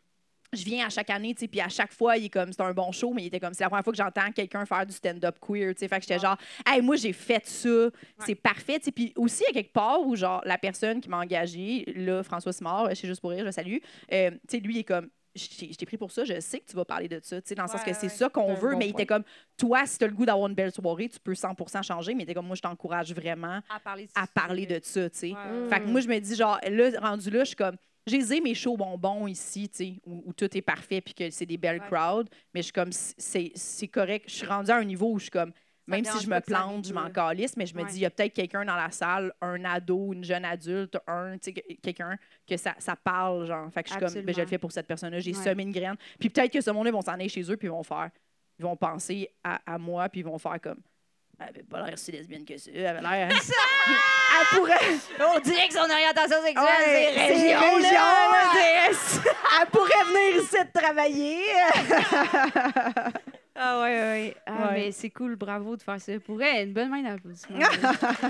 je 0.55 0.65
viens 0.65 0.87
à 0.87 0.91
chaque 0.91 1.09
année, 1.11 1.35
tu 1.35 1.41
sais, 1.41 1.49
puis 1.49 1.61
à 1.63 1.69
chaque 1.69 1.93
fois, 1.93 2.17
il 2.19 2.27
est 2.27 2.29
comme, 2.29 2.53
c'est 2.53 2.61
un 2.63 2.73
bon 2.73 2.93
show, 2.93 3.13
mais 3.15 3.23
il 3.23 3.27
était 3.27 3.41
comme, 3.41 3.55
c'est 3.55 3.65
la 3.65 3.71
première 3.71 3.85
fois 3.85 3.93
que 3.93 3.97
j'entends 3.97 4.31
quelqu'un 4.35 4.67
faire 4.67 4.85
du 4.85 4.93
stand-up 4.93 5.37
queer, 5.41 5.75
tu 5.75 5.81
sais. 5.81 5.89
Fait 5.89 5.97
que 5.99 6.03
j'étais 6.07 6.19
genre, 6.19 6.37
hey, 6.67 6.81
moi, 6.83 6.97
j'ai 6.97 7.13
fait 7.13 7.47
ça, 7.47 7.89
c'est 8.25 8.35
parfait, 8.35 8.79
tu 8.79 8.87
sais. 8.87 8.93
Puis 8.93 9.13
aussi, 9.17 9.45
à 9.49 9.53
quelque 9.53 9.73
part 9.73 10.01
où, 10.03 10.15
genre, 10.17 10.43
la 10.45 10.59
personne 10.59 11.01
qui 11.01 11.09
m'a 11.09 11.19
engagée, 11.19 11.85
là, 11.97 12.23
François 12.23 12.53
Simard, 12.53 12.95
chez 12.95 13.07
Juste 13.09 13.21
pour 13.21 13.31
rire, 13.31 13.41
je 13.41 13.45
le 13.47 13.53
salue, 13.53 13.77
euh, 14.13 14.31
tu 14.31 14.39
sais, 14.49 14.59
lui, 14.59 14.75
il 14.75 14.79
est 14.81 14.85
comme, 14.85 15.09
je 15.35 15.75
t'ai 15.75 15.87
pris 15.87 15.97
pour 15.97 16.13
ça, 16.13 16.25
je 16.25 16.39
sais 16.41 16.61
que 16.61 16.67
tu 16.71 16.77
vas 16.77 16.85
parler 16.85 17.09
de 17.09 17.21
ça, 17.23 17.41
tu 17.41 17.49
sais, 17.49 17.55
dans 17.55 17.65
le 17.65 17.69
sens 17.69 17.83
que 17.83 17.93
c'est 17.93 18.03
ouais. 18.03 18.09
ça 18.09 18.29
qu'on 18.29 18.55
veut, 18.55 18.73
bon 18.73 18.79
mais 18.79 18.87
il 18.87 18.91
était 18.91 19.07
comme, 19.07 19.25
toi, 19.57 19.87
si 19.87 19.99
tu 19.99 20.05
as 20.05 20.09
le 20.09 20.15
goût 20.15 20.27
d'avoir 20.27 20.49
une 20.49 20.55
belle 20.55 20.73
soirée, 20.73 21.09
tu 21.09 21.19
peux 21.21 21.33
100% 21.33 21.83
changer, 21.83 22.15
mais 22.15 22.21
il 22.21 22.25
était 22.25 22.35
comme, 22.35 22.47
moi, 22.47 22.57
je 22.57 22.63
t'encourage 22.63 23.13
vraiment 23.15 23.61
À 23.69 23.81
parler, 23.81 24.09
à 24.15 24.27
parler 24.27 24.67
de 24.67 24.81
ça, 24.83 25.09
tu 25.11 25.19
sais. 25.19 25.33
Ouais. 25.33 25.69
Fait 25.69 25.81
que 25.81 25.87
moi, 25.87 26.01
je 26.01 26.09
me 26.09 26.19
dis, 26.19 26.35
genre, 26.35 26.59
là, 26.69 26.91
rendu 27.01 27.31
là, 27.31 27.41
je 27.41 27.49
suis 27.49 27.57
comme, 27.57 27.77
j'ai 28.07 28.41
mes 28.41 28.55
shows 28.55 28.77
bonbons 28.77 29.27
ici, 29.27 29.69
tu 29.69 29.77
sais, 29.77 30.01
où, 30.05 30.23
où 30.27 30.33
tout 30.33 30.57
est 30.57 30.63
parfait 30.63 31.01
puis 31.01 31.15
que 31.15 31.31
c'est 31.31 31.47
des 31.47 31.57
belles 31.57 31.81
crowds, 31.81 32.29
mais 32.53 32.61
je 32.61 32.65
suis 32.65 32.73
comme, 32.73 32.93
c'est 32.93 33.53
c'est 33.55 33.89
correct. 33.89 34.29
Je 34.29 34.35
suis 34.35 34.47
rendue 34.47 34.71
à 34.71 34.77
un 34.77 34.85
niveau 34.85 35.13
où 35.13 35.19
je 35.19 35.25
suis 35.25 35.31
comme, 35.31 35.53
même 35.87 36.05
si 36.05 36.23
je 36.25 36.31
me 36.31 36.41
plante, 36.41 36.87
je 36.87 36.95
m'en 36.95 37.11
calisse, 37.11 37.57
mais 37.57 37.67
je 37.67 37.75
me 37.75 37.83
Ouais. 37.83 37.89
dis, 37.91 37.97
il 37.97 38.03
y 38.03 38.07
a 38.07 38.11
peut-être 38.11 38.33
quelqu'un 38.35 38.65
dans 38.65 38.77
la 38.77 38.91
salle, 38.91 39.33
un 39.41 39.65
ado, 39.65 40.13
une 40.13 40.25
jeune 40.25 40.45
adulte, 40.45 40.97
un, 41.07 41.33
tu 41.39 41.39
sais, 41.43 41.53
que- 41.55 41.75
quelqu'un 41.83 42.17
que 42.49 42.57
ça, 42.57 42.75
ça 42.79 42.95
parle, 42.97 43.47
genre. 43.47 43.69
Fait 43.73 43.83
que 43.83 43.89
je 43.89 43.95
suis 43.95 44.01
comme, 44.01 44.23
ben, 44.25 44.35
je 44.35 44.41
le 44.41 44.47
fais 44.47 44.59
pour 44.59 44.71
cette 44.73 44.87
personne-là, 44.87 45.19
j'ai 45.21 45.35
Ouais. 45.37 45.43
semé 45.43 45.63
une 45.65 45.73
graine. 45.73 45.97
Puis 46.21 46.31
peut-être 46.31 46.53
que 46.53 46.61
ce 46.61 46.71
monde-là, 46.71 46.91
ils 46.91 46.95
vont 46.95 47.03
s'en 47.03 47.13
aller 47.13 47.29
chez 47.29 47.43
eux 47.51 47.57
puis 47.57 47.67
ils 47.69 47.71
vont 47.73 47.83
faire, 47.83 48.11
ils 48.59 48.63
vont 48.65 48.77
penser 48.77 49.29
à, 49.43 49.61
à 49.67 49.79
moi 49.79 50.09
puis 50.09 50.21
ils 50.21 50.27
vont 50.27 50.39
faire 50.39 50.61
comme, 50.61 50.79
elle 51.41 51.49
avait 51.49 51.63
pas 51.65 51.85
l'air 51.85 51.99
si 51.99 52.13
lesbienne 52.13 52.45
que 52.45 52.57
ça, 52.57 52.71
elle 52.73 52.87
avait 52.87 53.01
l'air. 53.01 53.29
elle 53.31 54.57
pourrait. 54.57 54.79
On 55.35 55.41
dirait 55.41 55.67
que 55.67 55.75
son 55.75 55.81
orientation 55.91 56.37
sexuelle, 56.45 56.65
Ouais, 56.65 57.13
c'est 57.15 57.27
région, 57.27 57.75
région, 57.75 57.91
là. 57.91 58.53
Elle 59.61 59.67
pourrait 59.69 60.05
venir 60.07 60.43
ici 60.43 60.57
travailler. 60.73 61.41
Ah 63.55 63.83
ouais, 63.83 63.91
ouais. 64.01 64.37
Ah, 64.47 64.53
Ouais. 64.53 64.73
mais 64.75 64.93
c'est 64.93 65.11
cool, 65.11 65.37
bravo 65.37 65.77
de 65.77 65.83
faire 65.83 66.01
ça. 66.01 66.13
Pour 66.25 66.41
elle, 66.43 66.69
une 66.69 66.73
bonne 66.73 66.89
main 66.89 67.03
d'applaudissement. 67.03 67.59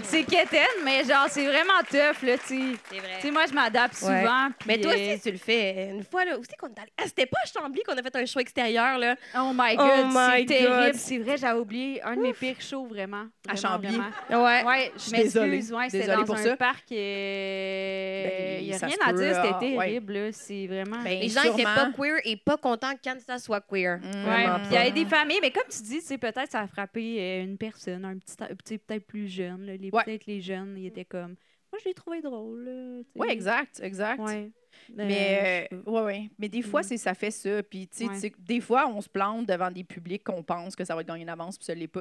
c'est 0.03 0.25
quétaine, 0.25 0.66
mais 0.85 1.05
genre, 1.05 1.27
c'est 1.29 1.47
vraiment 1.47 1.79
tough, 1.89 2.23
là, 2.27 2.37
tu 2.39 2.47
sais. 2.47 2.77
C'est 2.91 2.99
vrai. 2.99 3.09
Tu 3.20 3.27
sais, 3.27 3.31
moi, 3.31 3.45
je 3.49 3.55
m'adapte 3.55 3.95
Ouais. 4.03 4.20
souvent. 4.20 4.49
Mais 4.66 4.81
toi 4.81 4.93
euh, 4.93 4.95
aussi, 5.14 5.20
tu 5.23 5.31
le 5.31 5.39
fais. 5.39 5.91
Une 5.91 6.03
fois, 6.05 6.25
là, 6.25 6.37
où 6.39 6.43
c'est 6.43 6.57
qu'on 6.57 6.66
est 6.68 6.79
allé? 6.79 6.91
Ah, 6.99 7.05
c'était 7.07 7.27
pas 7.27 7.39
à 7.45 7.47
Chambly 7.61 7.83
qu'on 7.87 7.97
a 7.97 8.03
fait 8.03 8.16
un 8.16 8.27
show 8.27 8.41
extérieur, 8.41 8.99
là. 8.99 9.14
Oh 9.39 9.53
my 9.55 9.77
Oh 9.79 9.83
god, 9.83 10.07
my 10.12 10.41
c'est 10.41 10.47
terrible. 10.47 10.87
God. 10.87 10.95
C'est 10.97 11.18
vrai, 11.18 11.37
j'avais 11.37 11.59
oublié 11.61 12.03
un 12.03 12.16
de 12.16 12.20
mes 12.20 12.33
pires 12.33 12.61
shows, 12.61 12.87
vraiment. 12.87 13.25
À 13.49 13.55
Vraiment, 13.55 13.75
Chambly? 13.77 13.97
vraiment. 14.29 14.45
Ouais. 14.45 14.64
Ouais, 14.64 14.93
Je 14.97 15.11
m'excuse. 15.12 15.73
Ouais, 15.73 15.89
c'était 15.89 16.07
dans 16.09 16.25
pour 16.25 16.35
un 16.35 16.43
ça. 16.43 16.57
parc. 16.57 16.85
euh, 16.93 18.25
Ben, 18.29 18.59
Il 18.62 18.66
n'y 18.68 18.75
a 18.75 18.79
ça 18.79 18.87
rien 18.87 18.97
à 19.05 19.12
dire, 19.12 19.37
ah, 19.37 19.43
c'était 19.61 19.77
ouais. 19.77 19.85
terrible. 19.87 20.12
là. 20.14 20.33
C'est 20.33 20.66
vraiment. 20.66 21.03
Ben, 21.03 21.20
Les 21.20 21.29
gens 21.29 21.43
étaient 21.43 21.62
pas 21.64 21.91
queer 21.97 22.16
et 22.25 22.37
pas 22.37 22.57
contents 22.57 22.93
quand 23.05 23.16
ça 23.25 23.39
soit 23.39 23.61
queer. 23.61 23.99
Mm. 23.99 24.29
Ouais, 24.29 24.45
puis 24.59 24.66
il 24.70 24.73
y 24.73 24.77
avait 24.77 24.89
pas. 24.89 24.91
des 24.95 25.05
mais 25.41 25.51
comme 25.51 25.63
tu 25.71 25.83
dis, 25.83 25.99
tu 25.99 26.07
sais, 26.07 26.19
peut-être 26.19 26.51
ça 26.51 26.61
a 26.61 26.67
frappé 26.67 27.21
euh, 27.21 27.45
une 27.45 27.59
personne, 27.59 28.05
un 28.05 28.17
petit, 28.19 28.79
peut-être 28.79 29.07
plus 29.07 29.29
jeune. 29.29 29.67
là. 29.67 29.77
Les, 29.77 29.91
Ouais. 29.91 30.05
Peut-être 30.05 30.27
les 30.27 30.41
jeunes, 30.41 30.77
ils 30.79 30.87
étaient 30.87 31.05
comme, 31.05 31.37
moi 31.71 31.79
je 31.83 31.89
l'ai 31.89 31.95
trouvé 31.95 32.21
drôle. 32.21 33.05
Oui, 33.15 33.29
exact, 33.31 33.81
exact. 33.83 34.21
Ouais. 34.21 34.51
Euh, 34.91 34.95
Mais, 34.97 35.69
sais 35.71 35.75
euh, 35.75 35.91
ouais, 35.91 36.03
ouais. 36.03 36.31
Mais 36.39 36.49
des 36.49 36.63
fois, 36.63 36.83
c'est 36.83 36.97
ça 36.97 37.13
fait 37.15 37.31
ça. 37.31 37.63
Puis, 37.63 37.87
tu 37.89 38.07
sais, 38.15 38.33
des 38.39 38.61
fois, 38.61 38.89
on 38.89 39.01
se 39.03 39.09
plante 39.09 39.47
devant 39.47 39.71
des 39.71 39.85
publics 39.85 40.25
qu'on 40.25 40.43
pense 40.43 40.75
que 40.75 40.85
ça 40.85 40.95
va 40.95 41.03
être 41.03 41.07
gagné 41.09 41.25
d'avance, 41.27 41.59
puis 41.59 41.67
ça 41.67 41.75
l'est 41.75 41.87
pas. 41.89 42.01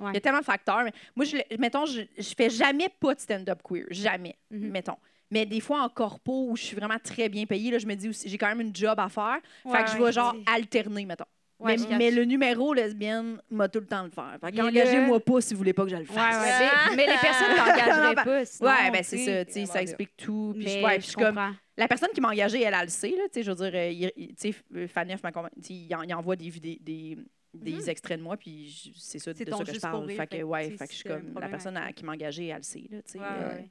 Il 0.00 0.14
y 0.14 0.16
a 0.16 0.20
tellement 0.20 0.40
de 0.40 0.44
facteurs. 0.44 0.82
Mais 0.82 0.92
moi, 1.14 1.24
je, 1.24 1.36
mettons, 1.58 1.86
je, 1.86 2.02
je 2.18 2.34
fais 2.36 2.50
jamais 2.50 2.88
pas 3.00 3.14
de 3.14 3.20
stand-up 3.20 3.60
queer. 3.62 3.86
Jamais, 3.90 4.36
Mhm. 4.50 4.68
mettons. 4.70 4.96
Mais 5.30 5.46
des 5.46 5.60
fois, 5.60 5.82
en 5.82 5.88
corpo, 5.88 6.48
où 6.50 6.56
je 6.56 6.62
suis 6.64 6.76
vraiment 6.76 6.98
très 6.98 7.28
bien 7.28 7.44
payée, 7.46 7.70
là, 7.70 7.78
je 7.78 7.86
me 7.86 7.94
dis 7.94 8.08
aussi, 8.08 8.28
j'ai 8.28 8.38
quand 8.38 8.48
même 8.48 8.62
une 8.62 8.74
job 8.74 8.98
à 8.98 9.08
faire. 9.08 9.38
Fait 9.70 9.84
que 9.84 9.90
je 9.90 10.02
vais, 10.02 10.10
genre, 10.12 10.34
alterner, 10.46 11.06
mettons. 11.06 11.24
Ouais, 11.60 11.76
mais, 11.76 11.98
mais 11.98 12.10
le 12.12 12.24
numéro 12.24 12.72
lesbienne 12.72 13.40
m'a 13.50 13.68
tout 13.68 13.80
le 13.80 13.86
temps 13.86 14.04
le 14.04 14.10
faire. 14.10 14.38
Fait 14.40 14.52
qu'engagez-moi 14.52 15.18
pas 15.18 15.40
si 15.40 15.54
vous 15.54 15.58
voulez 15.58 15.72
pas 15.72 15.82
que 15.84 15.90
je 15.90 15.96
le 15.96 16.02
Ouais, 16.02 16.06
fasse. 16.06 16.60
ouais, 16.60 16.68
mais, 16.90 16.96
mais 16.96 17.12
les 17.12 17.18
personnes 17.18 17.56
t'engageraient 17.56 18.14
pas. 18.14 18.44
Sinon, 18.44 18.68
Ouais, 18.70 18.90
ben 18.92 19.02
c'est 19.02 19.24
ça, 19.24 19.44
tu 19.44 19.52
sais, 19.52 19.66
ça 19.66 19.82
explique 19.82 20.16
tout. 20.16 20.52
Puis 20.56 20.68
je, 20.68 20.78
Mais 20.78 20.84
ouais, 20.84 20.94
je 20.96 21.00
je 21.00 21.06
suis 21.06 21.14
comme, 21.16 21.40
la 21.76 21.88
personne 21.88 22.10
qui 22.14 22.20
m'a 22.20 22.28
engagée, 22.28 22.62
elle, 22.62 22.74
elle 22.74 22.82
le 22.82 22.88
sait, 22.88 23.10
là, 23.10 23.24
tu 23.24 23.30
sais, 23.34 23.42
je 23.42 23.50
veux 23.50 23.70
dire, 23.70 23.72
euh, 23.74 24.10
tu 24.38 24.52
sais, 24.52 24.86
Faneuf 24.88 25.22
m'a 25.24 25.32
il, 25.68 25.88
il 26.04 26.14
envoie 26.14 26.36
des, 26.36 26.48
vidé- 26.48 26.78
des, 26.80 27.18
des 27.54 27.72
Mhm. 27.72 27.88
extraits 27.88 28.18
de 28.18 28.22
moi, 28.22 28.36
puis 28.36 28.92
c'est 28.96 29.18
ça, 29.18 29.32
de 29.32 29.38
ça 29.38 29.44
que 29.64 29.72
je 29.74 29.80
parle. 29.80 30.04
rire, 30.04 30.16
Fait 30.16 30.26
que, 30.28 30.42
ouais, 30.44 30.70
fait 30.70 30.86
que 30.86 30.92
je 30.92 30.98
suis 30.98 31.08
comme, 31.08 31.34
la 31.40 31.48
personne 31.48 31.78
qui 31.96 32.04
m'a 32.04 32.12
engagée, 32.12 32.46
elle 32.46 32.58
le 32.58 32.62
sait, 32.62 32.84
là, 32.90 33.02
tu 33.02 33.12
sais. 33.12 33.18
Ouais, 33.18 33.24
euh, 33.26 33.56
ouais. 33.56 33.68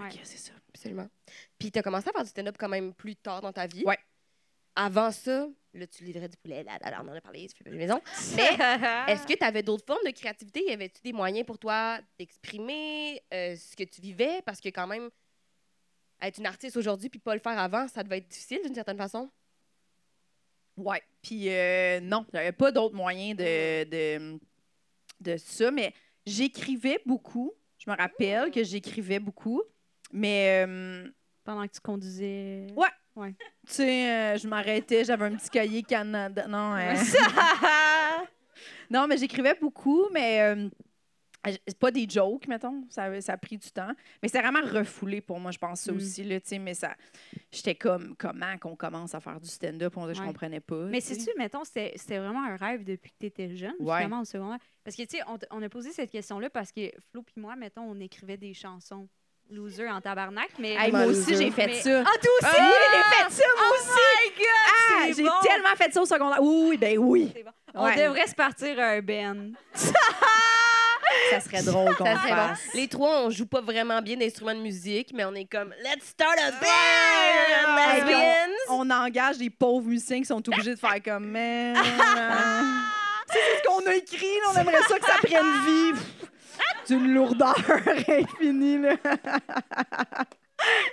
Ouais. 0.00 0.08
c'est 0.22 0.38
ça. 0.38 0.52
Absolument. 0.74 1.08
Puis 1.58 1.70
t'as 1.70 1.82
commencé 1.82 2.08
à 2.08 2.12
faire 2.12 2.22
du 2.22 2.30
stand-up 2.30 2.56
quand 2.58 2.68
même 2.70 2.94
plus 2.94 3.14
tard 3.16 3.42
dans 3.42 3.52
ta 3.52 3.66
vie? 3.66 3.82
Ouais. 3.84 3.98
Avant 4.74 5.10
ça, 5.10 5.48
là, 5.74 5.86
tu 5.86 6.04
livrais 6.04 6.28
du 6.28 6.36
poulet, 6.36 6.62
là, 6.62 6.78
là, 6.80 6.90
là, 6.90 7.02
on 7.04 7.08
en 7.08 7.14
a 7.14 7.20
parlé, 7.20 7.46
tu 7.48 7.56
fais 7.56 7.64
pas 7.64 7.70
de 7.70 7.76
maison. 7.76 8.00
Mais 8.36 9.12
est-ce 9.12 9.26
que 9.26 9.34
tu 9.34 9.44
avais 9.44 9.62
d'autres 9.62 9.84
formes 9.86 10.04
de 10.04 10.10
créativité? 10.10 10.64
Y 10.66 10.72
avait-tu 10.72 11.02
des 11.02 11.12
moyens 11.12 11.46
pour 11.46 11.58
toi 11.58 11.98
d'exprimer 12.18 13.22
euh, 13.32 13.56
ce 13.56 13.76
que 13.76 13.84
tu 13.84 14.00
vivais? 14.00 14.42
Parce 14.42 14.60
que 14.60 14.68
quand 14.68 14.86
même, 14.86 15.10
être 16.22 16.38
une 16.38 16.46
artiste 16.46 16.76
aujourd'hui 16.76 17.08
puis 17.08 17.18
pas 17.18 17.34
le 17.34 17.40
faire 17.40 17.58
avant, 17.58 17.88
ça 17.88 18.02
devait 18.02 18.18
être 18.18 18.28
difficile 18.28 18.60
d'une 18.64 18.74
certaine 18.74 18.96
façon. 18.96 19.30
Ouais. 20.76 21.02
Puis 21.20 21.50
euh, 21.50 22.00
non, 22.00 22.24
j'avais 22.32 22.52
pas 22.52 22.72
d'autres 22.72 22.94
moyens 22.94 23.36
de, 23.36 23.84
de, 23.84 24.40
de 25.20 25.36
ça, 25.36 25.70
mais 25.70 25.92
j'écrivais 26.24 27.00
beaucoup. 27.04 27.52
Je 27.78 27.90
me 27.90 27.96
rappelle 27.96 28.50
que 28.50 28.62
j'écrivais 28.62 29.18
beaucoup, 29.18 29.62
mais 30.12 30.64
euh, 30.66 31.10
Pendant 31.44 31.66
que 31.66 31.72
tu 31.72 31.80
conduisais. 31.80 32.68
Ouais. 32.76 32.88
Tu 33.14 33.34
sais, 33.66 34.10
euh, 34.10 34.36
je 34.38 34.48
m'arrêtais, 34.48 35.04
j'avais 35.04 35.26
un 35.26 35.36
petit 35.36 35.50
cahier 35.50 35.82
Canada. 35.82 36.46
Non, 36.48 36.74
euh, 36.76 36.94
non 38.90 39.06
mais 39.06 39.16
j'écrivais 39.16 39.54
beaucoup, 39.60 40.08
mais 40.12 40.40
euh, 40.42 40.68
C'est 41.66 41.78
pas 41.78 41.90
des 41.90 42.08
jokes, 42.08 42.46
mettons. 42.46 42.84
Ça, 42.88 43.20
ça 43.20 43.32
a 43.32 43.36
pris 43.36 43.58
du 43.58 43.68
temps. 43.72 43.90
Mais 44.22 44.28
c'est 44.28 44.40
vraiment 44.40 44.60
refoulé 44.62 45.20
pour 45.20 45.40
moi, 45.40 45.50
je 45.50 45.58
pense, 45.58 45.80
ça 45.80 45.92
Mm. 45.92 45.96
aussi. 45.96 46.22
Là, 46.22 46.40
tu 46.40 46.58
mais 46.60 46.74
ça. 46.74 46.94
J'étais 47.50 47.74
comme, 47.74 48.14
comment 48.16 48.56
qu'on 48.58 48.76
commence 48.76 49.14
à 49.14 49.20
faire 49.20 49.40
du 49.40 49.48
stand-up? 49.48 49.92
On 49.96 50.06
que 50.06 50.14
Je 50.14 50.20
Ouais. 50.20 50.26
comprenais 50.28 50.60
pas. 50.60 50.84
Mais 50.86 51.00
tu 51.00 51.08
sais. 51.08 51.14
sais-tu, 51.16 51.36
mettons, 51.38 51.64
c'était 51.64 52.18
vraiment 52.18 52.44
un 52.44 52.54
rêve 52.56 52.84
depuis 52.84 53.10
que 53.10 53.16
tu 53.20 53.26
étais 53.26 53.56
jeune, 53.56 53.74
Ouais. 53.80 53.98
justement, 53.98 54.20
au 54.20 54.24
secondaire? 54.24 54.58
Parce 54.84 54.96
que, 54.96 55.02
tu 55.02 55.16
sais, 55.16 55.22
on, 55.26 55.36
on 55.50 55.62
a 55.62 55.68
posé 55.68 55.90
cette 55.90 56.10
question-là 56.12 56.48
parce 56.48 56.70
que 56.70 56.92
Flo 57.10 57.22
puis 57.22 57.34
moi, 57.40 57.56
mettons, 57.56 57.82
on 57.82 57.98
écrivait 57.98 58.36
des 58.36 58.54
chansons 58.54 59.08
loser 59.52 59.88
en 59.90 60.00
tabarnak, 60.00 60.50
mais... 60.58 60.74
Hey, 60.74 60.90
moi 60.90 61.04
aussi, 61.04 61.36
j'ai 61.36 61.50
fait 61.50 61.66
Mais- 61.66 61.80
ça. 61.80 62.02
Ah, 62.06 62.18
toi 62.22 62.32
aussi? 62.40 62.60
oui, 62.60 62.72
j'ai 62.92 63.02
fait 63.16 63.30
ça, 63.30 63.44
moi 63.56 63.66
Oh 63.70 63.74
aussi! 63.74 63.90
my 63.90 64.28
God, 64.38 64.46
Ah, 64.66 65.06
j'ai 65.16 65.24
bon! 65.24 65.30
tellement 65.42 65.76
fait 65.76 65.92
ça 65.92 66.00
au 66.02 66.06
secondaire. 66.06 66.38
Oui, 66.42 66.66
oui, 66.70 66.76
ben 66.78 66.98
oui. 66.98 67.32
Bon. 67.44 67.50
On 67.74 67.84
Ouais. 67.86 67.96
devrait 67.96 68.26
se 68.26 68.34
partir 68.34 68.78
un 68.78 69.00
Ben. 69.00 69.52
Ça 71.30 71.40
serait 71.40 71.62
drôle 71.62 71.94
qu'on 71.96 72.04
serait 72.06 72.30
bon. 72.30 72.36
fasse. 72.36 72.60
Les 72.74 72.88
trois, 72.88 73.22
on 73.24 73.30
joue 73.30 73.46
pas 73.46 73.60
vraiment 73.60 74.00
bien 74.00 74.16
d'instruments 74.16 74.54
de 74.54 74.60
musique, 74.60 75.10
mais 75.14 75.24
on 75.24 75.34
est 75.34 75.44
comme 75.44 75.74
Let's 75.82 76.04
start 76.08 76.38
a 76.38 76.50
band! 76.52 76.68
On 78.70 78.88
engage 78.90 79.36
des 79.38 79.50
pauvres 79.50 79.86
musiciens 79.88 80.20
qui 80.20 80.26
sont 80.26 80.46
obligés 80.48 80.74
de 80.74 80.78
faire 80.80 81.02
comme 81.04 81.26
man. 81.26 81.76
c'est 83.30 83.58
ce 83.58 83.62
qu'on 83.66 83.86
a 83.86 83.94
écrit, 83.94 84.26
là, 84.42 84.48
on 84.54 84.58
aimerait 84.60 84.82
ça 84.88 84.98
que 84.98 85.06
ça 85.06 85.18
prenne 85.22 85.52
vie. 85.66 85.92
Pff, 86.82 86.86
C'est 86.86 86.94
une 86.94 87.14
lourdeur 87.14 87.54
infinie. 88.08 88.78
Là. 88.78 88.96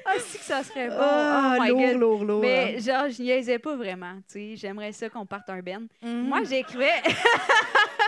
Ah, 0.05 0.13
si 0.17 0.39
que 0.39 0.43
ça 0.43 0.63
serait 0.63 0.87
bon. 0.87 0.95
Ah, 0.99 1.57
oh 1.57 1.61
my 1.61 1.69
lourd, 1.69 1.79
God. 1.81 1.97
lourd, 1.99 2.25
lourd. 2.25 2.41
Mais 2.41 2.79
genre, 2.79 3.07
je 3.09 3.21
niaisais 3.21 3.59
pas 3.59 3.75
vraiment, 3.75 4.15
tu 4.15 4.23
sais. 4.27 4.55
J'aimerais 4.55 4.91
ça 4.91 5.09
qu'on 5.09 5.25
parte 5.27 5.47
un 5.49 5.59
Ben. 5.61 5.87
Mhm. 6.01 6.27
Moi, 6.27 6.43
j'écrivais... 6.43 6.89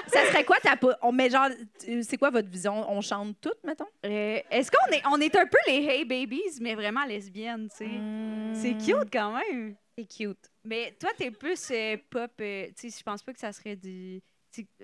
ça 0.08 0.26
serait 0.26 0.44
quoi 0.44 0.58
ta 0.60 0.76
on 1.04 1.12
met 1.12 1.30
genre 1.30 1.50
c'est 2.02 2.18
quoi 2.18 2.32
votre 2.32 2.50
vision? 2.50 2.90
On 2.92 3.00
chante 3.02 3.36
toutes 3.40 3.64
mettons? 3.64 3.86
Euh, 4.06 4.40
Est-ce 4.50 4.72
qu'on 4.72 4.92
est, 4.92 5.02
on 5.12 5.22
est 5.22 5.36
un 5.36 5.46
peu 5.46 5.58
les 5.68 5.86
Hey 5.86 6.06
Babies, 6.06 6.58
mais 6.62 6.74
vraiment 6.74 7.06
lesbiennes, 7.06 7.70
tu 7.70 7.78
sais? 7.78 7.86
Mm. 7.86 8.56
C'est 8.56 8.74
cute 8.78 9.12
quand 9.14 9.34
même. 9.38 9.76
C'est 9.96 10.06
cute. 10.06 10.50
Mais 10.66 10.96
toi, 11.00 11.12
t'es 11.16 11.30
plus 11.30 11.70
euh, 11.72 11.98
pop. 12.10 12.32
euh, 12.42 12.66
tu 12.76 12.90
sais, 12.90 12.98
je 12.98 13.04
pense 13.04 13.22
pas 13.22 13.34
que 13.34 13.40
ça 13.40 13.52
serait 13.52 13.76
du. 13.76 14.20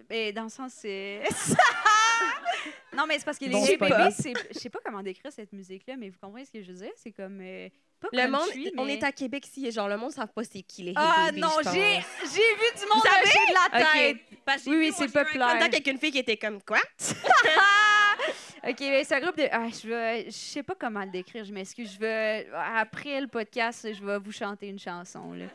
Mais 0.09 0.31
dans 0.33 0.43
le 0.43 0.49
sens. 0.49 0.73
euh, 0.85 1.23
non, 2.95 3.05
mais 3.07 3.19
c'est 3.19 3.25
parce 3.25 3.37
que 3.37 3.45
les 3.45 3.51
Bon, 3.51 3.65
Hey 3.65 3.77
c'est 4.11 4.21
c'est. 4.21 4.33
Je 4.53 4.59
sais 4.59 4.69
pas 4.69 4.79
comment 4.83 5.01
décrire 5.03 5.31
cette 5.31 5.51
musique-là, 5.53 5.95
mais 5.97 6.09
vous 6.09 6.17
comprenez 6.21 6.45
ce 6.45 6.51
que 6.51 6.61
je 6.61 6.71
veux 6.71 6.77
dire? 6.77 6.91
C'est 6.95 7.11
comme. 7.11 7.39
euh, 7.41 7.69
pas 7.99 8.09
Le 8.13 8.27
monde, 8.29 8.41
country, 8.41 8.71
on 8.77 8.85
mais- 8.85 8.93
est 8.97 9.03
à 9.03 9.11
Québec 9.11 9.45
ici, 9.47 9.71
genre 9.71 9.87
le 9.87 9.97
monde 9.97 10.09
ne 10.09 10.13
savent 10.15 10.31
pas 10.33 10.43
c'est 10.43 10.61
qui 10.61 10.83
les 10.83 10.89
Hey 10.91 10.95
Ah 10.97 11.25
Babies, 11.27 11.41
non, 11.41 11.49
je 11.59 11.63
pense. 11.63 11.73
j'ai 11.73 11.81
j'ai 12.21 12.55
vu 12.55 12.79
du 12.79 12.85
monde 12.93 13.03
lâcher 13.03 13.39
de 13.49 13.53
la 13.53 13.79
tête. 13.79 14.17
Ok. 14.31 14.37
Parce 14.45 14.63
que 14.63 14.69
Oui, 14.69 14.75
oui, 14.77 14.85
vu, 14.87 14.93
c'est 14.95 14.99
moi, 14.99 15.07
j'ai 15.07 15.17
eu 15.39 15.41
un 15.41 15.57
populaire. 15.57 15.81
une 15.93 15.97
fille 15.99 16.11
qui 16.11 16.19
était 16.19 16.37
comme 16.37 16.61
quoi? 16.61 16.79
OK, 18.67 18.75
mais 18.81 19.03
c'est 19.03 19.15
un 19.15 19.19
groupe 19.21 19.37
de. 19.37 19.47
Ah, 19.51 19.67
je 19.69 19.87
vais. 19.87 20.25
Je 20.25 20.31
sais 20.31 20.63
pas 20.63 20.75
comment 20.77 21.01
le 21.03 21.11
décrire, 21.11 21.43
je 21.45 21.53
m'excuse. 21.53 21.93
Je 21.93 21.99
vais. 21.99 22.47
Après 22.53 23.19
le 23.21 23.27
podcast, 23.27 23.87
je 23.93 24.03
vais 24.03 24.19
vous 24.19 24.31
chanter 24.31 24.67
une 24.67 24.79
chanson, 24.79 25.33
là. 25.33 25.45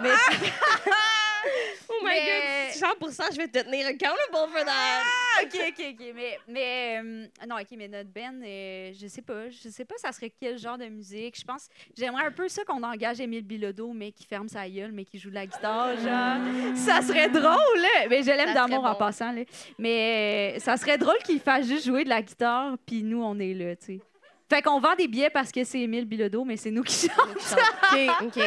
Mais. 0.00 0.10
Oh 1.88 2.02
my 2.02 2.10
Mais- 2.10 2.70
god, 2.80 3.10
100% 3.10 3.32
je 3.32 3.36
vais 3.38 3.48
te 3.48 3.58
tenir 3.60 3.86
accountable 3.86 4.16
for 4.52 4.64
that. 4.64 5.42
OK, 5.42 5.54
OK, 5.68 5.86
OK. 5.92 6.06
Mais, 6.14 6.38
mais 6.48 6.98
euh, 7.02 7.26
non, 7.46 7.56
OK, 7.56 7.68
mais 7.76 7.88
notre 7.88 8.10
Ben, 8.10 8.42
euh, 8.44 8.92
je 8.98 9.06
sais 9.06 9.22
pas. 9.22 9.48
Je 9.50 9.68
sais 9.68 9.84
pas, 9.84 9.94
ça 9.98 10.12
serait 10.12 10.32
quel 10.38 10.58
genre 10.58 10.76
de 10.76 10.86
musique. 10.86 11.38
Je 11.38 11.44
pense, 11.44 11.68
j'aimerais 11.96 12.26
un 12.26 12.30
peu 12.32 12.48
ça 12.48 12.64
qu'on 12.64 12.82
engage 12.82 13.20
Émile 13.20 13.44
Bilodeau, 13.44 13.92
mais 13.92 14.12
qui 14.12 14.24
ferme 14.26 14.48
sa 14.48 14.68
gueule, 14.68 14.92
mais 14.92 15.04
qui 15.04 15.18
joue 15.18 15.30
de 15.30 15.34
la 15.36 15.46
guitare, 15.46 15.96
genre. 15.96 16.76
Ça 16.76 17.00
serait 17.02 17.28
drôle, 17.28 17.42
là. 17.80 18.08
Mais 18.10 18.22
je 18.22 18.30
l'aime 18.30 18.52
d'amour 18.54 18.78
serait 18.78 18.88
en 18.88 18.92
bon. 18.92 18.98
passant, 18.98 19.32
là. 19.32 19.42
Mais 19.78 20.54
euh, 20.56 20.58
ça 20.60 20.76
serait 20.76 20.98
drôle 20.98 21.18
qu'il 21.24 21.40
fasse 21.40 21.66
juste 21.66 21.86
jouer 21.86 22.04
de 22.04 22.08
la 22.10 22.22
guitare, 22.22 22.76
puis 22.86 23.02
nous, 23.02 23.22
on 23.22 23.38
est 23.38 23.54
là, 23.54 23.76
tu 23.76 23.86
sais. 23.86 24.00
Fait 24.48 24.62
qu'on 24.62 24.78
vend 24.78 24.94
des 24.94 25.08
billets 25.08 25.30
parce 25.30 25.50
que 25.50 25.64
c'est 25.64 25.80
Émile 25.80 26.04
Bilodeau, 26.04 26.44
mais 26.44 26.56
c'est 26.56 26.70
nous 26.70 26.82
qui 26.84 27.08
chantons. 27.08 27.60
OK. 27.92 28.10
OK. 28.36 28.42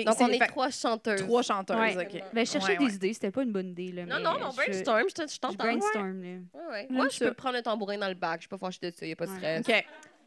OK, 0.00 0.04
Donc 0.04 0.16
on 0.20 0.28
est 0.28 0.38
fait- 0.38 0.46
trois 0.46 0.70
chanteuses. 0.70 1.20
trois 1.22 1.42
chanteuses, 1.42 1.76
Ouais. 1.76 1.96
OK. 2.06 2.22
Ben, 2.32 2.46
je 2.46 2.50
cherchais 2.52 2.72
Ouais, 2.72 2.76
des 2.78 2.84
ouais. 2.86 2.92
idées, 2.92 3.12
c'était 3.14 3.30
pas 3.30 3.42
une 3.42 3.52
bonne 3.52 3.68
idée, 3.70 3.92
là. 3.92 4.04
Non, 4.06 4.16
mais 4.16 4.22
non, 4.22 4.50
je- 4.50 4.56
brainstorm, 4.56 5.02
je 5.08 5.22
je 5.22 5.32
Je 5.34 5.38
t'entends. 5.38 5.54
brainstorm, 5.54 6.22
là. 6.22 6.28
Ouais, 6.28 6.66
ouais. 6.70 6.86
J'aime 6.88 6.96
Moi, 6.96 7.08
je 7.08 7.18
peux 7.20 7.34
prendre 7.34 7.56
un 7.56 7.62
tambourin 7.62 7.98
dans 7.98 8.08
le 8.08 8.14
bac. 8.14 8.36
Je 8.40 8.42
suis 8.42 8.48
pas 8.48 8.58
fâchée 8.58 8.78
de 8.82 8.90
ça, 8.96 9.06
il 9.06 9.12
a 9.12 9.16
pas 9.16 9.26
de 9.26 9.30
stress. 9.36 9.68
OK. 9.68 9.84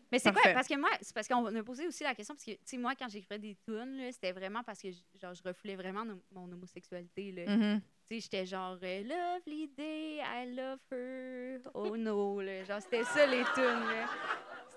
Mais 0.10 0.20
c'est 0.20 0.32
quoi? 0.32 0.42
Parce 0.54 0.68
que 0.70 0.78
moi, 0.80 0.90
c'est 1.02 1.14
parce 1.14 1.28
qu'on 1.28 1.46
a 1.54 1.64
posé 1.64 1.86
aussi 1.86 2.02
la 2.04 2.16
question, 2.16 2.34
parce 2.34 2.46
que, 2.46 2.52
tu 2.52 2.58
sais, 2.64 2.78
moi, 2.78 2.94
quand 2.98 3.10
j'écrivais 3.10 3.40
des 3.40 3.58
tunes, 3.68 3.98
là, 3.98 4.10
c'était 4.14 4.32
vraiment 4.32 4.64
parce 4.64 4.82
que, 4.82 4.88
genre, 5.22 5.34
je 5.34 5.44
refoulais 5.46 5.76
vraiment 5.76 6.06
no- 6.06 6.22
mon 6.32 6.50
homosexualité, 6.50 7.34
là. 7.34 7.46
Mhm. 7.54 7.82
Tu 8.10 8.16
sais, 8.16 8.22
j'étais 8.22 8.46
genre, 8.46 8.78
euh, 8.82 9.04
Lovely 9.04 9.68
day, 9.78 10.20
I 10.20 10.56
love 10.56 10.80
her, 10.94 11.60
oh 11.74 11.98
no, 11.98 12.40
là. 12.40 12.64
Genre, 12.64 12.82
c'était 12.82 13.04
ça, 13.04 13.26
les 13.26 13.44
tunes, 13.54 13.64
là. 13.66 14.06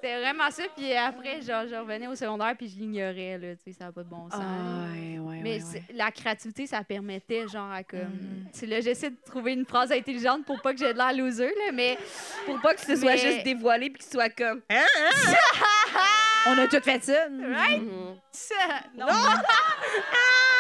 C'était 0.03 0.19
vraiment 0.19 0.51
ça, 0.51 0.63
puis 0.75 0.95
après, 0.95 1.43
genre, 1.43 1.65
je 1.69 1.75
revenais 1.75 2.07
au 2.07 2.15
secondaire, 2.15 2.55
puis 2.57 2.69
je 2.71 2.77
l'ignorais, 2.77 3.37
là, 3.37 3.55
tu 3.57 3.71
sais, 3.71 3.79
ça 3.79 3.85
n'a 3.87 3.93
pas 3.93 4.03
de 4.03 4.09
bon 4.09 4.31
sens. 4.31 4.41
Ah, 4.41 4.93
ouais, 4.95 5.19
ouais, 5.19 5.41
Mais 5.43 5.63
ouais, 5.63 5.83
la 5.93 6.11
créativité, 6.11 6.67
ça 6.67 6.83
permettait, 6.83 7.47
genre, 7.49 7.71
à 7.71 7.83
comme... 7.83 8.47
Tu 8.51 8.61
sais, 8.61 8.67
là, 8.67 8.81
j'essaie 8.81 9.11
de 9.11 9.17
trouver 9.27 9.53
une 9.53 9.67
phrase 9.67 9.93
intelligente 9.93 10.47
pour 10.47 10.63
pas 10.63 10.73
que 10.73 10.79
j'ai 10.79 10.95
de 10.95 10.99
l'air 10.99 11.13
loser, 11.13 11.49
là, 11.49 11.73
mais... 11.75 11.99
Pour 12.47 12.59
pas 12.63 12.73
que 12.75 12.81
ce 12.81 12.97
soit 12.97 13.13
Mais- 13.13 13.19
juste 13.19 13.45
dévoilé 13.45 13.91
puis 13.91 13.99
que 13.99 14.05
ce 14.05 14.13
soit 14.13 14.31
comme. 14.31 14.63
Hein? 14.71 14.87
On 16.47 16.57
a 16.57 16.67
tout 16.67 16.81
fait 16.83 17.05
ça. 17.05 17.27
Right? 17.55 17.83
Mhm. 17.83 18.17
Ça, 18.33 18.55
non. 18.97 19.07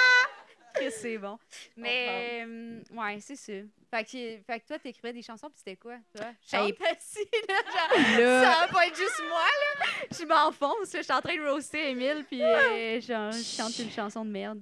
Que 0.81 0.91
c'est 0.91 1.19
bon. 1.19 1.39
Mais, 1.77 2.45
euh, 2.47 2.81
ouais, 2.93 3.19
c'est 3.21 3.37
ça. 3.37 3.53
Fait 3.91 4.05
que, 4.05 4.43
fait 4.47 4.61
que 4.61 4.67
toi, 4.67 4.79
t'écrivais 4.79 5.13
des 5.13 5.23
chansons, 5.23 5.49
puis 5.49 5.59
c'était 5.59 5.77
quoi, 5.77 5.97
toi? 6.15 6.27
Chante 6.49 6.75
assis, 6.91 7.29
là, 7.49 7.55
genre, 7.73 8.45
ça 8.45 8.61
va 8.61 8.69
pas 8.73 8.87
être 8.87 8.97
juste 8.97 9.23
moi, 9.29 9.39
là. 9.41 9.87
Je 10.11 10.25
m'enfonce, 10.25 10.93
je 10.95 11.03
suis 11.03 11.13
en 11.13 11.21
train 11.21 11.37
de 11.37 11.49
roaster 11.49 11.91
Emile, 11.91 12.25
puis 12.27 12.43
euh, 12.43 13.01
genre, 13.01 13.33
je 13.33 13.43
chante 13.43 13.79
une 13.79 13.91
chanson 13.91 14.25
de 14.25 14.31
merde. 14.31 14.61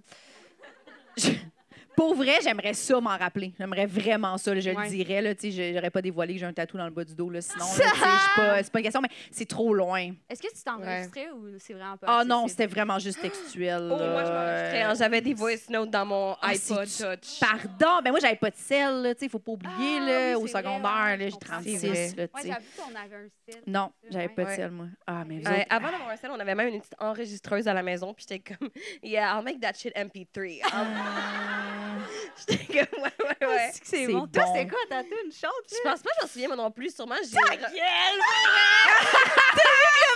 Pour 1.99 2.14
vrai, 2.14 2.38
j'aimerais 2.44 2.74
ça 2.74 3.01
m'en 3.01 3.16
rappeler. 3.16 3.53
J'aimerais 3.59 3.86
vraiment 3.86 4.38
ça. 4.38 4.55
là, 4.55 4.61
je 4.61 4.70
Ouais. 4.70 4.84
le 4.84 4.88
dirais. 4.88 5.20
Là, 5.20 5.34
tu 5.34 5.51
sais, 5.51 5.51
je- 5.51 5.74
j'aurais 5.74 5.90
pas 5.90 6.01
dévoilé 6.01 6.34
que 6.34 6.38
j'ai 6.38 6.46
un 6.46 6.53
tatou 6.53 6.76
dans 6.76 6.84
le 6.84 6.92
bas 6.92 7.03
du 7.05 7.12
dos. 7.12 7.28
Là, 7.28 7.40
sinon, 7.40 7.64
là, 7.64 7.70
tu 7.72 7.76
sais, 7.76 7.82
je 7.88 7.88
suis 7.88 7.96
pas- 8.36 8.62
c'est 8.62 8.70
pas 8.72 8.78
une 8.78 8.82
question, 8.84 9.01
mais 9.01 9.09
c'est 9.32 9.49
trop 9.49 9.74
loin. 9.74 10.12
Est-ce 10.30 10.40
que 10.40 10.46
tu 10.46 10.62
t'enregistrais 10.62 11.30
ou 11.32 11.59
c'est 11.59 11.72
vraiment 11.72 11.96
pas 11.96 12.07
Ah 12.09 12.24
non, 12.24 12.44
accessible? 12.44 12.51
c'était 12.51 12.66
vraiment 12.72 12.99
juste 13.01 13.20
textuel. 13.20 13.80
Oh, 13.82 13.96
moi, 13.96 13.99
je 13.99 14.30
là. 14.30 14.44
m'enregistrais. 14.44 14.82
hein. 14.82 14.94
J'avais 14.96 15.20
des 15.20 15.34
voice 15.34 15.68
notes 15.70 15.90
dans 15.90 16.07
mon 16.07 16.36
Ah, 16.40 16.51
iPod 16.53 16.86
c'est- 16.86 17.16
Touch. 17.16 17.40
Pardon, 17.40 18.01
mais 18.05 18.11
moi, 18.11 18.20
j'avais 18.20 18.36
pas 18.36 18.51
de 18.51 18.57
sel. 18.57 19.03
là, 19.03 19.14
Tu 19.16 19.24
sais, 19.24 19.28
faut 19.28 19.40
pas 19.40 19.53
oublier. 19.53 19.99
Ah, 20.01 20.07
là, 20.07 20.28
oui, 20.28 20.34
au 20.36 20.46
c'est 20.46 20.53
vrai, 20.53 20.62
secondaire, 20.62 21.03
ouais, 21.05 21.16
là, 21.16 21.18
je 21.18 21.24
j'ai 21.24 21.30
comprends. 21.32 21.53
36. 21.55 21.78
C'est 21.80 21.88
vrai. 21.88 22.07
Là, 22.16 22.22
Ouais, 22.22 22.28
tu 22.36 22.42
sais. 22.42 22.49
j'avoue 22.49 22.64
qu'on 22.92 22.96
avait 23.01 23.16
un 23.16 23.28
style. 23.28 23.62
non, 23.66 23.92
j'avais 24.09 24.28
pas 24.28 24.42
de 24.44 24.49
Ouais. 24.49 24.57
sel, 24.57 24.70
moi. 24.70 24.86
Ah, 25.05 25.24
mais 25.26 25.38
vous 25.40 25.51
Ouais, 25.51 25.62
autres- 25.62 25.66
avant 25.74 25.90
d'avoir 25.90 26.11
un 26.11 26.16
sel, 26.16 26.30
on 26.32 26.38
avait 26.38 26.55
même 26.55 26.68
une 26.68 26.78
petite 26.80 26.94
enregistreuse 27.01 27.66
à 27.66 27.74
la 27.74 27.82
maison, 27.82 28.14
puis 28.14 28.24
j'étais 28.28 28.55
comme, 28.55 28.68
yeah, 29.03 29.36
I'll 29.36 29.44
make 29.44 29.61
that 29.61 29.72
shit 29.74 29.92
MP3. 29.96 30.61
Ah. 30.72 31.88
J'étais 32.49 32.64
comme, 32.86 33.03
ouais, 33.03 33.11
ouais, 33.24 33.47
ouais. 33.49 33.70
C'est 33.72 33.80
que 33.80 33.86
c'est 33.86 34.07
C'est 34.07 34.12
bon. 34.12 34.26
Toi, 34.26 34.45
c'est 34.55 34.66
quoi 34.68 34.78
ta 34.89 35.03
tune? 35.03 35.30
Chante, 35.32 35.53
Je 35.70 35.76
pense 35.82 36.01
pas, 36.03 36.11
je 36.18 36.22
m'en 36.24 36.28
souviens 36.32 36.49
moi 36.49 36.57
non 36.57 36.70
plus, 36.70 36.95
sûrement. 36.95 37.14
J'ai... 37.22 37.39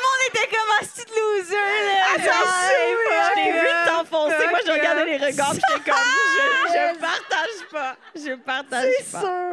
On 0.05 0.29
était 0.29 0.49
comme 0.49 0.71
un 0.81 0.85
petit 0.85 1.05
loser, 1.11 1.55
là? 1.55 2.05
Ah, 2.07 2.17
Je 2.17 3.35
t'ai 3.35 3.53
vu 3.53 3.67
t'enfoncer. 3.87 4.47
Moi, 4.49 4.59
je 4.67 4.71
regardais 4.73 5.05
les 5.19 5.25
regards, 5.27 5.53
j'étais 5.55 5.91
comme, 5.91 6.01
je, 6.35 6.73
je 6.73 6.99
partage 6.99 7.69
pas. 7.71 7.97
Je 8.15 8.35
partage 8.37 8.93
pas. 9.13 9.53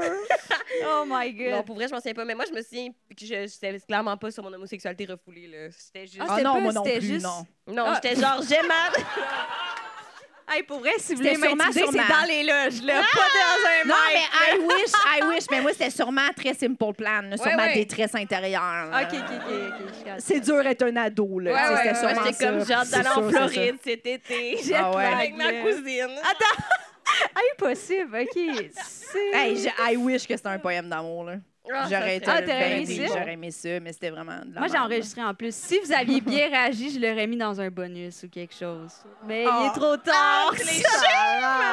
Oh 0.86 1.04
my 1.08 1.34
god. 1.38 1.52
Non, 1.52 1.64
pour 1.64 1.76
vrai, 1.76 1.88
je 1.88 1.94
m'en 1.94 2.00
souviens 2.00 2.14
pas. 2.14 2.26
Mais 2.26 2.36
moi, 2.36 2.46
je 2.48 2.54
me 2.54 2.62
souviens 2.62 2.90
que 2.90 3.26
je 3.26 3.48
j'étais 3.48 3.80
clairement 3.86 4.18
pas 4.18 4.32
sur 4.32 4.44
mon 4.44 4.54
homosexualité 4.54 5.06
refoulée. 5.06 5.48
Là. 5.48 5.70
C'était 5.78 6.06
juste. 6.08 6.22
Ah, 6.22 6.36
Ah 6.38 6.42
non, 6.42 6.62
moi 6.62 6.72
non 6.74 6.84
c'était 6.84 7.00
plus, 7.00 7.08
juste- 7.08 7.26
non. 7.26 7.46
non, 7.68 7.86
Ah. 7.88 8.00
j'étais 8.02 8.20
genre, 8.20 8.42
j'aime 8.48 8.68
mal. 8.68 8.92
Hey, 10.52 10.64
pour 10.64 10.80
vrai, 10.80 10.92
si 10.98 11.14
vous 11.14 11.18
voulez 11.20 11.38
m'intimider, 11.38 11.86
c'est 11.92 11.98
dans 11.98 12.28
les 12.28 12.44
loges, 12.44 12.82
là, 12.84 13.02
pas 13.02 13.20
dans 13.20 13.70
un 13.70 13.88
Non, 13.88 13.96
mic. 14.08 14.16
mais 14.16 14.56
I 14.56 14.60
wish, 14.60 14.92
I 15.06 15.24
wish. 15.28 15.44
Mais 15.52 15.62
moi, 15.62 15.72
c'était 15.74 15.90
sûrement 15.92 16.30
très 16.36 16.54
simple 16.56 16.94
plan, 16.94 17.22
là, 17.22 17.38
sur 17.38 17.46
Ouais, 17.46 17.56
ma 17.56 17.66
ouais. 17.68 17.74
détresse 17.76 18.16
intérieure. 18.16 18.62
là. 18.92 19.02
OK, 19.04 19.14
OK, 19.20 19.42
OK. 20.08 20.12
C'est 20.18 20.40
dur 20.40 20.66
être 20.66 20.84
un 20.84 20.96
ado, 20.96 21.40
là. 21.40 21.52
Ouais, 21.52 21.60
c'était 21.78 21.90
ouais, 21.90 21.96
sûrement 21.96 22.26
J'étais 22.28 22.46
comme, 22.46 22.66
C'est 22.66 22.92
d'aller 23.04 23.10
en. 23.10 23.30
Floride 23.30 23.76
cet 23.84 24.06
été. 24.08 24.58
Ah 24.76 24.92
ouais. 24.96 25.06
Avec 25.06 25.36
ma 25.38 25.54
cousine. 25.54 26.16
Impossible, 27.54 28.18
OK. 28.22 28.72
C'est... 28.88 29.30
Hey, 29.34 29.56
je- 29.58 29.92
I 29.94 29.98
wish 29.98 30.28
que 30.28 30.36
c'était 30.36 30.50
un 30.50 30.60
poème 30.60 30.90
d'amour, 30.90 31.26
là. 31.26 31.36
Ah, 31.72 31.84
ça 31.84 31.90
J'aurais 32.00 32.16
été 32.18 32.26
Ah, 32.30 32.42
t'aurais 32.42 32.72
aimé 32.82 32.86
oui, 32.88 32.98
ça? 32.98 33.06
J'aurais 33.08 33.34
aimé 33.34 33.52
ça, 33.52 33.80
mais 33.80 33.94
c'était 33.94 34.10
vraiment 34.10 34.40
de 34.46 34.54
la 34.54 34.60
Moi, 34.60 34.68
j'ai 34.68 34.74
merde. 34.74 34.86
enregistré 34.86 35.24
en 35.24 35.34
plus. 35.34 35.54
Si 35.56 35.80
vous 35.84 35.92
aviez 35.94 36.20
bien 36.22 36.48
réagi, 36.50 36.90
je 36.92 37.00
l'aurais 37.00 37.28
mis 37.28 37.38
dans 37.38 37.60
un 37.62 37.70
bonus 37.70 38.24
ou 38.24 38.30
quelque 38.30 38.54
chose. 38.56 38.92
Mais 39.28 39.44
il 39.44 39.50
Oh. 39.52 39.68
est 39.68 39.80
trop 39.80 39.98
tard. 39.98 40.52
Ah, 40.54 41.69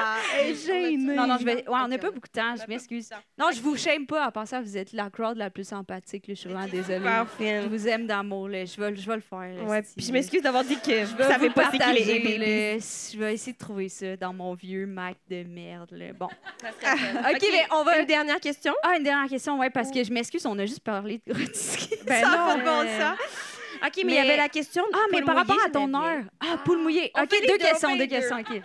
gênée. 0.67 0.97
non, 0.97 1.27
non, 1.27 1.37
je 1.39 1.45
vais... 1.45 1.55
Ouais, 1.57 1.79
on 1.85 1.89
n'a 1.89 1.99
pas 1.99 2.11
beaucoup 2.11 2.29
de 2.29 2.33
temps, 2.41 2.55
je 2.57 2.67
m'excuse. 2.69 3.11
Non, 3.39 3.47
je 3.55 3.61
vous 3.61 3.77
shame 3.77 4.07
pas. 4.07 4.27
En 4.27 4.31
passant, 4.31 4.61
vous 4.61 4.77
êtes 4.77 4.93
la 4.93 5.11
crowd 5.11 5.37
la 5.37 5.51
plus 5.51 5.67
sympathique. 5.67 6.27
là. 6.29 6.35
Je 6.35 6.41
suis 6.41 6.49
vraiment 6.49 6.67
désolée. 6.69 7.01
Parfait. 7.05 7.63
Je 7.63 7.69
vous 7.69 7.89
aime 7.89 8.07
d'amour. 8.07 8.49
là. 8.49 8.65
Je 8.65 8.81
vais, 8.81 8.95
je 8.97 9.07
vais 9.09 9.17
le 9.17 9.21
faire. 9.23 9.65
Ouais, 9.67 9.83
puis 9.83 10.05
je 10.07 10.13
m'excuse 10.13 10.43
d'avoir 10.43 10.65
dit 10.65 10.77
que 10.77 11.05
je 11.05 11.17
vais 11.17 11.25
savais 11.25 11.51
pas 11.51 11.71
c'est 11.71 11.79
qui 11.79 11.93
les. 11.93 12.79
Je 12.81 13.19
vais 13.19 13.35
essayer 13.35 13.53
de 13.53 13.59
trouver 13.59 13.89
ça 13.89 14.17
dans 14.17 14.33
mon 14.33 14.55
vieux 14.55 14.87
Mac 14.87 15.17
de 15.31 15.43
merde. 15.45 15.91
là. 15.93 16.13
Bon. 16.13 16.27
OK, 16.65 17.43
mais 17.53 17.67
on 17.73 17.83
va... 17.85 18.01
Une 18.01 18.07
dernière 18.07 18.41
question. 18.41 18.73
Ah, 18.83 18.97
une 18.97 19.03
dernière 19.05 19.29
question, 19.29 19.59
ouais, 19.59 19.71
parce 19.71 19.91
que 19.91 20.03
je 20.05 20.13
m'excuse, 20.13 20.45
on 20.47 20.59
a 20.59 20.67
juste 20.67 20.81
parlé 20.81 21.21
de 21.27 21.33
Grotsky. 21.33 21.91
Ben 22.07 22.23
ça 22.23 22.31
non. 22.31 22.37
pas 22.37 22.57
de 22.57 22.63
bon 22.65 23.01
sens. 23.01 23.19
OK, 23.85 24.03
mais 24.05 24.13
il 24.13 24.15
y 24.15 24.19
avait 24.19 24.37
la 24.37 24.49
question 24.49 24.83
de 24.85 24.89
Ah, 24.95 25.07
mais 25.13 25.23
par 25.23 25.35
rapport 25.37 25.59
à 25.65 25.69
ton 25.71 25.93
heure. 25.95 26.23
Ah, 26.41 26.57
poule 26.65 26.79
mouillée. 26.79 27.11
OK, 27.21 27.29
deux 27.31 27.47
deux, 27.47 27.55
on 27.55 27.59
questions, 27.71 27.97
deux. 27.97 28.07
questions. 28.07 28.37
OK. 28.39 28.51
Euh, 28.51 28.61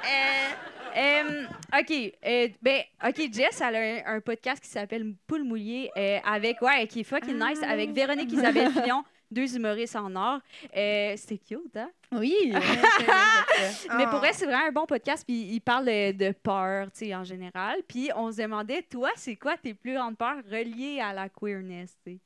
Euh, 0.95 1.45
OK. 1.79 2.13
euh, 2.25 2.47
ben, 2.61 2.81
OK, 3.07 3.29
Jess, 3.33 3.61
elle 3.61 3.75
a 3.75 4.11
un, 4.11 4.15
un 4.17 4.21
podcast 4.21 4.61
qui 4.63 4.69
s'appelle 4.69 5.13
Poule 5.27 5.43
mouillée 5.43 5.91
euh, 5.97 6.19
avec, 6.25 6.61
ouais, 6.61 6.87
qui 6.87 7.01
est 7.01 7.03
fucking 7.03 7.37
nice, 7.39 7.61
avec 7.63 7.91
Véronique 7.91 8.31
Isabelle 8.31 8.71
Fillon, 8.83 9.03
deux 9.29 9.55
humoristes 9.55 9.95
en 9.95 10.13
or. 10.15 10.39
Euh, 10.75 11.13
C'était 11.17 11.37
cute, 11.37 11.75
hein? 11.77 11.89
Oui. 12.11 12.35
Mais 12.53 12.59
Ah. 13.07 14.07
pour 14.09 14.19
vrai, 14.19 14.33
c'est 14.33 14.45
vraiment 14.45 14.67
un 14.67 14.71
bon 14.71 14.85
podcast. 14.85 15.23
Puis 15.25 15.41
il 15.53 15.61
parle 15.61 15.85
de 15.85 16.31
peur, 16.33 16.87
tu 16.91 17.05
sais, 17.05 17.15
en 17.15 17.23
général. 17.23 17.77
Puis 17.87 18.09
on 18.15 18.31
se 18.31 18.41
demandait, 18.41 18.81
toi, 18.83 19.09
c'est 19.15 19.35
quoi 19.37 19.55
tes 19.57 19.73
plus 19.73 19.93
grandes 19.93 20.17
peurs 20.17 20.37
reliées 20.51 20.99
à 21.01 21.13
la 21.13 21.29
queerness, 21.29 21.95
tu 22.05 22.13
sais? 22.13 22.19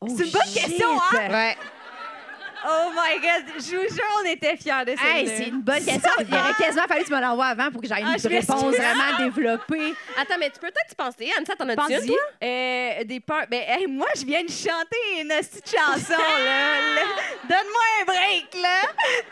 Oh, 0.00 0.08
c'est 0.14 0.26
une 0.26 0.30
bonne 0.32 0.42
shit. 0.42 0.62
question, 0.62 0.88
hein? 1.12 1.30
Ouais. 1.30 1.56
Oh 2.68 2.90
my 2.92 3.20
God! 3.20 3.44
Je 3.62 3.76
vous 3.76 3.94
jure, 3.94 4.04
on 4.22 4.26
était 4.28 4.56
fiers 4.56 4.84
de 4.86 4.96
ça. 4.96 5.06
Hey, 5.16 5.28
c'est 5.28 5.48
une 5.48 5.60
bonne 5.62 5.84
question. 5.84 6.10
Il 6.20 6.34
aurait 6.34 6.54
quasiment 6.58 6.84
fallu 6.88 7.02
que 7.02 7.08
tu 7.08 7.14
me 7.14 7.20
l'envoies 7.20 7.46
avant 7.46 7.70
pour 7.70 7.80
que 7.80 7.86
j'aie 7.86 8.00
une 8.00 8.06
Ah, 8.08 8.16
je 8.18 8.28
réponse 8.28 8.62
vraiment 8.74 9.18
développée. 9.18 9.94
Attends, 10.20 10.34
mais 10.40 10.50
tu 10.50 10.58
peux 10.58 10.68
peut-être 10.68 10.92
y 10.92 10.94
penser. 10.96 11.30
Anne, 11.36 11.44
t'en 11.44 11.68
as-tu 11.68 11.92
une, 12.02 12.06
toi? 12.08 12.16
Euh, 12.42 13.04
des 13.04 13.20
peurs. 13.20 13.46
Ben, 13.50 13.62
hey, 13.68 13.86
moi, 13.86 14.08
je 14.16 14.24
viens 14.24 14.42
de 14.42 14.50
chanter 14.50 15.20
une 15.20 15.28
petite 15.28 15.70
chanson, 15.70 16.20
là. 16.20 16.80
là. 16.96 17.02
Donne-moi 17.48 17.82
un 18.00 18.04
break, 18.04 18.54
là. 18.60 18.80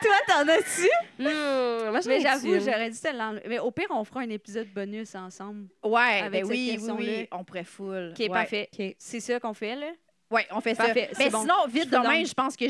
Toi, 0.00 0.14
t'en 0.28 0.48
as-tu? 0.48 0.88
Hmm, 1.18 1.90
moi, 1.90 2.00
j'en 2.00 2.08
Mais 2.10 2.18
ai 2.18 2.20
j'avoue, 2.20 2.54
une? 2.54 2.60
j'aurais 2.60 2.90
dû 2.90 2.98
te 3.00 3.16
l'enlever. 3.16 3.42
Mais 3.48 3.58
au 3.58 3.70
pire, 3.70 3.86
on 3.90 4.04
fera 4.04 4.20
un 4.20 4.30
épisode 4.30 4.68
bonus 4.68 5.14
ensemble. 5.14 5.66
Ouais, 5.82 6.20
Avec 6.22 6.30
ben 6.32 6.44
cette 6.44 6.50
oui, 6.50 6.66
oui, 6.68 6.72
question-là. 6.76 6.96
oui, 7.00 7.28
on 7.32 7.44
pourrait 7.44 7.64
full. 7.64 8.10
OK, 8.12 8.18
ouais. 8.20 8.28
parfait. 8.28 8.68
C'est 8.98 9.20
ça 9.20 9.40
qu'on 9.40 9.54
fait, 9.54 9.74
là? 9.74 9.88
Oui, 10.34 10.42
on 10.50 10.60
fait 10.60 10.74
ça. 10.74 10.92
Mais 10.94 11.30
bon. 11.30 11.40
sinon, 11.40 11.54
vite 11.68 11.90
de 11.90 11.96
même, 11.98 12.26
je 12.26 12.34
pense 12.34 12.56
que 12.56 12.64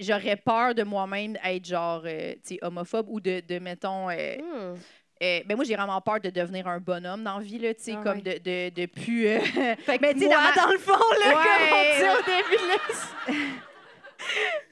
j'aurais 0.00 0.36
peur 0.36 0.74
de 0.74 0.82
moi-même 0.82 1.36
être 1.44 1.64
genre, 1.66 2.02
euh, 2.04 2.32
tu 2.34 2.54
sais, 2.54 2.58
homophobe 2.62 3.06
ou 3.08 3.20
de, 3.20 3.40
de 3.46 3.58
mettons. 3.58 4.08
euh, 4.10 4.36
Hmm. 4.38 4.76
euh, 5.22 5.40
ben 5.44 5.54
moi, 5.54 5.64
j'ai 5.64 5.76
vraiment 5.76 6.00
peur 6.00 6.18
de 6.20 6.30
devenir 6.30 6.66
un 6.66 6.78
bonhomme 6.80 7.22
dans 7.22 7.38
la 7.38 7.44
vie, 7.44 7.58
là, 7.58 7.74
tu 7.74 7.82
sais, 7.84 7.94
Ah 7.98 8.02
comme 8.02 8.16
ouais. 8.18 8.38
de, 8.40 8.70
de, 8.70 8.80
de 8.80 8.86
plus. 8.86 9.26
euh, 9.26 9.38
Mais 10.00 10.14
tu 10.14 10.20
sais, 10.20 10.28
dans 10.28 10.70
le 10.72 10.78
fond, 10.78 10.92
là, 11.20 11.28
Ouais, 11.28 11.34
comme 11.34 11.68
on 11.72 11.82
dit 11.98 12.08
au 12.18 12.22
début, 12.24 12.68
là. 12.68 13.34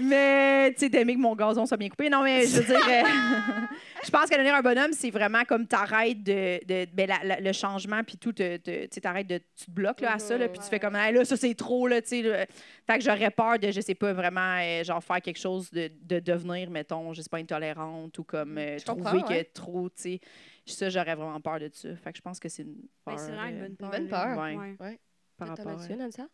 Mais, 0.00 0.72
tu 0.74 0.80
sais, 0.80 0.88
d'aimer 0.88 1.14
que 1.14 1.20
mon 1.20 1.34
gazon 1.34 1.66
soit 1.66 1.76
bien 1.76 1.88
coupé. 1.88 2.08
Non, 2.08 2.22
mais 2.22 2.46
je 2.46 2.58
veux 2.60 2.64
dire, 2.64 2.76
euh, 2.88 3.02
je 4.04 4.10
pense 4.10 4.28
que 4.30 4.34
devenir 4.34 4.54
un 4.54 4.60
bonhomme, 4.62 4.92
c'est 4.92 5.10
vraiment 5.10 5.44
comme 5.44 5.66
t'arrêtes 5.66 6.22
de, 6.22 6.60
de 6.64 6.86
ben, 6.92 7.08
la- 7.08 7.24
la- 7.24 7.40
le 7.40 7.52
changement, 7.52 8.02
puis 8.04 8.16
tout, 8.16 8.32
te, 8.32 8.56
te- 8.58 8.82
tu 8.84 8.88
sais, 8.92 9.00
t'arrêtes 9.00 9.26
de, 9.26 9.38
tu 9.56 9.66
te 9.66 9.70
bloques 9.70 10.00
là, 10.00 10.14
à 10.14 10.18
ça, 10.18 10.36
là, 10.38 10.48
puis 10.48 10.58
tu 10.60 10.66
fais 10.66 10.78
comme, 10.78 10.94
Hey, 10.96 11.12
là, 11.14 11.24
ça, 11.24 11.36
c'est 11.36 11.54
trop, 11.54 11.88
là, 11.88 12.00
tu 12.02 12.08
sais. 12.22 12.48
Fait 12.86 12.98
que 12.98 13.04
j'aurais 13.04 13.30
peur 13.30 13.58
de, 13.58 13.70
je 13.70 13.80
sais 13.80 13.94
pas, 13.94 14.12
vraiment, 14.12 14.58
euh, 14.60 14.84
genre, 14.84 15.02
faire 15.02 15.20
quelque 15.20 15.38
chose 15.40 15.70
de, 15.70 15.90
de 16.02 16.20
devenir, 16.20 16.70
mettons, 16.70 17.12
je 17.12 17.22
sais 17.22 17.28
pas, 17.30 17.38
intolérante 17.38 18.16
ou 18.18 18.24
comme 18.24 18.56
euh, 18.58 18.78
Je 18.78 18.84
comprends, 18.84 19.08
trouver 19.10 19.22
que 19.24 19.28
ouais. 19.30 19.44
trop, 19.52 19.88
tu 19.90 19.94
sais. 20.02 20.20
Ça, 20.66 20.90
j'aurais 20.90 21.14
vraiment 21.14 21.40
peur 21.40 21.58
de 21.60 21.70
ça. 21.72 21.88
Fait 21.96 22.12
que 22.12 22.18
je 22.18 22.22
pense 22.22 22.38
que 22.38 22.48
c'est 22.50 22.62
une 22.62 22.74
peur. 23.04 23.14
Ben, 23.14 23.18
c'est 23.18 23.32
vraiment 23.32 23.48
une 23.48 23.56
euh, 23.56 23.68
bonne 23.68 23.76
peur. 23.76 23.90
bonne 23.90 24.08
peur. 24.08 24.38
Ouais. 24.38 24.56
Ouais. 24.78 25.00
par 25.38 25.48
rapport 25.48 25.68
à- 25.68 25.84
Anne-ça? 25.84 26.26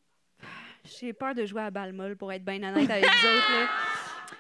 J'ai 0.84 1.12
peur 1.12 1.34
de 1.34 1.44
jouer 1.46 1.62
à 1.62 1.70
balle 1.70 1.92
molle, 1.92 2.16
pour 2.16 2.32
être 2.32 2.44
bien 2.44 2.62
honnête 2.62 2.90
avec 2.90 3.04
vous 3.04 3.28
autres, 3.28 3.52
là. 3.52 3.68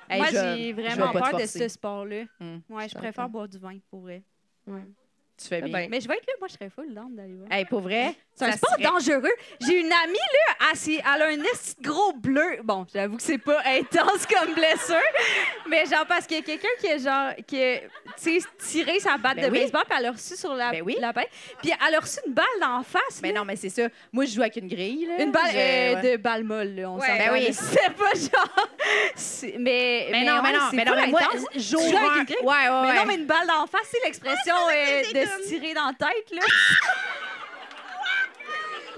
Hey, 0.08 0.20
Moi, 0.20 0.28
j'ai 0.30 0.72
vraiment 0.72 1.12
peur 1.12 1.38
de 1.38 1.46
ce 1.46 1.68
sport-là. 1.68 2.24
Hmm. 2.38 2.58
Ouais, 2.68 2.88
je 2.88 2.94
préfère 2.94 3.28
boire 3.28 3.48
du 3.48 3.58
vin, 3.58 3.78
pour 3.90 4.00
vrai. 4.00 4.22
Tu 5.40 5.48
fais 5.48 5.60
Ah 5.62 5.66
bien. 5.66 5.72
ben. 5.72 5.88
Mais 5.90 6.00
je 6.00 6.06
vais 6.08 6.14
être 6.14 6.26
là, 6.26 6.32
moi, 6.38 6.48
je 6.48 6.54
serais 6.54 6.70
full 6.70 6.94
d'aller 6.94 7.34
voir. 7.34 7.50
Hey, 7.50 7.64
pour 7.64 7.80
vrai, 7.80 8.14
C'est 8.36 8.44
un 8.44 8.52
sport 8.52 8.70
serait- 8.70 8.82
dangereux. 8.84 9.32
J'ai 9.60 9.80
une 9.80 9.92
amie, 9.92 10.14
là, 10.14 10.66
elle, 10.72 10.92
elle 10.94 11.22
a 11.22 11.26
un 11.26 11.44
esti 11.52 11.74
gros 11.82 12.12
bleu. 12.12 12.58
Bon, 12.62 12.86
j'avoue 12.94 13.16
que 13.16 13.22
c'est 13.22 13.38
pas 13.38 13.60
intense 13.66 14.26
comme 14.26 14.54
blessure, 14.54 14.96
mais 15.68 15.86
genre, 15.86 16.06
parce 16.06 16.26
qu'il 16.28 16.36
y 16.36 16.40
a 16.40 16.42
quelqu'un 16.44 16.68
qui 16.80 16.88
a, 16.88 16.98
genre, 16.98 17.34
qui 17.46 17.60
a, 17.62 17.80
tiré 18.58 19.00
sa 19.00 19.16
batte 19.16 19.36
Ben 19.36 19.46
de 19.46 19.50
oui. 19.50 19.60
baseball, 19.62 19.82
puis 19.88 19.96
elle 19.98 20.06
a 20.06 20.12
reçu 20.12 20.36
sur 20.36 20.54
la, 20.54 20.70
Ben 20.70 20.82
oui. 20.82 20.96
la 21.00 21.12
tête. 21.12 21.28
Puis 21.60 21.72
elle 21.86 21.94
a 21.96 21.98
reçu 22.00 22.18
une 22.26 22.32
balle 22.32 22.44
d'en 22.60 22.82
face, 22.84 23.20
Mais 23.20 23.32
là. 23.32 23.40
non, 23.40 23.44
mais 23.44 23.56
c'est 23.56 23.68
ça. 23.70 23.88
Moi, 24.12 24.26
je 24.26 24.34
joue 24.34 24.40
avec 24.42 24.56
une 24.56 24.68
grille. 24.68 25.06
Là. 25.06 25.22
Une 25.22 25.32
balle 25.32 25.50
Je- 25.52 25.56
euh, 25.58 25.94
ouais. 26.00 26.12
de 26.12 26.16
balle 26.22 26.44
molle, 26.44 26.74
là, 26.76 26.90
on 26.90 26.98
Ouais, 26.98 27.18
ben 27.18 27.32
oui. 27.32 27.48
C'est 27.52 27.92
pas 27.94 28.12
genre... 28.14 28.68
c'est- 29.16 29.56
Mais, 29.58 30.08
Mais, 30.12 30.24
non, 30.24 30.40
mais 30.42 30.52
non, 30.52 30.58
c'est 30.70 30.76
mais 30.76 30.84
non, 30.84 30.92
mais 30.94 31.06
moi, 31.08 31.20
avec 31.20 31.34
un- 31.34 32.18
une 32.18 32.24
grille? 32.24 32.36
Ouais, 32.42 32.46
ouais, 32.46 32.82
Mais 32.82 32.94
non, 32.94 33.04
mais 33.06 33.14
une 33.16 33.26
balle 33.26 33.46
d'en 33.48 33.66
face, 33.66 33.88
c'est 33.90 34.02
l'expression 34.04 34.54
euh, 34.70 35.02
de 35.12 35.23
se 35.26 35.48
tirer 35.48 35.74
dans 35.74 35.86
la 35.86 35.92
tête, 35.92 36.30
là. 36.32 36.42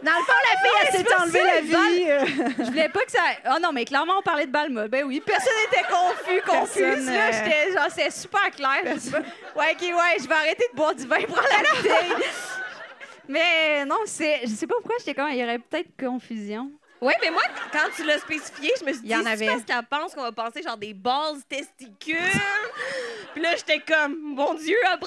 Dans 0.02 0.12
le 0.12 0.24
fond, 0.24 0.32
la 0.52 0.60
fille, 0.60 0.78
elle 0.82 1.06
s'est 1.06 1.14
enlevée 1.14 1.42
la 1.42 1.78
balle. 1.78 1.90
vie. 1.94 2.10
euh. 2.10 2.52
Je 2.58 2.64
voulais 2.64 2.88
pas 2.90 3.00
que 3.04 3.10
ça. 3.10 3.20
Oh 3.50 3.58
non, 3.60 3.72
mais 3.72 3.84
clairement, 3.84 4.18
on 4.18 4.22
parlait 4.22 4.46
de 4.46 4.52
Balma. 4.52 4.86
Ben 4.88 5.04
oui, 5.04 5.20
personne 5.24 5.52
n'était 5.64 5.84
confus, 5.88 6.42
confuse. 6.46 7.06
Là, 7.06 7.28
euh, 7.28 7.32
j'étais 7.32 7.72
genre, 7.72 7.88
c'est 7.92 8.10
super 8.12 8.50
clair. 8.50 8.82
Je 8.94 8.98
sais 9.00 9.10
pas. 9.10 9.18
Ouais, 9.56 9.72
ok, 9.72 9.80
ouais, 9.82 10.16
je 10.20 10.28
vais 10.28 10.34
arrêter 10.34 10.66
de 10.70 10.76
boire 10.76 10.94
du 10.94 11.06
vin 11.06 11.22
pour 11.26 11.36
la 11.38 11.42
bouteille. 11.76 12.12
Mais 13.26 13.84
non, 13.86 14.00
c'est. 14.04 14.40
Je 14.44 14.48
sais 14.50 14.66
pas 14.66 14.74
pourquoi 14.76 14.96
j'étais 14.98 15.14
comme. 15.14 15.30
Il 15.30 15.38
y 15.38 15.42
aurait 15.42 15.58
peut-être 15.58 15.88
confusion. 15.98 16.70
Oui, 17.00 17.12
mais 17.22 17.30
moi, 17.30 17.42
quand 17.72 17.88
tu 17.94 18.04
l'as 18.04 18.18
spécifié, 18.18 18.72
je 18.80 18.84
me 18.84 18.92
suis 18.92 19.00
Il 19.02 19.08
dit, 19.08 19.12
y 19.12 19.16
en 19.16 19.22
c'est 19.24 19.28
avait. 19.30 19.46
parce 19.46 19.62
qu'elle 19.64 19.86
pense 19.88 20.14
qu'on 20.14 20.22
va 20.22 20.32
penser 20.32 20.62
genre 20.62 20.76
des 20.78 20.94
balles 20.94 21.42
testicules. 21.48 22.16
Puis 23.34 23.42
là, 23.42 23.50
j'étais 23.56 23.80
comme, 23.80 24.16
mon 24.22 24.54
Dieu, 24.54 24.76
elle 24.92 24.98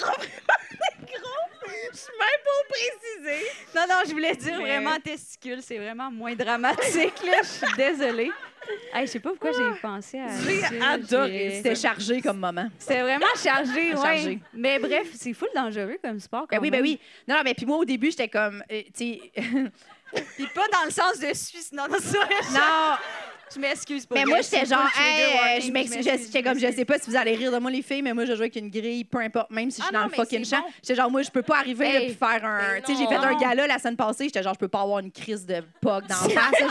gros. 1.10 1.70
Je 1.92 1.98
suis 1.98 2.14
même 2.20 2.42
pas 2.46 2.70
préciser. 2.70 3.46
Non, 3.76 3.82
non, 3.90 3.96
je 4.08 4.12
voulais 4.12 4.36
dire 4.36 4.58
Mais- 4.58 4.66
vraiment 4.80 5.00
testicule. 5.04 5.62
C'est 5.62 5.78
vraiment 5.78 6.12
moins 6.12 6.36
dramatique, 6.36 7.24
là. 7.26 7.42
Je 7.42 7.48
suis 7.48 7.76
désolée. 7.76 8.32
Hey, 8.94 9.08
je 9.08 9.12
sais 9.14 9.20
pas 9.20 9.30
pourquoi 9.32 9.52
j'ai 9.52 9.80
pensé 9.82 10.20
à. 10.20 10.28
J'ai 10.30 10.82
adoré 10.82 11.54
C'était 11.56 11.76
chargé 11.76 12.22
comme 12.22 12.40
moment. 12.40 12.68
C'était 12.78 13.02
vraiment 13.02 13.26
chargé. 13.42 13.92
Chargé. 13.94 14.40
Mais 14.54 14.78
bref, 14.80 15.08
c'est 15.16 15.34
full 15.34 15.50
dangereux 15.56 15.98
comme 16.04 16.20
sport. 16.20 16.46
Ben 16.48 16.58
quand 16.58 16.62
oui, 16.62 16.70
ben 16.70 16.78
même. 16.78 16.86
oui. 16.86 17.00
Non, 17.28 17.36
non, 17.38 17.42
mais 17.44 17.54
puis 17.56 17.66
moi, 17.66 17.78
au 17.78 17.86
début, 17.86 18.12
j'étais 18.12 18.28
comme, 18.30 18.64
euh, 18.72 18.82
tu 18.96 19.16
sais... 19.16 19.32
Puis 20.36 20.48
pas 20.56 20.68
dans 20.72 20.86
le 20.86 20.92
sens 20.92 21.20
de 21.20 21.34
Suisse. 21.34 21.72
Non, 21.74 21.84
non, 21.90 21.98
ça. 22.00 22.18
non, 22.52 22.98
Je 23.54 23.60
m'excuse 23.60 24.06
pour 24.06 24.16
mais 24.18 24.26
moi, 24.26 24.42
j'étais 24.42 24.60
pas 24.60 24.66
genre, 24.66 24.84
le 24.96 25.02
hey, 25.02 25.58
euh, 25.58 25.62
je 25.62 25.72
m'excuse. 25.72 26.04
J'étais 26.04 26.44
comme, 26.44 26.60
je 26.60 26.72
sais 26.72 26.86
pas 26.86 26.98
si 27.00 27.10
vous 27.10 27.16
allez 27.16 27.36
rire 27.36 27.52
de 27.52 27.58
moi, 27.58 27.70
les 27.72 27.82
filles, 27.82 28.02
mais 28.02 28.14
moi, 28.14 28.26
je 28.26 28.34
joue 28.34 28.42
avec 28.42 28.56
une 28.56 28.70
grille, 28.70 29.04
peu 29.06 29.20
importe, 29.20 29.52
même 29.52 29.70
si 29.72 29.82
je 29.82 29.86
suis 29.88 29.96
Ah 29.96 30.00
dans 30.00 30.06
le 30.06 30.12
fucking 30.12 30.46
champ. 30.46 30.64
J'étais 30.82 30.96
genre, 30.96 31.10
moi, 31.12 31.22
je 31.22 31.30
peux 31.32 31.42
pas 31.42 31.58
arriver 31.58 31.92
là 31.94 32.00
puis 32.02 32.14
faire 32.14 32.44
un. 32.46 32.82
Tu 32.82 32.94
sais, 32.94 33.00
j'ai 33.02 33.08
fait 33.08 33.18
non. 33.18 33.24
un 33.24 33.38
gala 33.40 33.68
la 33.68 33.80
semaine 33.80 33.98
passée, 33.98 34.26
j'étais 34.26 34.44
genre, 34.44 34.54
je 34.54 34.60
peux 34.60 34.68
pas 34.68 34.82
avoir 34.82 35.00
une 35.00 35.12
crise 35.12 35.46
de 35.46 35.62
POC 35.82 36.08
dans 36.08 36.16
la 36.22 36.30
face. 36.42 36.62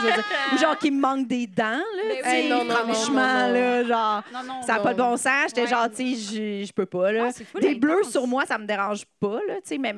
Ou 0.53 0.57
genre, 0.57 0.77
qui 0.77 0.91
me 0.91 0.99
manque 0.99 1.27
des 1.27 1.47
dents, 1.47 1.63
là. 1.63 2.43
Non, 2.49 2.65
franchement, 2.65 3.13
non, 3.13 3.47
non. 3.47 3.53
là, 3.53 3.83
genre. 3.83 4.23
Non, 4.33 4.43
non, 4.43 4.61
Ça 4.63 4.73
n'a 4.73 4.79
pas 4.79 4.93
de 4.93 4.97
bon 4.99 5.17
sens. 5.17 5.47
J'étais 5.47 5.67
genre, 5.67 5.89
tu 5.89 6.15
sais, 6.15 6.65
je- 6.65 6.73
peux 6.73 6.85
pas, 6.85 7.11
là. 7.11 7.29
Ah, 7.29 7.59
Des 7.59 7.75
bleus 7.75 8.03
sur 8.09 8.25
moi, 8.27 8.45
ça 8.45 8.57
me 8.57 8.65
dérange 8.65 9.03
pas, 9.19 9.39
là, 9.47 9.55
tu 9.55 9.61
sais, 9.65 9.77
mais, 9.77 9.89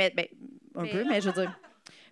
un 0.76 0.86
peu, 0.86 1.04
mais 1.08 1.22
je 1.22 1.30
veux 1.30 1.34
dire. 1.42 1.52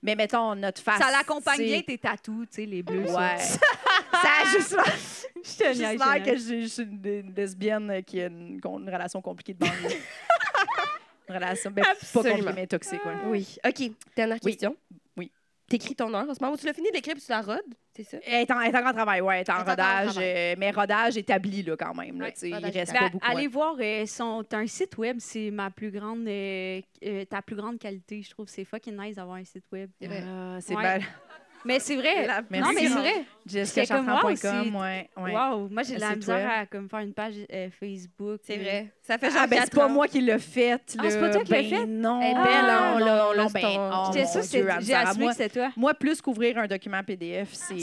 Mais 0.01 0.15
mettons, 0.15 0.55
notre 0.55 0.81
face. 0.81 0.99
Ça 0.99 1.11
l'accompagne 1.11 1.61
bien 1.61 1.81
tes 1.81 1.97
tatous, 1.97 2.47
tu 2.49 2.55
sais, 2.55 2.65
les 2.65 2.83
bleus. 2.83 3.11
Ouais. 3.11 3.37
ça 4.11 4.29
a 4.41 4.45
juste 4.51 4.71
l'air 4.71 4.85
Je 5.35 5.57
te 5.57 5.67
juste 5.69 5.79
l'air 5.79 6.23
que 6.23 6.35
je 6.37 6.61
je 6.61 6.67
suis 6.67 6.83
une, 6.83 7.33
lesbienne 7.35 8.03
qui 8.05 8.21
a 8.21 8.27
une, 8.27 8.59
relation 8.63 9.21
compliquée 9.21 9.53
de 9.53 9.59
banlieue. 9.59 9.97
une 11.29 11.35
relation, 11.35 11.71
ben, 11.71 11.83
pas 11.83 12.23
compliquée, 12.23 12.51
mais 12.55 12.67
toxique, 12.67 13.05
ouais. 13.05 13.15
Oui. 13.27 13.57
OK. 13.65 13.91
Dernière 14.15 14.39
question. 14.39 14.75
Oui. 14.91 14.98
T'écris 15.69 15.95
ton 15.95 16.13
heure 16.13 16.27
en 16.29 16.33
ce 16.33 16.43
moment. 16.43 16.57
Tu 16.57 16.65
l'as 16.65 16.73
fini 16.73 16.89
d'écrire 16.91 17.13
puis 17.13 17.23
tu 17.23 17.31
la 17.31 17.41
rodes, 17.41 17.61
c'est 17.95 18.03
ça? 18.03 18.17
Elle 18.25 18.41
est 18.41 18.51
en, 18.51 18.59
elle 18.59 18.73
est 18.73 18.77
en 18.77 18.81
grand 18.81 18.93
travail, 18.93 19.21
ouais, 19.21 19.35
elle 19.35 19.41
est 19.41 19.49
en 19.51 19.55
Elle 19.55 19.59
est 19.59 19.63
en 19.65 19.69
rodage, 19.69 20.15
euh, 20.17 20.55
mais 20.57 20.71
rodage 20.71 21.17
établi, 21.17 21.61
là, 21.63 21.75
quand 21.77 21.93
même, 21.93 22.19
là, 22.19 22.25
Ouais, 22.25 22.31
tu 22.33 22.39
sais, 22.39 22.49
il 22.49 22.55
reste 22.55 22.91
pas 22.93 22.99
Ben, 23.01 23.09
beaucoup. 23.11 23.25
allez 23.29 23.41
ouais. 23.43 23.47
voir 23.47 23.75
euh, 23.79 24.05
son 24.05 24.43
t'as 24.43 24.57
un 24.57 24.67
site 24.67 24.97
web, 24.97 25.17
c'est 25.19 25.51
ma 25.51 25.69
plus 25.69 25.91
grande 25.91 26.27
euh, 26.27 26.81
euh, 27.05 27.25
ta 27.25 27.41
plus 27.41 27.55
grande 27.55 27.77
qualité, 27.77 28.21
je 28.21 28.29
trouve 28.31 28.47
c'est 28.47 28.65
fucking 28.65 28.97
nice 28.99 29.15
d'avoir 29.17 29.35
un 29.37 29.43
site 29.45 29.65
web. 29.71 29.89
C'est. 30.01 30.09
Ah, 30.11 30.57
c'est 30.61 30.75
Ouais. 30.75 30.99
Mais 31.65 31.79
c'est 31.79 31.95
vrai. 31.95 32.25
La- 32.25 32.41
non 32.41 32.71
mais 32.73 32.81
c'est 32.81 32.87
vrai. 32.89 33.25
C'est- 33.45 33.79
ouais, 34.49 35.09
ouais. 35.17 35.33
Wow, 35.33 35.67
moi 35.69 35.83
j'ai 35.83 35.95
de 35.95 35.99
la 35.99 36.15
misère 36.15 36.35
web. 36.37 36.47
à 36.49 36.65
comme 36.65 36.87
faire 36.89 36.99
une 36.99 37.13
page 37.13 37.33
euh, 37.51 37.69
Facebook. 37.79 38.39
C'est 38.43 38.57
euh. 38.57 38.61
vrai. 38.61 38.93
Ça 39.01 39.17
fait 39.17 39.29
genre 39.29 39.41
Ah, 39.43 39.47
ben, 39.47 39.59
c'est 39.63 39.73
pas 39.73 39.87
moi 39.87 40.07
qui 40.07 40.21
l'ai 40.21 40.39
fait, 40.39 40.81
Ah, 40.97 41.03
c'est 41.09 41.19
pas 41.19 41.29
toi 41.31 41.43
qui 41.43 41.51
l'as 41.51 41.61
Ben 41.61 41.69
fait? 41.69 41.85
Non. 41.85 42.21
Est 42.21 42.33
belle, 42.33 42.43
Ah, 42.45 42.91
on 42.95 42.99
non, 42.99 43.05
l'a- 43.05 43.15
non, 43.35 43.43
non, 43.43 43.49
ben, 43.49 43.61
oh, 43.65 44.11
J'étais 44.13 44.25
sûre 44.27 44.41
que 44.41 44.81
j'ai 44.81 44.93
assumé 44.93 45.25
que 45.27 45.31
c'était 45.33 45.49
toi. 45.49 45.69
Moi, 45.75 45.93
plus 45.93 46.21
qu'ouvrir 46.21 46.57
un 46.59 46.67
document 46.67 47.03
PDF, 47.03 47.49
c'est. 47.53 47.75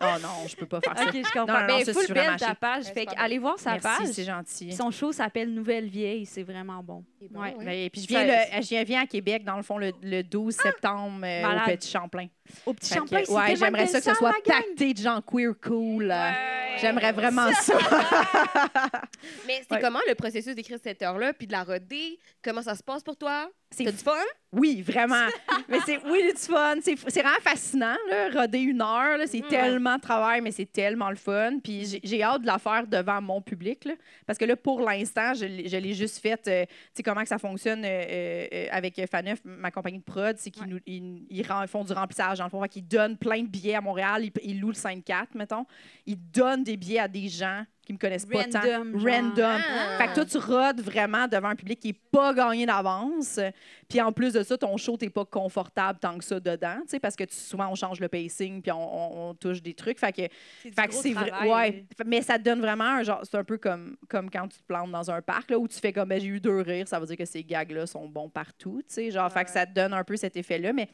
Oh 0.00 0.04
non, 0.22 0.46
je 0.48 0.56
peux 0.56 0.66
pas 0.66 0.80
faire 0.80 0.94
ça. 0.98 1.04
Ok, 1.04 1.12
je 1.14 1.32
comprends. 1.32 1.46
Non, 1.46 1.60
non, 1.60 1.66
ben, 1.78 1.84
ça, 1.84 1.92
full 1.92 2.04
c'est 2.06 2.12
belle 2.14 2.36
ta 2.36 2.54
page. 2.54 2.84
Fait 2.86 3.06
c'est 3.08 3.16
allez 3.16 3.38
voir 3.38 3.58
sa 3.58 3.76
page. 3.76 4.06
c'est 4.12 4.24
gentil. 4.24 4.72
Son 4.72 4.90
show 4.90 5.12
s'appelle 5.12 5.52
Nouvelle 5.52 5.86
Vieille, 5.88 6.26
c'est 6.26 6.42
vraiment 6.42 6.82
bon. 6.82 7.04
C'est 7.26 7.32
bon, 7.32 7.40
Ouais. 7.40 7.54
ouais. 7.56 7.64
Ben, 7.64 7.90
puis 7.90 8.02
je 8.02 8.06
viens, 8.08 8.24
le- 8.26 8.62
je 8.62 8.84
viens- 8.84 9.00
à 9.02 9.06
Québec, 9.06 9.44
dans 9.44 9.56
le 9.56 9.62
fond, 9.62 9.78
le, 9.78 9.92
le 10.02 10.22
12 10.22 10.54
septembre 10.54 11.24
euh, 11.24 11.42
au 11.42 11.76
Petit 11.76 11.90
Champlain. 11.90 12.26
Au 12.66 12.74
petit 12.74 12.88
Fait 12.90 12.94
que, 12.96 13.00
Champlain, 13.00 13.22
c'est 13.24 13.32
ouais, 13.32 13.56
j'aimerais 13.56 13.86
ça 13.86 13.98
que 14.00 14.04
ce 14.04 14.14
soit 14.14 14.34
pacté 14.44 14.92
de 14.92 14.98
gens 14.98 15.22
queer 15.22 15.54
cool. 15.62 16.10
euh, 16.10 16.30
J'aimerais 16.80 17.12
vraiment 17.12 17.50
ça. 17.52 17.72
Mais 19.46 19.62
c'est 19.66 19.74
Ouais. 19.76 19.80
comment 19.80 20.00
le 20.08 20.14
processus 20.14 20.54
d'écrire 20.54 20.78
cette 20.82 21.00
heure-là 21.02 21.32
puis 21.32 21.46
de 21.46 21.52
la 21.52 21.62
roder? 21.64 22.18
Comment 22.42 22.60
ça 22.62 22.74
se 22.74 22.82
passe 22.82 23.02
pour 23.02 23.16
toi? 23.16 23.48
C'est 23.70 23.84
du 23.84 23.92
fun? 23.92 24.12
Oui, 24.52 24.82
vraiment. 24.82 25.26
mais 25.68 25.78
c'est 25.84 25.98
oui, 26.04 26.32
du 26.32 26.38
fun. 26.40 26.76
C'est 26.80 26.94
vraiment 26.94 27.34
fascinant, 27.42 27.96
là, 28.08 28.28
roder 28.30 28.60
une 28.60 28.80
heure. 28.80 29.18
C'est 29.26 29.42
Ouais. 29.42 29.48
tellement 29.48 29.96
de 29.96 30.00
travail, 30.00 30.40
mais 30.42 30.52
c'est 30.52 30.70
tellement 30.70 31.10
le 31.10 31.16
fun. 31.16 31.58
Puis 31.62 32.00
j'ai- 32.04 32.22
hâte 32.22 32.42
de 32.42 32.46
la 32.46 32.58
faire 32.58 32.86
devant 32.86 33.20
mon 33.20 33.40
public. 33.40 33.84
là. 33.84 33.94
parce 34.26 34.38
que 34.38 34.44
là, 34.44 34.54
pour 34.56 34.80
l'instant, 34.80 35.34
je 35.34 35.46
l'ai 35.46 35.68
je 35.68 35.76
l'ai 35.76 35.92
juste 35.94 36.18
faite. 36.20 36.46
euh, 36.46 36.64
tu 36.66 36.72
sais, 36.94 37.02
comment 37.14 37.22
que 37.22 37.28
ça 37.28 37.38
fonctionne 37.38 37.84
euh, 37.84 37.88
euh, 37.88 38.46
euh, 38.52 38.66
avec 38.72 39.00
Faneuf, 39.08 39.38
ma 39.44 39.70
compagnie 39.70 39.98
de 39.98 40.02
prod, 40.04 40.36
c'est 40.36 40.50
qu'ils 40.50 40.66
nous- 40.66 40.80
ils, 40.84 41.24
ils 41.30 41.46
font 41.68 41.84
du 41.84 41.92
remplissage, 41.92 42.38
dans 42.38 42.44
le 42.44 42.50
fond. 42.50 42.60
Qu'ils 42.64 42.86
donnent 42.86 43.16
plein 43.16 43.40
de 43.42 43.46
billets 43.46 43.76
à 43.76 43.80
Montréal. 43.80 44.24
Ils, 44.24 44.32
ils 44.42 44.60
louent 44.60 44.68
le 44.68 44.74
5-4, 44.74 45.26
mettons. 45.36 45.64
Ils 46.06 46.18
donnent 46.18 46.64
des 46.64 46.76
billets 46.76 46.98
à 46.98 47.08
des 47.08 47.28
gens 47.28 47.64
qui 47.86 47.92
me 47.92 47.98
connaissent 47.98 48.26
pas 48.26 48.44
tant. 48.44 48.60
Random, 48.60 48.98
genre. 48.98 49.12
Random. 49.12 49.60
Ah. 49.68 49.98
Fait 49.98 50.08
que 50.08 50.14
toi, 50.14 50.24
tu 50.24 50.38
rodes 50.38 50.80
vraiment 50.80 51.28
devant 51.28 51.48
un 51.50 51.54
public 51.56 51.78
qui 51.78 51.88
n'est 51.88 52.00
pas 52.10 52.32
gagné 52.34 52.66
d'avance. 52.66 53.38
Puis 53.88 54.00
en 54.00 54.12
plus 54.12 54.32
de 54.32 54.42
ça, 54.42 54.56
ton 54.58 54.76
show, 54.76 54.96
t'es 54.96 55.10
pas 55.10 55.24
confortable 55.24 55.98
tant 55.98 56.16
que 56.18 56.24
ça 56.24 56.40
dedans, 56.40 56.76
tu 56.82 56.88
sais, 56.88 57.00
parce 57.00 57.16
que 57.16 57.24
tu- 57.24 57.34
souvent, 57.36 57.68
on 57.70 57.74
change 57.74 58.00
le 58.00 58.08
pacing 58.08 58.62
puis 58.62 58.72
on, 58.72 58.76
on- 58.78 59.30
on 59.30 59.34
touche 59.34 59.62
des 59.62 59.74
trucs. 59.74 59.98
Fait 59.98 60.12
que, 60.12 60.22
C'est 60.62 60.70
du 60.70 60.74
fait 60.74 60.86
que 60.86 60.92
gros 60.92 61.02
c'est 61.02 61.12
vrai. 61.12 61.48
Ouais. 61.48 61.84
Mais 62.06 62.22
ça 62.22 62.38
te 62.38 62.44
donne 62.44 62.60
vraiment 62.60 62.84
un 62.84 63.02
genre. 63.02 63.20
C'est 63.24 63.36
un 63.36 63.44
peu 63.44 63.58
comme, 63.58 63.96
comme 64.08 64.30
quand 64.30 64.48
tu 64.48 64.58
te 64.58 64.62
plantes 64.66 64.90
dans 64.90 65.10
un 65.10 65.22
parc, 65.22 65.50
là, 65.50 65.58
où 65.58 65.68
tu 65.68 65.78
fais 65.78 65.92
comme, 65.92 66.08
ben, 66.08 66.20
j'ai 66.20 66.28
eu 66.28 66.40
deux 66.40 66.60
rires, 66.60 66.88
ça 66.88 66.98
veut 67.00 67.06
dire 67.06 67.16
que 67.16 67.24
ces 67.24 67.42
gags-là 67.44 67.86
sont 67.86 68.08
bons 68.08 68.28
partout, 68.28 68.80
tu 68.86 68.94
sais. 68.94 69.10
Genre, 69.10 69.30
fait 69.30 69.44
que 69.44 69.50
ça 69.50 69.66
te 69.66 69.72
donne 69.72 69.92
un 69.92 70.04
peu 70.04 70.16
cet 70.16 70.36
effet-là. 70.36 70.72
Mais 70.72 70.88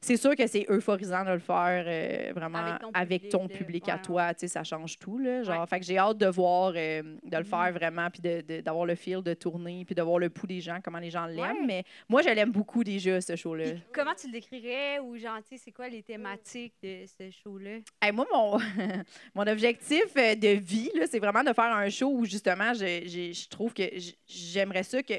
c'est 0.00 0.16
sûr 0.16 0.34
que 0.36 0.46
c'est 0.46 0.66
euphorisant 0.70 1.24
de 1.24 1.30
le 1.32 1.38
faire 1.38 1.84
euh, 1.86 2.32
vraiment 2.34 2.58
Avec 2.58 2.80
ton 2.80 2.90
avec 2.94 3.56
public, 3.58 3.84
ton 3.84 3.92
à 3.92 3.94
ouais. 3.96 4.02
toi, 4.02 4.34
tu 4.34 4.40
sais, 4.40 4.48
ça 4.48 4.64
change 4.64 4.98
tout, 4.98 5.18
là. 5.18 5.42
Genre, 5.42 5.60
Ouais. 5.60 5.66
fait 5.66 5.80
que 5.80 5.86
j'ai 5.86 5.98
hâte 5.98 6.18
de 6.18 6.26
voir, 6.26 6.72
euh, 6.76 7.02
de 7.02 7.36
le 7.36 7.38
Mhm. 7.38 7.44
faire 7.44 7.72
vraiment, 7.72 8.08
puis 8.10 8.20
de- 8.22 8.40
de- 8.42 8.60
d'avoir 8.60 8.86
le 8.86 8.94
feel 8.94 9.22
de 9.22 9.34
tourner, 9.34 9.84
puis 9.84 9.94
de 9.94 10.02
voir 10.02 10.18
le 10.18 10.30
pouls 10.30 10.46
des 10.46 10.60
gens, 10.60 10.78
comment 10.82 10.98
les 10.98 11.10
gens 11.10 11.26
l'aiment. 11.26 11.66
Mais 11.66 11.84
moi, 12.08 12.22
je 12.22 12.28
l'aime 12.28 12.45
beaucoup 12.50 12.82
déjà, 12.84 13.20
ce 13.20 13.36
show-là. 13.36 13.74
Comment 13.92 14.14
tu 14.14 14.26
le 14.26 14.32
décrirais 14.32 14.98
ou 15.00 15.16
genre, 15.16 15.38
c'est 15.44 15.72
quoi 15.72 15.88
les 15.88 16.02
thématiques 16.02 16.74
de 16.82 17.04
ce 17.06 17.30
show-là? 17.30 17.78
Hey, 18.02 18.12
moi, 18.12 18.26
mon, 18.32 18.58
mon 19.34 19.46
objectif 19.46 20.04
euh, 20.16 20.34
de 20.34 20.48
vie, 20.48 20.90
c'est 21.10 21.18
vraiment 21.18 21.42
de 21.44 21.52
faire 21.52 21.72
un 21.74 21.88
show 21.90 22.08
où, 22.10 22.24
justement, 22.24 22.72
je, 22.74 23.02
je- 23.06 23.32
je 23.32 23.48
trouve 23.48 23.72
que 23.74 23.84
j'aimerais 24.26 24.82
ça 24.82 25.02
que 25.02 25.14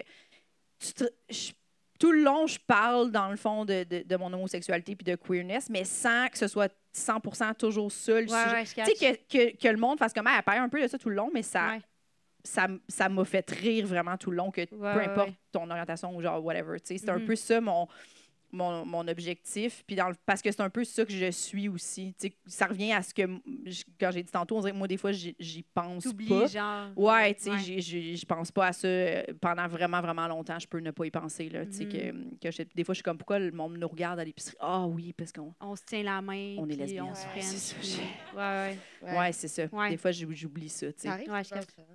tu 0.80 0.94
te- 0.94 1.12
je- 1.30 1.52
tout 2.00 2.12
le 2.12 2.22
long, 2.22 2.46
je 2.46 2.60
parle, 2.60 3.12
dans 3.12 3.30
le 3.32 3.38
fond, 3.38 3.66
de, 3.66 3.84
de- 3.84 4.04
de 4.04 4.16
mon 4.18 4.32
homosexualité 4.34 4.96
puis 4.96 5.04
de 5.06 5.16
queerness, 5.16 5.70
mais 5.70 5.84
sans 5.84 6.28
que 6.30 6.38
ce 6.38 6.48
soit 6.48 6.72
100 6.94 7.20
toujours 7.58 7.92
ça, 7.92 8.22
le 8.22 8.28
sujet. 8.28 8.66
je 8.66 8.84
Tu 8.92 8.96
sais, 8.98 9.28
que, 9.28 9.52
que, 9.52 9.58
que 9.58 9.68
le 9.68 9.78
monde 9.78 9.98
fasse 9.98 10.14
comme, 10.14 10.28
elle 10.28 10.44
parle 10.44 10.60
un 10.60 10.70
peu 10.70 10.82
de 10.82 10.88
ça 10.88 10.98
tout 10.98 11.10
le 11.10 11.16
long, 11.16 11.30
mais 11.34 11.42
ça... 11.44 11.70
Ouais. 11.70 11.82
Ça, 12.48 13.10
m'a 13.10 13.26
fait 13.26 13.50
rire 13.52 13.86
vraiment 13.88 14.16
tout 14.18 14.32
le 14.32 14.38
long, 14.38 14.52
que 14.52 14.62
Ouais, 14.62 14.68
peu 14.94 15.02
importe 15.02 15.28
ouais. 15.30 15.36
ton 15.52 15.70
orientation 15.70 16.16
ou 16.16 16.22
genre 16.22 16.44
whatever. 16.44 16.80
tu 16.80 16.88
sais. 16.88 16.98
C'est 16.98 17.10
un 17.10 17.20
Mhm. 17.20 17.26
peu 17.26 17.36
ça 17.36 17.60
mon, 17.62 17.88
mon, 18.52 18.86
mon 18.86 19.08
objectif. 19.08 19.84
Puis 19.86 19.96
dans 19.96 20.10
le- 20.10 20.16
parce 20.26 20.42
que 20.42 20.52
c'est 20.52 20.62
un 20.62 20.70
peu 20.70 20.84
ça 20.84 21.06
que 21.06 21.12
je 21.12 21.32
suis 21.32 21.68
aussi. 21.70 22.14
Tu 22.20 22.28
sais, 22.30 22.34
ça 22.46 22.66
revient 22.68 22.94
à 22.94 23.02
ce 23.02 23.14
que, 23.14 23.24
je- 23.66 23.84
quand 24.00 24.12
j'ai 24.12 24.24
dit 24.24 24.32
tantôt, 24.32 24.58
on 24.58 24.62
dirait 24.62 24.72
que 24.72 24.78
moi, 24.78 24.88
des 24.88 24.98
fois, 24.98 25.12
j'y 25.12 25.36
j'y 25.40 25.64
pense 25.64 26.04
T'oublies, 26.04 26.28
pas. 26.30 26.48
genre. 26.48 26.88
Ouais, 26.96 27.34
tu 27.36 27.44
sais, 27.58 27.82
je 27.82 28.26
pense 28.26 28.52
pas 28.52 28.68
à 28.68 28.74
ça 28.74 28.88
euh, 28.88 29.24
pendant 29.42 29.68
vraiment, 29.68 30.02
vraiment 30.02 30.28
longtemps. 30.28 30.58
Je 30.60 30.68
peux 30.68 30.80
ne 30.80 30.92
pas 30.92 31.06
y 31.06 31.12
penser, 31.12 31.50
là. 31.50 31.66
Tu 31.66 31.74
sais, 31.74 31.86
Mhm. 31.86 31.92
que, 32.40 32.48
que 32.48 32.52
je- 32.52 32.64
des 32.76 32.84
fois, 32.84 32.94
je 32.94 32.98
suis 32.98 33.04
comme, 33.04 33.18
pourquoi 33.18 33.40
le 33.40 33.52
monde 33.52 33.78
nous 33.78 33.88
regarde 33.88 34.20
à 34.20 34.24
l'épicerie? 34.26 34.56
Ah 34.60 34.86
oui, 34.88 35.14
parce 35.14 35.32
qu'on... 35.32 35.54
On 35.60 35.76
se 35.76 35.84
tient 35.84 36.04
la 36.04 36.22
main. 36.22 36.56
On 36.58 36.68
est 36.70 36.76
lesbiennes. 36.76 37.04
On 37.04 37.16
se 37.16 37.22
Ouais, 37.24 37.28
freine, 37.32 37.44
c'est 37.44 37.84
ça, 37.84 38.02
Ouais, 38.36 38.78
ouais. 39.04 39.18
Ouais, 39.18 39.32
c'est 39.32 39.48
ça. 39.48 39.66
Ouais. 39.72 39.90
Des 39.90 39.98
fois, 39.98 40.12
j'ou- 40.12 40.32
j'oublie 40.34 40.70
ça, 40.70 40.88
tu 40.88 41.02
sais. 41.02 41.08
Ça 41.08 41.14
arrive? 41.14 41.30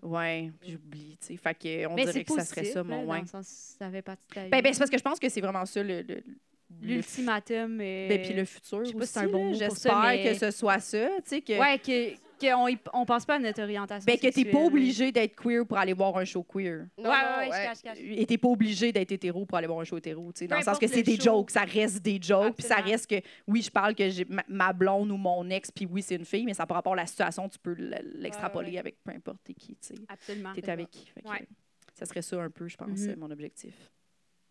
Ouais, 0.03 0.53
je 0.62 0.70
j'oublie, 0.72 1.16
tu 1.20 1.26
sais. 1.28 1.36
Fait 1.36 1.55
que 1.55 1.86
on 1.86 1.94
Mais 1.94 2.05
dirait 2.05 2.24
que 2.24 2.32
ça 2.34 2.44
serait 2.44 2.64
ça, 2.64 2.82
mon 2.82 3.05
dans 3.05 3.12
ouais. 3.12 3.20
le 3.20 3.26
sens, 3.26 3.46
ça 3.78 3.90
fait 3.90 4.03
partie 4.03 4.22
de 4.28 4.34
ta 4.34 4.44
vie. 4.44 4.50
Ben, 4.50 4.62
ben, 4.62 4.72
c'est 4.72 4.78
parce 4.78 4.90
que 4.90 4.98
je 4.98 5.03
pense 5.03 5.18
que 5.18 5.28
c'est 5.28 5.40
vraiment 5.40 5.64
ça, 5.66 5.82
le... 5.82 6.03
le- 6.03 6.14
le 6.26 6.36
L'ultimatum. 6.80 7.80
euh, 7.80 8.08
Ben, 8.08 8.22
puis 8.22 8.32
le 8.34 8.44
futur 8.44 8.84
je 8.84 8.90
sais 8.90 8.96
pas 8.96 9.06
si 9.06 9.12
c'est 9.12 9.18
un 9.20 9.28
bon 9.28 9.44
mot 9.44 9.50
pour 9.50 9.58
ça, 9.58 9.66
J'espère 9.68 10.02
mais- 10.04 10.22
que 10.24 10.34
ce 10.34 10.50
soit 10.50 10.78
ça, 10.80 11.08
tu 11.16 11.22
sais, 11.26 11.40
que, 11.40 11.58
Ouais, 11.58 11.78
que, 11.78 12.14
que 12.40 12.54
on, 12.56 12.68
y- 12.68 12.78
on 12.92 13.04
pense 13.04 13.24
pas 13.24 13.36
à 13.36 13.38
notre 13.38 13.62
orientation. 13.62 14.04
ben, 14.06 14.16
que 14.16 14.22
t'es 14.22 14.32
sexuelle. 14.32 14.52
pas 14.52 14.58
obligé 14.64 15.12
d'être 15.12 15.36
queer 15.36 15.64
pour 15.66 15.78
aller 15.78 15.92
voir 15.92 16.16
un 16.16 16.24
show 16.24 16.42
queer. 16.42 16.86
Ouais, 16.98 17.04
Non, 17.04 17.10
ouais, 17.10 17.16
non, 17.16 17.38
ouais, 17.38 17.44
je 17.46 17.50
ouais. 17.50 17.64
cache, 17.66 17.78
je 17.78 17.82
cache. 17.82 17.98
Et 18.00 18.26
t'es 18.26 18.38
pas 18.38 18.48
obligé 18.48 18.90
d'être 18.92 19.12
hétéro 19.12 19.46
pour 19.46 19.56
aller 19.58 19.66
voir 19.66 19.80
un 19.80 19.84
show 19.84 19.96
hétéro, 19.98 20.32
tu 20.32 20.40
sais, 20.40 20.46
dans 20.48 20.56
le 20.56 20.62
sens 20.62 20.78
que 20.78 20.86
c'est 20.88 21.02
des 21.02 21.16
show. 21.16 21.22
jokes, 21.24 21.50
ça 21.50 21.62
reste 21.62 22.02
des 22.02 22.18
jokes, 22.20 22.54
puis 22.56 22.66
ça 22.66 22.76
reste 22.76 23.08
que, 23.08 23.20
oui, 23.46 23.62
je 23.62 23.70
parle 23.70 23.94
que 23.94 24.08
j'ai 24.08 24.26
ma, 24.48 24.72
blonde 24.72 25.10
ou 25.12 25.16
mon 25.16 25.48
ex, 25.50 25.70
puis 25.70 25.86
oui, 25.86 26.02
c'est 26.02 26.16
une 26.16 26.24
fille, 26.24 26.44
mais 26.44 26.54
ça 26.54 26.66
par 26.66 26.76
rapport 26.76 26.94
à 26.94 26.96
la 26.96 27.06
situation, 27.06 27.48
tu 27.48 27.58
peux 27.58 27.74
l'extrapoler 27.74 28.66
Ouais, 28.68 28.72
ouais. 28.74 28.78
avec 28.80 28.96
peu 29.04 29.12
importe 29.12 29.38
t'es 29.44 29.54
qui, 29.54 29.76
tu 29.76 29.78
sais. 29.80 29.94
Absolument. 30.08 30.52
T'es 30.54 30.68
avec 30.70 30.90
qui. 30.90 31.12
Ouais. 31.24 31.46
Ça 31.94 32.06
serait 32.06 32.22
ça 32.22 32.40
un 32.42 32.50
peu, 32.50 32.66
je 32.68 32.76
pense, 32.76 33.00
euh, 33.02 33.14
mon 33.18 33.30
objectif. 33.30 33.74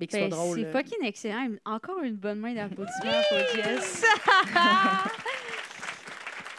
Mais 0.01 0.07
Ben, 0.07 0.19
soit 0.19 0.29
drôle. 0.29 0.59
c'est 0.59 0.71
fucking 0.71 1.05
excellent. 1.05 1.47
Encore 1.63 1.99
une 2.03 2.15
bonne 2.15 2.39
main 2.39 2.53
d'applaudissements 2.53 3.21
pour 3.29 3.37
Jess. 3.55 4.03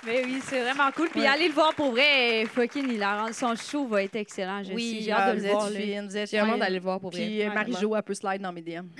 Mais 0.06 0.22
oui, 0.24 0.38
c'est 0.44 0.60
vraiment 0.60 0.90
cool. 0.94 1.08
Puis 1.10 1.20
Ouais. 1.20 1.26
allez 1.26 1.48
le 1.48 1.54
voir 1.54 1.74
pour 1.74 1.90
vrai, 1.90 2.46
fucking 2.46 2.88
hilarant. 2.92 3.32
Son 3.32 3.54
show 3.56 3.86
va 3.88 4.04
être 4.04 4.14
excellent, 4.16 4.62
je 4.62 4.72
Oui. 4.72 5.00
J'ai 5.02 5.10
ah, 5.12 5.30
hâte 5.30 5.38
de 5.38 5.42
le 5.42 5.48
voir. 5.48 5.68
vous 5.68 6.16
êtes 6.16 6.30
vraiment 6.30 6.56
d'aller 6.56 6.76
le 6.76 6.82
voir 6.82 7.00
pour 7.00 7.10
vrai. 7.10 7.20
Puis 7.26 7.42
euh, 7.42 7.50
Marie-Jo, 7.52 7.96
elle 7.96 8.02
peut 8.02 8.14
slide 8.14 8.40
dans 8.40 8.52
mes 8.52 8.62
DM. 8.62 8.86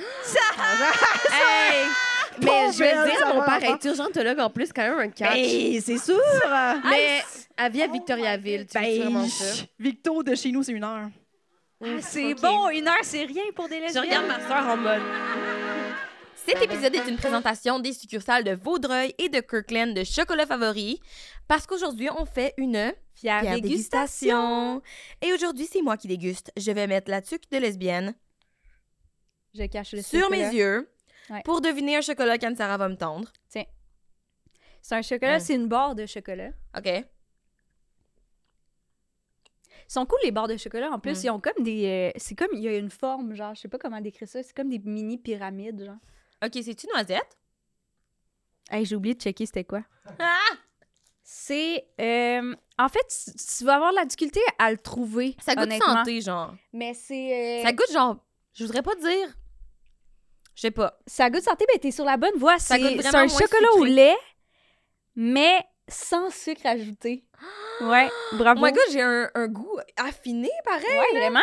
Hey! 1.31 1.87
Mais 2.43 2.73
je 2.73 2.79
vais 2.79 2.95
le 2.95 3.05
dire 3.05 3.19
ça 3.19 3.29
à 3.29 3.35
mon 3.35 3.43
père, 3.43 3.75
être 3.75 3.85
urgentologue 3.85 4.41
en 4.41 4.49
plus, 4.51 4.73
quand 4.73 4.83
même 4.83 4.99
un 4.99 5.09
catch. 5.09 5.37
Hey, 5.37 5.81
c'est 5.83 5.99
sûr! 5.99 6.19
Mais 6.89 7.23
elle 7.57 7.73
vit 7.73 7.83
à 7.83 7.87
Victoriaville, 7.89 8.67
tu 8.67 8.79
Ben, 8.79 9.01
vraiment 9.03 9.27
ça? 9.29 9.65
Victo 9.79 10.23
de 10.23 10.35
chez 10.35 10.51
nous, 10.51 10.63
c'est 10.63 10.73
une 10.73 10.83
heure. 10.85 11.09
Ah, 11.85 12.01
c'est 12.01 12.33
Ok. 12.35 12.41
bon, 12.41 12.69
une 12.71 12.87
heure, 12.89 12.95
c'est 13.03 13.25
rien 13.25 13.43
pour 13.55 13.69
des 13.69 13.77
Je 13.79 13.83
lesbiennes. 13.83 14.05
regarde 14.05 14.27
ma 14.29 14.41
soeur 14.49 14.67
en 14.69 14.77
mode. 14.77 15.03
Cet 16.37 16.61
épisode 16.63 16.95
est 16.95 17.09
une 17.09 17.17
présentation 17.17 17.79
des 17.79 17.93
succursales 17.93 18.43
de 18.45 18.53
Vaudreuil 18.53 19.15
et 19.19 19.29
de 19.29 19.41
Kirkland 19.41 19.95
de 19.95 20.03
chocolat 20.05 20.47
favori 20.47 21.01
parce 21.49 21.67
qu'aujourd'hui, 21.67 22.09
on 22.17 22.25
fait 22.27 22.53
une 22.57 22.93
Fière 23.15 23.41
fière 23.43 23.55
dégustation. 23.55 24.75
dégustation. 24.81 24.83
Et 25.23 25.33
aujourd'hui, 25.33 25.69
c'est 25.71 25.83
moi 25.83 25.97
qui 25.97 26.09
déguste. 26.09 26.51
Je 26.57 26.73
vais 26.73 26.87
mettre 26.89 27.11
la 27.11 27.23
tuque 27.23 27.49
de 27.51 27.59
lesbienne 27.59 28.15
Je 29.55 29.65
cache 29.67 29.93
le 29.93 30.03
sur 30.03 30.21
chocolat. 30.21 30.37
mes 30.51 30.57
yeux 30.57 30.89
Ouais. 31.31 31.43
pour 31.45 31.61
deviner 31.61 31.97
un 31.97 32.01
chocolat 32.01 32.37
qu'Anne-Sara 32.39 32.77
va 32.77 32.89
me 32.89 32.97
tendre. 32.97 33.31
C'est 33.49 34.97
un 34.97 35.03
chocolat, 35.03 35.35
Ouais. 35.35 35.41
c'est 35.41 35.55
une 35.55 35.69
barre 35.69 35.95
de 35.95 36.07
chocolat. 36.07 36.51
OK? 36.77 37.05
Sont 39.93 40.07
cool, 40.07 40.19
les 40.25 40.31
barres 40.31 40.49
de 40.49 40.57
chocolat. 40.57 40.91
En 40.91 40.99
plus, 40.99 41.19
Mm. 41.21 41.27
ils 41.27 41.31
ont 41.31 41.41
comme 41.41 41.63
des. 41.65 41.85
euh, 42.15 42.19
c'est 42.19 42.35
comme. 42.35 42.49
Il 42.55 42.61
y 42.63 42.69
a 42.69 42.77
une 42.79 42.89
forme, 42.91 43.35
genre, 43.35 43.55
je 43.55 43.61
sais 43.61 43.69
pas 43.69 43.77
comment 43.79 44.01
décrire 44.01 44.27
ça. 44.29 44.43
C'est 44.43 44.57
comme 44.57 44.71
des 44.71 44.79
mini 44.79 45.19
pyramides, 45.19 45.85
genre. 45.85 45.97
OK, 46.45 46.53
c'est-tu 46.63 46.87
noisette? 46.95 47.37
Hey, 48.71 48.87
j'ai 48.87 48.97
oublié 48.97 49.15
de 49.15 49.21
checker 49.21 49.45
c'était 49.45 49.65
quoi. 49.65 49.83
Ah! 50.19 50.39
C'est. 51.23 51.87
euh, 52.01 52.55
en 52.79 52.89
fait, 52.89 53.07
tu, 53.09 53.33
tu 53.37 53.65
vas 53.65 53.75
avoir 53.75 53.91
de 53.91 53.97
la 53.97 54.05
difficulté 54.07 54.41
à 54.59 54.71
le 54.71 54.79
trouver. 54.79 55.37
Ça 55.45 55.55
goûte 55.55 55.65
honnêtement. 55.65 55.97
santé, 55.97 56.21
genre. 56.23 56.55
Mais 56.73 56.95
c'est. 56.95 57.61
euh, 57.61 57.63
Ça 57.63 57.73
goûte 57.73 57.93
genre... 57.93 58.17
Je 58.55 58.65
voudrais 58.65 58.83
pas 58.83 58.95
dire... 58.97 59.29
Je 60.55 60.61
sais 60.63 60.71
pas. 60.71 60.99
ça 61.07 61.29
goûte 61.31 61.43
santé, 61.43 61.65
mais 61.73 61.79
t'es 61.79 61.91
sur 61.91 62.05
la 62.05 62.17
bonne 62.17 62.37
voie. 62.37 62.59
Ça 62.59 62.77
C'est 62.77 63.15
un 63.15 63.29
chocolat 63.29 63.69
au 63.77 63.85
lait, 63.85 64.17
mais 65.17 65.59
sans 65.93 66.31
sucre 66.31 66.67
ajouté. 66.67 67.25
Ouais, 67.81 68.09
bravo. 68.33 68.61
Oh 68.63 68.65
my 68.67 68.73
god, 68.73 68.83
j'ai 68.93 69.03
un, 69.03 69.31
un 69.35 69.47
goût 69.49 69.79
affiné, 69.97 70.51
pareil. 70.65 70.85
Ouais, 70.99 71.19
vraiment. 71.21 71.41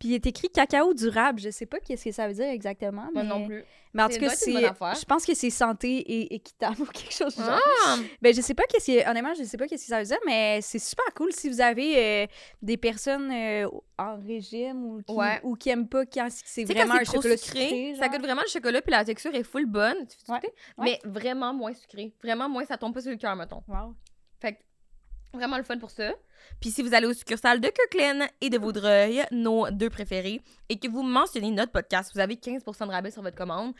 Puis 0.00 0.08
il 0.08 0.14
est 0.14 0.26
écrit 0.26 0.48
cacao 0.48 0.94
durable. 0.94 1.38
Je 1.38 1.50
sais 1.50 1.66
pas 1.66 1.78
qu'est-ce 1.78 2.04
que 2.06 2.10
ça 2.10 2.26
veut 2.26 2.32
dire 2.32 2.48
exactement. 2.48 3.08
Moi 3.12 3.22
mais... 3.22 3.28
non 3.28 3.46
plus. 3.46 3.64
Mais 3.92 4.02
en 4.02 4.08
tout 4.08 4.18
cas, 4.18 4.30
c'est. 4.30 4.52
Je 4.52 5.04
pense 5.04 5.26
que 5.26 5.34
c'est 5.34 5.50
santé 5.50 5.98
et 5.98 6.34
équitable 6.34 6.76
ou 6.82 6.86
quelque 6.86 7.12
chose 7.12 7.36
du 7.36 7.42
genre. 7.42 7.60
Ah! 7.86 7.96
Ben, 8.22 8.34
je 8.34 8.40
sais 8.40 8.54
pas 8.54 8.62
qu'est-ce 8.64 8.86
que. 8.86 9.10
Honnêtement, 9.10 9.34
je 9.34 9.44
sais 9.44 9.58
pas 9.58 9.66
qu'est-ce 9.66 9.84
que 9.84 9.88
ça 9.88 9.98
veut 9.98 10.06
dire, 10.06 10.18
mais 10.24 10.60
c'est 10.62 10.78
super 10.78 11.04
cool 11.14 11.32
si 11.32 11.48
vous 11.50 11.60
avez 11.60 11.98
euh, 11.98 12.26
des 12.62 12.76
personnes 12.76 13.30
euh, 13.30 13.68
en 13.98 14.16
régime 14.20 14.84
ou 14.84 15.02
qui, 15.02 15.12
Ouais. 15.12 15.40
ou 15.42 15.54
qui 15.54 15.70
aiment 15.70 15.88
pas 15.88 16.06
quand 16.06 16.28
c'est 16.30 16.64
vraiment 16.64 16.94
quand 16.94 17.00
un 17.00 17.04
chocolat 17.04 17.36
sucré, 17.36 17.60
sucré. 17.60 17.94
ça 17.96 18.04
genre. 18.04 18.12
goûte 18.12 18.22
vraiment 18.22 18.42
le 18.42 18.50
chocolat, 18.50 18.80
puis 18.80 18.92
la 18.92 19.04
texture 19.04 19.34
est 19.34 19.42
full 19.42 19.66
bonne. 19.66 20.06
Tu 20.06 20.32
ouais. 20.32 20.40
Mais 20.78 20.98
vraiment 21.04 21.52
moins 21.52 21.74
sucré. 21.74 22.14
Vraiment 22.22 22.48
moins, 22.48 22.64
ça 22.64 22.78
tombe 22.78 22.94
pas 22.94 23.02
sur 23.02 23.10
le 23.10 23.18
cœur, 23.18 23.36
mettons. 23.36 23.62
Wow. 23.68 23.94
Fait 24.40 24.54
que, 24.54 24.58
vraiment 25.32 25.56
le 25.58 25.62
fun 25.64 25.78
pour 25.78 25.90
ça. 25.90 26.12
Puis 26.60 26.70
si 26.70 26.82
vous 26.82 26.94
allez 26.94 27.06
aux 27.06 27.12
succursales 27.12 27.60
de 27.60 27.68
Kirkland 27.68 28.28
et 28.40 28.50
de 28.50 28.58
Vaudreuil, 28.58 29.24
nos 29.30 29.70
deux 29.70 29.90
préférés, 29.90 30.40
et 30.68 30.78
que 30.78 30.88
vous 30.88 31.02
mentionnez 31.02 31.50
notre 31.50 31.72
podcast, 31.72 32.10
vous 32.14 32.20
avez 32.20 32.34
15% 32.36 32.86
de 32.86 32.90
rabais 32.92 33.10
sur 33.10 33.22
votre 33.22 33.36
commande. 33.36 33.72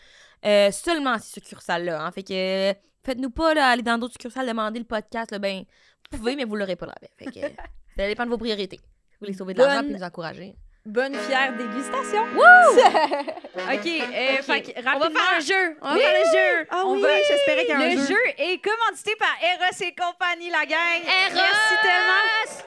euh, 0.44 0.70
seulement 0.70 1.18
ces 1.18 1.40
succursales-là. 1.40 2.02
hein. 2.04 2.10
Fait 2.12 2.22
que 2.22 2.78
faites-nous 3.04 3.30
pas 3.30 3.54
là, 3.54 3.68
aller 3.68 3.82
dans 3.82 3.98
d'autres 3.98 4.12
succursales 4.14 4.46
demander 4.46 4.78
le 4.78 4.84
podcast. 4.84 5.30
Là, 5.30 5.38
ben, 5.38 5.64
vous 6.10 6.18
pouvez, 6.18 6.36
mais 6.36 6.44
vous 6.44 6.56
l'aurez 6.56 6.76
pas 6.76 6.86
là. 6.86 6.94
Fait 7.18 7.26
que 7.26 7.40
ça 7.96 8.06
dépend 8.06 8.24
de 8.24 8.30
vos 8.30 8.38
priorités. 8.38 8.78
Vous 8.78 9.26
voulez 9.26 9.32
sauver 9.34 9.54
de 9.54 9.58
l'argent 9.62 9.82
et 9.88 9.92
nous 9.98 10.02
encourager. 10.02 10.56
Bonne 10.86 11.14
fière 11.14 11.54
dégustation. 11.56 12.22
OK. 12.34 13.86
euh, 13.86 14.42
fait 14.42 14.62
que, 14.62 14.78
On 14.78 14.82
va 14.82 14.90
rapidement, 14.92 15.20
faire 15.20 15.36
un 15.36 15.40
jeu! 15.40 15.76
On 15.82 15.94
va 15.94 15.98
faire 16.00 16.26
un 16.26 16.32
jeu! 16.32 16.66
Ah 16.70 16.82
On 16.86 16.94
oui, 16.94 17.02
va- 17.02 17.22
j'espérais 17.22 17.66
qu'il 17.66 17.70
y 17.70 17.72
a 17.72 17.78
un 17.86 17.88
le 17.94 18.00
jeu. 18.00 18.06
jeu 18.06 18.20
est 18.38 18.58
commandité 18.64 19.14
par 19.16 19.36
Eros 19.42 19.82
et 19.82 19.94
compagnie, 19.94 20.50
la 20.50 20.64
gang. 20.64 21.02
Eros! 21.04 21.34
Merci 21.34 21.74
tellement. 21.82 22.62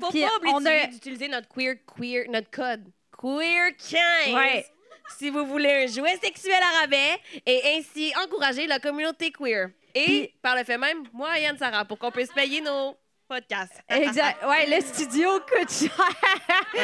Faut 0.00 0.10
Puis 0.10 0.20
pas 0.22 0.28
on 0.52 0.56
oublier 0.60 0.80
a- 0.82 0.86
d'utiliser 0.86 1.28
notre 1.28 1.48
queer, 1.48 1.74
queer, 1.96 2.26
notre 2.28 2.50
code. 2.50 2.84
Queer 3.20 3.72
15! 3.76 4.34
Ouais. 4.34 4.64
si 5.18 5.28
vous 5.30 5.44
voulez 5.46 5.84
un 5.84 5.86
jouet 5.88 6.16
sexuel 6.22 6.60
à 6.62 6.80
rabais 6.82 7.18
et 7.44 7.76
ainsi 7.76 8.12
encourager 8.24 8.66
la 8.68 8.78
communauté 8.78 9.32
queer. 9.32 9.70
Et 9.94 10.04
Puis- 10.04 10.34
par 10.42 10.54
le 10.54 10.62
fait 10.62 10.78
même, 10.78 11.02
moi 11.12 11.36
et 11.38 11.42
Yann 11.42 11.58
Sarah, 11.58 11.84
pour 11.84 11.98
qu'on 11.98 12.12
puisse 12.12 12.30
payer 12.32 12.60
nos 12.60 12.96
podcasts. 13.28 13.82
Exact. 13.88 14.38
Ouais, 14.48 14.66
le 14.68 14.80
studio 14.82 15.28
coûte 15.40 15.70
cher. 15.70 15.90
Ouais. 16.74 16.80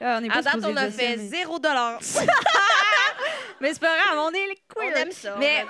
Ah, 0.00 0.18
on 0.20 0.24
est 0.24 0.28
pas 0.28 0.38
À 0.38 0.42
date, 0.42 0.56
on 0.64 0.76
a 0.76 0.90
fait 0.90 1.16
mais- 1.16 1.28
0 1.28 1.58
dollars. 1.58 1.98
Mais 3.60 3.72
c'est 3.74 3.80
pas 3.80 3.94
grave, 3.94 4.18
on 4.18 4.30
est 4.30 4.46
les 4.46 4.58
On 4.76 4.80
queer. 4.80 4.96
aime 4.96 5.10
ça. 5.12 5.36
Mais, 5.38 5.66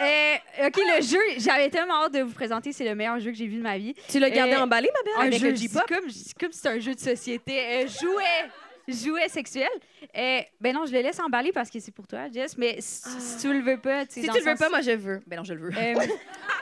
euh, 0.00 0.66
OK, 0.68 0.76
le 0.76 1.02
jeu, 1.02 1.18
j'avais 1.38 1.68
tellement 1.70 2.04
hâte 2.04 2.12
de 2.12 2.20
vous 2.20 2.32
présenter. 2.32 2.72
C'est 2.72 2.84
le 2.84 2.94
meilleur 2.94 3.18
jeu 3.18 3.32
que 3.32 3.36
j'ai 3.36 3.46
vu 3.48 3.56
de 3.56 3.62
ma 3.62 3.76
vie. 3.78 3.94
Tu 4.08 4.20
l'as 4.20 4.30
gardé 4.30 4.52
Euh, 4.54 4.60
emballé, 4.60 4.88
ma 4.94 5.02
belle? 5.02 5.20
Un 5.24 5.26
avec 5.28 5.40
jeu, 5.40 5.50
le 5.50 5.56
c'est 5.56 5.62
J-pop? 5.62 5.82
comme, 5.88 6.08
c'est 6.10 6.38
comme 6.38 6.52
c'était 6.52 6.68
un 6.68 6.78
jeu 6.78 6.94
de 6.94 7.00
société. 7.00 7.58
Euh, 7.58 7.88
jouet, 7.88 8.48
jouet 8.86 9.28
sexuel. 9.28 9.68
Euh, 10.16 10.40
ben 10.60 10.72
non, 10.72 10.86
je 10.86 10.92
le 10.92 11.00
laisse 11.00 11.18
emballer 11.18 11.50
parce 11.50 11.68
que 11.68 11.80
c'est 11.80 11.90
pour 11.92 12.06
toi, 12.06 12.30
Jess. 12.32 12.56
Mais 12.56 12.76
si, 12.78 13.08
si 13.20 13.38
tu 13.38 13.52
le 13.52 13.60
veux 13.60 13.80
pas, 13.80 14.06
tu 14.06 14.12
sais, 14.14 14.20
Si 14.20 14.28
tu 14.28 14.38
le 14.38 14.44
veux 14.44 14.50
sens- 14.52 14.58
pas, 14.60 14.68
moi 14.68 14.80
je 14.82 14.92
veux. 14.92 15.20
Ben 15.26 15.36
non, 15.38 15.44
je 15.44 15.54
le 15.54 15.60
veux. 15.62 15.76
Euh, 15.76 15.94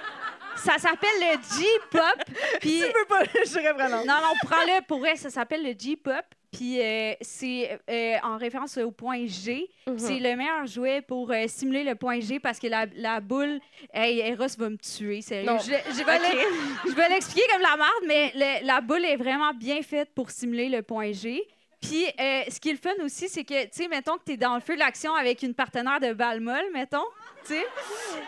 ça 0.64 0.78
s'appelle 0.78 1.18
le 1.20 1.36
J-pop. 1.56 2.36
Puis 2.60 2.80
veux 2.80 3.04
pas, 3.08 3.22
je 3.24 3.72
vraiment. 3.74 3.98
non, 4.04 4.14
non, 4.22 4.32
prends-le 4.44 4.82
pour 4.86 4.98
vrai. 5.00 5.16
Ça 5.16 5.30
s'appelle 5.30 5.62
le 5.62 5.74
J-pop. 5.78 6.24
Puis 6.52 6.80
euh, 6.80 7.14
c'est 7.20 7.80
euh, 7.90 8.14
en 8.22 8.36
référence 8.38 8.76
au 8.78 8.92
point 8.92 9.26
G. 9.26 9.68
Mhm. 9.88 9.98
C'est 9.98 10.20
le 10.20 10.36
meilleur 10.36 10.64
jouet 10.66 11.02
pour 11.02 11.28
euh, 11.32 11.48
stimuler 11.48 11.82
le 11.82 11.96
point 11.96 12.20
G 12.20 12.38
parce 12.38 12.60
que 12.60 12.68
la, 12.68 12.86
la 12.94 13.18
boule, 13.20 13.58
hey, 13.92 14.20
Eros 14.20 14.46
va 14.56 14.70
me 14.70 14.76
tuer. 14.76 15.20
sérieux. 15.20 15.46
Non. 15.50 15.58
Je, 15.58 15.72
je 15.72 16.94
vais 16.94 17.08
l'expliquer 17.08 17.42
comme 17.52 17.62
la 17.62 17.76
merde, 17.76 18.04
mais 18.06 18.32
le- 18.36 18.66
la 18.66 18.80
boule 18.80 19.04
est 19.04 19.16
vraiment 19.16 19.52
bien 19.52 19.82
faite 19.82 20.10
pour 20.14 20.30
stimuler 20.30 20.68
le 20.68 20.82
point 20.82 21.10
G. 21.10 21.42
Puis, 21.88 22.06
euh, 22.06 22.42
ce 22.48 22.58
qui 22.58 22.70
est 22.70 22.72
le 22.72 22.78
fun 22.78 22.94
aussi, 23.04 23.28
c'est 23.28 23.44
que, 23.44 23.64
tu 23.64 23.70
sais, 23.72 23.88
mettons 23.88 24.16
que 24.16 24.24
tu 24.24 24.32
es 24.32 24.36
dans 24.36 24.54
le 24.54 24.60
feu 24.60 24.74
de 24.74 24.78
l'action 24.80 25.14
avec 25.14 25.42
une 25.42 25.54
partenaire 25.54 26.00
de 26.00 26.12
balle 26.12 26.40
molle, 26.40 26.70
mettons, 26.72 27.04
tu 27.46 27.54
sais. 27.54 27.64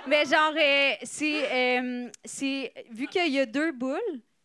Mais 0.07 0.25
genre, 0.25 0.53
euh, 0.57 0.93
c'est. 1.03 1.79
euh, 1.81 2.09
c'est 2.25 2.73
vu 2.91 3.07
qu'il 3.07 3.33
y 3.33 3.41
a 3.41 3.47
deux 3.47 3.73
boules, 3.73 3.99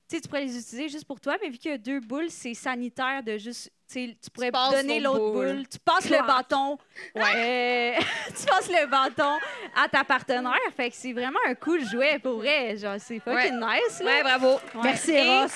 tu 0.10 0.16
sais, 0.16 0.22
tu 0.22 0.28
pourrais 0.28 0.46
les 0.46 0.58
utiliser 0.58 0.90
juste 0.90 1.06
pour 1.06 1.20
toi, 1.20 1.38
mais 1.42 1.50
vu 1.50 1.58
qu'il 1.58 1.72
y 1.72 1.74
a 1.74 1.78
deux 1.78 2.00
boules, 2.00 2.30
c'est 2.30 2.54
sanitaire 2.54 3.22
de 3.24 3.38
juste. 3.38 3.72
Tu 3.94 4.30
pourrais 4.34 4.52
donner 4.72 5.00
l'autre 5.00 5.32
boule. 5.32 5.54
boule. 5.56 5.64
Tu 5.70 5.78
passes 5.80 6.10
le 6.10 6.26
bâton. 6.26 6.78
Ouais. 7.16 7.98
tu 8.28 8.46
passes 8.46 8.70
le 8.70 8.86
bâton 8.88 9.38
à 9.76 9.88
ta 9.90 10.04
partenaire. 10.04 10.54
Fait 10.76 10.90
que 10.90 10.96
c'est 10.96 11.14
vraiment 11.14 11.40
un 11.48 11.56
cool 11.56 11.84
jouet 11.86 12.20
pour 12.20 12.38
vrai. 12.38 12.78
Genre, 12.78 12.96
c'est 13.00 13.20
fucking 13.20 13.56
nice, 13.60 14.00
là. 14.00 14.06
Ouais, 14.06 14.24
bravo. 14.24 14.54
Ouais. 14.54 14.82
Merci, 14.84 15.12
Eros. 15.12 15.48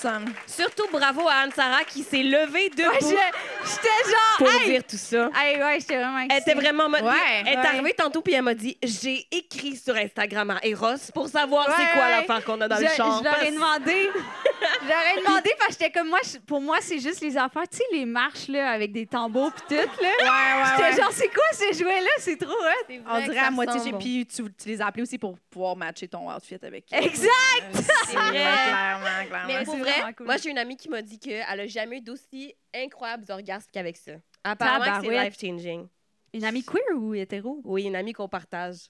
Surtout 0.47 0.87
bravo 0.91 1.27
à 1.27 1.43
Anne-Sara 1.43 1.83
qui 1.85 2.03
s'est 2.03 2.23
levée 2.23 2.69
debout 2.69 2.89
Ouais, 2.89 2.99
je- 3.01 3.69
j'étais 3.69 4.09
genre. 4.11 4.37
pour 4.37 4.49
hey! 4.49 4.69
dire 4.71 4.83
tout 4.83 4.97
ça. 4.97 5.29
Hey, 5.35 5.61
ouais, 5.61 5.77
j'étais 5.79 5.95
vraiment 5.97 6.19
Elle 6.19 6.25
excitée. 6.31 6.51
était 6.51 6.59
vraiment 6.59 6.89
mode. 6.89 7.03
Ouais, 7.03 7.11
elle 7.41 7.47
est 7.47 7.57
ouais. 7.57 7.65
arrivée 7.65 7.93
tantôt 7.93 8.21
puis 8.21 8.33
elle 8.33 8.41
m'a 8.43 8.53
dit 8.53 8.77
J'ai 8.83 9.25
écrit 9.31 9.75
sur 9.77 9.95
Instagram 9.95 10.49
à 10.51 10.59
Eros 10.65 10.95
pour 11.13 11.27
savoir 11.27 11.67
Ouais, 11.67 11.73
c'est 11.77 11.93
quoi 11.93 12.03
ouais. 12.05 12.11
l'affaire 12.11 12.43
qu'on 12.43 12.59
a 12.61 12.67
dans 12.67 12.75
je, 12.77 12.81
le 12.83 12.87
char. 12.89 13.19
je 13.19 13.23
leur 13.23 13.33
ai 13.35 13.37
Parce- 13.45 13.53
demandé. 13.53 14.09
je 14.83 14.87
leur 14.87 15.01
ai 15.17 15.21
demandé 15.21 15.51
parce 15.59 15.75
que 15.75 15.83
j'étais 15.83 15.91
comme 15.97 16.09
moi, 16.09 16.19
pour 16.47 16.61
moi, 16.61 16.77
c'est 16.81 16.99
juste 16.99 17.21
les 17.21 17.37
affaires, 17.37 17.67
tu 17.69 17.77
sais, 17.77 17.83
les 17.91 18.05
marches 18.25 18.47
là, 18.47 18.71
avec 18.71 18.91
des 18.91 19.05
tambours 19.05 19.51
pis 19.53 19.61
tout. 19.69 19.73
Là. 19.75 19.81
Ouais, 19.81 20.03
ouais, 20.03 20.69
J'étais 20.77 20.83
ouais. 20.89 21.01
genre, 21.01 21.11
c'est 21.11 21.27
quoi 21.29 21.43
ces 21.51 21.73
jouets-là? 21.73 22.09
C'est 22.19 22.37
trop 22.37 22.51
hot. 22.51 22.93
On 23.07 23.19
dirait 23.21 23.37
à 23.37 23.51
moitié. 23.51 23.79
ressemble. 23.79 23.97
Puis 23.99 24.25
tu, 24.27 24.43
tu 24.53 24.67
les 24.69 24.81
as 24.81 24.87
appelés 24.87 25.03
aussi 25.03 25.17
pour 25.17 25.37
pouvoir 25.49 25.75
matcher 25.75 26.07
ton 26.07 26.29
outfit 26.33 26.57
avec. 26.61 26.91
euh, 26.93 26.97
Exact! 26.97 27.31
C'est 27.73 28.13
vrai. 28.15 28.29
Clairement, 28.31 29.27
clairement. 29.27 29.47
Mais 29.47 29.63
pour 29.63 29.73
c'est 29.75 29.79
vrai, 29.81 30.13
cool. 30.15 30.25
moi 30.25 30.37
j'ai 30.37 30.49
une 30.49 30.57
amie 30.57 30.77
qui 30.77 30.89
m'a 30.89 31.01
dit 31.01 31.19
qu'elle 31.19 31.59
a 31.59 31.67
jamais 31.67 31.97
eu 31.97 32.01
d'aussi 32.01 32.53
incroyables 32.73 33.25
orgasmes 33.29 33.69
qu'avec 33.71 33.97
ça. 33.97 34.13
Apparemment 34.43 34.85
c'est 34.85 34.91
Tabarouette. 35.07 35.25
life 35.25 35.39
changing. 35.39 35.87
Une 36.33 36.43
amie 36.45 36.63
queer 36.63 36.81
ou 36.95 37.13
hétéro? 37.15 37.61
Oui, 37.63 37.83
une 37.85 37.95
amie 37.95 38.13
qu'on 38.13 38.27
partage. 38.27 38.89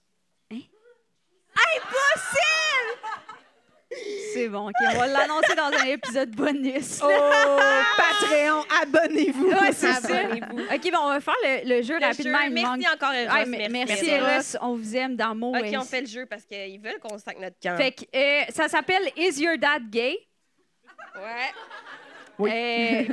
C'est 4.33 4.49
bon, 4.49 4.67
OK. 4.67 4.73
On 4.93 4.97
va 4.97 5.07
l'annoncer 5.07 5.55
dans 5.55 5.71
un 5.77 5.85
épisode 5.85 6.31
bonus. 6.31 6.99
Oh, 7.03 7.07
Patreon, 7.97 8.63
abonnez-vous. 8.81 9.47
Ouais, 9.47 9.71
c'est 9.71 9.93
ça. 9.93 10.17
Abonnez-vous. 10.17 10.59
OK, 10.75 10.91
bon, 10.91 10.99
on 11.03 11.09
va 11.09 11.19
faire 11.21 11.33
le, 11.43 11.69
le 11.77 11.81
jeu 11.81 11.97
Le 11.99 12.05
rapidement. 12.05 12.39
jeu, 12.39 12.45
Il 12.47 12.53
merci 12.53 12.67
manque- 12.69 12.93
encore 12.93 13.13
Eros. 13.13 13.33
Ouais, 13.33 13.45
mais- 13.45 13.69
merci, 13.69 14.09
Eros. 14.09 14.57
On 14.61 14.75
vous 14.75 14.95
aime 14.95 15.15
d'amour. 15.15 15.55
Ok, 15.57 15.65
et- 15.71 15.77
on 15.77 15.81
fait 15.83 16.01
le 16.01 16.07
jeu 16.07 16.25
parce 16.25 16.43
qu'ils 16.45 16.79
veulent 16.81 16.99
qu'on 16.99 17.17
sac 17.17 17.39
notre 17.39 17.55
camp. 17.61 17.77
Fait 17.77 17.91
que 17.93 18.03
euh, 18.13 18.43
ça 18.49 18.67
s'appelle 18.67 19.09
Is 19.15 19.41
Your 19.41 19.57
Dad 19.57 19.89
Gay? 19.89 20.17
Ouais. 21.15 21.53
Oui. 22.37 22.51
Euh, 22.51 23.03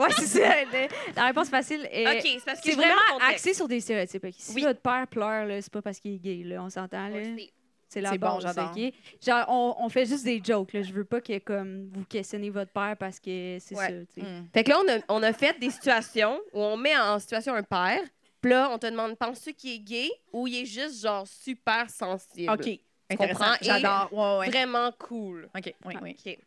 ouais, 0.00 0.08
c'est 0.16 0.26
ça. 0.26 0.62
le- 0.72 0.88
La 1.16 1.24
réponse 1.26 1.48
facile. 1.48 1.88
euh, 1.92 2.12
Ok, 2.12 2.20
c'est 2.22 2.44
parce 2.44 2.60
que 2.60 2.66
c'est 2.66 2.70
je 2.70 2.76
vous 2.76 2.80
mets 2.82 2.86
en 2.86 2.94
vraiment 2.94 3.18
contexte. 3.18 3.34
axé 3.46 3.54
sur 3.54 3.66
des 3.66 3.80
stéréotypes. 3.80 4.24
ok? 4.24 4.32
Si 4.38 4.54
Oui. 4.54 4.62
votre 4.62 4.80
père 4.80 5.06
pleure, 5.10 5.46
là, 5.46 5.60
c'est 5.60 5.72
pas 5.72 5.82
parce 5.82 5.98
qu'il 5.98 6.14
est 6.14 6.18
gay, 6.18 6.42
là, 6.44 6.62
on 6.62 6.70
s'entend. 6.70 7.06
On 7.06 7.08
là. 7.08 7.18
le 7.18 7.36
sait. 7.36 7.50
C'est 7.94 8.00
la 8.00 8.18
bon, 8.18 8.40
j'adore. 8.40 8.72
ok? 8.76 8.92
Genre, 9.24 9.44
on, 9.48 9.74
on 9.78 9.88
fait 9.88 10.06
juste 10.06 10.24
des 10.24 10.40
jokes. 10.44 10.72
Là. 10.72 10.82
Je 10.82 10.92
veux 10.92 11.04
pas 11.04 11.20
que 11.20 11.38
comme 11.38 11.88
vous 11.92 12.04
questionnez 12.04 12.50
votre 12.50 12.70
père 12.72 12.96
parce 12.98 13.18
que 13.20 13.56
c'est 13.60 13.74
Ouais. 13.76 14.04
ça. 14.14 14.22
Mm. 14.22 14.48
Fait 14.52 14.64
que 14.64 14.70
là, 14.70 14.78
on 14.84 14.88
a, 14.92 14.98
on 15.08 15.22
a 15.22 15.32
fait 15.32 15.58
des 15.58 15.70
situations 15.70 16.40
où 16.52 16.60
on 16.60 16.76
met 16.76 16.96
en 16.96 17.18
situation 17.18 17.54
un 17.54 17.62
père. 17.62 18.00
Puis 18.40 18.50
là, 18.50 18.68
on 18.72 18.78
te 18.78 18.86
demande, 18.86 19.16
penses-tu 19.16 19.54
qu'il 19.54 19.70
est 19.72 19.78
gay 19.78 20.10
ou 20.32 20.46
il 20.46 20.56
est 20.62 20.66
juste 20.66 21.02
genre 21.02 21.26
super 21.26 21.88
sensible? 21.88 22.52
OK. 22.52 22.78
Intéressant. 23.10 23.54
J'adore. 23.62 24.08
Ouais, 24.12 24.38
ouais. 24.40 24.50
Vraiment 24.50 24.90
cool. 24.98 25.48
OK, 25.56 25.74
oui, 25.86 25.94
oui. 26.02 26.16
OK. 26.26 26.38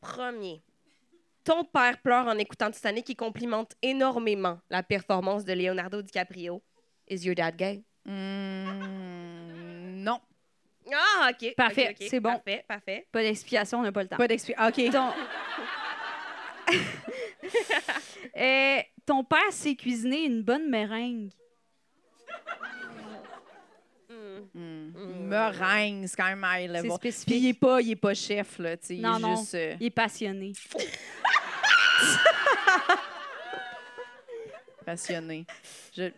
Premier. 0.00 0.62
Ton 1.42 1.64
père 1.64 1.98
pleure 2.02 2.26
en 2.26 2.36
écoutant 2.38 2.70
Titanic 2.70 3.08
et 3.10 3.14
complimente 3.14 3.72
énormément 3.82 4.58
la 4.70 4.82
performance 4.82 5.44
de 5.44 5.52
Leonardo 5.54 6.02
DiCaprio. 6.02 6.62
Is 7.08 7.24
your 7.24 7.34
dad 7.34 7.56
gay? 7.56 7.82
Mm. 8.04 9.19
Ah, 10.94 11.30
OK. 11.30 11.54
Parfait, 11.56 11.88
OK, 11.90 11.96
OK. 12.00 12.06
c'est 12.10 12.20
bon. 12.20 12.30
Parfait, 12.32 12.64
parfait. 12.66 13.06
Pas 13.12 13.22
d'explication, 13.22 13.78
on 13.78 13.82
n'a 13.82 13.92
pas 13.92 14.02
le 14.02 14.08
temps. 14.08 14.16
Pas 14.16 14.28
d'explication. 14.28 14.66
OK. 14.68 14.90
Ton... 14.92 15.12
Euh, 18.36 18.78
ton 19.04 19.24
père 19.24 19.50
sait 19.50 19.74
cuisiner 19.74 20.24
une 20.24 20.42
bonne 20.42 20.68
meringue. 20.70 21.30
Hmm. 24.08 24.40
Mm. 24.54 25.26
Meringue, 25.28 26.06
c'est 26.06 26.16
quand 26.16 26.26
même 26.26 26.44
high 26.46 26.70
C'est 26.70 26.76
level. 26.82 26.92
spécifique. 26.92 27.26
Puis 27.26 27.36
il 27.38 27.48
est 27.48 27.54
pas, 27.54 27.80
il 27.80 27.90
est 27.92 27.96
pas 27.96 28.14
chef, 28.14 28.58
là. 28.58 28.76
tu 28.76 28.86
sais, 28.86 28.94
Il 28.96 29.02
Non, 29.02 29.16
est 29.16 29.20
non. 29.20 29.36
juste. 29.36 29.54
euh, 29.54 29.74
Il 29.80 29.86
est 29.86 29.90
passionné. 29.90 30.52
passionné. 34.84 35.46
Je. 35.96 36.10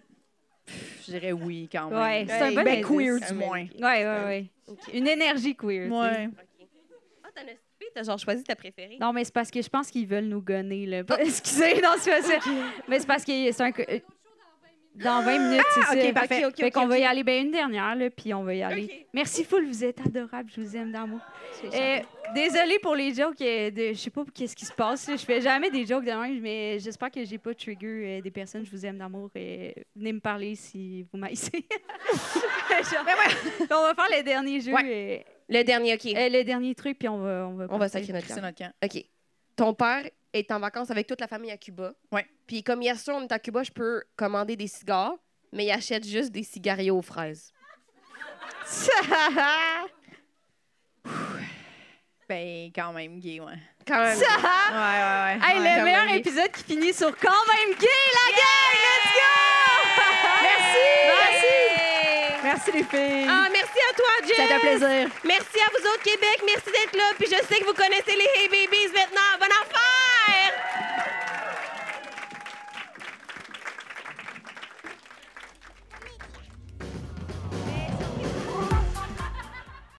Dirais 1.13 1.33
oui, 1.33 1.69
quand 1.71 1.91
même. 1.91 1.99
Ouais, 1.99 2.25
c'est 2.29 2.43
un 2.43 2.49
Hey, 2.49 2.57
bon 2.57 2.63
ben, 2.63 2.85
queer, 2.85 3.21
du 3.21 3.35
moins. 3.35 3.67
Ouais, 3.81 4.07
ouais, 4.07 4.25
ouais. 4.25 4.51
OK. 4.69 4.79
Une 4.93 5.09
énergie 5.09 5.55
queer. 5.55 5.91
Ouais. 5.91 6.29
Ah, 7.25 7.29
t'en 7.35 7.43
as? 7.43 7.57
T'as 7.95 8.05
genre 8.05 8.19
choisi 8.19 8.43
ta 8.43 8.57
préférée? 8.57 8.97
Non, 9.01 9.13
mais 9.13 9.25
c'est 9.25 9.35
parce 9.35 9.51
que 9.51 9.61
je 9.61 9.69
pense 9.69 9.91
qu'ils 9.91 10.07
veulent 10.07 10.25
nous 10.25 10.41
gonner. 10.41 10.87
Là. 10.87 11.03
Excusez, 11.21 11.81
non, 11.83 11.91
c'est 11.99 12.11
pas 12.11 12.23
ça. 12.23 12.39
Mais 12.89 13.01
c'est 13.01 13.07
parce 13.07 13.25
que 13.25 13.53
c'est 13.53 13.61
un. 13.63 13.73
Euh, 15.01 15.05
Dans 15.05 15.23
20 15.23 15.39
minutes, 15.39 15.63
c'est 15.75 15.81
Ah, 15.89 15.95
ok, 15.95 16.03
ça. 16.03 16.13
parfait. 16.13 16.45
OK, 16.45 16.51
OK, 16.53 16.61
Fait 16.61 16.71
qu'on 16.71 16.87
va 16.87 16.99
y 16.99 17.05
aller 17.05 17.25
bien 17.25 17.41
une 17.41 17.51
dernière, 17.51 17.95
là, 17.95 18.11
puis 18.11 18.35
on 18.35 18.45
va 18.45 18.55
y 18.55 18.63
aller. 18.63 19.07
Merci 19.13 19.45
full, 19.45 19.67
vous 19.67 19.85
êtes 19.85 20.01
adorables, 20.01 20.51
je 20.55 20.61
vous 20.61 20.77
aime 20.77 20.93
d'amour. 20.93 21.21
Euh, 21.73 21.99
désolée 22.35 22.79
pour 22.81 22.95
les 22.95 23.15
jokes, 23.15 23.41
euh, 23.41 23.71
de, 23.71 23.89
je 23.93 23.99
sais 23.99 24.11
pas 24.11 24.25
qu'est-ce 24.35 24.57
qui 24.57 24.65
se 24.65 24.73
passe. 24.73 25.09
là. 25.09 25.17
Je 25.17 25.25
fais 25.25 25.41
jamais 25.41 25.71
des 25.71 25.87
jokes 25.87 26.05
de 26.05 26.11
même, 26.11 26.41
mais 26.41 26.79
j'espère 26.79 27.11
que 27.11 27.25
j'ai 27.25 27.39
pas 27.39 27.55
trigger 27.55 28.19
euh, 28.19 28.21
des 28.21 28.31
personnes. 28.31 28.65
Je 28.65 28.71
vous 28.71 28.85
aime 28.85 28.99
d'amour. 28.99 29.31
et 29.35 29.75
venez 29.97 30.13
me 30.13 30.21
parler 30.21 30.55
si 30.57 31.07
vous 31.13 31.19
m'haïssez. 31.19 31.65
On 33.71 33.83
va 33.83 33.95
faire 33.95 34.19
le 34.19 34.23
dernier 34.23 34.61
jeu, 34.61 34.73
euh, 34.73 35.19
Le 35.49 35.63
dernier, 35.63 35.95
OK. 35.95 36.07
euh, 36.07 36.29
le 36.29 36.43
dernier 36.43 36.75
truc, 36.75 36.99
puis 36.99 37.09
on 37.09 37.19
va 37.19 37.47
on 37.49 37.55
va. 37.55 37.67
On 37.71 37.79
va 37.79 37.89
sacrer 37.89 38.13
notre 38.13 38.27
C'est 38.27 38.35
camp. 38.35 38.43
notre 38.43 38.59
camp. 38.59 38.73
OK. 38.85 39.05
Ton 39.57 39.75
père 39.75 40.05
est 40.33 40.51
en 40.51 40.59
vacances 40.59 40.91
avec 40.91 41.07
toute 41.07 41.21
la 41.21 41.29
famille 41.29 41.51
à 41.51 41.57
Cuba. 41.57 41.93
Ouais. 42.11 42.27
Puis 42.47 42.63
comme 42.63 42.83
hier 42.83 42.99
soir, 42.99 43.19
on 43.21 43.23
est 43.23 43.33
à 43.33 43.39
Cuba, 43.39 43.63
je 43.63 43.71
peux 43.71 44.03
commander 44.17 44.57
des 44.57 44.67
cigares, 44.67 45.15
mais 45.53 45.67
il 45.67 45.71
achète 45.71 46.07
juste 46.07 46.31
des 46.33 46.43
cigarios 46.43 46.99
aux 46.99 47.03
fraises. 47.03 47.53
Ben, 52.29 52.71
quand 52.75 52.93
même 52.95 53.19
gay, 53.21 53.41
ouais. 53.41 53.59
Quand 53.87 53.99
même. 53.99 54.17
Ouais, 54.17 54.25
ouais, 54.73 54.79
ouais. 54.79 55.39
Hey, 55.43 55.59
Ouais, 55.59 55.77
le 55.79 55.85
meilleur 55.85 56.09
épisode 56.15 56.51
qui 56.53 56.63
finit 56.65 56.95
sur 56.95 57.15
quand 57.19 57.45
même 57.53 57.77
gay, 57.79 57.89
la 58.15 58.29
gang! 58.33 58.75
Let's 58.81 59.13
go! 59.13 59.35
Merci! 60.43 60.89
Merci 62.43 62.73
les 62.73 62.85
filles. 62.85 63.27
Ah, 63.29 63.49
merci 63.53 63.79
à 63.91 63.95
toi, 63.95 64.27
Jess! 64.27 64.37
Ça 64.37 64.47
fait 64.47 64.61
plaisir. 64.61 65.11
Merci 65.25 65.59
à 65.61 65.69
vous 65.71 65.87
autres, 65.91 66.03
Québec. 66.03 66.43
Merci 66.47 66.71
d'être 66.71 66.97
là. 66.97 67.05
Puis 67.19 67.27
je 67.27 67.37
sais 67.47 67.61
que 67.61 67.65
vous 67.67 67.75
connaissez 67.75 68.17
les 68.17 68.29
Hey 68.41 68.49
Babies 68.49 68.93
maintenant. 68.95 69.32